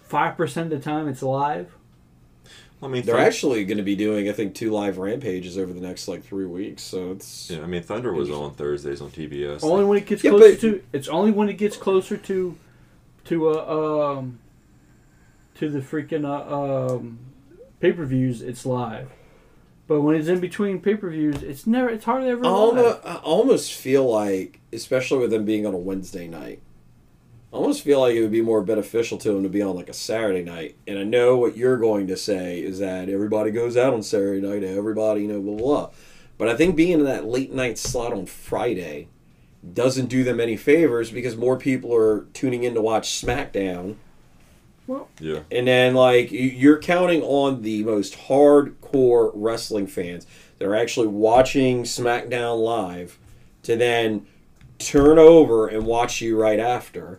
five 0.00 0.36
percent 0.36 0.72
of 0.72 0.78
the 0.78 0.84
time 0.88 1.08
it's 1.08 1.24
live. 1.24 1.72
I 2.80 2.86
mean, 2.86 3.04
They're 3.04 3.16
Thun- 3.16 3.24
actually 3.24 3.64
going 3.64 3.78
to 3.78 3.82
be 3.82 3.96
doing, 3.96 4.28
I 4.28 4.32
think, 4.32 4.54
two 4.54 4.70
live 4.70 4.98
rampages 4.98 5.56
over 5.58 5.72
the 5.72 5.80
next 5.80 6.08
like 6.08 6.22
three 6.22 6.44
weeks. 6.46 6.82
So 6.82 7.10
it's 7.10 7.50
Yeah, 7.50 7.62
I 7.62 7.66
mean, 7.66 7.82
Thunder 7.82 8.12
was 8.12 8.30
on 8.30 8.52
Thursdays 8.54 9.00
on 9.00 9.10
TBS. 9.10 9.64
Only 9.64 9.86
when 9.86 9.98
it 9.98 10.06
gets 10.06 10.22
Yeah, 10.22 10.30
closer 10.30 10.52
but- 10.52 10.60
to. 10.60 10.84
It's 10.92 11.08
only 11.08 11.32
when 11.32 11.48
it 11.48 11.54
gets 11.54 11.76
closer 11.76 12.16
to, 12.16 12.56
to 13.24 13.48
uh 13.48 14.18
um. 14.18 14.38
To 15.58 15.70
the 15.70 15.80
freaking 15.80 16.24
uh, 16.24 16.94
um, 16.94 17.18
pay 17.80 17.92
per 17.92 18.04
views, 18.04 18.42
it's 18.42 18.66
live. 18.66 19.10
But 19.86 20.00
when 20.00 20.16
it's 20.16 20.28
in 20.28 20.40
between 20.40 20.80
pay 20.80 20.96
per 20.96 21.10
views, 21.10 21.42
it's 21.42 21.66
never. 21.66 21.88
It's 21.88 22.04
hardly 22.04 22.28
ever 22.28 22.44
I 22.44 22.48
live. 22.48 22.56
almost, 22.58 23.06
I 23.06 23.14
almost 23.16 23.72
feel 23.72 24.04
like, 24.04 24.60
especially 24.72 25.18
with 25.18 25.30
them 25.30 25.44
being 25.44 25.64
on 25.66 25.72
a 25.74 25.78
Wednesday 25.78 26.26
night, 26.26 26.60
I 27.52 27.56
almost 27.56 27.82
feel 27.82 28.00
like 28.00 28.14
it 28.14 28.22
would 28.22 28.32
be 28.32 28.42
more 28.42 28.62
beneficial 28.62 29.16
to 29.18 29.32
them 29.32 29.44
to 29.44 29.48
be 29.48 29.62
on 29.62 29.76
like 29.76 29.88
a 29.88 29.94
Saturday 29.94 30.42
night. 30.42 30.76
And 30.86 30.98
I 30.98 31.04
know 31.04 31.36
what 31.36 31.56
you're 31.56 31.78
going 31.78 32.06
to 32.08 32.16
say 32.16 32.60
is 32.60 32.80
that 32.80 33.08
everybody 33.08 33.50
goes 33.50 33.76
out 33.76 33.94
on 33.94 34.02
Saturday 34.02 34.46
night, 34.46 34.62
everybody, 34.62 35.22
you 35.22 35.28
know, 35.28 35.40
blah, 35.40 35.54
blah, 35.54 35.64
blah. 35.64 35.90
But 36.36 36.48
I 36.48 36.56
think 36.56 36.76
being 36.76 36.92
in 36.92 37.04
that 37.04 37.24
late 37.24 37.52
night 37.52 37.78
slot 37.78 38.12
on 38.12 38.26
Friday 38.26 39.08
doesn't 39.72 40.06
do 40.06 40.22
them 40.22 40.38
any 40.38 40.56
favors 40.56 41.10
because 41.10 41.36
more 41.36 41.56
people 41.56 41.94
are 41.94 42.26
tuning 42.34 42.64
in 42.64 42.74
to 42.74 42.82
watch 42.82 43.22
SmackDown. 43.22 43.96
Yeah. 45.20 45.40
And 45.50 45.66
then, 45.66 45.94
like, 45.94 46.30
you- 46.30 46.40
you're 46.40 46.78
counting 46.78 47.22
on 47.22 47.62
the 47.62 47.82
most 47.84 48.14
hardcore 48.28 49.30
wrestling 49.34 49.86
fans 49.86 50.26
that 50.58 50.66
are 50.66 50.74
actually 50.76 51.08
watching 51.08 51.82
SmackDown 51.82 52.62
live 52.62 53.18
to 53.64 53.76
then 53.76 54.26
turn 54.78 55.18
over 55.18 55.66
and 55.66 55.84
watch 55.86 56.20
you 56.20 56.40
right 56.40 56.58
after. 56.60 57.18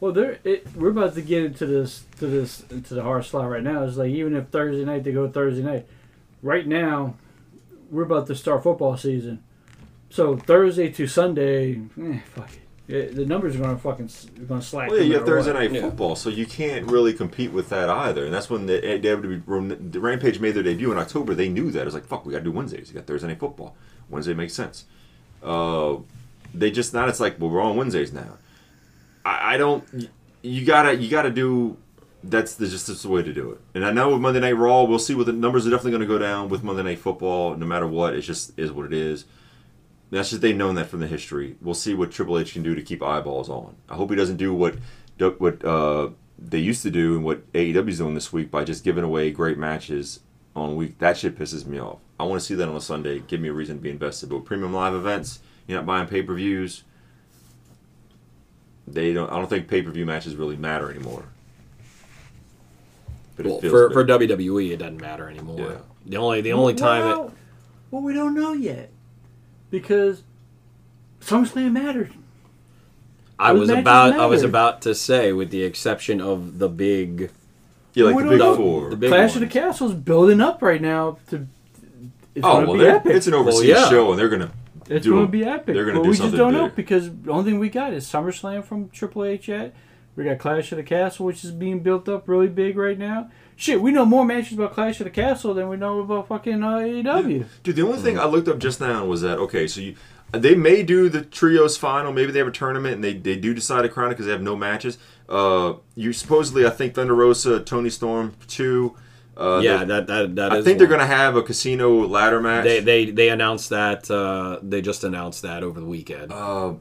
Well, 0.00 0.12
there 0.12 0.38
it, 0.44 0.66
we're 0.76 0.90
about 0.90 1.14
to 1.14 1.22
get 1.22 1.44
into 1.44 1.64
this 1.64 2.04
to 2.18 2.26
this 2.26 2.64
into 2.70 2.94
the 2.94 3.02
hard 3.04 3.24
slot 3.24 3.48
right 3.48 3.62
now. 3.62 3.84
It's 3.84 3.96
like 3.96 4.10
even 4.10 4.34
if 4.34 4.48
Thursday 4.48 4.84
night 4.84 5.04
they 5.04 5.12
go 5.12 5.28
Thursday 5.28 5.62
night, 5.62 5.86
right 6.42 6.66
now 6.66 7.14
we're 7.88 8.02
about 8.02 8.26
to 8.26 8.34
start 8.34 8.64
football 8.64 8.96
season. 8.96 9.42
So 10.10 10.36
Thursday 10.36 10.90
to 10.90 11.06
Sunday, 11.06 11.80
eh, 12.02 12.18
fuck 12.34 12.52
it. 12.52 12.61
Yeah, 12.92 13.06
the 13.10 13.24
numbers 13.24 13.56
are 13.56 13.60
gonna 13.60 13.78
fucking 13.78 14.06
s- 14.06 14.26
going 14.46 14.60
to 14.60 14.66
slack. 14.66 14.88
Well, 14.90 14.98
yeah, 14.98 15.02
no 15.02 15.06
you 15.08 15.12
have 15.14 15.22
matter 15.22 15.36
Thursday 15.36 15.52
what. 15.52 15.60
night 15.60 15.72
Yeah. 15.72 15.80
football, 15.82 16.14
so 16.16 16.28
you 16.28 16.44
can't 16.46 16.90
really 16.90 17.12
compete 17.12 17.52
with 17.52 17.68
that 17.70 17.88
either. 17.88 18.24
And 18.24 18.34
that's 18.34 18.50
when 18.50 18.66
the, 18.66 18.80
WWE, 18.80 19.90
the 19.92 20.00
Rampage 20.00 20.40
made 20.40 20.52
their 20.52 20.62
debut 20.62 20.92
in 20.92 20.98
October. 20.98 21.34
They 21.34 21.48
knew 21.48 21.70
that. 21.70 21.80
It 21.82 21.84
was 21.86 21.94
like, 21.94 22.04
fuck, 22.06 22.26
we 22.26 22.32
got 22.32 22.38
to 22.40 22.44
do 22.44 22.52
Wednesdays. 22.52 22.88
You 22.90 22.94
got 22.96 23.06
Thursday 23.06 23.28
night 23.28 23.38
football. 23.40 23.74
Wednesday 24.10 24.34
makes 24.34 24.52
sense. 24.52 24.84
Uh, 25.42 25.96
they 26.54 26.70
just 26.70 26.92
not. 26.92 27.08
It's 27.08 27.20
like, 27.20 27.40
well, 27.40 27.48
we're 27.50 27.62
on 27.62 27.76
Wednesdays 27.76 28.12
now. 28.12 28.36
I, 29.24 29.54
I 29.54 29.56
don't. 29.56 30.10
You 30.42 30.64
gotta, 30.66 30.94
you 30.96 31.08
gotta 31.08 31.30
do. 31.30 31.76
That's 32.24 32.54
the 32.54 32.68
just 32.68 32.86
that's 32.86 33.02
the 33.02 33.08
way 33.08 33.22
to 33.22 33.32
do 33.32 33.50
it. 33.52 33.60
And 33.74 33.84
I 33.84 33.90
know 33.92 34.10
with 34.10 34.20
Monday 34.20 34.38
Night 34.40 34.52
Raw, 34.56 34.84
we'll 34.84 34.98
see 35.00 35.14
what 35.14 35.26
the 35.26 35.32
numbers 35.32 35.66
are 35.66 35.70
definitely 35.70 35.92
going 35.92 36.02
to 36.02 36.06
go 36.06 36.18
down 36.18 36.48
with 36.48 36.62
Monday 36.62 36.82
Night 36.84 36.98
Football. 37.00 37.56
No 37.56 37.66
matter 37.66 37.86
what, 37.86 38.14
it 38.14 38.20
just 38.20 38.56
is 38.58 38.70
what 38.70 38.86
it 38.86 38.92
is. 38.92 39.24
That's 40.12 40.28
just 40.28 40.42
they've 40.42 40.54
known 40.54 40.74
that 40.74 40.88
from 40.88 41.00
the 41.00 41.06
history. 41.06 41.56
We'll 41.62 41.74
see 41.74 41.94
what 41.94 42.10
Triple 42.10 42.38
H 42.38 42.52
can 42.52 42.62
do 42.62 42.74
to 42.74 42.82
keep 42.82 43.02
eyeballs 43.02 43.48
on. 43.48 43.76
I 43.88 43.94
hope 43.94 44.10
he 44.10 44.16
doesn't 44.16 44.36
do 44.36 44.52
what 44.52 44.76
what 45.38 45.64
uh, 45.64 46.10
they 46.38 46.58
used 46.58 46.82
to 46.82 46.90
do 46.90 47.16
and 47.16 47.24
what 47.24 47.50
AEW's 47.54 47.96
doing 47.96 48.14
this 48.14 48.30
week 48.30 48.50
by 48.50 48.62
just 48.62 48.84
giving 48.84 49.04
away 49.04 49.30
great 49.30 49.56
matches 49.56 50.20
on 50.54 50.76
week. 50.76 50.98
That 50.98 51.16
shit 51.16 51.38
pisses 51.38 51.64
me 51.64 51.80
off. 51.80 51.98
I 52.20 52.24
want 52.24 52.42
to 52.42 52.46
see 52.46 52.54
that 52.56 52.68
on 52.68 52.76
a 52.76 52.80
Sunday. 52.80 53.20
Give 53.20 53.40
me 53.40 53.48
a 53.48 53.54
reason 53.54 53.76
to 53.76 53.82
be 53.82 53.88
invested. 53.88 54.28
But 54.28 54.36
with 54.36 54.44
premium 54.44 54.74
live 54.74 54.92
events, 54.92 55.40
you're 55.66 55.78
not 55.78 55.86
buying 55.86 56.06
pay 56.06 56.22
per 56.22 56.34
views. 56.34 56.84
They 58.86 59.14
don't. 59.14 59.32
I 59.32 59.36
don't 59.36 59.48
think 59.48 59.66
pay 59.66 59.80
per 59.80 59.92
view 59.92 60.04
matches 60.04 60.36
really 60.36 60.56
matter 60.56 60.90
anymore. 60.90 61.24
But 63.36 63.46
Well, 63.46 63.60
for, 63.62 63.88
good. 63.88 63.92
for 63.94 64.04
WWE, 64.04 64.72
it 64.72 64.76
doesn't 64.76 65.00
matter 65.00 65.30
anymore. 65.30 65.58
Yeah. 65.58 65.78
The 66.04 66.16
only 66.18 66.42
the 66.42 66.52
only 66.52 66.74
time 66.74 67.02
it, 67.02 67.06
well, 67.06 67.32
well, 67.90 68.02
we 68.02 68.12
don't 68.12 68.34
know 68.34 68.52
yet 68.52 68.90
because 69.72 70.22
SummerSlam 71.20 71.72
mattered. 71.72 72.12
I 73.38 73.50
was 73.50 73.68
matches 73.68 73.80
about 73.80 74.12
I 74.12 74.26
was 74.26 74.44
about 74.44 74.82
to 74.82 74.94
say, 74.94 75.32
with 75.32 75.50
the 75.50 75.64
exception 75.64 76.20
of 76.20 76.60
the 76.60 76.68
big 76.68 77.32
yeah, 77.94 78.04
like 78.04 78.16
the 78.24 78.30
big 78.30 78.38
know. 78.38 78.54
four. 78.54 78.90
The 78.90 78.96
big 78.96 79.10
Clash 79.10 79.34
of 79.34 79.40
the. 79.40 79.48
Castle's 79.48 79.94
building 79.94 80.40
up 80.40 80.62
right 80.62 80.80
now 80.80 81.18
to. 81.30 81.48
It's 82.34 82.46
oh 82.46 82.64
well, 82.64 82.78
be 82.78 82.86
epic. 82.86 83.14
it's 83.14 83.26
an 83.26 83.34
overseas 83.34 83.64
yeah. 83.64 83.88
show, 83.90 84.10
and 84.10 84.18
they're 84.18 84.28
gonna 84.28 84.52
It's 84.88 85.04
do 85.04 85.10
going 85.10 85.24
a- 85.24 85.26
to 85.26 85.32
be 85.32 85.44
epic. 85.44 85.74
they're 85.74 85.84
gonna 85.84 85.98
but 85.98 86.04
do 86.04 86.10
we 86.10 86.16
just 86.16 86.36
don't 86.36 86.52
know 86.52 86.68
because 86.68 87.10
the 87.10 87.30
only 87.32 87.50
thing 87.50 87.58
we 87.58 87.68
got 87.68 87.92
is 87.92 88.06
SummerSlam 88.06 88.64
from 88.64 88.88
Triple 88.90 89.24
H 89.24 89.48
yet. 89.48 89.74
We 90.14 90.24
got 90.24 90.38
Clash 90.38 90.70
of 90.72 90.76
the 90.76 90.82
Castle, 90.82 91.26
which 91.26 91.42
is 91.42 91.50
being 91.50 91.80
built 91.80 92.08
up 92.08 92.28
really 92.28 92.48
big 92.48 92.76
right 92.76 92.98
now. 92.98 93.30
Shit, 93.62 93.80
we 93.80 93.92
know 93.92 94.04
more 94.04 94.24
matches 94.24 94.54
about 94.58 94.72
Clash 94.74 94.98
of 94.98 95.04
the 95.04 95.10
Castle 95.10 95.54
than 95.54 95.68
we 95.68 95.76
know 95.76 96.00
about 96.00 96.26
fucking 96.26 96.64
uh, 96.64 96.78
AEW. 96.78 97.46
Dude, 97.62 97.76
the 97.76 97.82
only 97.82 97.98
thing 97.98 98.18
I 98.18 98.24
looked 98.24 98.48
up 98.48 98.58
just 98.58 98.80
now 98.80 99.04
was 99.04 99.20
that 99.20 99.38
okay, 99.38 99.68
so 99.68 99.80
you 99.80 99.94
they 100.32 100.56
may 100.56 100.82
do 100.82 101.08
the 101.08 101.20
trios 101.22 101.76
final, 101.76 102.12
maybe 102.12 102.32
they 102.32 102.40
have 102.40 102.48
a 102.48 102.50
tournament 102.52 102.94
and 102.96 103.04
they, 103.04 103.14
they 103.14 103.36
do 103.36 103.54
decide 103.54 103.82
to 103.82 103.88
crown 103.88 104.08
it 104.08 104.14
because 104.14 104.26
they 104.26 104.32
have 104.32 104.42
no 104.42 104.56
matches. 104.56 104.98
Uh, 105.28 105.74
you 105.94 106.12
supposedly, 106.12 106.66
I 106.66 106.70
think 106.70 106.94
Thunder 106.94 107.14
Rosa, 107.14 107.60
Toni 107.60 107.88
Storm 107.90 108.34
two. 108.48 108.96
Uh, 109.36 109.60
yeah, 109.62 109.78
they- 109.78 109.84
that 109.84 110.06
that 110.08 110.34
that 110.36 110.52
I 110.52 110.56
is 110.56 110.64
think 110.64 110.78
they're 110.80 110.88
gonna 110.88 111.06
have 111.06 111.36
a 111.36 111.42
casino 111.42 112.04
ladder 112.08 112.40
match. 112.40 112.64
They 112.64 112.80
they 112.80 113.10
they 113.12 113.28
announced 113.28 113.70
that 113.70 114.10
uh, 114.10 114.58
they 114.60 114.82
just 114.82 115.04
announced 115.04 115.42
that 115.42 115.62
over 115.62 115.78
the 115.78 115.86
weekend. 115.86 116.32
uh, 116.32 116.72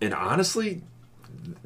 and 0.00 0.12
honestly, 0.12 0.82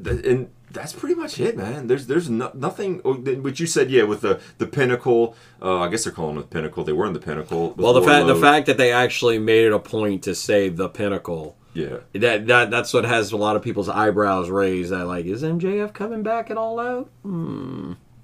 th- 0.04 0.24
and 0.26 0.50
that's 0.70 0.92
pretty 0.92 1.14
much 1.14 1.40
it, 1.40 1.56
man. 1.56 1.86
There's 1.86 2.06
there's 2.06 2.28
no, 2.28 2.50
nothing. 2.54 3.00
oh, 3.04 3.14
What 3.14 3.58
you 3.60 3.66
said, 3.66 3.90
yeah, 3.90 4.02
with 4.04 4.20
the 4.20 4.40
the 4.58 4.66
pinnacle. 4.66 5.34
Uh, 5.62 5.78
I 5.80 5.88
guess 5.88 6.04
they're 6.04 6.12
calling 6.12 6.36
it 6.36 6.42
the 6.42 6.46
pinnacle. 6.48 6.84
They 6.84 6.92
were 6.92 7.06
in 7.06 7.12
the 7.12 7.20
pinnacle. 7.20 7.74
well, 7.76 7.92
the 7.92 8.02
fact 8.02 8.26
the 8.26 8.36
fact 8.36 8.66
that 8.66 8.76
they 8.76 8.92
actually 8.92 9.38
made 9.38 9.64
it 9.66 9.72
a 9.72 9.78
point 9.78 10.22
to 10.24 10.34
say 10.34 10.68
the 10.68 10.88
pinnacle. 10.88 11.56
yeah. 11.74 11.98
That, 12.14 12.46
that 12.48 12.70
that's 12.70 12.92
what 12.92 13.04
has 13.04 13.32
a 13.32 13.36
lot 13.36 13.56
of 13.56 13.62
people's 13.62 13.88
eyebrows 13.88 14.50
raised. 14.50 14.90
That 14.92 15.06
like, 15.06 15.24
is 15.26 15.42
MJF 15.42 15.92
coming 15.94 16.22
back 16.22 16.50
at 16.50 16.56
all 16.56 16.78
out? 16.80 17.10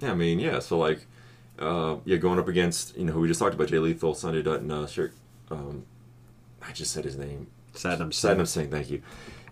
Yeah, 0.00 0.10
I 0.10 0.14
mean, 0.14 0.38
yeah. 0.38 0.58
So 0.58 0.78
like, 0.78 1.06
uh, 1.58 1.96
yeah, 2.04 2.16
going 2.18 2.38
up 2.38 2.48
against 2.48 2.96
you 2.96 3.04
know 3.04 3.12
who 3.12 3.20
we 3.20 3.28
just 3.28 3.40
talked 3.40 3.54
about, 3.54 3.68
Jay 3.68 3.78
Lethal, 3.78 4.14
Sonjay 4.14 4.42
Dutton, 4.44 4.70
uh, 4.70 4.86
sure, 4.86 5.12
um, 5.50 5.84
I 6.66 6.72
just 6.72 6.92
said 6.92 7.04
his 7.04 7.16
name. 7.16 7.46
Satnam 7.74 8.10
Satnam 8.10 8.46
Singh, 8.46 8.70
thank 8.70 8.90
you. 8.90 9.02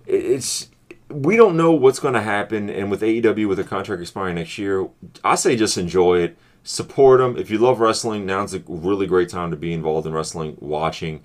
It- 0.07 0.25
It's 0.25 0.69
we 1.13 1.37
don't 1.37 1.57
know 1.57 1.73
what's 1.73 1.99
going 1.99 2.15
to 2.15 2.23
happen, 2.23 2.69
and 2.69 2.91
with 2.91 3.03
AEW 3.03 3.49
with 3.49 3.59
a 3.59 3.65
contract 3.65 4.03
expiring 4.03 4.37
next 4.37 4.59
year, 4.59 4.89
I 5.23 5.35
say 5.35 5.57
just 5.57 5.77
enjoy 5.79 6.21
it, 6.21 6.39
support 6.65 7.21
them. 7.21 7.37
If 7.37 7.51
you 7.51 7.59
love 7.59 7.81
wrestling, 7.81 8.27
now's 8.27 8.55
a 8.55 8.63
really 8.67 9.07
great 9.07 9.29
time 9.29 9.51
to 9.51 9.57
be 9.57 9.73
involved 9.73 10.07
in 10.07 10.13
wrestling, 10.13 10.57
watching. 10.61 11.23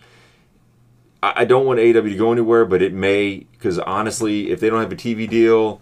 I 1.24 1.46
don't 1.46 1.66
want 1.66 1.80
AEW 1.80 2.10
to 2.10 2.16
go 2.16 2.32
anywhere, 2.32 2.64
but 2.64 2.82
it 2.82 2.94
may 2.94 3.48
because 3.52 3.80
honestly, 3.80 4.52
if 4.52 4.60
they 4.60 4.70
don't 4.70 4.80
have 4.80 4.92
a 4.92 4.96
TV 4.96 5.28
deal, 5.28 5.82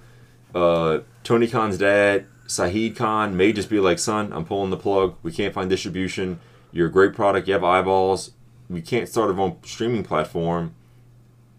uh, 0.56 1.00
Tony 1.24 1.48
Khan's 1.48 1.78
dad, 1.78 2.26
Shahid 2.48 2.96
Khan, 2.96 3.36
may 3.36 3.52
just 3.52 3.70
be 3.70 3.80
like, 3.80 4.00
"Son, 4.00 4.32
I'm 4.32 4.46
pulling 4.46 4.70
the 4.70 4.78
plug. 4.78 5.16
We 5.24 5.34
can't 5.34 5.54
find 5.54 5.70
distribution. 5.70 6.40
You're 6.72 6.88
a 6.88 6.92
great 6.92 7.14
product. 7.14 7.48
You 7.48 7.54
have 7.54 7.64
eyeballs. 7.66 8.32
We 8.70 8.82
can't 8.82 9.10
start 9.10 9.30
our 9.30 9.40
own 9.40 9.58
streaming 9.64 10.04
platform. 10.04 10.74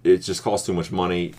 It 0.03 0.19
just 0.19 0.43
costs 0.43 0.67
too 0.67 0.73
much 0.73 0.91
money. 0.91 1.35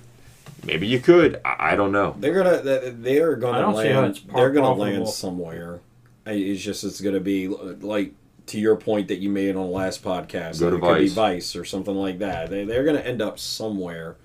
Maybe 0.66 0.88
you 0.88 1.00
could. 1.00 1.40
I, 1.46 1.72
I 1.72 1.76
don't 1.76 1.92
know. 1.92 2.16
They're 2.20 2.34
gonna 2.44 2.62
they- 2.62 2.90
they're 2.92 3.36
gonna 3.36 3.58
I 3.58 3.62
don't 3.62 3.78
see 3.78 3.90
how 3.90 4.02
land. 4.02 4.20
They're 4.34 4.52
gonna 4.52 4.74
land 4.74 5.08
somewhere. 5.10 5.80
It's 6.26 6.62
just 6.62 6.84
it's 6.84 7.00
gonna 7.02 7.20
be 7.20 7.48
like 7.48 8.14
to 8.48 8.60
your 8.60 8.76
point 8.76 9.08
that 9.10 9.20
you 9.20 9.30
made 9.30 9.56
on 9.56 9.66
the 9.68 9.72
last 9.72 10.04
podcast. 10.04 10.60
Go 10.60 10.70
to 10.70 10.78
it 10.78 10.82
could 10.82 10.98
be 11.00 11.08
Vice. 11.08 11.14
Vice 11.14 11.56
or 11.56 11.64
something 11.66 11.96
like 11.96 12.20
that. 12.20 12.50
They 12.50 12.66
they're 12.66 12.84
gonna 12.84 13.00
end 13.00 13.22
up 13.22 13.40
somewhere, 13.40 14.16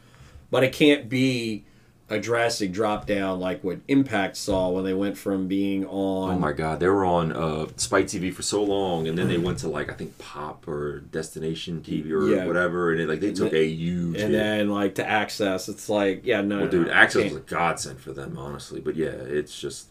but 0.51 0.65
it 0.65 0.73
can't 0.73 1.09
be 1.09 1.65
a 2.11 2.19
drastic 2.19 2.73
drop 2.73 3.07
down 3.07 3.41
like 3.41 3.65
what 3.65 3.79
Impact 3.89 4.37
saw 4.37 4.69
when 4.69 4.85
they 4.85 4.93
went 4.93 5.17
from 5.17 5.49
being 5.49 5.87
on. 5.87 6.35
Oh 6.35 6.39
my 6.39 6.53
God, 6.53 6.79
they 6.81 6.89
were 6.89 7.05
on 7.07 7.33
uh, 7.33 7.67
Spike 7.77 8.07
TV 8.07 8.33
for 8.35 8.43
so 8.43 8.63
long, 8.63 9.09
and 9.09 9.17
then 9.17 9.29
they 9.29 9.39
went 9.39 9.59
to 9.61 9.69
like 9.69 9.91
I 9.91 9.95
think 9.95 10.19
Pop 10.19 10.69
or 10.69 11.01
Destination 11.01 11.81
TV 11.81 12.11
or 12.11 12.27
Yeah. 12.29 12.47
whatever, 12.47 12.93
and 12.93 13.01
it, 13.01 13.09
like 13.09 13.21
they 13.21 13.33
took 13.33 13.53
a 13.55 13.65
huge. 13.67 14.21
and 14.21 14.33
hit. 14.33 14.33
then 14.33 14.69
like 14.69 14.97
to 14.97 15.09
access, 15.09 15.69
it's 15.69 15.89
like 15.89 16.21
yeah 16.25 16.43
no, 16.43 16.57
well, 16.57 16.65
no, 16.67 16.71
dude, 16.71 16.87
no, 16.89 16.93
Access 16.93 17.23
can't. 17.23 17.35
was 17.35 17.43
a 17.43 17.47
godsend 17.47 18.01
for 18.01 18.13
them, 18.13 18.37
honestly. 18.37 18.81
But 18.81 18.97
yeah, 18.97 19.07
it's 19.09 19.59
just 19.59 19.89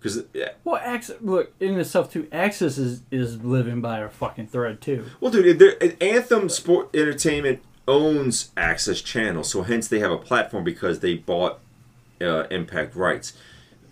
because 0.00 0.24
Well, 0.64 0.80
Access, 0.82 1.16
look 1.20 1.52
in 1.60 1.78
itself 1.78 2.12
too. 2.12 2.26
Access 2.32 2.78
is 2.78 3.02
is 3.12 3.44
living 3.44 3.80
by 3.80 4.00
a 4.00 4.08
fucking 4.08 4.48
thread 4.48 4.80
too. 4.80 5.04
Well, 5.20 5.30
dude, 5.30 5.62
Anthem 6.02 6.48
Sport 6.48 6.90
Entertainment 6.94 7.60
owns 7.86 8.50
Access 8.56 9.00
Channel, 9.00 9.44
so 9.44 9.62
hence 9.62 9.88
they 9.88 9.98
have 9.98 10.10
a 10.10 10.18
platform 10.18 10.64
because 10.64 11.00
they 11.00 11.14
bought 11.14 11.60
uh, 12.20 12.44
Impact 12.50 12.94
rights. 12.94 13.34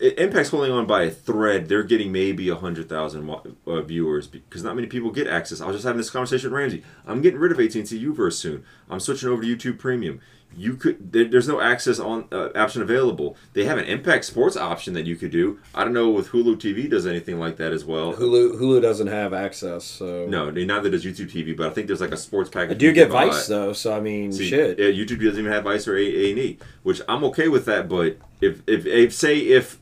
Impact's 0.01 0.49
holding 0.51 0.73
on 0.73 0.85
by 0.85 1.05
a 1.05 1.11
thread. 1.11 1.69
They're 1.69 1.85
getting 1.85 2.11
maybe 2.11 2.49
a 2.49 2.57
hundred 2.57 2.89
thousand 2.89 3.31
uh, 3.67 3.83
viewers 3.83 4.27
because 4.27 4.65
not 4.65 4.75
many 4.75 4.89
people 4.89 5.13
get 5.13 5.29
access. 5.29 5.61
I 5.61 5.67
was 5.67 5.77
just 5.77 5.85
having 5.85 5.99
this 5.99 6.11
conversation 6.11 6.51
with 6.51 6.59
Ramsey. 6.59 6.83
I'm 7.07 7.23
getting 7.23 7.39
rid 7.39 7.53
of 7.53 7.61
AT&T 7.61 7.83
Uverse 7.83 8.33
soon. 8.33 8.65
I'm 8.91 8.99
switching 8.99 9.29
over 9.29 9.43
to 9.43 9.57
YouTube 9.57 9.79
Premium. 9.79 10.21
You 10.57 10.75
could 10.75 11.13
there, 11.13 11.25
there's 11.25 11.49
no 11.49 11.61
access 11.61 11.99
on 11.99 12.27
uh, 12.33 12.51
option 12.55 12.83
available. 12.83 13.37
They 13.53 13.65
have 13.65 13.79
an 13.79 13.85
Impact 13.85 14.25
Sports 14.25 14.57
option 14.57 14.95
that 14.95 15.07
you 15.07 15.17
could 15.17 15.31
do. 15.31 15.59
I 15.75 15.85
don't 15.85 15.93
know 15.93 16.19
if 16.19 16.31
Hulu 16.31 16.57
TV 16.57 16.89
does 16.89 17.07
anything 17.07 17.39
like 17.39 17.57
that 17.57 17.73
as 17.73 17.85
well. 17.85 18.15
Hulu 18.15 18.61
Hulu 18.61 18.83
doesn't 18.83 19.07
have 19.09 19.33
access, 19.33 19.85
so 19.85 20.27
No, 20.27 20.51
neither 20.51 20.91
does 20.91 21.05
YouTube 21.05 21.31
TV, 21.31 21.57
but 21.57 21.67
I 21.67 21.71
think 21.71 21.87
there's 21.87 22.01
like 22.01 22.13
a 22.13 22.17
sports 22.17 22.51
package. 22.51 22.77
I 22.77 22.79
do 22.79 22.87
you 22.87 22.93
get. 22.93 23.11
Vice 23.11 23.47
though, 23.47 23.73
so 23.73 23.97
I 23.97 24.01
mean 24.01 24.33
See, 24.33 24.49
shit. 24.49 24.79
Yeah, 24.79 24.87
YouTube 24.87 25.23
doesn't 25.23 25.39
even 25.39 25.53
have 25.53 25.65
Vice 25.65 25.87
or 25.87 25.97
A 25.97 26.31
and 26.31 26.39
E, 26.39 26.59
which 26.83 27.01
I'm 27.09 27.25
okay 27.25 27.49
with 27.49 27.65
that. 27.67 27.89
But 27.89 28.19
if 28.41 28.63
if, 28.67 28.87
if 28.87 29.13
say 29.15 29.39
if 29.39 29.79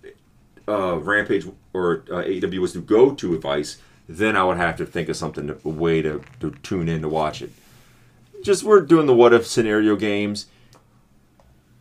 uh, 0.69 0.99
Rampage 0.99 1.47
or 1.73 2.05
uh, 2.11 2.23
AEW 2.23 2.59
was 2.59 2.73
to 2.73 2.81
go 2.81 3.15
to 3.15 3.39
Vice, 3.39 3.79
then 4.09 4.37
I 4.37 4.45
would 4.45 4.57
have 4.57 4.77
to 4.79 4.87
think 4.87 5.09
of 5.09 5.17
something 5.17 5.51
a 5.65 5.69
way 5.69 6.03
to, 6.03 6.23
to 6.41 6.51
tune 6.63 6.89
in 6.89 7.03
to 7.03 7.09
watch 7.09 7.43
it. 7.43 7.53
Just 8.43 8.65
we're 8.65 8.81
doing 8.81 9.07
the 9.07 9.15
what 9.15 9.33
if 9.33 9.47
scenario 9.47 9.97
games. 9.97 10.47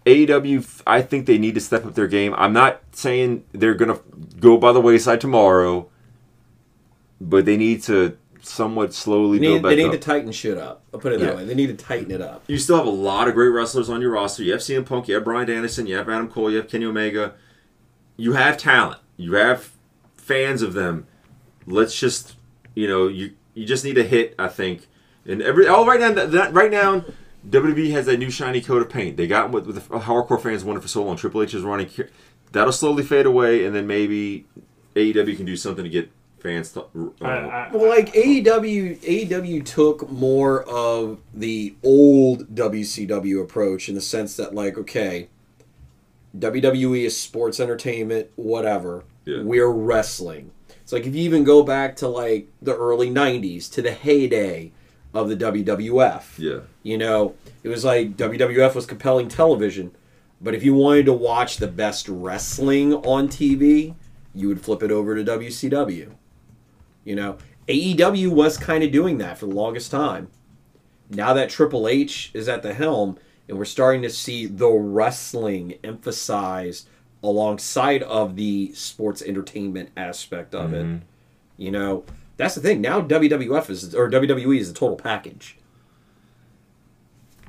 AEW, 0.10 0.81
I 0.88 1.02
think 1.02 1.26
they 1.26 1.38
need 1.38 1.56
to 1.56 1.61
step 1.61 1.86
up 1.86 1.95
their 1.95 2.07
game. 2.07 2.34
I'm 2.38 2.53
not 2.53 2.81
saying 2.91 3.44
they're 3.52 3.73
gonna 3.76 3.99
go 4.40 4.57
by 4.57 4.72
the 4.72 4.81
wayside 4.81 5.22
tomorrow, 5.22 5.90
but 7.22 7.45
they 7.45 7.57
need 7.57 7.84
to 7.84 8.18
somewhat 8.41 8.94
slowly 8.94 9.38
They 9.38 9.45
build 9.45 9.56
need, 9.56 9.61
back 9.64 9.69
they 9.69 9.76
need 9.76 9.86
up. 9.88 9.91
to 9.91 9.98
tighten 9.99 10.31
shit 10.31 10.57
up. 10.57 10.81
I'll 10.94 10.99
put 10.99 11.11
it 11.14 11.19
that 11.19 11.30
Yeah. 11.31 11.36
way. 11.36 11.45
They 11.45 11.56
need 11.56 11.68
to 11.77 11.86
tighten 11.86 12.11
it 12.11 12.22
up. 12.22 12.44
You 12.48 12.57
still 12.57 12.77
have 12.77 12.88
a 12.88 12.90
lot 12.91 13.27
of 13.27 13.34
great 13.34 13.49
wrestlers 13.49 13.90
on 13.90 14.02
your 14.02 14.11
roster. 14.11 14.44
You 14.44 14.53
have 14.53 14.61
CM 14.61 14.86
Punk, 14.86 15.07
you 15.07 15.15
have 15.15 15.23
Bryan 15.26 15.48
Danielson, 15.48 15.88
you 15.88 15.95
have 15.98 16.07
Adam 16.10 16.30
Cole, 16.30 16.49
you 16.49 16.57
have 16.57 16.68
Kenny 16.69 16.86
Omega. 16.86 17.34
You 18.18 18.34
have 18.34 18.57
talent. 18.57 18.99
You 19.18 19.34
have 19.34 19.72
fans 20.15 20.61
of 20.61 20.73
them. 20.73 21.06
Let's 21.65 21.98
just, 21.99 22.36
you 22.76 22.88
know, 22.88 23.07
you 23.07 23.31
you 23.53 23.65
just 23.65 23.84
need 23.84 23.98
a 23.98 24.03
hit. 24.03 24.36
I 24.40 24.48
think. 24.48 24.88
And 25.26 25.41
every 25.41 25.68
oh 25.68 25.86
right 25.86 25.99
now 25.99 26.11
that 26.14 26.53
right 26.53 26.72
now, 26.72 27.03
WWE 27.49 27.91
has 27.91 28.05
that 28.05 28.17
new 28.17 28.30
shiny 28.30 28.61
coat 28.61 28.81
of 28.81 28.89
paint. 28.89 29.17
They 29.17 29.27
got 29.27 29.49
what 29.49 29.65
with 29.65 29.76
the 29.76 29.99
hardcore 29.99 30.41
fans 30.41 30.63
wanted 30.63 30.81
for 30.81 30.88
so 30.88 31.03
long. 31.03 31.17
Triple 31.17 31.41
H 31.41 31.53
is 31.53 31.63
running. 31.63 31.89
That'll 32.51 32.73
slowly 32.73 33.03
fade 33.03 33.26
away, 33.26 33.65
and 33.65 33.76
then 33.76 33.88
maybe 33.88 34.45
AEW 34.95 35.35
can 35.35 35.45
do 35.45 35.55
something 35.55 35.84
to 35.84 35.89
get 35.89 36.11
fans. 36.39 36.71
To, 36.73 36.81
uh, 37.21 37.26
I, 37.26 37.30
I, 37.30 37.69
Well, 37.71 37.89
like 37.89 38.13
AEW, 38.13 38.99
AEW 38.99 39.65
took 39.65 40.09
more 40.09 40.63
of 40.63 41.19
the 41.34 41.76
old 41.84 42.55
WCW 42.55 43.41
approach 43.41 43.89
in 43.89 43.95
the 43.95 44.01
sense 44.01 44.35
that, 44.38 44.53
like, 44.53 44.77
okay, 44.77 45.30
WWE 46.38 47.05
is 47.05 47.19
sports 47.19 47.59
entertainment, 47.59 48.30
whatever. 48.35 49.03
Yeah. 49.26 49.41
We're 49.41 49.69
wrestling. 49.69 50.51
It's 50.81 50.91
like 50.91 51.05
if 51.05 51.15
you 51.15 51.21
even 51.21 51.43
go 51.43 51.61
back 51.61 51.95
to 51.97 52.07
like 52.07 52.47
the 52.61 52.76
early 52.76 53.11
'90s 53.11 53.71
to 53.73 53.81
the 53.84 53.91
heyday 53.91 54.71
of 55.14 55.30
the 55.30 55.36
WWF. 55.36 56.38
yeah. 56.38 56.60
You 56.84 56.98
know, 56.98 57.36
it 57.64 57.69
was 57.69 57.84
like 57.84 58.15
WWF 58.15 58.76
was 58.76 58.86
compelling 58.86 59.27
television, 59.27 59.91
but 60.41 60.56
if 60.56 60.64
you 60.64 60.73
wanted 60.73 61.06
to 61.06 61.14
watch 61.14 61.57
the 61.57 61.68
best 61.68 62.07
wrestling 62.07 62.94
on 62.94 63.27
TV, 63.27 63.95
you 64.34 64.48
would 64.48 64.61
flip 64.61 64.84
it 64.84 64.91
over 64.91 65.15
to 65.15 65.23
WCW. 65.23 66.11
You 67.03 67.15
know, 67.15 67.38
AEW 67.68 68.30
was 68.30 68.57
kind 68.57 68.84
of 68.84 68.91
doing 68.91 69.18
that 69.18 69.38
for 69.38 69.48
the 69.48 69.56
longest 69.56 69.91
time. 69.91 70.30
Now 71.10 71.34
that 71.34 71.49
Triple 71.49 71.88
H 71.88 72.31
is 72.34 72.48
at 72.48 72.61
the 72.61 72.73
helm, 72.73 73.18
and 73.48 73.57
we're 73.57 73.65
starting 73.65 74.03
to 74.03 74.10
see 74.10 74.45
the 74.45 74.69
wrestling 74.69 75.80
emphasized 75.84 76.88
alongside 77.23 78.03
of 78.03 78.36
the 78.36 78.72
sports 78.73 79.22
entertainment 79.22 79.90
aspect 79.98 80.53
of 80.53 80.73
it. 80.73 80.86
Mm-hmm. 80.86 81.03
You 81.57 81.72
know, 81.72 82.06
that's 82.40 82.56
the 82.56 82.61
thing. 82.61 82.82
Now 82.82 83.02
WWF 83.02 83.70
is 83.70 83.94
or 83.94 84.10
WWE 84.10 84.57
is 84.60 84.74
the 84.74 84.80
total 84.80 84.95
package. 84.95 85.57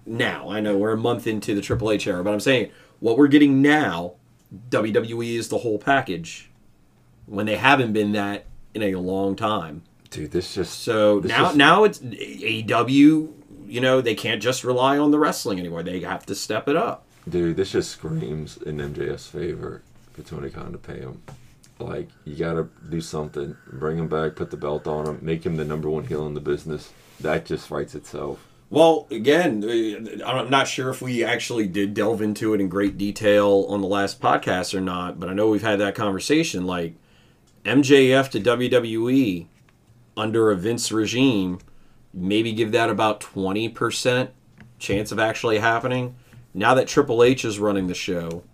Now 0.07 0.51
I 0.51 0.61
know 0.61 0.77
we're 0.77 0.93
a 0.93 0.97
month 0.99 1.27
into 1.27 1.55
the 1.55 1.61
Triple 1.61 1.91
H 1.91 2.07
era, 2.07 2.23
but 2.25 2.33
I'm 2.33 2.41
saying 2.41 2.71
what 2.99 3.17
we're 3.17 3.29
getting 3.29 3.63
now, 3.63 4.15
WWE 4.71 5.37
is 5.39 5.49
the 5.49 5.59
whole 5.59 5.79
package. 5.79 6.51
When 7.27 7.47
they 7.47 7.57
haven't 7.57 7.93
been 7.93 8.13
that 8.13 8.47
in 8.75 8.83
a 8.83 8.97
long 8.97 9.37
time. 9.37 9.83
Dude, 10.11 10.33
this 10.33 10.55
just 10.55 10.81
So 10.81 11.21
This 11.21 11.31
now 11.31 11.51
is- 11.51 11.57
now 11.57 11.85
it's 11.85 11.99
AEW. 12.01 13.33
You 13.69 13.81
know 13.81 14.01
they 14.01 14.17
can't 14.17 14.43
just 14.43 14.65
rely 14.65 14.99
on 14.99 15.13
the 15.13 15.19
wrestling 15.21 15.61
anymore. 15.61 15.85
They 15.85 16.01
have 16.01 16.27
to 16.27 16.35
step 16.35 16.67
it 16.69 16.75
up. 16.77 17.07
Dude, 17.29 17.57
this 17.57 17.71
just 17.71 17.93
screams 17.93 18.57
in 18.57 18.79
MJF's 18.79 19.29
favor 19.29 19.83
for 20.13 20.23
Tony 20.23 20.51
Khan 20.51 20.73
to 20.73 20.79
pay 20.79 20.99
him. 20.99 21.23
Like, 21.81 22.09
you 22.25 22.37
gotta 22.37 22.69
do 22.89 23.01
something. 23.01 23.57
Bring 23.73 23.99
him 23.99 24.09
back, 24.09 24.37
put 24.37 24.51
the 24.51 24.57
belt 24.57 24.87
on 24.87 25.07
him, 25.07 25.19
make 25.23 25.45
him 25.45 25.57
the 25.57 25.65
number 25.65 25.89
one 25.89 26.05
heel 26.05 26.27
in 26.27 26.35
the 26.35 26.41
business. 26.41 26.93
That 27.21 27.45
just 27.47 27.71
writes 27.71 27.95
itself. 27.95 28.47
Well, 28.71 29.09
again, 29.11 29.65
uh, 29.65 30.25
I'm 30.25 30.49
not 30.49 30.69
sure 30.69 30.91
if 30.91 31.03
we 31.03 31.25
actually 31.25 31.67
did 31.67 31.93
delve 31.93 32.23
into 32.23 32.55
it 32.55 32.61
in 32.61 32.69
great 32.69 32.97
detail 32.97 33.67
on 33.69 33.81
the 33.81 33.89
last 33.89 34.21
podcast 34.21 34.75
or 34.75 34.81
not, 34.81 35.19
but 35.19 35.29
I 35.29 35.35
know 35.35 35.49
we've 35.49 35.61
had 35.61 35.81
that 35.81 35.97
conversation. 35.97 36.67
Like 36.67 36.95
MJF 37.65 38.29
to 38.31 38.41
WWE 38.41 39.49
under 40.17 40.53
a 40.53 40.57
Vince 40.57 40.93
regime, 40.93 41.59
maybe 42.15 42.53
give 42.53 42.71
that 42.73 42.91
about 42.91 43.21
20% 43.21 44.29
chance 44.79 45.11
of 45.11 45.19
actually 45.19 45.59
happening. 45.59 46.15
Now 46.55 46.75
that 46.75 46.87
Triple 46.87 47.25
H 47.25 47.45
is 47.45 47.59
running 47.59 47.89
the 47.89 47.95
show. 47.95 48.45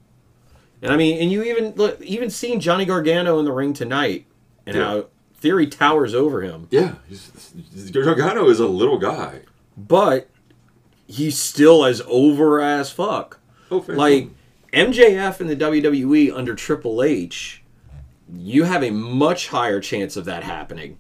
And 0.82 0.92
I 0.92 0.96
mean, 0.96 1.20
and 1.20 1.30
you 1.32 1.42
even 1.44 1.72
look, 1.76 2.00
even 2.02 2.30
seeing 2.30 2.60
Johnny 2.60 2.84
Gargano 2.84 3.38
in 3.38 3.44
the 3.44 3.52
ring 3.52 3.72
tonight 3.72 4.26
and 4.66 4.76
Yeah. 4.76 4.84
how 4.84 5.06
Theory 5.34 5.66
towers 5.66 6.14
over 6.14 6.40
him. 6.42 6.66
Yeah, 6.70 6.94
Gargano 7.92 8.48
is 8.48 8.58
a 8.60 8.66
little 8.66 8.98
guy. 8.98 9.42
but 9.76 10.28
he's 11.06 11.38
still 11.38 11.84
as 11.84 12.02
over 12.06 12.60
as 12.60 12.90
fuck. 12.90 13.38
Oh, 13.70 13.84
Like 13.86 14.30
MJF 14.72 15.40
in 15.40 15.46
the 15.46 15.54
WWE 15.56 16.32
under 16.34 16.54
Triple 16.54 17.02
H, 17.02 17.62
you 18.34 18.64
have 18.64 18.82
a 18.82 18.90
much 18.90 19.48
higher 19.48 19.80
chance 19.80 20.16
of 20.16 20.24
that 20.24 20.42
happening 20.42 20.98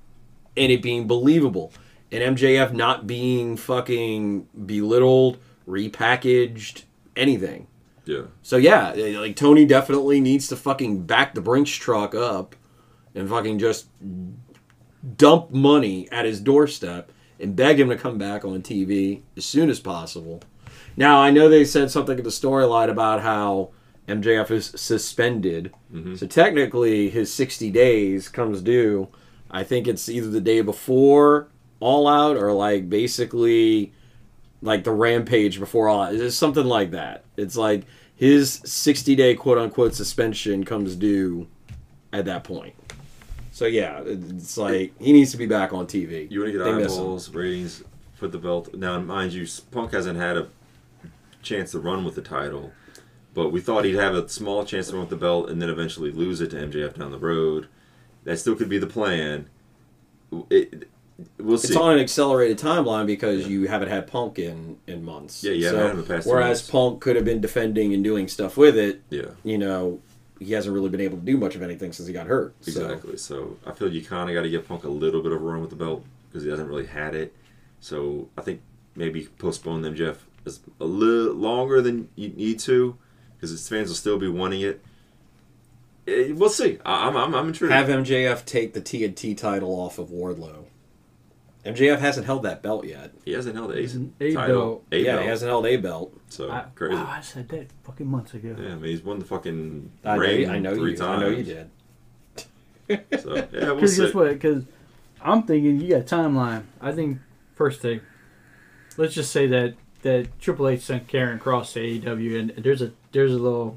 and 0.56 0.70
it 0.70 0.82
being 0.82 1.06
believable. 1.06 1.72
And 2.12 2.36
MJF 2.36 2.72
not 2.72 3.06
being 3.06 3.56
fucking 3.56 4.46
belittled, 4.66 5.38
repackaged, 5.66 6.82
anything. 7.16 7.66
Yeah. 8.06 8.22
So 8.42 8.56
yeah, 8.56 8.92
eh, 8.92 9.18
like 9.18 9.36
Tony 9.36 9.66
definitely 9.66 10.20
needs 10.20 10.48
to 10.48 10.56
fucking 10.56 11.02
back 11.02 11.34
the 11.34 11.40
Brinks 11.40 11.72
truck 11.72 12.14
up 12.14 12.56
and 13.14 13.28
fucking 13.28 13.58
just 13.58 13.88
dump 15.16 15.50
money 15.50 16.08
at 16.10 16.24
his 16.24 16.40
doorstep 16.40 17.10
and 17.38 17.56
beg 17.56 17.78
him 17.78 17.88
to 17.88 17.96
come 17.96 18.16
back 18.16 18.44
on 18.44 18.62
TV 18.62 19.22
as 19.36 19.44
soon 19.44 19.68
as 19.68 19.80
possible. 19.80 20.42
Now 20.96 21.20
I 21.20 21.30
know 21.30 21.48
they 21.48 21.64
said 21.64 21.90
something 21.90 22.16
in 22.16 22.24
the 22.24 22.30
storyline 22.30 22.88
about 22.88 23.22
how 23.22 23.70
MJF 24.08 24.50
is 24.50 24.66
suspended, 24.76 25.72
mm-hmm. 25.92 26.14
so 26.14 26.26
technically 26.26 27.10
his 27.10 27.32
60 27.34 27.70
days 27.70 28.28
comes 28.28 28.62
due. 28.62 29.08
I 29.50 29.64
think 29.64 29.86
it's 29.86 30.08
either 30.08 30.30
the 30.30 30.40
day 30.40 30.60
before 30.60 31.48
All 31.80 32.06
Out 32.06 32.36
or 32.36 32.52
like 32.52 32.88
basically 32.88 33.92
like 34.62 34.84
the 34.84 34.92
Rampage 34.92 35.58
before 35.58 35.88
All 35.88 36.04
It's 36.04 36.36
something 36.36 36.66
like 36.66 36.90
that. 36.92 37.24
It's 37.36 37.56
like 37.56 37.84
his 38.14 38.60
60 38.64 39.14
day 39.14 39.34
quote 39.34 39.58
unquote 39.58 39.94
suspension 39.94 40.64
comes 40.64 40.96
due 40.96 41.46
at 42.12 42.24
that 42.24 42.44
point. 42.44 42.74
So 43.52 43.66
yeah, 43.66 44.02
it's 44.04 44.58
like 44.58 44.92
he 45.00 45.12
needs 45.12 45.30
to 45.32 45.38
be 45.38 45.46
back 45.46 45.72
on 45.72 45.86
TV. 45.86 46.30
You 46.30 46.40
want 46.40 46.52
to 46.52 46.58
get 46.58 46.66
eyeballs, 46.66 47.30
ratings 47.30 47.82
for 48.14 48.28
the 48.28 48.38
belt. 48.38 48.74
Now, 48.74 48.98
mind 49.00 49.32
you, 49.32 49.46
Punk 49.70 49.92
hasn't 49.92 50.18
had 50.18 50.36
a 50.36 50.48
chance 51.42 51.70
to 51.72 51.78
run 51.78 52.04
with 52.04 52.16
the 52.16 52.22
title, 52.22 52.72
but 53.32 53.52
we 53.52 53.60
thought 53.60 53.84
he'd 53.84 53.94
have 53.94 54.14
a 54.14 54.28
small 54.28 54.64
chance 54.64 54.88
to 54.88 54.92
run 54.92 55.00
with 55.00 55.10
the 55.10 55.16
belt 55.16 55.48
and 55.48 55.62
then 55.62 55.70
eventually 55.70 56.10
lose 56.10 56.40
it 56.40 56.50
to 56.50 56.56
MJF 56.56 56.98
down 56.98 57.12
the 57.12 57.18
road. 57.18 57.68
That 58.24 58.38
still 58.38 58.56
could 58.56 58.68
be 58.68 58.78
the 58.78 58.86
plan. 58.86 59.48
It, 60.50 60.88
we'll 61.38 61.58
see. 61.58 61.68
It's 61.68 61.76
on 61.76 61.94
an 61.94 61.98
accelerated 62.00 62.58
timeline 62.58 63.06
because 63.06 63.46
you 63.48 63.66
haven't 63.68 63.88
had 63.88 64.06
Punk 64.06 64.38
in 64.38 64.78
in 64.86 65.04
months. 65.04 65.42
Yeah, 65.44 65.52
you 65.52 65.66
haven't 65.66 65.80
had 65.80 65.90
him 65.92 65.96
the 65.98 66.02
past 66.02 66.26
Whereas 66.26 66.58
months. 66.60 66.70
Punk 66.70 67.00
could 67.00 67.16
have 67.16 67.24
been 67.24 67.40
defending 67.40 67.94
and 67.94 68.02
doing 68.04 68.28
stuff 68.28 68.56
with 68.56 68.76
it. 68.76 69.02
yeah, 69.10 69.30
You 69.44 69.58
know, 69.58 70.00
he 70.38 70.52
hasn't 70.52 70.74
really 70.74 70.90
been 70.90 71.00
able 71.00 71.18
to 71.18 71.24
do 71.24 71.36
much 71.36 71.54
of 71.54 71.62
anything 71.62 71.92
since 71.92 72.06
he 72.06 72.12
got 72.12 72.26
hurt. 72.26 72.54
So- 72.60 72.70
exactly. 72.70 73.16
So 73.16 73.56
I 73.66 73.72
feel 73.72 73.90
you 73.92 74.04
kind 74.04 74.28
of 74.28 74.34
got 74.34 74.42
to 74.42 74.50
give 74.50 74.66
Punk 74.68 74.84
a 74.84 74.88
little 74.88 75.22
bit 75.22 75.32
of 75.32 75.40
a 75.40 75.44
run 75.44 75.60
with 75.60 75.70
the 75.70 75.76
belt 75.76 76.04
because 76.28 76.42
he 76.44 76.50
hasn't 76.50 76.68
really 76.68 76.86
had 76.86 77.14
it. 77.14 77.34
So 77.80 78.28
I 78.36 78.42
think 78.42 78.60
maybe 78.94 79.28
postpone 79.38 79.82
MJF, 79.82 80.16
is 80.44 80.60
a 80.80 80.84
little 80.84 81.34
longer 81.34 81.80
than 81.82 82.08
you 82.14 82.28
need 82.28 82.58
to 82.60 82.96
because 83.36 83.50
his 83.50 83.68
fans 83.68 83.88
will 83.88 83.96
still 83.96 84.18
be 84.18 84.28
wanting 84.28 84.60
it. 84.60 84.80
Eh, 86.06 86.32
We'll 86.32 86.50
see. 86.50 86.78
I- 86.84 87.08
I'm, 87.08 87.16
I'm, 87.16 87.34
I'm 87.34 87.48
intrigued. 87.48 87.72
have 87.72 87.88
MJF 87.88 88.44
take 88.44 88.72
the 88.74 88.80
TNT 88.80 89.36
title 89.36 89.70
off 89.72 89.98
of 89.98 90.08
Wardlow. 90.10 90.65
MJF 91.66 91.98
hasn't 91.98 92.26
held 92.26 92.44
that 92.44 92.62
belt 92.62 92.86
yet. 92.86 93.12
he 93.24 93.32
hasn't 93.32 93.56
held 93.56 93.70
the 93.72 93.78
ace 93.78 93.96
A 94.20 94.32
title. 94.34 94.56
belt. 94.56 94.84
A 94.92 94.98
yeah, 94.98 95.12
belt. 95.12 95.22
he 95.22 95.28
hasn't 95.28 95.48
held 95.50 95.66
a 95.66 95.76
belt. 95.76 96.20
So 96.28 96.50
I, 96.50 96.64
crazy. 96.74 96.94
wow, 96.94 97.06
I 97.10 97.20
said 97.20 97.48
that 97.50 97.66
fucking 97.84 98.06
months 98.06 98.34
ago. 98.34 98.54
yeah, 98.58 98.72
I 98.72 98.74
mean, 98.76 98.84
he's 98.84 99.02
won 99.02 99.18
the 99.18 99.24
fucking 99.24 99.90
I 100.04 100.14
ring 100.16 100.40
you, 100.42 100.48
I 100.48 100.58
know 100.58 100.74
three 100.74 100.92
you. 100.92 100.96
times. 100.96 101.22
I 101.22 101.26
know 101.26 101.30
you 101.36 101.42
did. 101.44 101.70
So 103.20 103.34
yeah, 103.34 103.46
we'll 103.52 103.74
Because 103.76 103.96
see. 103.96 104.04
guess 104.04 104.14
what? 104.14 104.28
Because 104.32 104.64
I'm 105.20 105.42
thinking 105.42 105.80
you 105.80 105.88
got 105.90 106.00
a 106.02 106.04
timeline. 106.16 106.64
I 106.80 106.92
think 106.92 107.18
first 107.54 107.80
thing, 107.80 108.00
let's 108.96 109.14
just 109.14 109.32
say 109.32 109.46
that 109.48 109.74
that 110.02 110.38
Triple 110.38 110.68
H 110.68 110.82
sent 110.82 111.08
Karrion 111.08 111.40
Kross 111.40 111.72
to 111.72 111.80
AEW, 111.80 112.38
and 112.38 112.64
there's 112.64 112.82
a 112.82 112.92
there's 113.10 113.32
a 113.34 113.38
little 113.38 113.76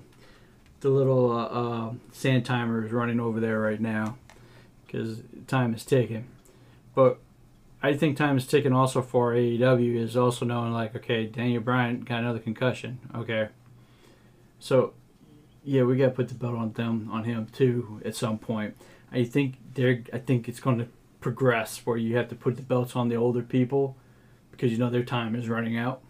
the 0.81 0.89
little 0.89 1.31
uh, 1.31 1.45
uh, 1.45 1.93
sand 2.11 2.45
timer 2.45 2.85
is 2.85 2.91
running 2.91 3.19
over 3.19 3.39
there 3.39 3.59
right 3.59 3.81
now 3.81 4.15
because 4.85 5.21
time 5.47 5.73
is 5.73 5.83
ticking. 5.83 6.25
But 6.93 7.17
I 7.81 7.93
think 7.93 8.17
time 8.17 8.37
is 8.37 8.45
ticking 8.45 8.73
also 8.73 9.01
for 9.01 9.33
AEW 9.33 9.95
is 9.95 10.17
also 10.17 10.45
knowing 10.45 10.73
like 10.73 10.95
okay 10.95 11.25
Daniel 11.25 11.61
Bryan 11.61 12.01
got 12.01 12.19
another 12.19 12.39
concussion. 12.39 12.99
Okay, 13.15 13.49
so 14.59 14.93
yeah 15.63 15.83
we 15.83 15.97
got 15.97 16.05
to 16.05 16.11
put 16.11 16.27
the 16.27 16.35
belt 16.35 16.55
on 16.55 16.73
them 16.73 17.09
on 17.11 17.23
him 17.23 17.47
too 17.51 18.01
at 18.03 18.15
some 18.15 18.37
point. 18.37 18.75
I 19.11 19.23
think 19.23 19.55
they're. 19.73 20.03
I 20.13 20.19
think 20.19 20.47
it's 20.47 20.59
going 20.59 20.77
to 20.79 20.87
progress 21.19 21.81
where 21.85 21.97
you 21.97 22.15
have 22.17 22.29
to 22.29 22.35
put 22.35 22.55
the 22.55 22.61
belts 22.61 22.95
on 22.95 23.09
the 23.09 23.15
older 23.15 23.41
people 23.41 23.97
because 24.51 24.71
you 24.71 24.77
know 24.77 24.89
their 24.89 25.03
time 25.03 25.35
is 25.35 25.49
running 25.49 25.77
out, 25.77 26.01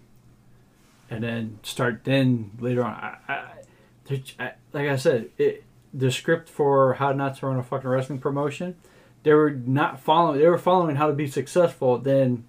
and 1.10 1.24
then 1.24 1.60
start 1.64 2.04
then 2.04 2.52
later 2.60 2.84
on. 2.84 2.94
I, 2.94 3.18
I, 3.28 4.24
I, 4.40 4.52
like 4.74 4.90
I 4.90 4.96
said, 4.96 5.30
it, 5.38 5.64
the 5.94 6.12
script 6.12 6.50
for 6.50 6.96
how 6.96 7.12
not 7.12 7.38
to 7.38 7.48
run 7.48 7.58
a 7.58 7.64
fucking 7.64 7.90
wrestling 7.90 8.20
promotion, 8.20 8.76
they 9.24 9.34
were 9.34 9.52
not 9.52 10.00
following. 10.00 10.40
They 10.40 10.48
were 10.48 10.58
following 10.58 10.96
how 10.96 11.08
to 11.08 11.14
be 11.14 11.28
successful. 11.28 11.98
Then 11.98 12.46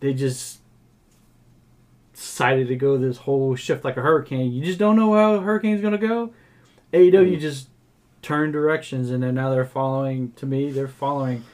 they 0.00 0.14
just 0.14 0.60
decided 2.12 2.68
to 2.68 2.76
go 2.76 2.96
this 2.96 3.18
whole 3.18 3.54
shift 3.54 3.84
like 3.84 3.96
a 3.96 4.02
hurricane. 4.02 4.52
You 4.52 4.64
just 4.64 4.78
don't 4.78 4.96
know 4.96 5.14
how 5.14 5.34
a 5.34 5.40
hurricane's 5.40 5.80
going 5.80 5.98
to 5.98 6.06
go. 6.06 6.32
AEW 6.92 7.38
just 7.40 7.68
turn 8.22 8.50
directions 8.50 9.10
and 9.10 9.22
then 9.22 9.34
now 9.36 9.50
they're 9.50 9.64
following 9.64 10.32
to 10.32 10.46
me 10.46 10.68
they're 10.70 10.88
following 10.88 11.44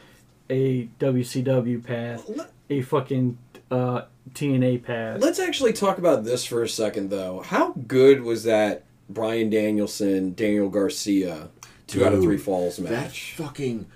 a 0.48 0.88
WCW 1.00 1.84
path 1.84 2.30
a 2.70 2.80
fucking 2.80 3.36
uh, 3.70 4.02
TNA 4.32 4.82
path 4.82 5.20
Let's 5.20 5.38
actually 5.38 5.74
talk 5.74 5.98
about 5.98 6.24
this 6.24 6.44
for 6.46 6.62
a 6.62 6.68
second, 6.68 7.10
though. 7.10 7.40
How 7.40 7.72
good 7.86 8.22
was 8.22 8.44
that 8.44 8.84
Bryan 9.10 9.50
Danielson, 9.50 10.32
Daniel 10.32 10.68
Garcia, 10.70 11.50
two 11.86 12.04
out 12.04 12.14
of 12.14 12.22
three 12.22 12.38
falls 12.38 12.78
match? 12.78 13.34
That 13.36 13.44
fucking 13.44 13.86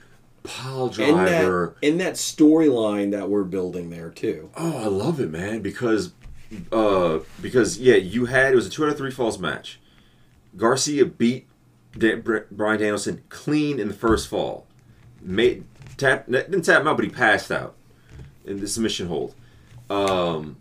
pile 0.46 0.86
In 0.88 1.16
that, 1.16 1.28
driver. 1.40 1.76
in 1.82 1.98
that 1.98 2.14
storyline 2.14 3.10
that 3.12 3.28
we're 3.28 3.44
building 3.44 3.90
there 3.90 4.10
too. 4.10 4.50
Oh, 4.56 4.76
I 4.78 4.86
love 4.86 5.20
it, 5.20 5.30
man. 5.30 5.60
Because, 5.62 6.12
uh, 6.72 7.20
because 7.42 7.78
yeah, 7.78 7.96
you 7.96 8.26
had 8.26 8.52
it 8.52 8.56
was 8.56 8.66
a 8.66 8.70
two 8.70 8.84
out 8.84 8.90
of 8.90 8.96
three 8.96 9.10
falls 9.10 9.38
match. 9.38 9.80
Garcia 10.56 11.04
beat 11.04 11.46
Dan, 11.98 12.22
Bryan 12.50 12.80
Danielson 12.80 13.22
clean 13.28 13.78
in 13.78 13.88
the 13.88 13.94
first 13.94 14.28
fall. 14.28 14.66
Made 15.20 15.64
tap 15.96 16.26
didn't 16.26 16.62
tap 16.62 16.80
him 16.82 16.88
out, 16.88 16.96
but 16.96 17.04
he 17.04 17.10
passed 17.10 17.50
out 17.50 17.74
in 18.44 18.60
the 18.60 18.68
submission 18.68 19.08
hold. 19.08 19.34
Um, 19.90 20.56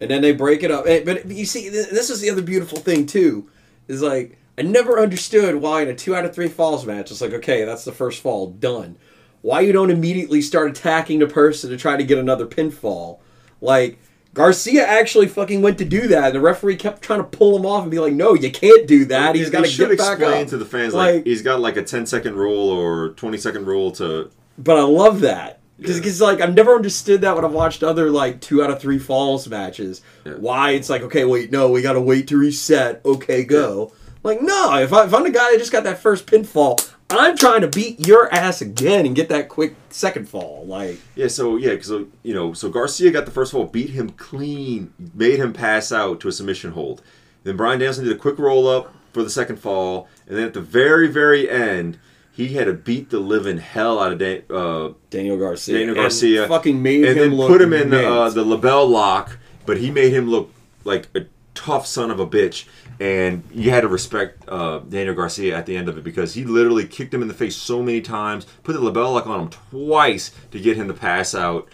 And 0.00 0.10
then 0.10 0.22
they 0.22 0.32
break 0.32 0.62
it 0.62 0.70
up. 0.70 0.84
But 0.84 1.26
you 1.26 1.44
see, 1.44 1.68
this 1.68 2.10
is 2.10 2.20
the 2.20 2.30
other 2.30 2.42
beautiful 2.42 2.78
thing 2.78 3.06
too. 3.06 3.48
Is 3.88 4.02
like 4.02 4.36
I 4.58 4.62
never 4.62 4.98
understood 5.00 5.56
why 5.56 5.82
in 5.82 5.88
a 5.88 5.94
two 5.94 6.14
out 6.14 6.24
of 6.24 6.34
three 6.34 6.48
falls 6.48 6.84
match, 6.86 7.10
it's 7.10 7.20
like 7.20 7.32
okay, 7.32 7.64
that's 7.64 7.84
the 7.84 7.92
first 7.92 8.20
fall 8.20 8.48
done. 8.48 8.96
Why 9.42 9.60
you 9.60 9.72
don't 9.72 9.90
immediately 9.90 10.42
start 10.42 10.70
attacking 10.70 11.18
the 11.20 11.26
person 11.26 11.70
to 11.70 11.76
try 11.76 11.96
to 11.96 12.04
get 12.04 12.18
another 12.18 12.46
pinfall? 12.46 13.18
Like 13.60 13.98
Garcia 14.34 14.86
actually 14.86 15.26
fucking 15.26 15.60
went 15.62 15.78
to 15.78 15.84
do 15.84 16.06
that, 16.08 16.26
and 16.26 16.34
the 16.34 16.40
referee 16.40 16.76
kept 16.76 17.02
trying 17.02 17.18
to 17.20 17.24
pull 17.24 17.56
him 17.58 17.66
off 17.66 17.82
and 17.82 17.90
be 17.90 17.98
like, 17.98 18.12
"No, 18.12 18.34
you 18.34 18.50
can't 18.50 18.86
do 18.86 19.04
that. 19.06 19.34
He's 19.34 19.50
got 19.50 19.64
to 19.64 19.76
get 19.76 19.98
back 19.98 20.18
explain 20.20 20.46
to 20.46 20.56
the 20.56 20.64
fans 20.64 20.94
like, 20.94 21.14
Like- 21.16 21.26
he's 21.26 21.42
got 21.42 21.60
like 21.60 21.76
a 21.76 21.82
10 21.82 22.06
second 22.06 22.36
rule 22.36 22.68
or 22.70 23.10
20 23.10 23.38
second 23.38 23.66
rule 23.66 23.90
to 23.92 24.30
But 24.58 24.76
I 24.78 24.82
love 24.82 25.20
that 25.22 25.58
because 25.78 26.20
Yeah. 26.20 26.26
like 26.26 26.40
I've 26.40 26.54
never 26.54 26.76
understood 26.76 27.22
that 27.22 27.34
when 27.34 27.44
I've 27.44 27.52
watched 27.52 27.82
other 27.82 28.10
like 28.10 28.40
two 28.40 28.62
out 28.62 28.70
of 28.70 28.80
three 28.80 28.98
falls 28.98 29.48
matches. 29.48 30.00
Yeah. 30.24 30.34
Why 30.34 30.72
it's 30.72 30.88
like 30.90 31.02
okay, 31.02 31.24
wait, 31.24 31.50
no, 31.50 31.68
we 31.70 31.82
got 31.82 31.94
to 31.94 32.00
wait 32.00 32.28
to 32.28 32.36
reset. 32.36 33.00
Okay, 33.04 33.42
go. 33.42 33.92
Like 34.22 34.42
no, 34.42 34.76
if, 34.78 34.92
I, 34.92 35.04
if 35.04 35.14
I'm 35.14 35.22
the 35.22 35.30
guy 35.30 35.52
that 35.52 35.58
just 35.58 35.72
got 35.72 35.84
that 35.84 35.98
first 35.98 36.26
pinfall, 36.26 36.92
I'm 37.10 37.36
trying 37.36 37.62
to 37.62 37.68
beat 37.68 38.06
your 38.06 38.32
ass 38.32 38.60
again 38.60 39.06
and 39.06 39.16
get 39.16 39.28
that 39.30 39.48
quick 39.48 39.74
second 39.88 40.28
fall. 40.28 40.64
Like 40.66 40.98
Yeah, 41.14 41.28
so 41.28 41.56
yeah, 41.56 41.70
because 41.70 41.90
you 42.22 42.34
know, 42.34 42.52
so 42.52 42.68
Garcia 42.68 43.10
got 43.10 43.24
the 43.24 43.30
first 43.30 43.52
fall, 43.52 43.64
beat 43.64 43.90
him 43.90 44.10
clean, 44.10 44.92
made 45.14 45.38
him 45.38 45.52
pass 45.52 45.90
out 45.90 46.20
to 46.20 46.28
a 46.28 46.32
submission 46.32 46.72
hold. 46.72 47.02
Then 47.42 47.56
Bryan 47.56 47.78
Danielson 47.78 48.04
did 48.04 48.14
a 48.14 48.18
quick 48.18 48.38
roll 48.38 48.68
up 48.68 48.94
for 49.12 49.22
the 49.22 49.30
second 49.30 49.56
fall, 49.56 50.08
and 50.26 50.36
then 50.36 50.44
at 50.44 50.54
the 50.54 50.60
very, 50.60 51.08
very 51.08 51.50
end, 51.50 51.98
he 52.32 52.48
had 52.48 52.66
to 52.66 52.72
beat 52.72 53.10
the 53.10 53.18
living 53.18 53.58
hell 53.58 53.98
out 53.98 54.12
of 54.12 54.18
Dan, 54.18 54.42
uh, 54.50 54.90
Daniel 55.08 55.36
Garcia, 55.38 55.78
Daniel 55.78 55.96
and 55.96 56.02
Garcia, 56.02 56.46
fucking 56.46 56.80
made 56.80 57.04
and 57.04 57.18
him 57.18 57.30
then 57.30 57.34
look 57.34 57.48
put 57.48 57.60
him 57.60 57.72
in 57.72 57.90
the, 57.90 58.08
uh, 58.08 58.30
the 58.30 58.44
LeBell 58.44 58.88
Lock, 58.88 59.38
but 59.66 59.78
he 59.78 59.90
made 59.90 60.12
him 60.12 60.28
look 60.28 60.52
like 60.84 61.08
a 61.14 61.26
tough 61.54 61.86
son 61.86 62.10
of 62.10 62.20
a 62.20 62.26
bitch. 62.26 62.66
And 63.00 63.42
you 63.50 63.70
had 63.70 63.80
to 63.80 63.88
respect 63.88 64.44
uh, 64.46 64.80
Daniel 64.80 65.14
Garcia 65.14 65.56
at 65.56 65.64
the 65.64 65.74
end 65.74 65.88
of 65.88 65.96
it 65.96 66.04
because 66.04 66.34
he 66.34 66.44
literally 66.44 66.86
kicked 66.86 67.14
him 67.14 67.22
in 67.22 67.28
the 67.28 67.34
face 67.34 67.56
so 67.56 67.82
many 67.82 68.02
times, 68.02 68.46
put 68.62 68.74
the 68.74 68.78
LeBell 68.80 69.14
Lock 69.14 69.26
on 69.26 69.40
him 69.40 69.48
twice 69.70 70.32
to 70.50 70.60
get 70.60 70.76
him 70.76 70.86
to 70.88 70.92
pass 70.94 71.34
out, 71.34 71.68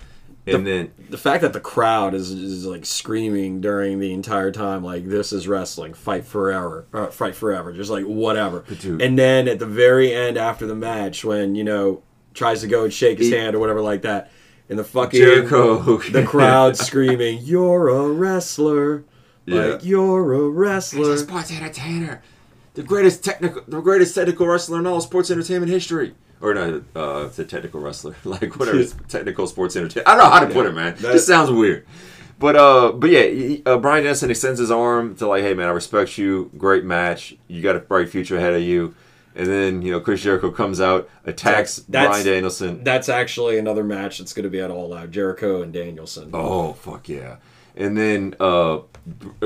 and 0.46 0.64
then 0.64 0.92
the 1.10 1.18
fact 1.18 1.42
that 1.42 1.52
the 1.52 1.58
crowd 1.58 2.14
is, 2.14 2.30
is 2.30 2.64
like 2.64 2.86
screaming 2.86 3.60
during 3.60 3.98
the 3.98 4.12
entire 4.12 4.52
time, 4.52 4.84
like 4.84 5.08
this 5.08 5.32
is 5.32 5.48
wrestling, 5.48 5.92
fight 5.94 6.24
forever, 6.24 6.86
uh, 6.94 7.08
fight 7.08 7.34
forever, 7.34 7.72
just 7.72 7.90
like 7.90 8.04
whatever. 8.04 8.62
dude- 8.80 9.02
And 9.02 9.18
then 9.18 9.48
at 9.48 9.58
the 9.58 9.66
very 9.66 10.12
end, 10.14 10.36
after 10.38 10.64
the 10.64 10.76
match, 10.76 11.24
when 11.24 11.56
you 11.56 11.64
know 11.64 12.02
tries 12.34 12.60
to 12.60 12.68
go 12.68 12.84
and 12.84 12.92
shake 12.92 13.18
his 13.18 13.32
hand 13.32 13.56
or 13.56 13.58
whatever 13.58 13.80
like 13.80 14.02
that, 14.02 14.30
and 14.68 14.78
the 14.78 14.84
fucking 14.84 15.18
Jericho. 15.20 15.96
the 16.10 16.22
crowd 16.22 16.76
screaming, 16.76 17.40
"You're 17.42 17.88
a 17.88 18.08
wrestler!" 18.12 19.02
Yeah. 19.46 19.64
Like 19.64 19.84
you're 19.84 20.32
a 20.34 20.36
He's 20.38 20.46
a 20.46 20.50
wrestler. 20.50 21.16
sports 21.16 21.50
entertainer, 21.52 22.22
the 22.74 22.82
greatest 22.82 23.24
technical, 23.24 23.62
the 23.68 23.80
greatest 23.80 24.14
technical 24.14 24.46
wrestler 24.46 24.78
in 24.80 24.86
all 24.86 25.00
sports 25.00 25.30
entertainment 25.30 25.70
history. 25.70 26.14
Or 26.40 26.52
not, 26.52 26.82
uh, 26.94 27.28
the 27.28 27.44
technical 27.46 27.80
wrestler, 27.80 28.14
like 28.24 28.56
whatever, 28.58 28.84
technical 29.08 29.46
sports 29.46 29.74
entertainment. 29.76 30.08
I 30.08 30.16
don't 30.16 30.24
know 30.24 30.30
how 30.30 30.40
to 30.40 30.52
put 30.52 30.66
it, 30.66 30.72
man. 30.74 30.94
That- 30.96 31.12
just 31.12 31.26
sounds 31.26 31.50
weird. 31.50 31.86
But 32.38 32.56
uh, 32.56 32.92
but 32.92 33.08
yeah, 33.10 33.22
he- 33.22 33.62
uh, 33.64 33.78
Bryan 33.78 34.02
Danielson 34.02 34.30
extends 34.30 34.58
his 34.60 34.70
arm 34.70 35.14
to 35.16 35.26
like, 35.26 35.42
hey 35.42 35.54
man, 35.54 35.68
I 35.68 35.70
respect 35.70 36.18
you. 36.18 36.50
Great 36.58 36.84
match. 36.84 37.34
You 37.48 37.62
got 37.62 37.76
a 37.76 37.78
bright 37.78 38.10
future 38.10 38.36
ahead 38.36 38.52
of 38.52 38.60
you. 38.62 38.94
and 39.34 39.46
then 39.46 39.80
you 39.80 39.92
know 39.92 40.00
Chris 40.00 40.20
Jericho 40.22 40.50
comes 40.50 40.78
out, 40.80 41.08
attacks 41.24 41.76
That's- 41.88 42.08
Bryan 42.08 42.26
Danielson. 42.26 42.84
That's 42.84 43.08
actually 43.08 43.58
another 43.58 43.84
match 43.84 44.18
that's 44.18 44.34
going 44.34 44.44
to 44.44 44.50
be 44.50 44.60
at 44.60 44.70
All 44.70 44.92
Out. 44.92 45.10
Jericho 45.12 45.62
and 45.62 45.72
Danielson. 45.72 46.28
Oh 46.34 46.74
fuck 46.74 47.08
yeah! 47.08 47.36
And 47.76 47.96
then 47.96 48.34
uh, 48.40 48.80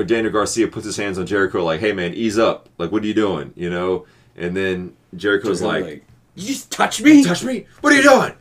Daniel 0.05 0.31
Garcia 0.31 0.67
puts 0.67 0.85
his 0.85 0.97
hands 0.97 1.19
on 1.19 1.25
Jericho, 1.25 1.63
like, 1.63 1.79
"Hey 1.79 1.91
man, 1.91 2.13
ease 2.13 2.39
up! 2.39 2.69
Like, 2.77 2.91
what 2.91 3.03
are 3.03 3.07
you 3.07 3.13
doing?" 3.13 3.53
You 3.55 3.69
know. 3.69 4.05
And 4.37 4.55
then 4.55 4.95
Jericho's 5.15 5.61
like, 5.61 6.05
"You 6.35 6.47
just 6.47 6.71
touch 6.71 7.01
me." 7.01 7.23
touch 7.23 7.43
me? 7.43 7.65
What 7.81 7.93
are 7.93 7.95
you 7.95 8.03
doing? 8.03 8.33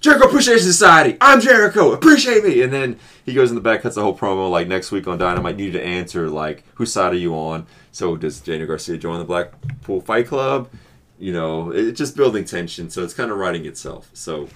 Jericho 0.00 0.28
Appreciation 0.28 0.64
Society. 0.64 1.16
I'm 1.20 1.40
Jericho. 1.40 1.90
Appreciate 1.92 2.44
me. 2.44 2.62
And 2.62 2.72
then 2.72 3.00
he 3.26 3.34
goes 3.34 3.50
in 3.50 3.56
the 3.56 3.60
back, 3.60 3.82
cuts 3.82 3.96
the 3.96 4.02
whole 4.02 4.16
promo. 4.16 4.48
Like 4.48 4.68
next 4.68 4.92
week 4.92 5.08
on 5.08 5.18
Dynamite, 5.18 5.58
you 5.58 5.66
need 5.66 5.72
to 5.72 5.82
answer 5.82 6.30
like, 6.30 6.62
whose 6.74 6.92
side 6.92 7.12
are 7.12 7.16
you 7.16 7.34
on? 7.34 7.66
So 7.90 8.16
does 8.16 8.38
Daniel 8.38 8.68
Garcia 8.68 8.96
join 8.96 9.18
the 9.18 9.24
Blackpool 9.24 10.00
Fight 10.00 10.28
Club? 10.28 10.70
You 11.18 11.32
know, 11.32 11.72
it's 11.72 11.98
just 11.98 12.16
building 12.16 12.44
tension. 12.44 12.90
So 12.90 13.02
it's 13.02 13.12
kind 13.12 13.32
of 13.32 13.38
writing 13.38 13.66
itself. 13.66 14.08
So 14.12 14.48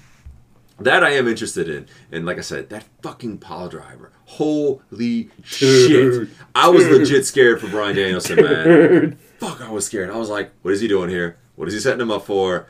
that 0.85 1.05
I 1.05 1.11
am 1.11 1.29
interested 1.29 1.69
in. 1.69 1.87
And 2.11 2.25
like 2.27 2.39
I 2.39 2.43
said, 2.43 2.69
that 2.71 2.85
fucking 3.03 3.39
pile 3.39 3.69
driver. 3.69 4.13
Holy 4.25 5.31
shit. 5.43 6.29
I 6.55 6.69
was 6.69 6.87
legit 6.89 7.27
scared 7.27 7.61
for 7.61 7.69
Bryan 7.69 7.97
Danielson, 7.97 8.37
man. 8.37 9.19
Fuck, 9.39 9.61
I 9.61 9.71
was 9.71 9.87
scared. 9.87 10.11
I 10.11 10.17
was 10.17 10.29
like, 10.29 10.53
what 10.63 10.73
is 10.73 10.81
he 10.81 10.89
doing 10.89 11.11
here? 11.11 11.39
What 11.57 11.69
is 11.69 11.75
he 11.75 11.81
setting 11.81 12.01
him 12.01 12.11
up 12.11 12.25
for? 12.27 12.67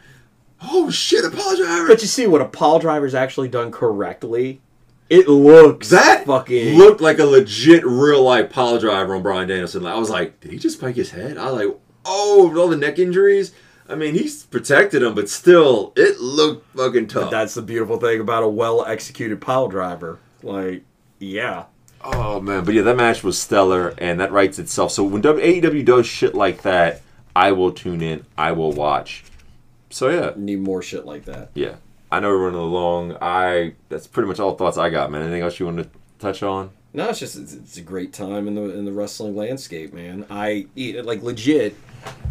Oh 0.63 0.91
shit, 0.91 1.25
a 1.25 1.31
pile 1.31 1.57
driver. 1.57 1.89
But 1.89 2.03
you 2.03 2.09
see 2.09 2.27
what 2.27 2.41
a 2.41 2.47
pile 2.47 2.79
driver's 2.79 3.15
actually 3.15 3.49
done 3.49 3.71
correctly. 3.71 4.61
It 5.11 5.29
looks 5.29 5.91
That 5.91 6.25
fucking 6.25 6.79
looked 6.79 7.01
like 7.03 7.19
a 7.19 7.25
legit 7.25 7.85
real 7.85 8.23
life 8.23 8.51
pile 8.51 8.79
driver 8.79 9.15
on 9.15 9.23
Bryan 9.23 9.49
Danielson. 9.49 9.87
I 9.87 9.99
was 9.99 10.09
like, 10.09 10.41
did 10.41 10.53
he 10.53 10.59
just 10.59 10.79
spike 10.79 10.97
his 10.97 11.11
head? 11.11 11.37
I 11.37 11.51
was 11.51 11.67
like, 11.67 11.77
oh, 12.07 12.49
with 12.49 12.57
all 12.57 12.69
the 12.69 12.77
neck 12.77 12.99
injuries. 12.99 13.53
I 13.89 13.95
mean, 13.95 14.15
he's 14.15 14.45
protected 14.45 15.03
him, 15.03 15.15
but 15.15 15.29
still, 15.29 15.93
it 15.97 16.21
looked 16.21 16.67
fucking 16.77 17.09
tough. 17.09 17.31
That's 17.31 17.55
the 17.55 17.63
beautiful 17.63 17.99
thing 17.99 18.21
about 18.21 18.43
a 18.43 18.49
well 18.49 18.85
executed 18.85 19.41
pile 19.41 19.69
driver. 19.69 20.19
Like, 20.43 20.85
yeah. 21.19 21.65
oh 22.03 22.41
man, 22.41 22.65
but 22.65 22.75
yeah, 22.75 22.83
that 22.83 22.97
match 22.97 23.23
was 23.23 23.39
stellar, 23.39 23.95
and 23.99 24.21
that 24.21 24.33
writes 24.33 24.59
itself. 24.59 24.93
So 24.93 25.05
when 25.05 25.23
AEW 25.23 25.85
does 25.85 26.07
shit 26.07 26.35
like 26.35 26.63
that, 26.63 27.03
I 27.35 27.53
will 27.53 27.73
tune 27.73 28.03
in. 28.03 28.25
I 28.37 28.53
will 28.53 28.73
watch. 28.73 29.25
So 29.91 30.09
yeah, 30.09 30.33
Need 30.37 30.61
more 30.61 30.83
shit 30.83 31.05
like 31.05 31.25
that. 31.27 31.51
yeah. 31.55 31.77
I 32.11 32.21
know 32.21 32.29
we're 32.29 32.45
running 32.45 32.61
along. 32.61 33.17
I 33.23 33.73
that's 33.89 34.07
pretty 34.07 34.29
much 34.29 34.39
all 34.39 34.51
the 34.53 34.59
thoughts 34.59 34.77
I 34.77 34.91
got, 34.91 35.11
man. 35.11 35.23
Anything 35.23 35.41
else 35.41 35.59
you 35.59 35.65
want 35.65 35.79
to 35.79 35.89
touch 36.19 36.43
on? 36.43 36.71
No, 36.93 37.09
it's 37.09 37.19
just 37.19 37.37
it's, 37.37 37.55
it's 37.55 37.79
a 37.79 37.83
great 37.83 38.13
time 38.13 38.47
in 38.47 38.55
the 38.55 38.65
in 38.77 38.85
the 38.85 38.93
wrestling 38.93 39.35
landscape, 39.35 39.95
man. 39.95 40.27
I 40.29 40.67
like 40.77 41.23
legit. 41.23 41.75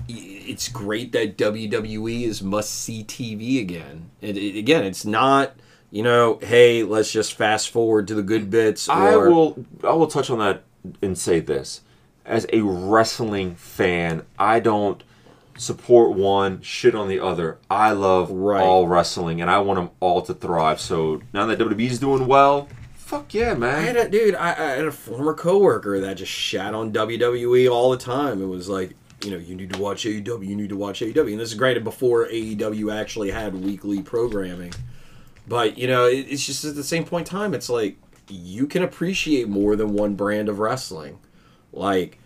It's 0.08 0.68
great 0.68 1.12
that 1.14 1.38
WWE 1.38 2.24
is 2.24 2.42
must 2.42 2.72
see 2.74 3.04
TV 3.04 3.62
again. 3.62 4.12
It, 4.20 4.36
it, 4.38 4.58
again, 4.58 4.84
it's 4.84 5.06
not 5.06 5.54
you 5.92 6.04
know, 6.04 6.40
hey, 6.42 6.84
let's 6.84 7.12
just 7.12 7.34
fast 7.34 7.70
forward 7.70 8.08
to 8.08 8.16
the 8.16 8.24
good 8.24 8.50
bits. 8.50 8.88
Or, 8.88 8.94
I 8.94 9.16
will 9.18 9.66
I 9.84 9.94
will 9.94 10.08
touch 10.08 10.30
on 10.30 10.40
that 10.40 10.64
and 11.02 11.18
say 11.18 11.40
this. 11.40 11.82
As 12.26 12.48
a 12.54 12.62
wrestling 12.62 13.56
fan, 13.56 14.24
I 14.40 14.60
don't 14.62 15.04
support 15.58 16.14
one, 16.14 16.62
shit 16.62 16.96
on 16.96 17.10
the 17.10 17.20
other. 17.20 17.58
I 17.70 17.92
love 17.92 18.32
Right. 18.32 18.64
all 18.64 18.88
wrestling 18.88 19.42
and 19.42 19.50
I 19.52 19.60
want 19.60 19.80
them 19.80 19.90
all 20.00 20.22
to 20.24 20.34
thrive. 20.34 20.80
So 20.80 21.22
now 21.34 21.46
that 21.48 21.60
WWE's 21.60 22.00
doing 22.00 22.26
well, 22.26 22.70
fuck 22.94 23.34
yeah, 23.34 23.54
man. 23.54 23.76
I 23.76 23.82
had 23.82 23.98
a 23.98 24.10
dude. 24.10 24.36
I, 24.36 24.52
I 24.52 24.70
had 24.78 24.86
a 24.86 24.92
former 24.92 25.34
coworker 25.34 26.00
that 26.00 26.16
just 26.16 26.32
shat 26.32 26.74
on 26.74 26.94
WWE 26.94 27.70
all 27.70 27.92
the 27.92 27.98
time. 27.98 28.42
It 28.42 28.48
was 28.48 28.70
like, 28.70 28.96
you 29.24 29.32
know, 29.32 29.38
you 29.38 29.56
need 29.56 29.72
to 29.74 29.80
watch 29.80 30.04
AEW. 30.06 30.46
You 30.46 30.56
need 30.56 30.70
to 30.70 30.78
watch 30.78 31.02
AEW. 31.02 31.32
And 31.32 31.40
this 31.40 31.52
is 31.52 31.58
granted 31.58 31.84
before 31.84 32.28
AEW 32.28 32.94
actually 32.94 33.32
had 33.32 33.56
weekly 33.56 34.02
programming. 34.02 34.74
But 35.48 35.78
you 35.78 35.88
know, 35.88 36.06
it, 36.06 36.28
it's 36.30 36.46
just 36.46 36.66
at 36.66 36.76
the 36.76 36.84
same 36.84 37.04
point 37.04 37.28
in 37.28 37.32
time, 37.32 37.54
it's 37.54 37.70
like 37.70 37.98
you 38.30 38.68
can 38.68 38.84
appreciate 38.84 39.48
more 39.48 39.76
than 39.76 39.94
one 39.94 40.16
brand 40.16 40.50
of 40.50 40.60
wrestling. 40.60 41.20
Like, 41.74 42.20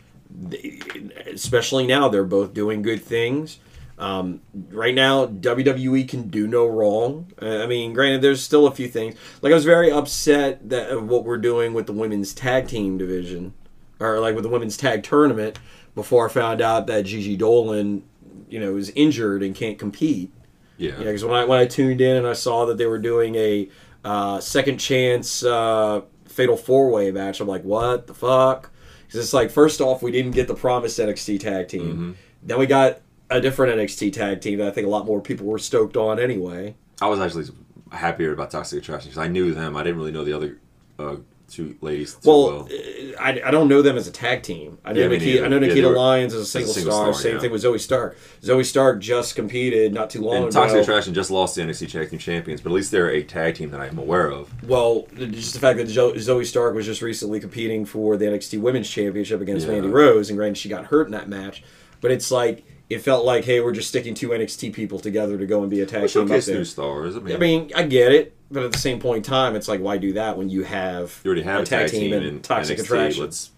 especially 1.28 1.86
now, 1.88 2.10
they're 2.10 2.24
both 2.24 2.54
doing 2.54 2.82
good 2.82 3.04
things. 3.04 3.60
Um, 3.98 4.42
right 4.70 4.94
now, 4.94 5.26
WWE 5.26 6.08
can 6.08 6.28
do 6.28 6.48
no 6.48 6.68
wrong. 6.68 7.32
Uh, 7.42 7.64
I 7.64 7.68
mean, 7.68 7.94
granted, 7.94 8.22
there's 8.22 8.44
still 8.44 8.68
a 8.68 8.72
few 8.72 8.88
things. 8.88 9.16
Like, 9.42 9.52
I 9.52 9.56
was 9.56 9.66
very 9.66 9.92
upset 9.92 10.70
that 10.70 10.90
of 10.90 11.08
what 11.08 11.24
we're 11.24 11.38
doing 11.38 11.74
with 11.74 11.86
the 11.86 11.94
women's 11.94 12.34
tag 12.34 12.68
team 12.68 12.98
division, 12.98 13.54
or 14.00 14.20
like 14.20 14.36
with 14.36 14.44
the 14.44 14.50
women's 14.50 14.76
tag 14.76 15.04
tournament, 15.04 15.60
before 15.96 16.30
I 16.30 16.32
found 16.32 16.62
out 16.62 16.88
that 16.88 17.06
Gigi 17.06 17.36
Dolan, 17.36 18.04
you 18.50 18.60
know, 18.60 18.76
is 18.78 18.92
injured 18.96 19.42
and 19.42 19.56
can't 19.56 19.80
compete. 19.80 20.32
Yeah. 20.78 20.98
Because 20.98 21.24
when 21.24 21.36
I 21.36 21.46
when 21.46 21.60
I 21.60 21.66
tuned 21.66 22.02
in 22.02 22.18
and 22.18 22.28
I 22.28 22.34
saw 22.34 22.66
that 22.66 22.78
they 22.78 22.86
were 22.86 23.00
doing 23.00 23.36
a 23.36 23.70
uh, 24.04 24.40
second 24.40 24.78
chance 24.78 25.44
uh, 25.44 26.02
fatal 26.26 26.58
four 26.58 26.90
way 26.92 27.12
match, 27.12 27.40
I'm 27.40 27.48
like, 27.48 27.64
what 27.64 28.08
the 28.08 28.14
fuck? 28.14 28.72
Because 29.08 29.22
it's 29.22 29.34
like, 29.34 29.52
first 29.52 29.82
off, 29.82 30.02
we 30.02 30.12
didn't 30.12 30.32
get 30.32 30.48
the 30.48 30.56
promised 30.56 31.00
NXT 31.00 31.40
tag 31.40 31.70
team. 31.70 31.82
Mm-hmm. 31.82 32.12
Then 32.44 32.60
we 32.60 32.66
got 32.66 33.00
a 33.30 33.40
different 33.40 33.78
NXT 33.80 34.14
tag 34.14 34.42
team 34.42 34.60
that 34.60 34.68
I 34.68 34.72
think 34.72 34.86
a 34.86 34.90
lot 34.90 35.06
more 35.06 35.22
people 35.22 35.46
were 35.46 35.60
stoked 35.60 35.96
on 35.96 36.20
anyway. 36.20 36.76
I 37.02 37.08
was 37.08 37.20
actually 37.20 37.46
happier 37.92 38.34
about 38.34 38.52
Toxic 38.52 38.80
Attraction 38.80 39.10
because 39.10 39.24
I 39.24 39.28
knew 39.28 39.54
them. 39.54 39.76
I 39.76 39.84
didn't 39.84 39.98
really 39.98 40.12
know 40.12 40.24
the 40.24 40.34
other 40.34 40.60
uh, 41.00 41.16
two 41.50 41.76
ladies 41.82 42.14
too 42.16 42.20
Well, 42.30 42.48
well. 42.48 42.70
uh, 42.72 43.22
I, 43.22 43.42
I 43.46 43.52
don't 43.52 43.68
know 43.68 43.82
them 43.82 43.98
as 43.98 44.08
a 44.08 44.12
tag 44.12 44.44
team. 44.44 44.78
I 44.84 44.94
know 44.94 45.02
Yeah, 45.02 45.08
Nikita, 45.08 45.46
I 45.46 45.48
know 45.48 45.60
neither. 45.60 45.66
Yeah, 45.68 45.74
Nikita 45.74 45.90
were- 45.90 45.96
Lyons 45.96 46.34
as 46.34 46.42
a 46.42 46.46
single, 46.46 46.74
single 46.74 46.92
star. 46.94 47.14
star, 47.14 47.22
Same 47.22 47.34
yeah. 47.36 47.40
thing 47.42 47.52
with 47.52 47.64
Zoey 47.64 47.80
Stark. 47.80 48.18
Zoey 48.42 48.66
Stark 48.66 49.00
just 49.00 49.36
competed 49.36 49.94
not 49.94 50.10
too 50.10 50.22
long 50.22 50.36
And 50.36 50.44
ago. 50.46 50.52
Toxic 50.52 50.82
Attraction 50.82 51.14
just 51.14 51.32
lost 51.32 51.56
the 51.56 51.62
NXT 51.62 51.92
Tag 51.92 52.10
Team 52.10 52.20
Champions, 52.20 52.62
but 52.62 52.72
at 52.72 52.76
least 52.76 52.92
they're 52.92 53.10
a 53.12 53.24
tag 53.24 53.56
team 53.56 53.72
that 53.72 53.80
I'm 53.82 53.98
aware 53.98 54.32
of. 54.32 54.50
Well, 54.68 55.08
just 55.16 55.54
the 55.54 55.60
fact 55.60 55.78
that 55.78 55.88
Zoey 55.88 56.46
Stark 56.46 56.76
was 56.76 56.86
just 56.86 57.02
recently 57.02 57.40
competing 57.40 57.86
for 57.86 58.18
the 58.18 58.26
NXT 58.26 58.60
Women's 58.62 58.90
Championship 58.90 59.42
against. 59.42 59.68
Mandy 59.68 59.88
Rose, 59.88 60.30
and 60.30 60.38
granted 60.38 60.58
she 60.58 60.70
got 60.70 60.86
hurt 60.86 61.06
in 61.08 61.12
that 61.14 61.30
match, 61.30 61.64
but 62.02 62.12
it's 62.12 62.30
like 62.32 62.64
it 62.90 63.00
felt 63.00 63.26
like, 63.26 63.46
hey, 63.46 63.62
we're 63.62 63.72
just 63.72 63.88
sticking 63.90 64.14
two 64.14 64.30
NXT 64.30 64.72
people 64.74 65.00
together 65.00 65.38
to 65.40 65.46
go 65.48 65.62
and 65.62 65.72
be 65.72 65.82
a 65.82 65.86
tag 65.88 66.08
team 66.10 66.24
up 66.24 66.28
Showcase 66.28 66.46
there. 66.46 66.58
new 66.58 66.64
stars. 66.66 67.16
I 67.16 67.20
mean, 67.20 67.36
I 67.36 67.40
mean, 67.40 67.72
I 67.76 67.84
get 67.84 68.12
it, 68.12 68.35
but 68.52 68.64
at 68.64 68.72
the 68.72 68.78
same 68.78 69.00
point 69.00 69.18
in 69.18 69.24
time, 69.24 69.56
it's 69.56 69.68
like, 69.68 69.82
why 69.82 69.98
do 69.98 70.14
that 70.14 70.38
when 70.38 70.50
you 70.50 70.64
have 70.64 71.20
you 71.24 71.30
already 71.30 71.44
have 71.44 71.62
a 71.62 71.66
tag, 71.66 71.90
team, 71.90 72.14
and 72.14 72.26
in 72.26 72.42
Toxic 72.42 72.78
NXT. 72.78 72.84
Attraction? 72.84 73.24
Let's 73.24 73.52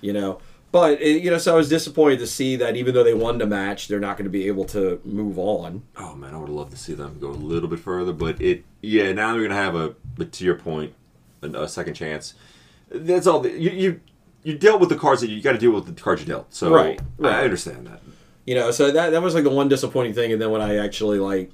You 0.00 0.12
know, 0.12 0.40
but 0.72 1.00
it, 1.00 1.22
you 1.22 1.30
know, 1.30 1.38
so 1.38 1.54
I 1.54 1.56
was 1.56 1.68
disappointed 1.68 2.20
to 2.20 2.26
see 2.26 2.56
that 2.56 2.76
even 2.76 2.94
though 2.94 3.02
they 3.02 3.14
won 3.14 3.38
the 3.38 3.46
match, 3.46 3.88
they're 3.88 3.98
not 4.00 4.16
going 4.16 4.24
to 4.24 4.30
be 4.30 4.46
able 4.46 4.64
to 4.66 5.00
move 5.04 5.38
on. 5.38 5.82
Oh 5.96 6.14
man, 6.14 6.34
I 6.34 6.38
would 6.38 6.48
love 6.48 6.70
to 6.70 6.76
see 6.76 6.94
them 6.94 7.18
go 7.20 7.28
a 7.28 7.32
little 7.32 7.68
bit 7.68 7.80
further, 7.80 8.12
but 8.12 8.40
it 8.40 8.64
yeah. 8.80 9.12
Now 9.12 9.32
they're 9.32 9.42
gonna 9.42 9.54
have 9.54 9.74
a, 9.74 9.94
but 10.16 10.32
to 10.32 10.44
your 10.44 10.54
point, 10.54 10.94
a, 11.42 11.48
a 11.48 11.68
second 11.68 11.94
chance. 11.94 12.34
That's 12.88 13.26
all. 13.26 13.40
The, 13.40 13.50
you 13.50 13.70
you 13.70 14.00
you 14.42 14.56
dealt 14.56 14.80
with 14.80 14.88
the 14.88 14.96
cards 14.96 15.20
that 15.22 15.30
you 15.30 15.42
got 15.42 15.52
to 15.52 15.58
deal 15.58 15.72
with 15.72 15.86
the 15.86 16.00
cards 16.00 16.22
you 16.22 16.28
dealt. 16.28 16.54
So 16.54 16.72
Right, 16.72 17.00
right. 17.18 17.34
I 17.34 17.44
understand 17.44 17.86
that. 17.88 18.00
You 18.46 18.54
know, 18.54 18.70
so 18.70 18.90
that 18.90 19.10
that 19.10 19.22
was 19.22 19.34
like 19.34 19.44
the 19.44 19.50
one 19.50 19.68
disappointing 19.68 20.14
thing. 20.14 20.32
And 20.32 20.40
then 20.40 20.50
when 20.50 20.62
I 20.62 20.76
actually 20.76 21.18
like 21.18 21.50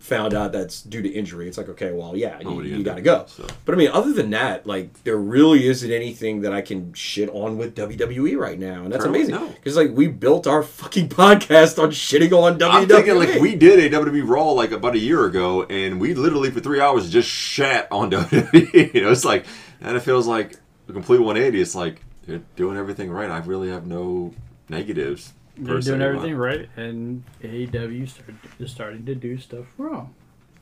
found 0.00 0.34
out 0.34 0.50
that's 0.50 0.82
due 0.82 1.02
to 1.02 1.08
injury, 1.08 1.46
it's 1.46 1.56
like, 1.58 1.68
okay, 1.68 1.92
well, 1.92 2.16
yeah, 2.16 2.40
you, 2.40 2.62
you 2.62 2.76
you 2.78 2.82
got 2.82 2.96
to 2.96 3.02
go. 3.02 3.26
So- 3.28 3.46
But 3.64 3.74
I 3.74 3.78
mean, 3.78 3.90
other 3.92 4.12
than 4.12 4.30
that, 4.30 4.66
like 4.66 5.04
there 5.04 5.16
really 5.18 5.66
isn't 5.68 5.92
anything 5.92 6.40
that 6.40 6.52
I 6.52 6.62
can 6.62 6.92
shit 6.94 7.28
on 7.28 7.58
with 7.58 7.76
WWE 7.76 8.36
right 8.36 8.58
now, 8.58 8.82
and 8.82 8.92
that's 8.92 9.04
Currently, 9.04 9.20
amazing 9.32 9.34
no. 9.36 9.48
because 9.48 9.76
like 9.76 9.90
we 9.92 10.08
built 10.08 10.46
our 10.46 10.62
fucking 10.62 11.08
podcast 11.22 11.80
on 11.80 11.90
shitting 11.90 12.32
on 12.32 12.58
WWE. 12.58 12.70
I'm 12.70 12.88
thinking 12.88 13.16
like 13.16 13.40
we 13.40 13.54
did 13.54 13.78
a 13.92 13.96
WWE 13.96 14.26
Raw 14.28 14.50
like 14.52 14.72
about 14.72 14.94
a 14.94 14.98
year 14.98 15.26
ago, 15.26 15.64
and 15.64 16.00
we 16.00 16.14
literally 16.14 16.50
for 16.50 16.60
three 16.60 16.80
hours 16.80 17.08
just 17.10 17.28
shat 17.28 17.86
on 17.92 18.10
WWE. 18.10 18.94
you 18.94 19.02
know, 19.02 19.10
it's 19.12 19.24
like, 19.24 19.44
and 19.80 19.96
it 19.96 20.00
feels 20.00 20.26
like 20.26 20.56
a 20.88 20.92
complete 20.92 21.18
180. 21.20 21.60
It's 21.60 21.74
like 21.74 22.00
they're 22.26 22.40
doing 22.56 22.76
everything 22.76 23.10
right. 23.10 23.30
I 23.30 23.38
really 23.38 23.68
have 23.68 23.86
no 23.86 24.34
negatives. 24.68 25.32
They're 25.60 25.80
doing 25.80 25.98
but- 26.00 26.04
everything 26.06 26.36
right, 26.36 26.68
and 26.76 27.22
AEW 27.42 28.08
start, 28.08 28.34
is 28.58 28.70
starting 28.70 29.04
to 29.06 29.14
do 29.14 29.38
stuff 29.38 29.66
wrong. 29.78 30.14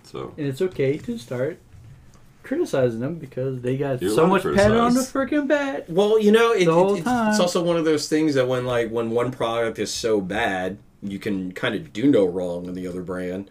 So 0.03 0.33
And 0.39 0.47
it's 0.47 0.63
okay 0.63 0.97
to 0.99 1.19
start 1.19 1.59
criticizing 2.43 3.01
them 3.01 3.17
because 3.17 3.61
they 3.61 3.77
got 3.77 4.01
You're 4.01 4.11
so 4.11 4.27
much 4.27 4.43
pat 4.43 4.71
on 4.73 4.95
the 4.95 5.01
freaking 5.01 5.47
bat. 5.47 5.89
Well, 5.91 6.19
you 6.19 6.33
know, 6.33 6.53
it, 6.53 6.65
The 6.65 6.79
it- 6.79 6.93
it's, 6.99 6.99
it's 7.07 7.41
also 7.41 7.63
one 7.63 7.77
of 7.77 7.85
those 7.85 8.09
things 8.09 8.35
that 8.35 8.49
when 8.49 8.65
like 8.65 8.91
when 8.91 9.11
one 9.11 9.31
product 9.31 9.79
is 9.79 9.93
so 9.93 10.21
bad, 10.21 10.79
you 11.03 11.19
can 11.19 11.53
kind 11.53 11.75
of 11.75 11.93
do 11.93 12.11
no 12.11 12.25
wrong 12.27 12.67
in 12.67 12.75
the 12.75 12.87
other 12.87 13.03
brand. 13.03 13.51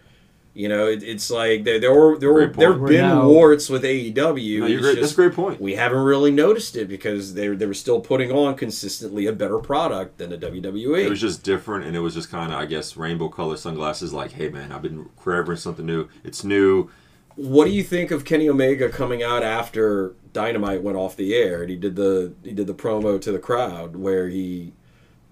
You 0.57 0.69
know, 0.69 0.87
it, 0.87 1.03
it's 1.03 1.29
like 1.29 1.65
there 1.65 1.79
there 1.79 1.93
were 1.93 2.17
there 2.17 2.33
were 2.33 2.47
there 2.47 2.73
have 2.73 2.83
been 2.83 3.01
Now- 3.01 3.27
warts 3.27 3.69
with 3.69 3.83
AEW. 3.83 4.15
no, 4.15 4.33
you're 4.33 4.65
It's 4.65 4.81
great. 4.81 4.99
That's 4.99 5.11
a 5.11 5.15
great 5.15 5.33
point. 5.33 5.61
We 5.61 5.75
haven't 5.75 5.99
really 5.99 6.31
noticed 6.31 6.75
it 6.75 6.87
because 6.87 7.35
they 7.35 7.47
they 7.49 7.67
were 7.67 7.75
still 7.75 8.01
putting 8.01 8.31
on 8.31 8.55
consistently 8.55 9.27
a 9.27 9.33
better 9.33 9.59
product 9.59 10.17
than 10.17 10.31
the. 10.31 10.37
WWE. 10.37 11.05
It 11.05 11.09
was 11.11 11.21
just 11.21 11.43
different, 11.43 11.85
and 11.85 11.95
it 11.95 11.99
was 11.99 12.15
just 12.15 12.31
kind 12.31 12.51
of, 12.51 12.57
I 12.59 12.65
guess, 12.65 12.97
rainbow 12.97 13.29
color 13.29 13.55
sunglasses. 13.55 14.13
Like, 14.13 14.31
hey 14.31 14.49
man, 14.49 14.71
I've 14.71 14.81
been 14.81 15.09
craving 15.15 15.57
something 15.57 15.85
new. 15.85 16.09
It's 16.23 16.43
new. 16.43 16.89
What 17.35 17.65
do 17.65 17.71
you 17.71 17.83
think 17.83 18.09
of 18.09 18.25
Kenny 18.25 18.49
Omega 18.49 18.89
coming 18.89 19.21
out 19.21 19.43
after 19.43 20.15
Dynamite 20.33 20.81
went 20.81 20.97
off 20.97 21.15
the 21.15 21.35
air 21.35 21.61
and 21.61 21.69
he 21.69 21.75
did 21.75 21.95
the 21.95 22.33
he 22.43 22.51
did 22.51 22.65
the 22.65 22.73
promo 22.73 23.21
to 23.21 23.31
the 23.31 23.39
crowd 23.39 23.95
where 23.95 24.27
he 24.27 24.73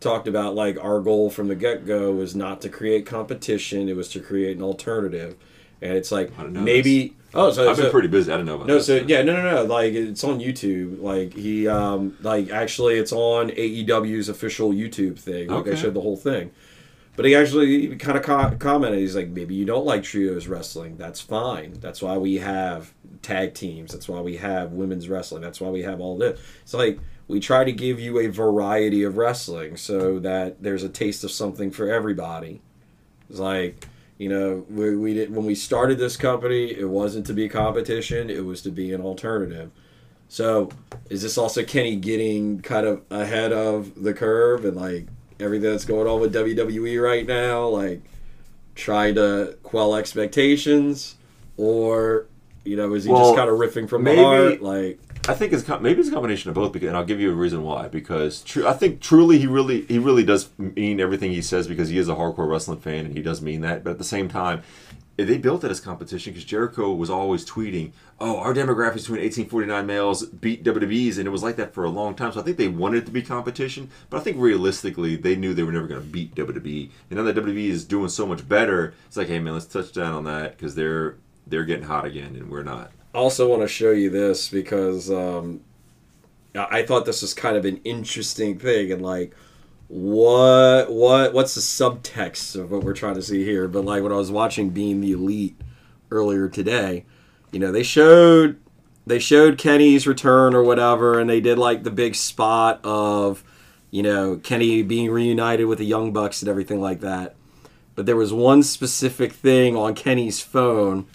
talked 0.06 0.28
about 0.28 0.56
like 0.56 0.78
our 0.82 1.02
goal 1.02 1.30
from 1.30 1.48
the 1.50 1.56
get 1.56 1.86
go 1.86 2.14
was 2.14 2.36
not 2.36 2.62
to 2.62 2.70
create 2.70 3.06
competition; 3.06 3.90
it 3.90 3.96
was 3.96 4.08
to 4.10 4.20
create 4.20 4.56
an 4.56 4.64
alternative. 4.64 5.36
And 5.82 5.94
it's 5.94 6.12
like 6.12 6.32
I 6.40 6.44
maybe 6.44 7.16
oh, 7.34 7.52
so 7.52 7.70
I've 7.70 7.76
been 7.78 7.92
pretty 7.92 8.08
busy. 8.08 8.32
I 8.32 8.38
do 8.38 8.44
not 8.44 8.46
know 8.46 8.56
about 8.56 8.68
no, 8.68 8.76
this. 8.76 8.86
so 8.86 8.96
yeah, 8.96 9.22
no, 9.24 9.34
no, 9.34 9.44
no. 9.56 9.64
Like 9.64 9.94
it's 9.94 10.24
on 10.24 10.40
YouTube. 10.40 11.02
Like 11.02 11.34
he, 11.34 11.68
um, 11.68 12.18
like 12.22 12.50
actually, 12.50 12.96
it's 12.96 13.12
on 13.12 13.50
AEW's 13.50 14.30
official 14.30 14.72
YouTube 14.72 15.20
thing. 15.20 15.50
Like 15.50 15.68
I 15.68 15.72
Okay. 15.72 15.76
showed 15.82 15.94
the 15.94 16.02
whole 16.02 16.18
thing. 16.18 16.52
But 17.18 17.26
he 17.26 17.36
actually 17.36 17.96
kind 17.96 18.18
of 18.18 18.24
co- 18.24 18.56
commented. 18.58 19.00
He's 19.00 19.16
like, 19.16 19.30
maybe 19.30 19.56
you 19.56 19.64
don't 19.66 19.86
like 19.86 20.04
trios 20.04 20.48
wrestling. 20.48 20.98
That's 20.98 21.22
fine. 21.22 21.80
That's 21.80 22.02
why 22.02 22.18
we 22.18 22.36
have 22.36 22.94
tag 23.22 23.54
teams. 23.54 23.94
That's 23.94 24.10
why 24.10 24.20
we 24.20 24.36
have 24.38 24.74
women's 24.74 25.08
wrestling. 25.08 25.42
That's 25.42 25.62
why 25.62 25.70
we 25.70 25.84
have 25.84 26.02
all 26.02 26.18
this. 26.18 26.40
It's 26.64 26.74
like 26.74 27.00
we 27.28 27.40
try 27.40 27.64
to 27.64 27.72
give 27.72 28.00
you 28.00 28.20
a 28.20 28.28
variety 28.28 29.04
of 29.04 29.18
wrestling 29.18 29.78
so 29.78 30.20
that 30.20 30.62
there's 30.62 30.84
a 30.84 30.90
taste 30.90 31.24
of 31.24 31.32
something 31.32 31.72
for 31.72 31.90
everybody. 31.92 32.62
It's 33.30 33.40
like 33.40 33.88
you 34.18 34.30
know 34.30 34.66
we, 34.70 34.96
we 34.96 35.14
did 35.14 35.36
when 35.36 35.46
we 35.46 35.56
started 35.56 35.98
this 35.98 36.18
company. 36.18 36.72
It 36.72 36.90
wasn't 36.90 37.26
to 37.28 37.34
be 37.34 37.50
competition. 37.50 38.30
It 38.30 38.46
was 38.46 38.62
to 38.64 38.72
be 38.72 38.94
an 38.94 39.02
alternative. 39.02 39.72
So 40.28 40.70
is 41.10 41.22
this 41.22 41.38
also 41.38 41.64
Kenny 41.64 41.96
getting 41.96 42.60
kind 42.62 42.86
of 42.88 43.02
ahead 43.12 43.54
of 43.54 44.02
the 44.04 44.14
curve 44.14 44.66
and 44.66 44.76
like 44.76 45.08
everything 45.40 45.70
that's 45.72 45.86
going 45.86 46.08
on 46.08 46.20
with 46.20 46.34
WWE 46.34 47.02
right 47.02 47.26
now, 47.28 47.68
like 47.68 48.02
trying 48.74 49.16
to 49.16 49.58
quell 49.64 49.96
expectations, 49.96 51.16
or 51.58 52.26
you 52.64 52.76
know 52.76 52.94
is 52.94 53.04
he 53.06 53.12
Well, 53.12 53.22
just 53.26 53.36
kind 53.38 53.50
of 53.50 53.58
riffing 53.60 53.88
from 53.90 54.04
maybe- 54.04 54.18
the 54.18 54.24
heart? 54.24 54.62
Like 54.62 55.00
I 55.28 55.34
think 55.34 55.54
it's 55.54 55.68
maybe 55.82 56.00
it's 56.00 56.10
a 56.10 56.12
combination 56.12 56.50
of 56.50 56.56
both, 56.56 56.72
because, 56.72 56.88
and 56.88 56.96
I'll 56.96 57.06
give 57.06 57.20
you 57.20 57.32
a 57.32 57.36
reason 57.36 57.64
why. 57.64 57.88
Because 57.88 58.42
tru- 58.44 58.68
I 58.68 58.74
think 58.74 59.02
truly 59.02 59.40
he 59.40 59.48
really 59.48 59.82
he 59.86 59.98
really 59.98 60.24
does 60.24 60.50
mean 60.60 61.00
everything 61.00 61.32
he 61.32 61.42
says 61.42 61.68
because 61.68 61.90
he 61.90 61.98
is 61.98 62.08
a 62.08 62.16
hardcore 62.16 62.48
wrestling 62.48 62.80
fan 62.80 63.06
and 63.06 63.16
he 63.16 63.24
does 63.24 63.42
mean 63.42 63.62
that. 63.62 63.84
But 63.84 63.92
at 63.92 63.98
the 63.98 64.04
same 64.04 64.30
time, 64.30 64.62
eh, 65.18 65.24
they 65.26 65.40
built 65.40 65.64
it 65.64 65.72
as 65.72 65.80
competition 65.80 66.32
because 66.32 66.46
Jericho 66.46 66.94
was 66.94 67.10
always 67.10 67.44
tweeting, 67.44 67.92
"Oh, 68.20 68.38
our 68.38 68.54
demographics 68.54 69.08
between 69.08 69.22
1849 69.22 69.86
males 69.88 70.26
beat 70.28 70.64
WWE's," 70.64 71.18
and 71.18 71.28
it 71.28 71.32
was 71.32 71.42
like 71.42 71.56
that 71.56 71.74
for 71.74 71.86
a 71.86 71.90
long 71.90 72.14
time. 72.14 72.32
So 72.32 72.40
I 72.40 72.44
think 72.44 72.58
they 72.58 72.68
wanted 72.68 73.00
it 73.00 73.06
to 73.08 73.12
be 73.12 73.24
competition, 73.24 73.90
but 74.12 74.18
I 74.18 74.20
think 74.20 74.38
realistically 74.40 75.16
they 75.16 75.36
knew 75.36 75.56
they 75.56 75.64
were 75.64 75.72
never 75.72 75.88
going 75.88 76.02
to 76.02 76.08
beat 76.08 76.36
WWE. 76.36 76.92
And 77.10 77.18
now 77.18 77.24
that 77.24 77.36
WWE 77.36 77.70
is 77.70 77.84
doing 77.84 78.10
so 78.10 78.28
much 78.28 78.48
better, 78.48 78.94
it's 79.08 79.18
like, 79.18 79.30
hey 79.30 79.40
man, 79.40 79.54
let's 79.54 79.66
touch 79.66 79.92
down 79.92 80.14
on 80.14 80.26
that 80.26 80.56
because 80.56 80.76
they're 80.76 81.16
they're 81.48 81.66
getting 81.66 81.86
hot 81.86 82.06
again 82.06 82.36
and 82.36 82.52
we're 82.52 82.64
not. 82.64 82.92
Also 83.16 83.50
want 83.50 83.62
to 83.62 83.68
show 83.68 83.92
you 83.92 84.10
this 84.10 84.50
because 84.50 85.10
um, 85.10 85.62
I 86.54 86.80
I 86.80 86.86
thought 86.86 87.06
this 87.06 87.22
was 87.22 87.34
kind 87.34 87.58
of 87.58 87.66
an 87.66 87.82
interesting 87.84 88.60
thing 88.60 88.92
and 88.92 89.02
like 89.02 89.34
what 89.88 90.92
what 90.92 91.34
what's 91.34 91.56
the 91.56 91.62
subtext 91.62 92.60
of 92.60 92.72
what 92.72 92.84
we're 92.84 92.94
trying 92.94 93.16
to 93.16 93.22
see 93.22 93.44
here? 93.44 93.68
But 93.68 93.86
like 93.86 94.04
when 94.04 94.12
i 94.12 94.16
was 94.16 94.32
watching 94.32 94.70
being 94.70 95.02
the 95.02 95.12
elite 95.12 95.56
earlier 96.12 96.48
today 96.48 97.04
you 97.56 97.60
know 97.60 97.72
they 97.72 97.84
showed 97.84 98.60
they 99.08 99.18
showed 99.18 99.58
kenny's 99.58 100.06
return 100.06 100.54
or 100.54 100.62
whatever 100.62 101.20
and 101.20 101.30
they 101.30 101.40
did 101.40 101.58
like 101.58 101.84
the 101.84 101.92
big 101.92 102.14
spot 102.14 102.80
of 102.84 103.44
you 103.92 104.04
know 104.04 104.36
kenny 104.38 104.82
being 104.82 105.10
reunited 105.10 105.66
with 105.66 105.78
the 105.78 105.86
young 105.86 106.12
bucks 106.12 106.42
and 106.42 106.50
everything 106.50 106.82
like 106.82 107.00
that. 107.00 107.36
But 107.96 108.06
there 108.06 108.18
was 108.18 108.34
one 108.34 108.62
specific 108.62 109.32
thing 109.32 109.78
on 109.78 109.96
kenny's 109.96 110.42
phone 110.42 111.08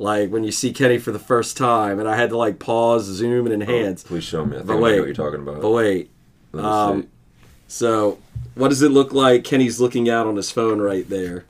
like 0.00 0.30
when 0.30 0.42
you 0.44 0.50
see 0.50 0.72
kenny 0.72 0.96
for 0.98 1.12
the 1.12 1.18
first 1.18 1.56
time 1.56 1.98
and 2.00 2.08
i 2.08 2.16
had 2.16 2.30
to 2.30 2.36
like 2.36 2.58
pause 2.58 3.04
zoom 3.04 3.44
and 3.46 3.52
enhance 3.62 4.02
Please 4.02 4.24
show 4.24 4.44
me. 4.46 4.56
I 4.56 4.60
think 4.60 4.68
But 4.68 4.76
I 4.76 4.78
know 4.78 4.82
what 4.98 5.06
you're 5.06 5.14
talking 5.14 5.40
about. 5.40 5.60
but 5.60 5.70
wait 5.70 6.10
um, 6.54 7.06
so, 7.68 8.18
what 8.56 8.70
does 8.70 8.82
it 8.82 8.88
look 8.90 9.12
like? 9.12 9.44
Kenny's 9.44 9.78
looking 9.78 10.10
out 10.10 10.26
on 10.26 10.34
his 10.34 10.50
phone 10.50 10.80
right 10.80 11.08
there. 11.08 11.44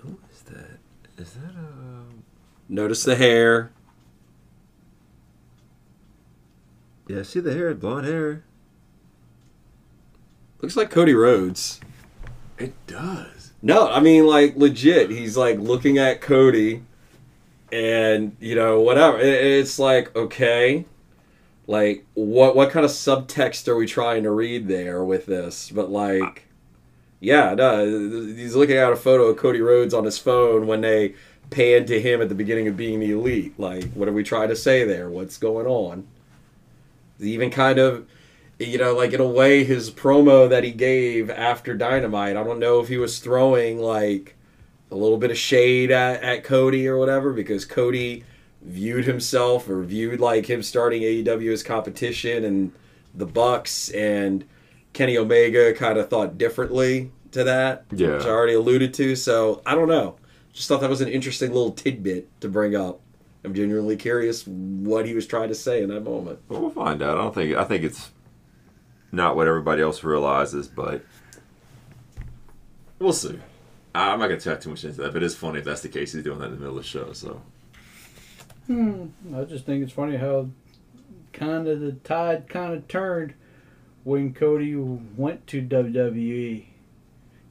Who 0.00 0.16
is 0.32 0.42
that? 0.42 0.78
Is 1.18 1.32
that 1.32 1.54
a? 1.56 2.04
Notice 2.68 3.02
the 3.02 3.16
hair. 3.16 3.72
Yeah, 7.08 7.24
see 7.24 7.40
the 7.40 7.52
hair, 7.52 7.74
blonde 7.74 8.06
hair. 8.06 8.44
Looks 10.60 10.76
like 10.76 10.90
Cody 10.90 11.14
Rhodes. 11.14 11.80
It 12.58 12.74
does. 12.86 13.39
No, 13.62 13.90
I 13.90 14.00
mean 14.00 14.26
like 14.26 14.56
legit. 14.56 15.10
He's 15.10 15.36
like 15.36 15.58
looking 15.58 15.98
at 15.98 16.20
Cody, 16.20 16.82
and 17.72 18.36
you 18.40 18.54
know 18.54 18.80
whatever. 18.80 19.18
It's 19.18 19.78
like 19.78 20.14
okay, 20.16 20.86
like 21.66 22.04
what 22.14 22.56
what 22.56 22.70
kind 22.70 22.84
of 22.84 22.90
subtext 22.90 23.68
are 23.68 23.76
we 23.76 23.86
trying 23.86 24.22
to 24.22 24.30
read 24.30 24.66
there 24.66 25.04
with 25.04 25.26
this? 25.26 25.70
But 25.70 25.90
like, 25.90 26.44
yeah, 27.20 27.54
no, 27.54 27.86
he's 27.86 28.56
looking 28.56 28.76
at 28.76 28.92
a 28.92 28.96
photo 28.96 29.24
of 29.24 29.36
Cody 29.36 29.60
Rhodes 29.60 29.92
on 29.92 30.04
his 30.04 30.18
phone 30.18 30.66
when 30.66 30.80
they 30.80 31.14
panned 31.50 31.86
to 31.88 32.00
him 32.00 32.22
at 32.22 32.28
the 32.28 32.34
beginning 32.34 32.68
of 32.68 32.76
being 32.76 33.00
the 33.00 33.12
elite. 33.12 33.58
Like, 33.58 33.92
what 33.92 34.08
are 34.08 34.12
we 34.12 34.24
trying 34.24 34.48
to 34.48 34.56
say 34.56 34.84
there? 34.84 35.10
What's 35.10 35.36
going 35.36 35.66
on? 35.66 36.06
He 37.18 37.32
even 37.34 37.50
kind 37.50 37.78
of 37.78 38.06
you 38.60 38.78
know, 38.78 38.94
like 38.94 39.12
in 39.12 39.20
a 39.20 39.26
way, 39.26 39.64
his 39.64 39.90
promo 39.90 40.48
that 40.48 40.64
he 40.64 40.70
gave 40.70 41.30
after 41.30 41.74
Dynamite, 41.74 42.36
I 42.36 42.42
don't 42.44 42.58
know 42.58 42.80
if 42.80 42.88
he 42.88 42.98
was 42.98 43.18
throwing 43.18 43.78
like 43.78 44.36
a 44.90 44.94
little 44.94 45.16
bit 45.18 45.30
of 45.30 45.38
shade 45.38 45.90
at, 45.90 46.22
at 46.22 46.44
Cody 46.44 46.86
or 46.86 46.98
whatever, 46.98 47.32
because 47.32 47.64
Cody 47.64 48.24
viewed 48.62 49.06
himself 49.06 49.68
or 49.68 49.82
viewed 49.82 50.20
like 50.20 50.48
him 50.48 50.62
starting 50.62 51.02
AEW 51.02 51.52
as 51.52 51.62
competition 51.62 52.44
and 52.44 52.72
the 53.14 53.26
Bucks 53.26 53.88
and 53.90 54.44
Kenny 54.92 55.16
Omega 55.16 55.72
kind 55.72 55.96
of 55.98 56.10
thought 56.10 56.36
differently 56.36 57.10
to 57.32 57.44
that, 57.44 57.84
Yeah. 57.92 58.16
which 58.16 58.26
I 58.26 58.28
already 58.28 58.54
alluded 58.54 58.92
to. 58.94 59.16
So 59.16 59.62
I 59.64 59.74
don't 59.74 59.88
know. 59.88 60.16
Just 60.52 60.68
thought 60.68 60.80
that 60.82 60.90
was 60.90 61.00
an 61.00 61.08
interesting 61.08 61.52
little 61.52 61.70
tidbit 61.70 62.28
to 62.40 62.48
bring 62.48 62.74
up. 62.76 63.00
I'm 63.44 63.54
genuinely 63.54 63.96
curious 63.96 64.46
what 64.46 65.06
he 65.06 65.14
was 65.14 65.26
trying 65.26 65.48
to 65.48 65.54
say 65.54 65.82
in 65.82 65.88
that 65.88 66.00
moment. 66.02 66.40
Well, 66.48 66.60
we'll 66.60 66.70
find 66.70 67.00
out. 67.00 67.16
I 67.16 67.22
don't 67.22 67.34
think. 67.34 67.56
I 67.56 67.64
think 67.64 67.84
it's 67.84 68.10
not 69.12 69.36
what 69.36 69.48
everybody 69.48 69.82
else 69.82 70.04
realizes, 70.04 70.68
but 70.68 71.04
we'll 72.98 73.12
see. 73.12 73.38
I'm 73.94 74.20
not 74.20 74.28
gonna 74.28 74.40
talk 74.40 74.60
too 74.60 74.70
much 74.70 74.84
into 74.84 75.00
that, 75.02 75.12
but 75.12 75.22
it's 75.22 75.34
funny 75.34 75.58
if 75.58 75.64
that's 75.64 75.82
the 75.82 75.88
case. 75.88 76.12
He's 76.12 76.22
doing 76.22 76.38
that 76.38 76.46
in 76.46 76.52
the 76.52 76.58
middle 76.58 76.78
of 76.78 76.82
the 76.84 76.88
show. 76.88 77.12
So 77.12 77.42
hmm, 78.66 79.06
I 79.34 79.44
just 79.44 79.66
think 79.66 79.82
it's 79.82 79.92
funny 79.92 80.16
how 80.16 80.48
kind 81.32 81.66
of 81.66 81.80
the 81.80 81.92
tide 81.92 82.48
kind 82.48 82.72
of 82.72 82.86
turned 82.86 83.34
when 84.04 84.32
Cody 84.32 84.76
went 84.76 85.46
to 85.48 85.62
WWE. 85.62 86.66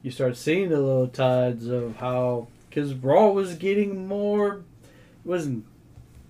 You 0.02 0.12
start 0.12 0.38
seeing 0.38 0.70
the 0.70 0.80
little 0.80 1.08
tides 1.08 1.68
of 1.68 1.98
how 1.98 2.48
because 2.70 2.94
Raw 2.94 3.32
was 3.32 3.56
getting 3.56 4.08
more. 4.08 4.64
It 5.26 5.28
wasn't 5.28 5.66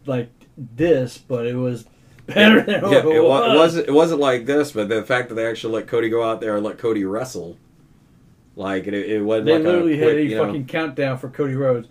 like 0.08 0.32
this, 0.58 1.20
but 1.20 1.46
it 1.46 1.56
was 1.56 1.86
better 2.34 2.62
than 2.62 2.84
yeah, 2.92 3.00
it, 3.00 3.06
it 3.06 3.24
was. 3.24 3.58
wasn't. 3.58 3.88
It 3.88 3.92
wasn't 3.94 4.20
like 4.22 4.46
this, 4.46 4.72
but 4.72 4.90
the 4.90 5.04
fact 5.04 5.30
that 5.30 5.36
they 5.36 5.46
actually 5.48 5.74
let 5.74 5.88
Cody 5.88 6.10
go 6.10 6.24
out 6.24 6.40
there 6.42 6.56
and 6.56 6.64
let 6.66 6.78
Cody 6.78 7.04
wrestle, 7.06 7.58
like 8.56 8.88
it, 8.88 8.94
it 8.94 9.22
wasn't 9.24 9.48
They 9.48 9.54
like 9.54 9.64
literally 9.64 10.02
a 10.02 10.06
had 10.06 10.16
a 10.18 10.24
you 10.24 10.36
know- 10.36 10.46
fucking 10.46 10.66
countdown 10.68 11.18
for 11.18 11.30
Cody 11.30 11.56
Rhodes. 11.56 11.88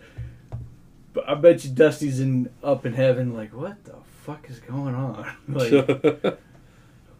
But 1.12 1.28
I 1.28 1.35
bet 1.35 1.65
you 1.65 1.70
Dusty's 1.70 2.20
in 2.20 2.51
up 2.62 2.86
in 2.86 2.93
heaven, 2.93 3.35
like, 3.35 3.52
what 3.52 3.82
the 3.85 3.94
fuck 4.23 4.48
is 4.48 4.60
going 4.60 4.94
on? 4.94 5.27
like, 5.48 5.73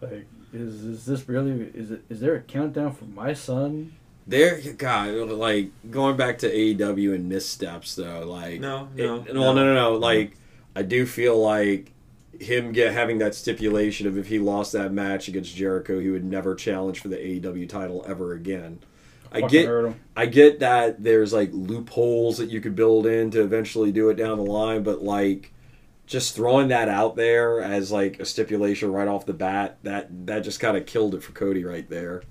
like 0.01 0.27
is 0.53 0.85
is 0.85 1.05
this 1.07 1.29
really? 1.29 1.71
Is 1.75 1.91
it? 1.91 2.03
Is 2.09 2.21
there 2.21 2.35
a 2.35 2.41
countdown 2.41 2.93
for 2.93 3.05
my 3.07 3.33
son? 3.35 3.93
there, 4.27 4.61
God, 4.77 5.15
like 5.31 5.71
going 5.91 6.19
back 6.19 6.37
to 6.41 6.53
AEW 6.55 7.15
and 7.15 7.31
missteps 7.31 7.95
though, 7.97 8.27
like 8.27 8.61
No, 8.61 8.89
it- 8.95 9.07
no, 9.07 9.41
well, 9.41 9.55
no, 9.55 9.65
no, 9.65 9.75
no. 9.75 9.93
no. 9.93 9.97
Like 9.97 10.37
I 10.77 10.83
do 10.83 11.07
feel 11.07 11.39
like 11.41 11.93
him 12.41 12.73
get 12.73 12.93
having 12.93 13.19
that 13.19 13.35
stipulation 13.35 14.07
of 14.07 14.17
if 14.17 14.29
he 14.29 14.39
lost 14.39 14.73
that 14.73 14.93
match 14.93 15.29
against 15.29 15.55
Jericho, 15.55 15.99
he 15.99 16.11
would 16.11 16.25
never 16.25 16.55
challenge 16.55 17.01
for 17.01 17.09
the 17.09 17.17
AEW 17.17 17.69
title 17.69 18.05
ever 18.07 18.33
again. 18.33 18.81
I 19.31 19.43
get. 19.43 19.95
I 20.17 20.27
get 20.27 20.61
that 20.61 21.03
there's 21.03 21.33
like 21.33 21.51
loopholes 21.53 22.39
that 22.39 22.51
you 22.51 22.61
could 22.61 22.75
build 22.75 23.07
in 23.07 23.31
to 23.33 23.43
eventually 23.43 23.93
do 23.93 24.09
it 24.09 24.15
down 24.15 24.39
the 24.39 24.45
line, 24.45 24.83
but 24.83 25.03
like 25.03 25.53
just 26.07 26.35
throwing 26.35 26.69
that 26.69 26.89
out 26.89 27.17
there 27.17 27.61
as 27.61 27.93
like 27.93 28.19
a 28.21 28.25
stipulation 28.25 28.91
right 28.91 29.09
off 29.09 29.27
the 29.27 29.35
bat, 29.35 29.79
that 29.83 30.27
that 30.27 30.41
just 30.41 30.61
kind 30.61 30.77
of 30.77 30.87
killed 30.87 31.15
it 31.15 31.23
for 31.23 31.33
Cody 31.33 31.65
right 31.65 31.89
there. 31.91 32.23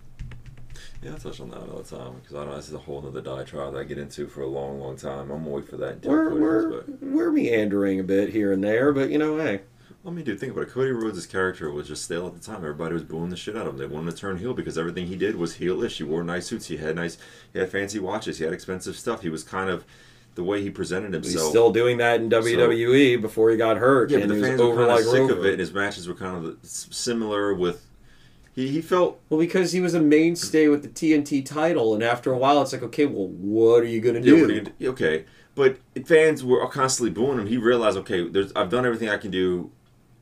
yeah, 1.03 1.11
I'll 1.11 1.17
touch 1.17 1.39
on 1.39 1.49
that 1.51 1.61
another 1.61 1.83
time 1.83 2.15
because 2.15 2.35
I 2.35 2.39
don't 2.39 2.49
know 2.49 2.55
this 2.55 2.67
is 2.67 2.73
a 2.73 2.79
whole 2.79 3.05
other 3.05 3.21
diatribe 3.21 3.73
that 3.73 3.79
I 3.79 3.83
get 3.83 3.99
into 3.99 4.27
for 4.27 4.41
a 4.41 4.47
long, 4.47 4.79
long 4.79 4.95
time. 4.97 5.29
I'm 5.29 5.43
gonna 5.43 5.61
for 5.61 5.77
that. 5.77 5.95
Until 5.95 6.11
We're 6.11 6.35
we're 6.35 6.83
we're 7.01 7.31
meandering 7.31 7.99
a 7.99 8.03
bit 8.03 8.29
here 8.29 8.51
and 8.51 8.63
there, 8.63 8.91
but 8.91 9.11
you 9.11 9.19
know, 9.19 9.37
hey, 9.37 9.61
I 10.05 10.09
mean, 10.09 10.23
dude, 10.23 10.39
think 10.39 10.53
about 10.53 10.63
it. 10.63 10.69
Cody 10.71 10.91
Rhodes' 10.91 11.25
character 11.25 11.69
was 11.69 11.87
just 11.87 12.05
stale 12.05 12.27
at 12.27 12.33
the 12.33 12.39
time. 12.39 12.57
Everybody 12.57 12.93
was 12.93 13.03
booing 13.03 13.29
the 13.29 13.35
shit 13.35 13.57
out 13.57 13.67
of 13.67 13.73
him. 13.73 13.77
They 13.77 13.87
wanted 13.87 14.11
to 14.11 14.17
turn 14.17 14.37
heel 14.37 14.53
because 14.53 14.77
everything 14.77 15.07
he 15.07 15.17
did 15.17 15.35
was 15.35 15.57
heelish. 15.57 15.97
He 15.97 16.03
wore 16.03 16.23
nice 16.23 16.47
suits. 16.47 16.67
He 16.67 16.77
had 16.77 16.95
nice, 16.95 17.17
he 17.51 17.59
had 17.59 17.69
fancy 17.69 17.99
watches. 17.99 18.37
He 18.37 18.45
had 18.45 18.53
expensive 18.53 18.95
stuff. 18.95 19.21
He 19.21 19.29
was 19.29 19.43
kind 19.43 19.69
of 19.69 19.85
the 20.35 20.43
way 20.43 20.61
he 20.61 20.69
presented 20.69 21.13
himself. 21.13 21.33
he's 21.33 21.49
still 21.49 21.71
doing 21.71 21.97
that 21.97 22.21
in 22.21 22.29
WWE 22.29 23.19
before 23.21 23.49
he 23.49 23.57
got 23.57 23.75
hurt, 23.77 24.11
yeah, 24.11 24.17
but 24.17 24.23
and 24.23 24.31
the 24.31 24.35
he 24.35 24.41
was 24.41 24.49
fans 24.49 24.61
were 24.61 24.67
over 24.67 24.85
kind 24.85 24.91
of 24.91 24.95
like 24.95 25.05
sick 25.05 25.19
Rover. 25.21 25.33
of 25.33 25.45
it. 25.45 25.51
And 25.51 25.59
his 25.59 25.73
matches 25.73 26.07
were 26.07 26.13
kind 26.13 26.45
of 26.45 26.57
similar 26.63 27.53
with. 27.53 27.85
He 28.53 28.69
he 28.69 28.81
felt 28.81 29.19
Well, 29.29 29.39
because 29.39 29.71
he 29.71 29.81
was 29.81 29.93
a 29.93 29.99
mainstay 29.99 30.67
with 30.67 30.83
the 30.83 30.89
TNT 30.89 31.45
title, 31.45 31.93
and 31.93 32.03
after 32.03 32.31
a 32.31 32.37
while, 32.37 32.61
it's 32.61 32.71
like, 32.71 32.83
okay, 32.83 33.05
well, 33.05 33.27
what 33.27 33.81
are 33.81 33.87
you 33.87 33.99
gonna 33.99 34.21
do? 34.21 34.41
what 34.41 34.51
are 34.51 34.53
you 34.53 34.61
gonna 34.61 34.73
do? 34.79 34.89
okay, 34.91 35.25
but 35.53 35.77
fans 36.05 36.43
were 36.43 36.65
constantly 36.67 37.11
booing 37.11 37.39
him. 37.39 37.47
He 37.47 37.57
realized, 37.57 37.97
okay, 37.97 38.27
there's 38.27 38.53
I've 38.55 38.69
done 38.69 38.85
everything 38.85 39.09
I 39.09 39.17
can 39.17 39.31
do. 39.31 39.71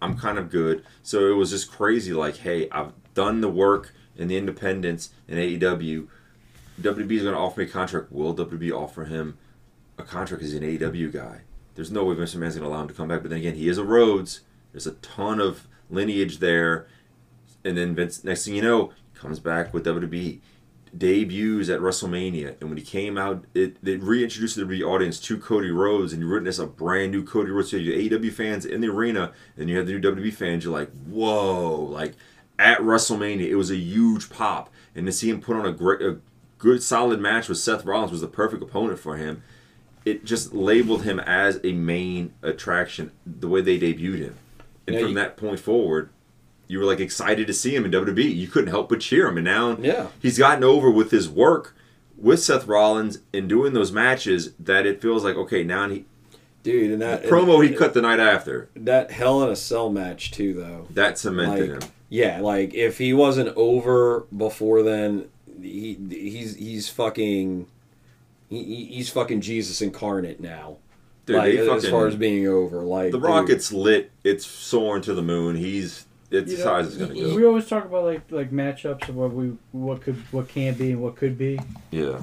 I'm 0.05 0.17
kind 0.17 0.37
of 0.37 0.51
good. 0.51 0.85
So 1.01 1.31
it 1.31 1.35
was 1.35 1.49
just 1.49 1.71
crazy. 1.71 2.13
Like, 2.13 2.37
hey, 2.37 2.69
I've 2.69 2.93
done 3.15 3.41
the 3.41 3.49
work 3.49 3.93
in 4.15 4.27
the 4.27 4.37
independents 4.37 5.09
in 5.27 5.37
AEW. 5.37 6.07
WB 6.79 7.11
is 7.11 7.23
going 7.23 7.33
to 7.33 7.39
offer 7.39 7.61
me 7.61 7.65
a 7.65 7.69
contract. 7.69 8.11
Will 8.11 8.35
WB 8.35 8.71
offer 8.71 9.05
him 9.05 9.37
a 9.97 10.03
contract 10.03 10.43
as 10.43 10.53
an 10.53 10.61
AEW 10.61 11.11
guy? 11.11 11.41
There's 11.73 11.91
no 11.91 12.03
way 12.03 12.15
Vince 12.15 12.35
McMahon's 12.35 12.55
going 12.55 12.63
to 12.63 12.67
allow 12.67 12.81
him 12.83 12.87
to 12.87 12.93
come 12.93 13.07
back. 13.07 13.21
But 13.21 13.31
then 13.31 13.39
again, 13.39 13.55
he 13.55 13.67
is 13.67 13.77
a 13.77 13.83
Rhodes. 13.83 14.41
There's 14.71 14.87
a 14.87 14.93
ton 14.93 15.39
of 15.39 15.67
lineage 15.89 16.37
there. 16.37 16.87
And 17.63 17.75
then 17.75 17.95
Vince, 17.95 18.23
next 18.23 18.45
thing 18.45 18.55
you 18.55 18.61
know, 18.61 18.91
comes 19.15 19.39
back 19.39 19.73
with 19.73 19.85
WWE. 19.85 20.39
Debuts 20.97 21.69
at 21.69 21.79
WrestleMania, 21.81 22.55
and 22.61 22.69
when 22.69 22.77
he 22.77 22.83
came 22.83 23.17
out, 23.17 23.45
it, 23.53 23.77
it 23.83 24.01
reintroduced 24.01 24.55
the 24.55 24.83
audience 24.83 25.19
to 25.21 25.37
Cody 25.37 25.71
Rhodes, 25.71 26.13
and 26.13 26.21
you 26.21 26.29
witness 26.29 26.59
a 26.59 26.67
brand 26.67 27.11
new 27.11 27.23
Cody 27.23 27.51
Rhodes. 27.51 27.71
So 27.71 27.77
you 27.77 27.91
AEW 28.09 28.31
fans 28.31 28.65
in 28.65 28.81
the 28.81 28.87
arena, 28.89 29.33
and 29.57 29.69
you 29.69 29.77
had 29.77 29.87
the 29.87 29.93
new 29.97 30.01
WWE 30.15 30.33
fans. 30.33 30.63
You're 30.63 30.73
like, 30.73 30.91
whoa! 31.05 31.75
Like 31.81 32.13
at 32.59 32.79
WrestleMania, 32.79 33.41
it 33.47 33.55
was 33.55 33.71
a 33.71 33.75
huge 33.75 34.29
pop, 34.29 34.69
and 34.95 35.05
to 35.05 35.11
see 35.11 35.29
him 35.29 35.41
put 35.41 35.57
on 35.57 35.65
a 35.65 35.71
great, 35.73 36.01
a 36.01 36.19
good, 36.59 36.81
solid 36.81 37.19
match 37.19 37.49
with 37.49 37.57
Seth 37.57 37.83
Rollins 37.85 38.11
was 38.11 38.21
the 38.21 38.27
perfect 38.27 38.63
opponent 38.63 38.99
for 38.99 39.17
him. 39.17 39.43
It 40.05 40.23
just 40.23 40.53
labeled 40.53 41.03
him 41.03 41.19
as 41.19 41.59
a 41.63 41.73
main 41.73 42.33
attraction 42.43 43.11
the 43.25 43.47
way 43.47 43.61
they 43.61 43.79
debuted 43.79 44.19
him, 44.19 44.35
and 44.87 44.93
Yeah, 44.95 44.99
from 45.01 45.09
you- 45.09 45.15
that 45.15 45.35
point 45.35 45.59
forward, 45.59 46.09
you 46.67 46.79
were 46.79 46.85
like 46.85 46.99
excited 46.99 47.47
to 47.47 47.53
see 47.53 47.75
him 47.75 47.85
in 47.85 47.91
WWE. 47.91 48.35
You 48.35 48.47
couldn't 48.47 48.69
help 48.69 48.89
but 48.89 48.99
cheer 49.01 49.27
him, 49.27 49.37
and 49.37 49.45
now 49.45 49.77
Yeah. 49.81 50.07
he's 50.21 50.37
gotten 50.37 50.63
over 50.63 50.89
with 50.89 51.11
his 51.11 51.29
work 51.29 51.75
with 52.17 52.39
Seth 52.41 52.65
Rollins 52.67 53.19
and 53.33 53.47
doing 53.49 53.73
those 53.73 53.91
matches 53.91 54.53
that 54.59 54.85
it 54.85 55.01
feels 55.01 55.23
like 55.23 55.35
okay 55.35 55.63
now 55.63 55.89
he 55.89 56.05
Dude, 56.63 56.91
and 56.93 57.01
that 57.01 57.23
promo 57.25 57.63
he 57.67 57.75
cut 57.75 57.93
the 57.93 58.01
night 58.01 58.19
after 58.19 58.69
that 58.75 59.11
Hell 59.11 59.43
in 59.43 59.49
a 59.51 59.55
Cell 59.55 59.91
match 59.91 60.31
too, 60.31 60.53
though. 60.53 60.87
that 60.91 61.19
cemented 61.19 61.69
Like, 61.73 61.83
him. 61.83 61.89
yeah, 62.09 62.39
like 62.41 62.73
if 62.73 62.97
he 62.97 63.13
wasn't 63.13 63.55
over 63.55 64.25
before 64.35 64.81
then, 64.81 65.25
he 65.61 65.95
he's 66.09 66.55
he's 66.55 66.89
fucking 66.89 67.67
he, 68.49 68.63
he- 68.63 68.85
he's 68.95 69.09
fucking 69.09 69.41
Jesus 69.41 69.81
incarnate 69.81 70.39
now. 70.39 70.77
Dude, 71.27 71.35
like 71.37 71.53
as 71.55 71.67
fucking- 71.67 71.89
far 71.91 72.07
as 72.07 72.15
being 72.15 72.47
over, 72.47 72.81
like 72.81 73.11
The 73.11 73.17
dude, 73.19 73.23
rocket's 73.27 73.71
lit. 73.71 74.11
It's 74.23 74.45
soaring 74.45 75.01
to 75.03 75.13
the 75.13 75.21
moon. 75.23 75.55
He's 75.55 76.04
it's 76.31 76.51
You 76.51 76.57
as 76.57 76.65
know, 76.65 76.71
high 76.71 76.79
as 76.79 76.87
it's 76.87 76.97
gonna 76.97 77.13
go. 77.13 77.35
We 77.35 77.45
always 77.45 77.67
talk 77.67 77.85
about 77.85 78.03
like 78.05 78.31
like 78.31 78.51
matchups 78.51 79.09
of 79.09 79.15
what 79.15 79.33
we 79.33 79.57
what 79.71 80.01
could 80.01 80.15
what 80.31 80.49
can 80.49 80.73
be 80.73 80.91
and 80.91 81.01
what 81.01 81.15
could 81.15 81.37
be. 81.37 81.59
Yeah. 81.91 82.21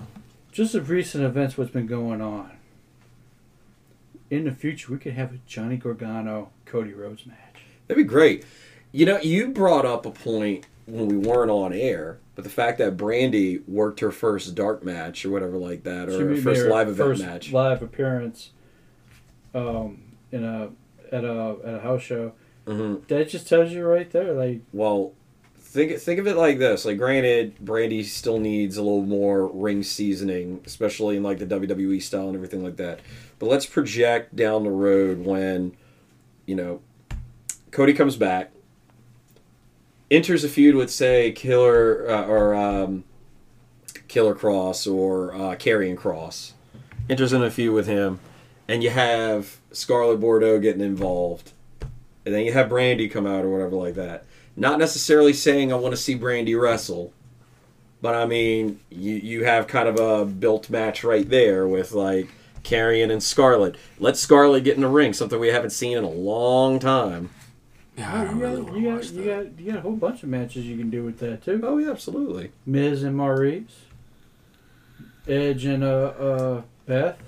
Just 0.51 0.75
of 0.75 0.91
recent 0.91 1.25
events, 1.25 1.57
what's 1.57 1.71
been 1.71 1.87
going 1.87 2.21
on. 2.21 2.51
In 4.31 4.45
the 4.45 4.53
future, 4.53 4.93
we 4.93 4.99
could 4.99 5.15
have 5.15 5.33
a 5.33 5.39
Johnny 5.47 5.77
Gargano 5.77 6.51
Cody 6.65 6.93
Rhodes 6.93 7.27
match. 7.27 7.63
That'd 7.87 8.03
be 8.03 8.09
great. 8.09 8.45
You 8.91 9.07
know, 9.07 9.19
you 9.21 9.49
brought 9.49 9.85
up 9.87 10.05
a 10.07 10.11
point 10.11 10.67
when 10.87 11.07
we 11.09 11.17
weren't 11.17 11.51
on 11.51 11.73
air, 11.73 12.19
but 12.35 12.45
the 12.45 12.51
fact 12.51 12.79
that 12.79 12.97
Brandi 12.97 13.67
worked 13.69 14.01
her 14.01 14.11
first 14.11 14.55
dark 14.55 14.85
match 14.85 15.25
or 15.25 15.31
whatever 15.31 15.57
like 15.57 15.85
that, 15.85 16.09
or 16.09 16.35
her 16.35 16.37
first 16.37 16.67
live 16.67 16.89
event 16.89 17.09
first 17.09 17.23
match. 17.23 17.53
live 17.53 17.83
appearance, 17.83 18.51
um, 19.55 20.03
in 20.31 20.45
a 20.45 20.71
at 21.15 21.25
a 21.25 21.57
at 21.65 21.75
a 21.75 21.81
house 21.81 22.03
show. 22.03 22.33
Hmm 22.67 22.97
That 23.09 23.29
just 23.29 23.49
tells 23.49 23.73
you 23.73 23.85
right 23.85 24.11
there, 24.11 24.33
like 24.33 24.61
Well, 24.73 25.13
think 25.73 25.99
think 25.99 26.21
of 26.21 26.27
it 26.27 26.37
like 26.37 26.59
this. 26.59 26.85
Like, 26.85 26.99
granted, 26.99 27.57
Brandi 27.59 28.05
still 28.05 28.39
needs 28.39 28.77
a 28.77 28.83
little 28.83 29.03
more 29.03 29.47
ring 29.47 29.83
seasoning, 29.83 30.61
especially 30.67 31.17
in 31.17 31.23
like 31.23 31.39
the 31.39 31.47
WWE 31.47 32.01
style 32.03 32.27
and 32.27 32.37
everything 32.37 32.63
like 32.63 32.77
that. 32.77 33.01
But 33.39 33.49
let's 33.49 33.67
project 33.67 34.37
down 34.37 34.65
the 34.65 34.71
road 34.71 35.25
when, 35.25 35.75
you 36.47 36.55
know, 36.55 36.81
Cody 37.71 37.95
comes 37.95 38.17
back, 38.17 38.53
enters 40.11 40.45
a 40.45 40.49
feud 40.49 40.75
with 40.77 40.91
say 40.91 41.33
Killer 41.33 42.09
uh, 42.09 42.27
or 42.27 42.55
um, 42.55 43.05
Killer 44.09 44.35
Kross 44.35 44.93
or 44.93 45.35
uh, 45.35 45.57
Karrion 45.57 45.97
Kross, 45.97 46.53
enters 47.09 47.33
in 47.33 47.43
a 47.43 47.51
feud 47.51 47.73
with 47.73 47.87
him, 47.87 48.21
and 48.69 48.83
you 48.83 48.91
have 48.91 49.59
Scarlett 49.73 50.21
Bordeaux 50.21 50.61
getting 50.61 50.83
involved, 50.83 51.52
and 52.25 52.35
then 52.35 52.45
you 52.45 52.53
have 52.53 52.69
Brandi 52.69 53.11
come 53.11 53.27
out 53.27 53.45
or 53.45 53.51
whatever 53.51 53.77
like 53.77 53.95
that. 53.95 54.25
Not 54.57 54.79
necessarily 54.79 55.33
saying 55.33 55.73
I 55.73 55.77
want 55.77 55.93
to 55.93 56.01
see 56.01 56.17
Brandi 56.17 56.61
wrestle, 56.61 57.13
but 58.01 58.15
I 58.15 58.27
mean 58.27 58.81
you 58.91 59.15
you 59.15 59.45
have 59.45 59.67
kind 59.67 59.89
of 59.89 59.99
a 59.99 60.25
built 60.25 60.71
match 60.71 61.05
right 61.05 61.29
there 61.29 61.67
with 61.67 61.93
like 61.93 62.29
Karrion 62.63 63.11
and 63.11 63.23
Scarlett. 63.23 63.77
Let 63.99 64.17
Scarlett 64.17 64.65
get 64.65 64.77
in 64.77 64.83
the 64.83 64.89
ring, 64.89 65.13
something 65.13 65.41
we 65.41 65.49
haven't 65.49 65.71
seen 65.71 65.97
in 65.97 66.05
a 66.05 66.11
long 66.11 66.79
time. 66.79 67.31
Yeah, 67.97 68.15
I 68.15 68.21
you 68.21 68.29
don't 68.29 68.39
got, 68.39 68.43
really 68.43 68.63
wanna 68.63 68.79
you, 68.79 68.85
got, 68.85 68.95
watch 68.95 69.11
you 69.11 69.25
got 69.25 69.61
you 69.61 69.73
got 69.73 69.79
a 69.79 69.83
whole 69.83 69.97
bunch 69.97 70.23
of 70.23 70.29
matches 70.29 70.67
you 70.67 70.77
can 70.77 70.91
do 70.91 71.05
with 71.05 71.19
that 71.21 71.45
too. 71.45 71.61
Oh 71.63 71.79
yeah, 71.79 71.91
absolutely. 71.91 72.53
Miz 72.65 73.03
and 73.03 73.19
Maryse, 73.19 73.73
Edge 75.27 75.65
and 75.65 75.85
uh, 75.85 75.87
uh 75.87 76.63
Beth. 76.87 77.19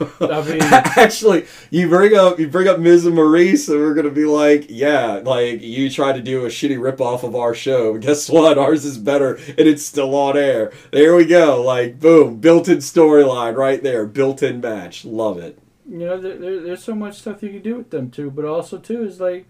I 0.20 0.42
mean, 0.42 0.60
Actually, 0.62 1.46
you 1.70 1.88
bring 1.88 2.14
up 2.16 2.38
you 2.38 2.48
bring 2.48 2.68
up 2.68 2.78
Miz 2.78 3.04
and 3.06 3.16
Maryse, 3.16 3.68
and 3.68 3.78
we're 3.80 3.94
gonna 3.94 4.10
be 4.10 4.24
like, 4.24 4.66
yeah, 4.68 5.20
like 5.24 5.60
you 5.62 5.90
tried 5.90 6.14
to 6.14 6.22
do 6.22 6.44
a 6.44 6.48
shitty 6.48 6.78
ripoff 6.78 7.22
of 7.24 7.34
our 7.34 7.54
show. 7.54 7.98
Guess 7.98 8.28
what? 8.30 8.58
Ours 8.58 8.84
is 8.84 8.98
better, 8.98 9.34
and 9.34 9.60
it's 9.60 9.84
still 9.84 10.14
on 10.14 10.36
air. 10.36 10.72
There 10.92 11.14
we 11.16 11.24
go. 11.26 11.62
Like 11.62 11.98
boom, 12.00 12.36
built-in 12.40 12.78
storyline 12.78 13.56
right 13.56 13.82
there, 13.82 14.06
built-in 14.06 14.60
match. 14.60 15.04
Love 15.04 15.38
it. 15.38 15.58
you 15.88 15.98
know, 15.98 16.20
there, 16.20 16.36
there, 16.36 16.60
there's 16.60 16.84
so 16.84 16.94
much 16.94 17.18
stuff 17.20 17.42
you 17.42 17.50
can 17.50 17.62
do 17.62 17.76
with 17.76 17.90
them 17.90 18.10
too. 18.10 18.30
But 18.30 18.44
also 18.44 18.78
too 18.78 19.04
is 19.04 19.20
like, 19.20 19.46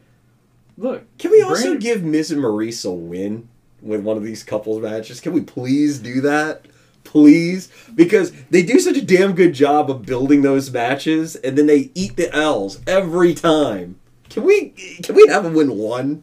look, 0.76 1.04
Can 1.18 1.30
we 1.30 1.42
also 1.42 1.76
give 1.76 2.02
Miz 2.02 2.30
and 2.30 2.42
Maryse 2.42 2.84
a 2.88 2.90
win 2.92 3.48
with 3.82 4.00
one 4.02 4.16
of 4.16 4.22
these 4.24 4.42
couples 4.42 4.82
matches? 4.82 5.20
Can 5.20 5.32
we 5.32 5.40
please 5.42 5.98
do 5.98 6.20
that? 6.22 6.66
Please? 7.04 7.68
Because 7.94 8.32
they 8.50 8.62
do 8.62 8.78
such 8.78 8.96
a 8.96 9.04
damn 9.04 9.32
good 9.32 9.54
job 9.54 9.90
of 9.90 10.04
building 10.04 10.42
those 10.42 10.70
matches 10.70 11.36
and 11.36 11.56
then 11.56 11.66
they 11.66 11.90
eat 11.94 12.16
the 12.16 12.32
L's 12.34 12.80
every 12.86 13.34
time. 13.34 13.98
Can 14.28 14.44
we 14.44 14.70
can 15.02 15.14
we 15.14 15.26
have 15.28 15.44
them 15.44 15.54
win 15.54 15.76
one? 15.76 16.22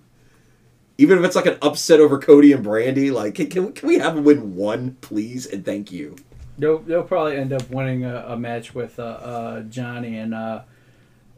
Even 0.98 1.18
if 1.20 1.26
it's 1.26 1.36
like 1.36 1.48
an 1.48 1.58
upset 1.62 2.00
over 2.00 2.20
Cody 2.20 2.54
and 2.54 2.64
Brandi, 2.64 3.12
like 3.12 3.36
can, 3.36 3.48
can, 3.48 3.74
can 3.74 3.88
we 3.88 3.98
have 3.98 4.16
them 4.16 4.24
win 4.24 4.56
one, 4.56 4.98
please? 5.02 5.46
And 5.46 5.66
thank 5.66 5.92
you. 5.92 6.16
they'll 6.58 6.80
they'll 6.80 7.04
probably 7.04 7.38
end 7.38 7.54
up 7.54 7.70
winning 7.70 8.06
a, 8.06 8.26
a 8.30 8.38
match 8.38 8.74
with 8.74 9.00
uh, 9.00 9.04
uh, 9.04 9.62
Johnny 9.64 10.18
and 10.18 10.34
uh, 10.34 10.62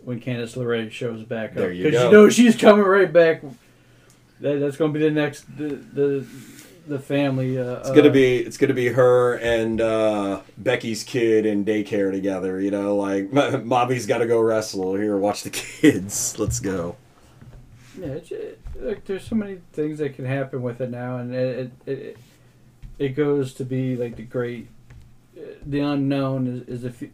when 0.03 0.19
Candice 0.19 0.55
LeRae 0.55 0.91
shows 0.91 1.23
back 1.23 1.51
up 1.51 1.55
There 1.55 1.71
you 1.71 1.85
because 1.85 2.03
you 2.03 2.11
know 2.11 2.29
she's 2.29 2.55
coming 2.55 2.85
right 2.85 3.11
back. 3.11 3.41
That, 4.39 4.59
that's 4.59 4.77
going 4.77 4.93
to 4.93 4.99
be 4.99 5.03
the 5.03 5.11
next 5.11 5.45
the 5.57 5.69
the, 5.69 6.27
the 6.87 6.99
family. 6.99 7.57
Uh, 7.57 7.79
It's 7.79 7.91
gonna 7.91 8.09
be 8.09 8.37
it's 8.37 8.57
gonna 8.57 8.73
be 8.73 8.87
her 8.89 9.35
and 9.35 9.81
uh, 9.81 10.41
Becky's 10.57 11.03
kid 11.03 11.45
in 11.45 11.65
daycare 11.65 12.11
together. 12.11 12.59
You 12.59 12.71
know, 12.71 12.95
like 12.95 13.31
mommy's 13.63 14.05
got 14.05 14.19
to 14.19 14.27
go 14.27 14.39
wrestle. 14.41 14.95
Here, 14.95 15.17
watch 15.17 15.43
the 15.43 15.49
kids. 15.81 16.37
Let's 16.39 16.59
go. 16.59 16.95
Yeah, 17.99 18.07
it, 18.29 18.59
look, 18.79 19.05
there's 19.05 19.23
so 19.25 19.35
many 19.35 19.59
things 19.73 19.97
that 19.99 20.15
can 20.15 20.25
happen 20.25 20.61
with 20.61 20.81
it 20.81 20.91
now, 20.91 21.17
and 21.17 21.33
it 21.33 21.71
it, 21.85 21.91
it, 21.91 22.17
it 22.99 23.09
goes 23.09 23.53
to 23.55 23.65
be 23.65 23.95
like 23.95 24.15
the 24.15 24.23
great, 24.23 24.67
uh, 25.37 25.41
the 25.65 25.79
unknown 25.79 26.47
is 26.67 26.83
is 26.83 26.99
the 26.99 27.09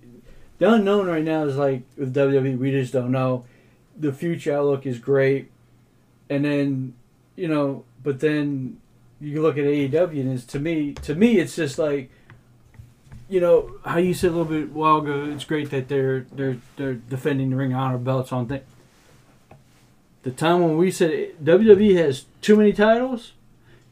the 0.59 0.71
unknown 0.73 1.07
right 1.07 1.23
now 1.23 1.45
is 1.45 1.55
like 1.57 1.83
with 1.97 2.13
WWE 2.13 2.57
we 2.57 2.71
just 2.71 2.93
don't 2.93 3.11
know. 3.11 3.45
The 3.97 4.11
future 4.11 4.57
outlook 4.57 4.85
is 4.85 4.99
great, 4.99 5.51
and 6.29 6.43
then 6.43 6.95
you 7.35 7.47
know, 7.47 7.85
but 8.03 8.19
then 8.19 8.81
you 9.23 9.41
look 9.41 9.57
at 9.57 9.63
AEW 9.63 10.21
and 10.21 10.33
it's 10.33 10.45
to 10.45 10.59
me 10.59 10.93
to 10.93 11.15
me 11.15 11.39
it's 11.39 11.55
just 11.55 11.77
like. 11.77 12.09
You 13.29 13.39
know 13.39 13.71
how 13.83 13.97
you 13.97 14.13
said 14.13 14.29
a 14.29 14.33
little 14.35 14.45
bit 14.45 14.71
while 14.73 14.97
ago. 14.97 15.25
It's 15.25 15.45
great 15.45 15.71
that 15.71 15.87
they're 15.87 16.27
they're 16.33 16.57
they're 16.75 16.93
defending 16.93 17.49
the 17.49 17.55
ring 17.55 17.73
honor 17.73 17.97
belts 17.97 18.31
on 18.31 18.47
things 18.47 18.65
the 20.23 20.31
time 20.31 20.61
when 20.61 20.77
we 20.77 20.89
said 20.89 21.35
WWE 21.43 21.95
has 21.97 22.25
too 22.41 22.55
many 22.55 22.73
titles, 22.73 23.33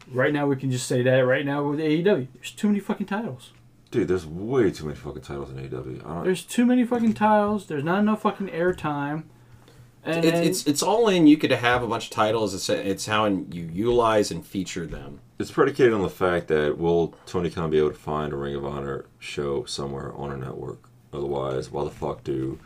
right 0.09 0.33
now 0.33 0.47
we 0.47 0.55
can 0.55 0.71
just 0.71 0.87
say 0.87 1.03
that 1.03 1.19
right 1.19 1.45
now 1.45 1.63
with 1.63 1.79
AEW. 1.79 2.27
There's 2.33 2.51
too 2.51 2.67
many 2.67 2.79
fucking 2.79 3.07
titles. 3.07 3.51
Dude, 3.91 4.07
there's 4.07 4.25
way 4.25 4.71
too 4.71 4.85
many 4.85 4.95
fucking 4.95 5.21
titles 5.21 5.51
in 5.51 5.57
AEW. 5.57 6.23
There's 6.23 6.43
too 6.43 6.65
many 6.65 6.85
fucking 6.85 7.13
titles. 7.13 7.67
There's 7.67 7.83
not 7.83 7.99
enough 7.99 8.21
fucking 8.21 8.47
airtime. 8.47 9.23
And 10.03 10.25
It's, 10.25 10.39
it's 10.39 10.67
it's 10.67 10.83
all 10.83 11.07
in. 11.09 11.27
You 11.27 11.37
could 11.37 11.51
have 11.51 11.83
a 11.83 11.87
bunch 11.87 12.05
of 12.05 12.11
titles. 12.11 12.53
It's 12.53 12.69
it's 12.69 13.05
how 13.05 13.25
you 13.25 13.69
utilize 13.71 14.31
and 14.31 14.45
feature 14.45 14.87
them. 14.87 15.19
it's 15.39 15.51
predicated 15.51 15.93
on 15.93 16.01
the 16.01 16.09
fact 16.09 16.47
that 16.47 16.77
will 16.77 17.13
Tony 17.25 17.49
Khan 17.49 17.69
be 17.69 17.77
able 17.77 17.91
to 17.91 17.95
find 17.95 18.33
a 18.33 18.35
Ring 18.35 18.55
of 18.55 18.65
Honor 18.65 19.05
show 19.19 19.65
somewhere 19.65 20.13
on 20.15 20.31
a 20.31 20.37
network? 20.37 20.89
Otherwise, 21.13 21.69
why 21.71 21.83
the 21.83 21.89
fuck 21.91 22.23
do 22.23 22.57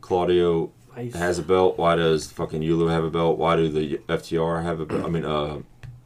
Claudio 0.00 0.70
Ice. 0.96 1.14
has 1.14 1.38
a 1.38 1.42
belt? 1.42 1.78
Why 1.78 1.94
does 1.96 2.30
fucking 2.30 2.62
Yuta 2.62 2.90
have 2.90 3.04
a 3.04 3.10
belt? 3.10 3.38
Why 3.38 3.56
do 3.56 3.68
the 3.68 3.98
FTR 4.08 4.62
have 4.62 4.80
a 4.80 4.86
belt? 4.86 5.04
I 5.04 5.08
mean, 5.08 5.24
uh, 5.24 5.58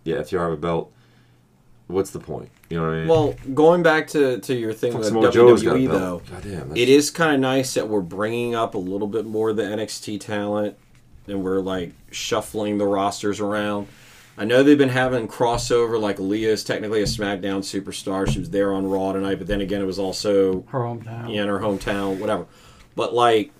yeah, 0.04 0.16
if 0.16 0.30
you 0.32 0.38
have 0.38 0.52
a 0.52 0.56
belt, 0.56 0.92
what's 1.90 2.10
the 2.10 2.20
point? 2.20 2.50
You 2.68 2.78
know 2.78 2.84
what 2.84 2.92
I 2.94 2.98
mean? 3.00 3.08
Well, 3.08 3.34
going 3.54 3.82
back 3.82 4.06
to, 4.08 4.38
to 4.40 4.54
your 4.54 4.72
thing 4.72 4.92
Fuck, 4.92 5.00
with 5.00 5.08
Samoa 5.08 5.30
Joe's 5.32 5.62
got 5.62 5.76
a 5.76 5.78
WWE, 5.78 5.88
belt. 5.88 6.00
though, 6.26 6.32
God 6.34 6.42
damn, 6.42 6.52
that's- 6.52 6.72
it 6.76 6.88
is 6.88 7.10
kind 7.10 7.34
of 7.34 7.40
nice 7.40 7.74
that 7.74 7.88
we're 7.88 8.00
bringing 8.00 8.54
up 8.54 8.74
a 8.74 8.78
little 8.78 9.08
bit 9.08 9.26
more 9.26 9.50
of 9.50 9.56
the 9.56 9.62
NXT 9.64 10.20
talent 10.20 10.76
and 11.26 11.42
we're 11.44 11.60
like 11.60 11.92
shuffling 12.10 12.78
the 12.78 12.86
rosters 12.86 13.40
around. 13.40 13.88
I 14.38 14.44
know 14.44 14.62
they've 14.62 14.78
been 14.78 14.88
having 14.88 15.28
crossover, 15.28 16.00
like 16.00 16.18
Leah 16.18 16.52
is 16.52 16.64
technically 16.64 17.00
a 17.02 17.04
SmackDown 17.06 17.58
superstar. 17.60 18.26
She 18.30 18.38
was 18.38 18.50
there 18.50 18.72
on 18.72 18.86
Raw 18.86 19.12
tonight, 19.12 19.34
but 19.36 19.46
then 19.46 19.60
again, 19.60 19.82
it 19.82 19.86
was 19.86 19.98
also 19.98 20.62
Her 20.68 20.78
hometown. 20.80 21.34
in 21.34 21.46
her 21.48 21.58
hometown, 21.58 22.18
whatever. 22.18 22.46
But 22.96 23.12
like 23.12 23.50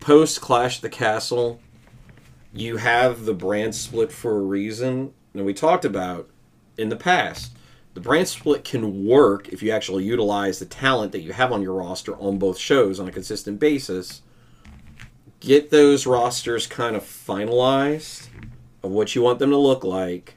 post 0.00 0.40
Clash 0.40 0.76
at 0.76 0.82
the 0.82 0.88
Castle, 0.88 1.58
you 2.52 2.76
have 2.76 3.24
the 3.24 3.34
brand 3.34 3.74
split 3.74 4.12
for 4.12 4.36
a 4.38 4.40
reason, 4.42 5.12
and 5.34 5.44
we 5.44 5.52
talked 5.52 5.84
about 5.84 6.28
in 6.78 6.88
the 6.88 6.96
past. 6.96 7.52
The 7.94 8.00
brand 8.00 8.28
split 8.28 8.64
can 8.64 9.06
work 9.06 9.48
if 9.48 9.62
you 9.62 9.72
actually 9.72 10.04
utilize 10.04 10.58
the 10.58 10.66
talent 10.66 11.12
that 11.12 11.20
you 11.20 11.32
have 11.32 11.52
on 11.52 11.62
your 11.62 11.74
roster 11.74 12.16
on 12.16 12.38
both 12.38 12.58
shows 12.58 13.00
on 13.00 13.08
a 13.08 13.12
consistent 13.12 13.58
basis. 13.58 14.22
Get 15.40 15.70
those 15.70 16.06
rosters 16.06 16.66
kind 16.66 16.94
of 16.96 17.02
finalized 17.02 18.28
of 18.82 18.92
what 18.92 19.14
you 19.14 19.22
want 19.22 19.38
them 19.40 19.50
to 19.50 19.56
look 19.56 19.82
like, 19.84 20.36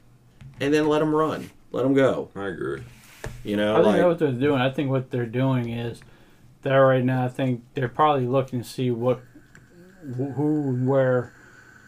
and 0.60 0.74
then 0.74 0.88
let 0.88 0.98
them 0.98 1.14
run, 1.14 1.50
let 1.70 1.82
them 1.82 1.94
go. 1.94 2.30
I 2.34 2.46
agree. 2.46 2.82
You 3.44 3.56
know, 3.56 3.74
I 3.74 3.76
think 3.76 3.86
like 3.86 3.96
that's 3.96 4.06
what 4.06 4.18
they're 4.18 4.32
doing. 4.32 4.60
I 4.60 4.70
think 4.70 4.90
what 4.90 5.10
they're 5.10 5.26
doing 5.26 5.70
is 5.70 6.00
they're 6.62 6.86
right 6.86 7.04
now. 7.04 7.24
I 7.24 7.28
think 7.28 7.62
they're 7.74 7.88
probably 7.88 8.26
looking 8.26 8.62
to 8.62 8.68
see 8.68 8.90
what, 8.90 9.20
who, 10.16 10.84
where, 10.84 11.32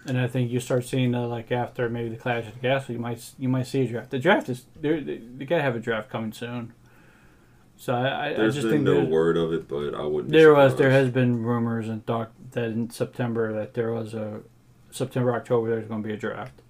and 0.07 0.19
I 0.19 0.27
think 0.27 0.51
you 0.51 0.61
start 0.61 0.85
seeing 0.85 1.13
that 1.13 1.27
like 1.27 1.51
after 1.53 1.89
maybe 1.89 2.11
the 2.11 2.17
Clash 2.17 2.47
of 2.47 2.55
the 2.55 2.61
Castle, 2.61 2.95
you 2.95 3.01
might 3.01 3.23
you 3.39 3.49
might 3.49 3.67
see 3.67 3.83
a 3.83 3.87
draft. 3.89 4.11
The 4.11 4.19
draft 4.19 4.49
is 4.49 4.65
they 4.81 5.01
they 5.01 5.45
gotta 5.45 5.63
have 5.63 5.77
a 5.77 5.81
draft 5.81 6.11
coming 6.11 6.33
soon. 6.33 6.73
So 7.77 7.93
I, 7.95 8.07
I, 8.07 8.27
I 8.29 8.35
just 8.49 8.63
been 8.63 8.71
think 8.71 8.83
no 8.85 8.95
there's- 8.95 9.09
word 9.09 9.37
of 9.37 9.53
it, 9.53 9.67
but 9.67 9.95
I 9.95 10.03
wouldn't. 10.05 10.33
there 10.33 10.55
was 10.55 10.77
there 10.77 10.91
has 10.91 11.11
been 11.11 11.43
rumors 11.43 11.89
and 11.89 12.07
talk 12.07 12.33
that 12.53 12.67
in 12.67 12.91
September 12.91 13.53
that 13.53 13.75
there 13.75 13.93
was 13.93 14.15
a 14.15 14.41
September 14.91 15.35
October 15.35 15.71
there's 15.71 15.89
going 15.89 16.03
to 16.03 16.07
be 16.09 16.15
a 16.15 16.17
draft. 16.17 16.61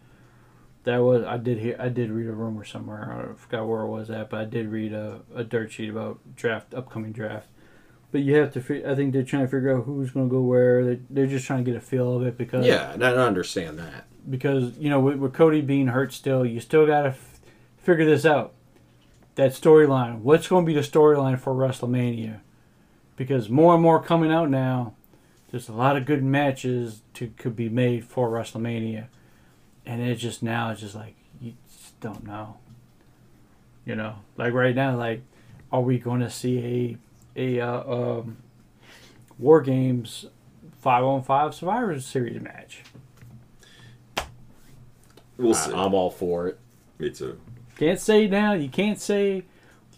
That 0.85 0.99
was 0.99 1.23
I 1.25 1.37
did 1.37 1.59
hear 1.59 1.77
I 1.79 1.89
did 1.91 2.11
read 2.11 2.27
a 2.29 2.33
rumor 2.33 2.65
somewhere 2.65 3.31
I 3.33 3.35
forgot 3.39 3.67
where 3.67 3.83
it 3.83 3.89
was 3.89 4.11
at 4.11 4.31
but 4.31 4.41
I 4.41 4.45
did 4.45 4.69
read 4.69 4.93
a, 4.93 5.21
a 5.35 5.45
dirt 5.45 5.73
sheet 5.73 5.91
about 5.91 6.21
draft 6.37 6.73
upcoming 6.75 7.13
draft. 7.13 7.49
But 8.15 8.23
you 8.23 8.37
have 8.37 8.53
to 8.53 8.61
fi- 8.61 8.85
I 8.85 8.95
think 8.95 9.13
they're 9.13 9.25
trying 9.25 9.43
to 9.43 9.49
figure 9.49 9.77
out 9.77 9.87
who's 9.87 10.13
going 10.13 10.29
to 10.29 10.31
go 10.33 10.41
where. 10.41 10.85
They 10.85 11.01
they're 11.11 11.27
just 11.27 11.47
trying 11.47 11.65
to 11.65 11.69
get 11.69 11.77
a 11.77 11.81
feel 11.81 12.15
of 12.15 12.25
it 12.25 12.39
because 12.39 12.65
yeah, 12.65 12.93
and 12.93 13.03
I 13.03 13.11
understand 13.11 13.77
that. 13.81 14.05
because 14.31 14.79
you 14.79 14.89
know 14.89 15.01
with, 15.01 15.17
with 15.17 15.33
Cody 15.33 15.61
being 15.63 15.89
hurt 15.89 16.13
still, 16.13 16.47
you 16.47 16.61
still 16.61 16.87
got 16.87 17.03
to 17.03 17.09
f- 17.09 17.41
figure 17.77 18.05
this 18.05 18.25
out. 18.25 18.53
That 19.35 19.51
storyline. 19.51 20.21
What's 20.21 20.47
going 20.47 20.65
to 20.65 20.67
be 20.73 20.75
the 20.75 20.87
storyline 20.87 21.41
for 21.41 21.53
WrestleMania? 21.55 22.39
Because 23.17 23.49
more 23.51 23.75
and 23.75 23.83
more 23.83 24.01
coming 24.01 24.31
out 24.31 24.49
now, 24.49 24.95
there's 25.51 25.69
a 25.69 25.73
lot 25.73 25.97
of 25.97 26.07
good 26.07 26.23
matches 26.23 27.03
to 27.15 27.33
could 27.37 27.57
be 27.57 27.69
made 27.69 28.05
for 28.05 28.29
WrestleMania, 28.31 29.09
and 29.85 30.01
it 30.01 30.15
just 30.19 30.41
now 30.41 30.71
it's 30.71 30.83
just 30.83 30.95
like 30.95 31.17
you 31.41 31.55
just 31.69 31.99
don't 31.99 32.25
know. 32.25 32.59
You 33.85 33.97
know, 33.97 34.21
like 34.37 34.53
right 34.53 34.77
now, 34.77 34.97
like 34.97 35.23
are 35.73 35.81
we 35.81 35.99
going 35.99 36.21
to 36.21 36.31
see 36.31 36.97
a 37.37 37.59
a 37.59 37.67
uh, 37.67 38.21
um, 38.21 38.37
War 39.39 39.61
Games 39.61 40.27
five 40.81 41.05
on 41.05 41.23
five 41.23 41.55
Survivor 41.55 41.99
Series 42.01 42.41
match? 42.41 42.83
We'll 45.37 45.55
see. 45.55 45.73
I, 45.73 45.85
am 45.85 45.95
all 45.95 46.11
for 46.11 46.47
it. 46.49 46.59
Me 46.99 47.11
too. 47.11 47.41
Can't 47.77 48.01
say 48.01 48.29
now. 48.29 48.53
You 48.53 48.69
can't 48.69 49.01
say. 49.01 49.35
You 49.37 49.45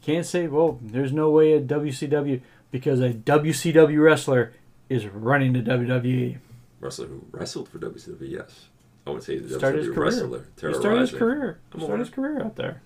can't 0.03 0.25
say. 0.25 0.47
Well, 0.47 0.79
there's 0.81 1.13
no 1.13 1.31
way 1.31 1.53
a 1.53 1.61
WCW 1.61 2.41
because 2.71 3.01
a 3.01 3.11
WCW 3.11 4.03
wrestler 4.03 4.53
is 4.89 5.07
running 5.07 5.53
the 5.53 5.61
WWE. 5.61 6.39
Wrestler 6.81 7.07
who 7.07 7.25
wrestled 7.31 7.69
for 7.69 7.79
WCW, 7.79 8.31
yes. 8.31 8.67
I 9.07 9.11
would 9.11 9.23
say 9.23 9.39
the 9.39 9.57
Started 9.59 9.85
his 9.85 9.89
WCW 9.89 9.95
career. 9.95 10.05
wrestler. 10.05 10.39
He 10.39 10.59
started 10.59 11.01
his 11.01 11.11
terrorizing. 11.11 11.19
career. 11.19 11.59
Come 11.71 11.81
started 11.81 11.95
on. 11.95 12.01
his 12.01 12.11
career 12.11 12.43
out 12.43 12.57
there. 12.57 12.83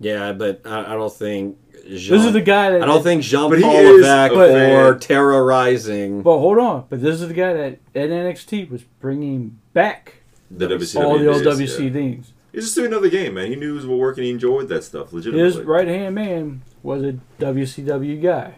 Yeah, 0.00 0.32
but 0.32 0.62
I, 0.66 0.92
I 0.92 0.94
don't 0.94 1.12
think 1.12 1.58
Jean, 1.84 2.16
This 2.16 2.24
is 2.24 2.32
the 2.32 2.40
guy 2.40 2.70
that. 2.70 2.82
I 2.82 2.86
don't 2.86 3.02
think 3.02 3.22
Jean 3.22 3.50
But 3.50 3.58
he 3.58 3.64
Paul 3.64 3.76
is 3.76 4.02
Levesque 4.02 4.32
a 4.32 4.34
for 4.34 4.92
fan. 4.92 5.00
terrorizing 5.00 6.22
But 6.22 6.38
hold 6.38 6.58
on. 6.58 6.86
But 6.88 7.02
this 7.02 7.20
is 7.20 7.28
the 7.28 7.34
guy 7.34 7.52
that 7.52 7.78
at 7.94 8.10
NXT 8.10 8.70
was 8.70 8.82
bringing 8.82 9.58
back 9.72 10.14
The 10.50 10.66
WCW. 10.68 11.04
all 11.04 11.18
the 11.18 11.26
old 11.32 11.44
days, 11.44 11.58
WC 11.78 11.84
yeah. 11.86 11.92
things. 11.92 12.32
He's 12.52 12.64
just 12.64 12.74
doing 12.74 12.88
another 12.88 13.08
game, 13.10 13.34
man. 13.34 13.48
He 13.48 13.56
knew 13.56 13.72
it 13.72 13.76
was 13.76 13.86
working. 13.86 14.24
He 14.24 14.30
enjoyed 14.30 14.68
that 14.68 14.82
stuff. 14.84 15.12
Legitimately. 15.12 15.44
His 15.44 15.58
right 15.66 15.86
hand 15.86 16.14
man 16.16 16.62
was 16.82 17.02
a 17.04 17.18
WCW 17.38 18.20
guy. 18.22 18.54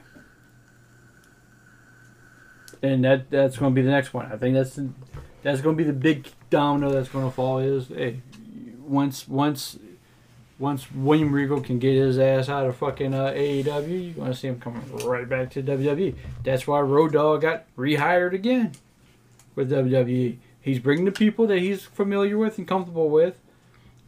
And 2.83 3.05
that 3.05 3.31
that's 3.31 3.57
going 3.59 3.73
to 3.73 3.75
be 3.75 3.83
the 3.85 3.91
next 3.91 4.13
one. 4.15 4.31
I 4.33 4.37
think 4.37 4.55
that's 4.55 4.75
the, 4.75 4.89
that's 5.43 5.61
going 5.61 5.77
to 5.77 5.85
be 5.85 5.87
the 5.89 5.93
big 5.97 6.29
domino 6.51 6.91
that's 6.91 7.09
going 7.09 7.25
to 7.25 7.31
fall. 7.31 7.59
Is 7.59 7.89
hey, 7.89 8.23
once 8.81 9.29
once 9.29 9.79
once 10.63 10.93
William 10.93 11.35
Regal 11.35 11.61
can 11.61 11.81
get 11.81 11.95
his 11.95 12.21
ass 12.21 12.49
out 12.49 12.67
of 12.67 12.77
fucking 12.77 13.13
uh, 13.13 13.33
AEW, 13.33 14.15
you're 14.15 14.27
to 14.27 14.35
see 14.35 14.47
him 14.47 14.61
coming 14.61 14.81
right 15.05 15.29
back 15.29 15.51
to 15.51 15.63
WWE. 15.63 16.15
That's 16.45 16.69
why 16.69 16.81
Road 16.81 17.15
Dogg 17.15 17.41
got 17.41 17.65
rehired 17.77 18.33
again 18.33 18.71
with 19.57 19.73
WWE. 19.73 20.37
He's 20.61 20.79
bringing 20.79 21.05
the 21.05 21.11
people 21.11 21.49
that 21.49 21.59
he's 21.59 21.83
familiar 21.83 22.39
with 22.39 22.59
and 22.59 22.69
comfortable 22.69 23.11
with, 23.11 23.41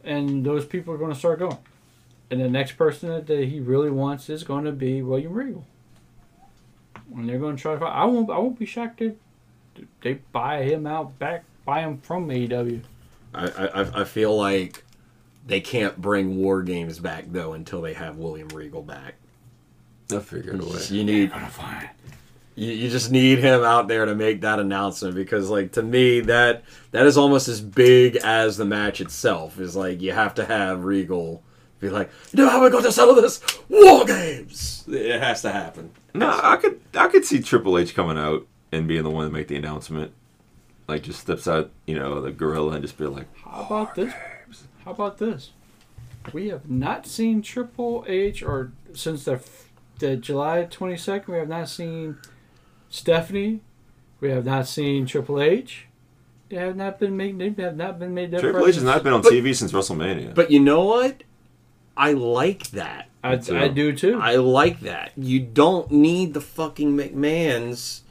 and 0.01 0.45
those 0.45 0.65
people 0.65 0.93
are 0.93 0.97
to 1.11 1.19
start 1.19 1.39
going. 1.39 1.57
And 2.31 2.39
the 2.39 2.49
next 2.49 2.77
person 2.77 3.09
that, 3.09 3.27
that 3.27 3.43
he 3.49 3.59
really 3.59 3.91
wants 3.91 4.29
is 4.29 4.45
to 4.63 4.71
be 4.71 5.01
William 5.01 5.33
Regal. 5.33 5.65
And 7.13 7.27
they're 7.27 7.37
to 7.57 7.61
try 7.61 7.77
to. 7.77 7.85
I 7.85 8.05
won't. 8.05 8.29
I 8.29 8.37
won't 8.37 8.57
be 8.57 8.65
shocked 8.65 9.01
if 9.01 9.15
they 10.01 10.13
buy 10.31 10.63
him 10.63 10.87
out 10.87 11.19
back, 11.19 11.43
buy 11.65 11.81
him 11.81 11.97
from 11.97 12.29
AEW. 12.29 12.81
I, 13.33 13.47
I 13.47 14.01
I 14.01 14.03
feel 14.05 14.35
like 14.35 14.84
they 15.45 15.61
can't 15.61 16.01
bring 16.01 16.37
War 16.37 16.63
Games 16.63 16.99
back 16.99 17.25
though 17.27 17.53
until 17.53 17.81
they 17.81 17.93
have 17.93 18.17
William 18.17 18.47
Regal 18.49 18.81
back. 18.81 19.15
They'll 20.07 20.19
figure 20.19 20.53
it 20.53 20.61
away. 20.61 20.81
You 20.89 21.03
need 21.03 21.31
Gonna 21.31 21.91
you, 22.55 22.71
you 22.71 22.89
just 22.89 23.11
need 23.11 23.39
him 23.39 23.63
out 23.63 23.87
there 23.87 24.05
to 24.05 24.15
make 24.15 24.41
that 24.41 24.59
announcement 24.59 25.15
because 25.15 25.49
like 25.49 25.73
to 25.73 25.83
me 25.83 26.21
that 26.21 26.63
that 26.91 27.05
is 27.05 27.17
almost 27.17 27.47
as 27.47 27.61
big 27.61 28.15
as 28.17 28.57
the 28.57 28.65
match 28.65 29.01
itself. 29.01 29.59
Is 29.59 29.75
like 29.75 30.01
you 30.01 30.11
have 30.13 30.35
to 30.35 30.45
have 30.45 30.83
Regal 30.83 31.43
be 31.79 31.89
like, 31.89 32.09
you 32.31 32.43
know 32.43 32.49
how 32.49 32.61
we're 32.61 32.69
going 32.69 32.83
to 32.83 32.91
settle 32.91 33.15
this? 33.15 33.41
War 33.69 34.05
Games. 34.05 34.85
It 34.87 35.19
has 35.19 35.41
to 35.41 35.51
happen. 35.51 35.91
No, 36.13 36.29
I 36.41 36.55
could 36.57 36.79
I 36.93 37.07
could 37.07 37.25
see 37.25 37.41
Triple 37.41 37.77
H 37.77 37.93
coming 37.93 38.17
out 38.17 38.47
and 38.71 38.87
being 38.87 39.03
the 39.03 39.09
one 39.09 39.27
to 39.27 39.33
make 39.33 39.47
the 39.47 39.55
announcement. 39.55 40.11
Like 40.87 41.03
just 41.03 41.19
steps 41.19 41.47
out, 41.47 41.71
you 41.85 41.95
know, 41.95 42.21
the 42.21 42.31
gorilla 42.31 42.73
and 42.73 42.81
just 42.81 42.97
be 42.97 43.05
like, 43.05 43.27
How 43.37 43.63
about 43.63 43.95
this? 43.95 44.13
How 44.85 44.91
about 44.91 45.17
this? 45.17 45.51
We 46.31 46.47
have 46.49 46.69
not 46.69 47.05
seen 47.07 47.41
Triple 47.41 48.05
H, 48.07 48.41
or 48.43 48.71
since 48.93 49.25
the 49.25 49.39
the 49.99 50.15
July 50.15 50.63
twenty 50.69 50.97
second, 50.97 51.33
we 51.33 51.39
have 51.39 51.49
not 51.49 51.69
seen 51.69 52.17
Stephanie. 52.89 53.61
We 54.21 54.29
have 54.29 54.45
not 54.45 54.67
seen 54.67 55.05
Triple 55.05 55.41
H. 55.41 55.87
They 56.49 56.57
have 56.57 56.75
not 56.75 56.99
been 56.99 57.17
made. 57.17 57.37
They 57.39 57.63
have 57.63 57.75
not 57.75 57.99
been 57.99 58.13
made. 58.13 58.31
their 58.31 58.39
Triple 58.39 58.67
H 58.67 58.75
has 58.75 58.83
not 58.83 59.03
been 59.03 59.13
on 59.13 59.21
But- 59.21 59.31
TV 59.33 59.55
since 59.55 59.71
WrestleMania. 59.71 60.33
But 60.35 60.51
you 60.51 60.59
know 60.59 60.85
what? 60.85 61.23
I 61.97 62.11
like 62.13 62.69
that. 62.71 63.09
I. 63.23 63.33
I 63.51 63.67
do 63.69 63.93
too. 63.93 64.19
I 64.21 64.35
like 64.35 64.81
that. 64.81 65.11
You 65.17 65.39
don't 65.39 65.89
need 65.91 66.33
the 66.33 66.41
fucking 66.41 66.95
McMahon's 66.95 68.03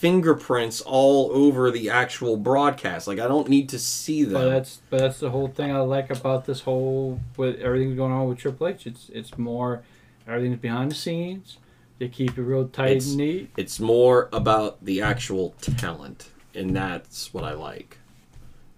fingerprints 0.00 0.80
all 0.80 1.30
over 1.32 1.70
the 1.70 1.90
actual 1.90 2.38
broadcast. 2.38 3.06
Like 3.06 3.18
I 3.18 3.28
don't 3.28 3.48
need 3.50 3.68
to 3.68 3.78
see 3.78 4.24
them. 4.24 4.32
But 4.32 4.48
that's 4.48 4.80
but 4.88 4.98
that's 5.00 5.20
the 5.20 5.30
whole 5.30 5.48
thing 5.48 5.70
I 5.70 5.80
like 5.80 6.10
about 6.10 6.46
this 6.46 6.62
whole 6.62 7.20
with 7.36 7.60
everything 7.60 7.94
going 7.96 8.10
on 8.10 8.26
with 8.26 8.38
Triple 8.38 8.68
H. 8.68 8.86
It's 8.86 9.10
it's 9.12 9.36
more 9.36 9.82
everything's 10.26 10.58
behind 10.58 10.90
the 10.90 10.94
scenes. 10.94 11.58
They 11.98 12.08
keep 12.08 12.38
it 12.38 12.42
real 12.42 12.66
tight 12.66 12.92
It's- 12.92 13.08
and 13.08 13.18
neat. 13.18 13.50
It's 13.58 13.78
more 13.78 14.30
about 14.32 14.82
the 14.82 15.02
actual 15.02 15.50
talent, 15.60 16.30
and 16.54 16.74
that's 16.74 17.34
what 17.34 17.44
I 17.44 17.52
like. 17.52 17.98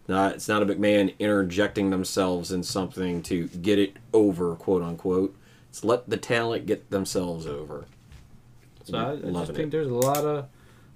Not 0.09 0.35
it's 0.35 0.49
not 0.49 0.63
a 0.63 0.67
McMahon 0.67 1.17
interjecting 1.21 1.91
themselves 1.91 2.51
in 2.51 2.65
something 2.65 3.23
to 3.23 3.47
get 3.47 3.79
it 3.79 3.97
over, 4.13 4.57
quote 4.57 4.83
unquote. 4.83 5.37
It's 5.71 5.85
let 5.85 6.11
the 6.11 6.17
talent 6.17 6.67
get 6.67 6.91
themselves 6.91 7.47
over. 7.47 7.85
So 8.83 8.99
I, 8.99 9.13
I 9.13 9.17
just 9.33 9.53
think 9.53 9.69
it. 9.69 9.71
there's 9.71 9.87
a 9.87 9.95
lot 9.95 10.19
of 10.19 10.47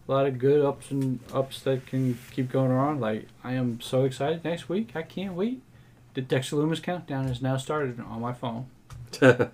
a 0.08 0.12
lot 0.12 0.26
of 0.26 0.38
good 0.38 0.64
ups 0.64 0.90
and 0.90 1.20
ups 1.32 1.60
that 1.60 1.86
can 1.86 2.18
keep 2.30 2.50
going 2.50 2.70
on. 2.70 3.00
Like 3.00 3.26
I 3.42 3.52
am 3.54 3.80
so 3.80 4.04
excited 4.04 4.44
next 4.44 4.68
week. 4.68 4.90
I 4.94 5.02
can't 5.02 5.34
wait. 5.34 5.62
The 6.14 6.22
Dexter 6.22 6.56
Lumis 6.56 6.82
countdown 6.82 7.28
has 7.28 7.42
now 7.42 7.56
started 7.56 8.00
on 8.00 8.20
my 8.20 8.32
phone. 8.32 8.66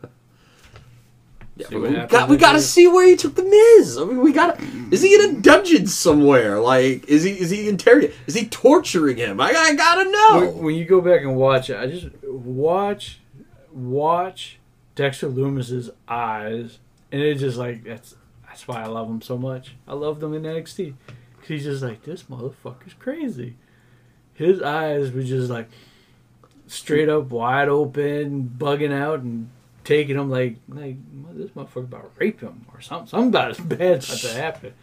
Yeah, 1.54 1.66
See 1.66 1.74
but 1.74 1.82
what 1.82 1.90
we 1.90 2.06
got 2.06 2.28
we 2.30 2.36
got 2.38 2.52
to 2.52 2.60
see 2.62 2.88
where 2.88 3.06
he 3.06 3.14
took 3.14 3.34
the 3.34 3.42
Miz. 3.42 3.98
I 3.98 4.04
mean, 4.04 4.22
we 4.22 4.32
got 4.32 4.58
to 4.58 4.64
Is 4.90 5.02
he 5.02 5.14
in 5.14 5.36
a 5.36 5.40
dungeon 5.40 5.86
somewhere? 5.86 6.58
Like, 6.58 7.04
is 7.08 7.24
he 7.24 7.32
is 7.32 7.50
he 7.50 7.68
interrogating? 7.68 8.16
Is 8.26 8.34
he 8.34 8.46
torturing 8.46 9.18
him? 9.18 9.38
I, 9.38 9.50
I 9.50 9.74
gotta 9.74 10.10
know. 10.10 10.52
When, 10.52 10.64
when 10.64 10.74
you 10.76 10.86
go 10.86 11.02
back 11.02 11.20
and 11.20 11.36
watch 11.36 11.68
it, 11.68 11.76
I 11.76 11.88
just 11.88 12.08
watch, 12.24 13.20
watch 13.70 14.58
Dexter 14.94 15.28
Lumis's 15.28 15.90
eyes, 16.08 16.78
and 17.10 17.20
it's 17.20 17.40
just 17.40 17.58
like 17.58 17.84
that's 17.84 18.14
that's 18.52 18.68
why 18.68 18.82
I 18.82 18.86
love 18.86 19.08
him 19.08 19.22
so 19.22 19.38
much. 19.38 19.74
I 19.88 19.94
love 19.94 20.20
them 20.20 20.34
in 20.34 20.42
NXT. 20.42 20.92
'Cause 21.38 21.48
he's 21.48 21.64
just 21.64 21.82
like 21.82 22.02
this 22.04 22.24
motherfucker's 22.24 22.92
crazy. 22.98 23.56
His 24.34 24.60
eyes 24.62 25.10
were 25.10 25.22
just 25.22 25.50
like 25.50 25.68
straight 26.66 27.08
up 27.08 27.30
wide 27.30 27.68
open, 27.70 28.54
bugging 28.58 28.92
out 28.92 29.20
and 29.20 29.48
taking 29.84 30.16
him 30.16 30.30
like 30.30 30.56
like 30.68 30.96
this 31.32 31.50
motherfucker 31.50 31.84
about 31.84 32.02
to 32.02 32.20
rape 32.20 32.40
him 32.42 32.66
or 32.72 32.80
something. 32.82 33.08
Something 33.08 33.28
about 33.30 33.50
as 33.52 33.58
bad 33.60 34.04
about 34.04 34.18
to 34.18 34.32
happen. 34.34 34.74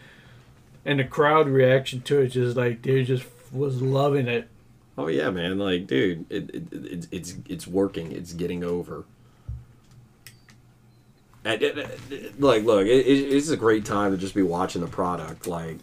And 0.84 1.00
the 1.00 1.04
crowd 1.04 1.48
reaction 1.48 2.02
to 2.02 2.20
it 2.22 2.30
just 2.30 2.58
like 2.58 2.82
they 2.82 3.04
just 3.04 3.26
was 3.54 3.82
loving 3.82 4.28
it. 4.28 4.48
Oh 4.98 5.08
yeah, 5.08 5.30
man. 5.30 5.60
Like, 5.60 5.86
dude, 5.88 6.26
it, 6.30 6.50
it, 6.54 6.74
it 6.74 7.08
it's 7.12 7.36
it's 7.48 7.68
working. 7.68 8.12
It's 8.12 8.34
getting 8.34 8.64
over. 8.64 9.06
And 11.45 11.61
it- 11.61 11.78
it- 12.11 12.41
like, 12.41 12.64
look, 12.64 12.86
it, 12.86 13.06
it, 13.07 13.34
it's 13.34 13.49
a 13.49 13.57
great 13.57 13.86
time 13.86 14.11
to 14.11 14.18
just 14.18 14.36
be 14.36 14.41
watching 14.44 14.82
the 14.82 14.88
product. 14.88 15.48
Like, 15.48 15.78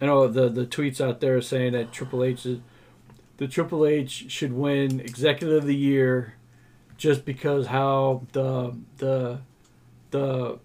you 0.00 0.06
know 0.06 0.26
the 0.28 0.48
the 0.48 0.66
tweets 0.66 1.00
out 1.00 1.20
there 1.20 1.40
saying 1.40 1.72
that 1.72 1.92
Triple 1.92 2.22
H 2.24 2.46
is 2.46 2.58
the 3.38 3.48
Triple 3.48 3.86
H 3.86 4.26
should 4.30 4.52
win 4.52 5.00
Executive 5.00 5.58
of 5.58 5.66
the 5.66 5.74
Year 5.76 6.34
just 6.98 7.24
because 7.24 7.66
how 7.68 8.22
the 8.32 8.76
the 8.98 9.38
the 10.10 10.58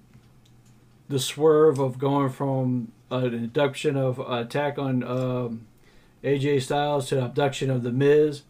the 1.08 1.20
swerve 1.20 1.80
of 1.80 1.98
going 2.00 2.30
from 2.30 2.92
an 3.12 3.34
abduction 3.46 3.96
of 3.96 4.20
attack 4.20 4.78
on 4.80 5.04
um, 5.04 5.68
AJ 6.24 6.64
Styles 6.64 7.08
to 7.10 7.24
abduction 7.24 7.70
of 7.70 7.84
the 7.84 7.92
Miz, 7.92 8.42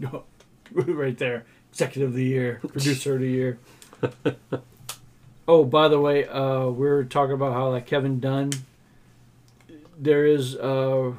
right 0.72 1.18
there, 1.18 1.44
Executive 1.72 2.10
of 2.10 2.14
the 2.14 2.24
Year, 2.24 2.60
Producer 2.68 3.14
of 3.16 3.20
the 3.20 3.28
Year. 3.30 3.58
oh, 5.48 5.64
by 5.64 5.88
the 5.88 5.98
way, 5.98 6.26
uh, 6.28 6.66
we 6.66 6.86
are 6.86 7.02
talking 7.02 7.34
about 7.34 7.54
how 7.54 7.70
like 7.70 7.86
Kevin 7.86 8.20
Dunn 8.20 8.50
there 10.00 10.24
is 10.24 10.54
uh 10.54 11.12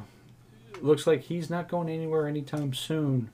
looks 0.81 1.05
like 1.05 1.23
he's 1.23 1.49
not 1.49 1.67
going 1.67 1.89
anywhere 1.89 2.27
anytime 2.27 2.73
soon. 2.73 3.29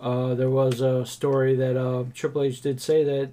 Uh, 0.00 0.34
there 0.34 0.50
was 0.50 0.80
a 0.80 1.04
story 1.04 1.56
that 1.56 1.76
uh, 1.76 2.04
Triple 2.14 2.42
H 2.44 2.60
did 2.60 2.80
say 2.80 3.02
that 3.02 3.30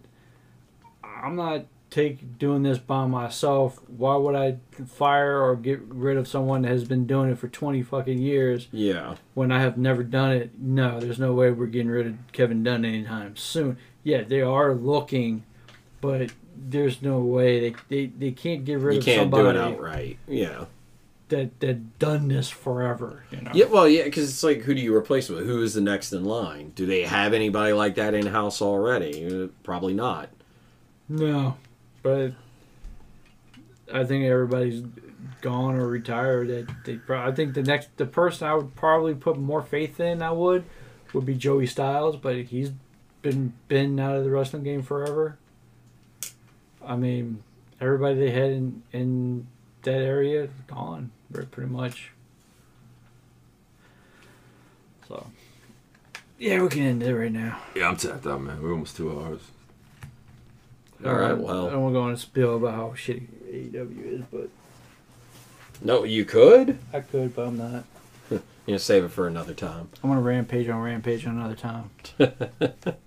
I'm 1.04 1.36
not 1.36 1.66
take 1.92 2.40
doing 2.40 2.64
this 2.64 2.80
by 2.80 3.06
myself. 3.06 3.80
Why 3.88 4.16
would 4.16 4.36
I 4.36 4.58
fire 4.88 5.40
or 5.40 5.56
get 5.56 5.80
rid 5.82 6.18
of 6.18 6.28
someone 6.28 6.64
that 6.64 6.70
has 6.70 6.86
been 6.86 7.06
doing 7.06 7.30
it 7.30 7.38
for 7.38 7.48
20 7.48 7.84
fucking 7.84 8.18
years 8.18 8.68
yeah, 8.72 9.16
when 9.36 9.52
I 9.52 9.62
have 9.62 9.78
never 9.78 10.04
done 10.04 10.32
it? 10.32 10.60
No, 10.60 11.00
there's 11.00 11.20
no 11.20 11.34
way 11.34 11.52
we're 11.52 11.68
getting 11.68 11.90
rid 11.90 12.08
of 12.08 12.16
Kevin 12.32 12.64
Dunn 12.64 12.84
anytime 12.84 13.38
soon. 13.38 13.78
Yeah, 14.04 14.24
they 14.24 14.42
are 14.42 14.74
looking, 14.74 15.44
but 16.02 16.32
there's 16.58 17.02
no 17.02 17.20
way 17.20 17.70
they 17.70 17.76
they, 17.90 18.06
they 18.06 18.32
can't 18.32 18.66
get 18.66 18.80
rid 18.80 18.94
you 18.94 19.00
of 19.00 19.06
can't 19.06 19.32
do 19.32 19.50
it 19.50 19.58
outright. 19.58 20.18
Yeah. 20.28 20.66
that 21.30 21.60
that 21.60 22.00
done 22.00 22.28
this 22.28 22.50
forever. 22.50 23.24
You 23.32 23.42
know. 23.42 23.52
Yeah, 23.54 23.66
well, 23.66 23.88
yeah, 23.88 24.04
because 24.04 24.30
it's 24.30 24.44
like, 24.44 24.62
who 24.62 24.74
do 24.74 24.82
you 24.82 24.96
replace 24.96 25.30
with? 25.30 25.46
Who 25.46 25.62
is 25.64 25.74
the 25.74 25.82
next 25.82 26.14
in 26.14 26.24
line? 26.24 26.72
Do 26.76 26.86
they 26.86 27.04
have 27.04 27.34
anybody 27.34 27.74
like 27.74 27.96
that 27.96 28.14
in 28.14 28.28
house 28.28 28.62
already? 28.62 29.50
Probably 29.64 29.94
not. 29.94 30.30
No, 31.10 31.58
but 32.04 32.34
I 33.94 34.04
think 34.04 34.26
everybody's 34.26 34.84
gone 35.42 35.76
or 35.76 35.88
retired. 35.88 36.48
That 36.50 36.68
they, 36.86 36.96
pro- 36.96 37.28
I 37.28 37.32
think 37.32 37.54
the 37.54 37.64
next 37.64 37.90
the 37.98 38.06
person 38.06 38.48
I 38.48 38.56
would 38.56 38.76
probably 38.76 39.14
put 39.16 39.38
more 39.38 39.62
faith 39.62 40.00
in, 40.00 40.22
I 40.22 40.32
would, 40.32 40.64
would 41.14 41.26
be 41.26 41.36
Joey 41.36 41.68
Styles, 41.68 42.16
but 42.16 42.36
he's 42.36 42.72
been 43.22 43.54
been 43.68 44.00
out 44.00 44.16
of 44.18 44.24
the 44.24 44.30
wrestling 44.30 44.64
game 44.64 44.84
forever. 44.84 45.38
I 46.86 46.96
mean, 46.96 47.44
everybody 47.82 48.16
they 48.16 48.32
had 48.32 48.52
in 48.52 48.84
in 48.92 49.48
that 49.84 50.02
area 50.02 50.50
gone, 50.68 51.12
pretty 51.32 51.70
much. 51.70 52.12
So, 55.08 55.28
yeah, 56.40 56.62
we 56.62 56.70
can 56.70 56.82
end 56.82 57.04
it 57.04 57.16
right 57.16 57.32
now. 57.32 57.60
Yeah, 57.76 57.90
I'm 57.90 57.98
tapped 57.98 58.26
out, 58.26 58.42
man. 58.42 58.62
We're 58.62 58.72
almost 58.72 58.98
two 58.98 59.12
hours. 59.12 59.42
All 61.06 61.14
right, 61.14 61.32
I 61.32 61.34
well, 61.34 61.68
I 61.68 61.72
don't 61.72 61.84
want 61.84 61.94
to 61.94 62.00
go 62.00 62.04
on 62.04 62.12
a 62.14 62.18
spill 62.18 62.56
about 62.56 62.74
how 62.74 62.90
shitty 62.96 63.28
AEW 63.52 64.20
is, 64.20 64.22
but 64.32 64.50
no, 65.82 66.04
you 66.04 66.26
could. 66.26 66.80
I 66.94 67.02
could, 67.02 67.36
but 67.36 67.48
I'm 67.48 67.58
not. 67.58 67.84
You 68.68 68.72
know, 68.72 68.78
save 68.80 69.04
it 69.04 69.10
for 69.10 69.28
another 69.28 69.54
time. 69.54 69.90
I'm 70.04 70.10
gonna 70.10 70.22
rampage 70.22 70.68
on 70.70 70.82
rampage 70.82 71.28
on 71.28 71.38
another 71.38 71.54
time. 71.54 71.92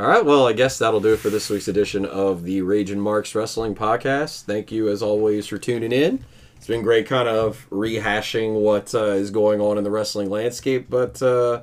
All 0.00 0.06
right, 0.06 0.24
well, 0.24 0.46
I 0.48 0.54
guess 0.54 0.78
that'll 0.78 1.00
do 1.00 1.12
it 1.12 1.18
for 1.18 1.28
this 1.28 1.50
week's 1.50 1.68
edition 1.68 2.06
of 2.06 2.42
the 2.44 2.62
Ragin 2.62 2.96
Marks 2.96 3.34
Wrestling 3.34 3.74
Podcast. 3.74 4.44
Thank 4.44 4.72
you, 4.72 4.88
as 4.88 5.02
always, 5.02 5.46
for 5.46 5.58
tuning 5.58 5.92
in. 5.92 6.24
It's 6.56 6.66
been 6.66 6.80
great, 6.80 7.06
kind 7.06 7.28
of 7.28 7.66
rehashing 7.68 8.62
what 8.62 8.94
uh, 8.94 9.08
is 9.08 9.30
going 9.30 9.60
on 9.60 9.76
in 9.76 9.84
the 9.84 9.90
wrestling 9.90 10.30
landscape, 10.30 10.86
but 10.88 11.20
uh, 11.20 11.60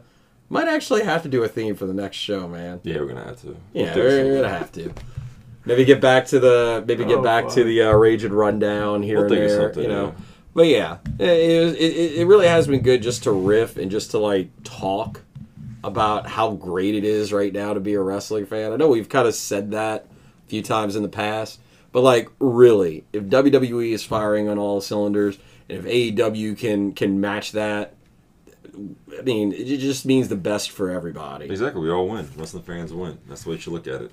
might 0.49 0.67
actually 0.67 1.03
have 1.03 1.23
to 1.23 1.29
do 1.29 1.41
a 1.43 1.47
theme 1.47 1.75
for 1.75 1.87
the 1.87 1.95
next 1.95 2.17
show, 2.17 2.47
man. 2.47 2.79
Yeah, 2.83 2.99
we're 2.99 3.07
gonna 3.07 3.25
have 3.25 3.41
to. 3.41 3.57
Yeah, 3.73 3.95
We'll 3.95 4.03
we're, 4.05 4.25
we're 4.25 4.41
gonna 4.43 4.53
have 4.55 4.71
to. 4.73 4.93
Maybe 5.65 5.83
get 5.83 5.99
back 5.99 6.27
to 6.27 6.39
the 6.39 6.83
maybe 6.87 7.05
get 7.05 7.17
Oh, 7.17 7.23
back 7.23 7.47
to 7.49 7.63
the 7.63 7.81
uh, 7.81 7.93
Ragin 7.93 8.33
Rundown 8.33 9.01
here 9.01 9.15
We'll 9.15 9.23
and 9.25 9.33
think 9.33 9.47
there, 9.47 9.61
something, 9.63 9.81
you 9.81 9.89
know. 9.89 10.05
yeah. 10.15 10.23
But 10.53 10.67
yeah, 10.67 10.97
it, 11.17 11.27
it, 11.27 11.75
it, 11.75 12.11
it 12.19 12.25
really 12.27 12.47
has 12.47 12.67
been 12.67 12.81
good 12.81 13.01
just 13.01 13.23
to 13.23 13.31
riff 13.31 13.77
and 13.77 13.89
just 13.89 14.11
to 14.11 14.19
like 14.19 14.49
talk 14.63 15.21
about 15.87 16.27
how 16.27 16.51
great 16.51 16.95
it 16.95 17.03
is 17.03 17.31
right 17.33 17.53
now 17.53 17.73
to 17.73 17.79
be 17.79 17.93
a 17.93 18.01
wrestling 18.01 18.45
fan. 18.45 18.73
I 18.73 18.75
know 18.75 18.89
we've 18.89 19.09
kind 19.09 19.27
of 19.27 19.33
said 19.33 19.71
that 19.71 20.05
a 20.45 20.49
few 20.49 20.61
times 20.61 20.95
in 20.95 21.03
the 21.03 21.09
past, 21.09 21.59
but 21.91 22.01
like 22.01 22.29
really, 22.39 23.05
if 23.13 23.23
WWE 23.23 23.91
is 23.93 24.03
firing 24.03 24.49
on 24.49 24.57
all 24.57 24.81
cylinders 24.81 25.37
and 25.69 25.79
if 25.79 25.85
AEW 25.85 26.57
can 26.57 26.93
can 26.93 27.19
match 27.19 27.53
that, 27.53 27.95
I 29.17 29.21
mean, 29.23 29.53
it 29.53 29.77
just 29.77 30.05
means 30.05 30.27
the 30.27 30.35
best 30.35 30.71
for 30.71 30.91
everybody. 30.91 31.45
Exactly. 31.45 31.81
We 31.81 31.89
all 31.89 32.07
win. 32.07 32.27
Wrestling 32.35 32.63
fans 32.63 32.93
win. 32.93 33.17
That's 33.27 33.43
the 33.43 33.49
way 33.49 33.55
you 33.55 33.61
should 33.61 33.73
look 33.73 33.87
at 33.87 34.01
it. 34.01 34.11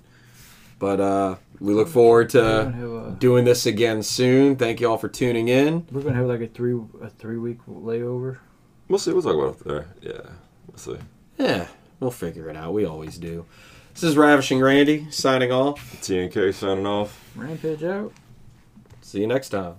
But 0.79 1.01
uh, 1.01 1.37
we 1.61 1.73
look 1.73 1.89
forward 1.89 2.33
gonna 2.33 2.73
have 2.73 2.91
a, 2.91 3.17
doing 3.19 3.45
this 3.45 3.67
again 3.67 4.03
soon. 4.03 4.57
Thank 4.57 4.81
you 4.81 4.91
all 4.91 4.99
for 4.99 5.09
tuning 5.09 5.49
in. 5.49 5.87
we're 5.91 6.03
gonna 6.03 6.17
have 6.17 6.27
like 6.27 6.41
a 6.41 6.49
three 6.49 6.81
a 7.01 7.11
three 7.11 7.39
week 7.39 7.59
layover. 7.67 8.39
We'll 8.89 8.99
see. 8.99 9.13
We'll 9.13 9.23
talk 9.23 9.35
about 9.35 9.61
it 9.61 9.65
there. 9.65 9.87
Yeah. 10.03 10.31
We'll 10.67 10.79
see. 10.79 10.99
Yeah, 11.39 11.67
we'll 12.01 12.11
figure 12.11 12.49
it 12.49 12.57
out. 12.57 12.73
We 12.73 12.85
always 12.85 13.19
do. 13.19 13.47
This 13.93 14.03
is 14.03 14.17
Ravishing 14.17 14.61
Randy 14.61 15.07
signing 15.11 15.53
off. 15.53 16.01
TNK 16.03 16.53
signing 16.55 16.87
off. 16.87 17.21
Rampage 17.37 17.85
out. 17.85 18.13
See 19.03 19.21
you 19.21 19.27
next 19.27 19.51
time. 19.51 19.77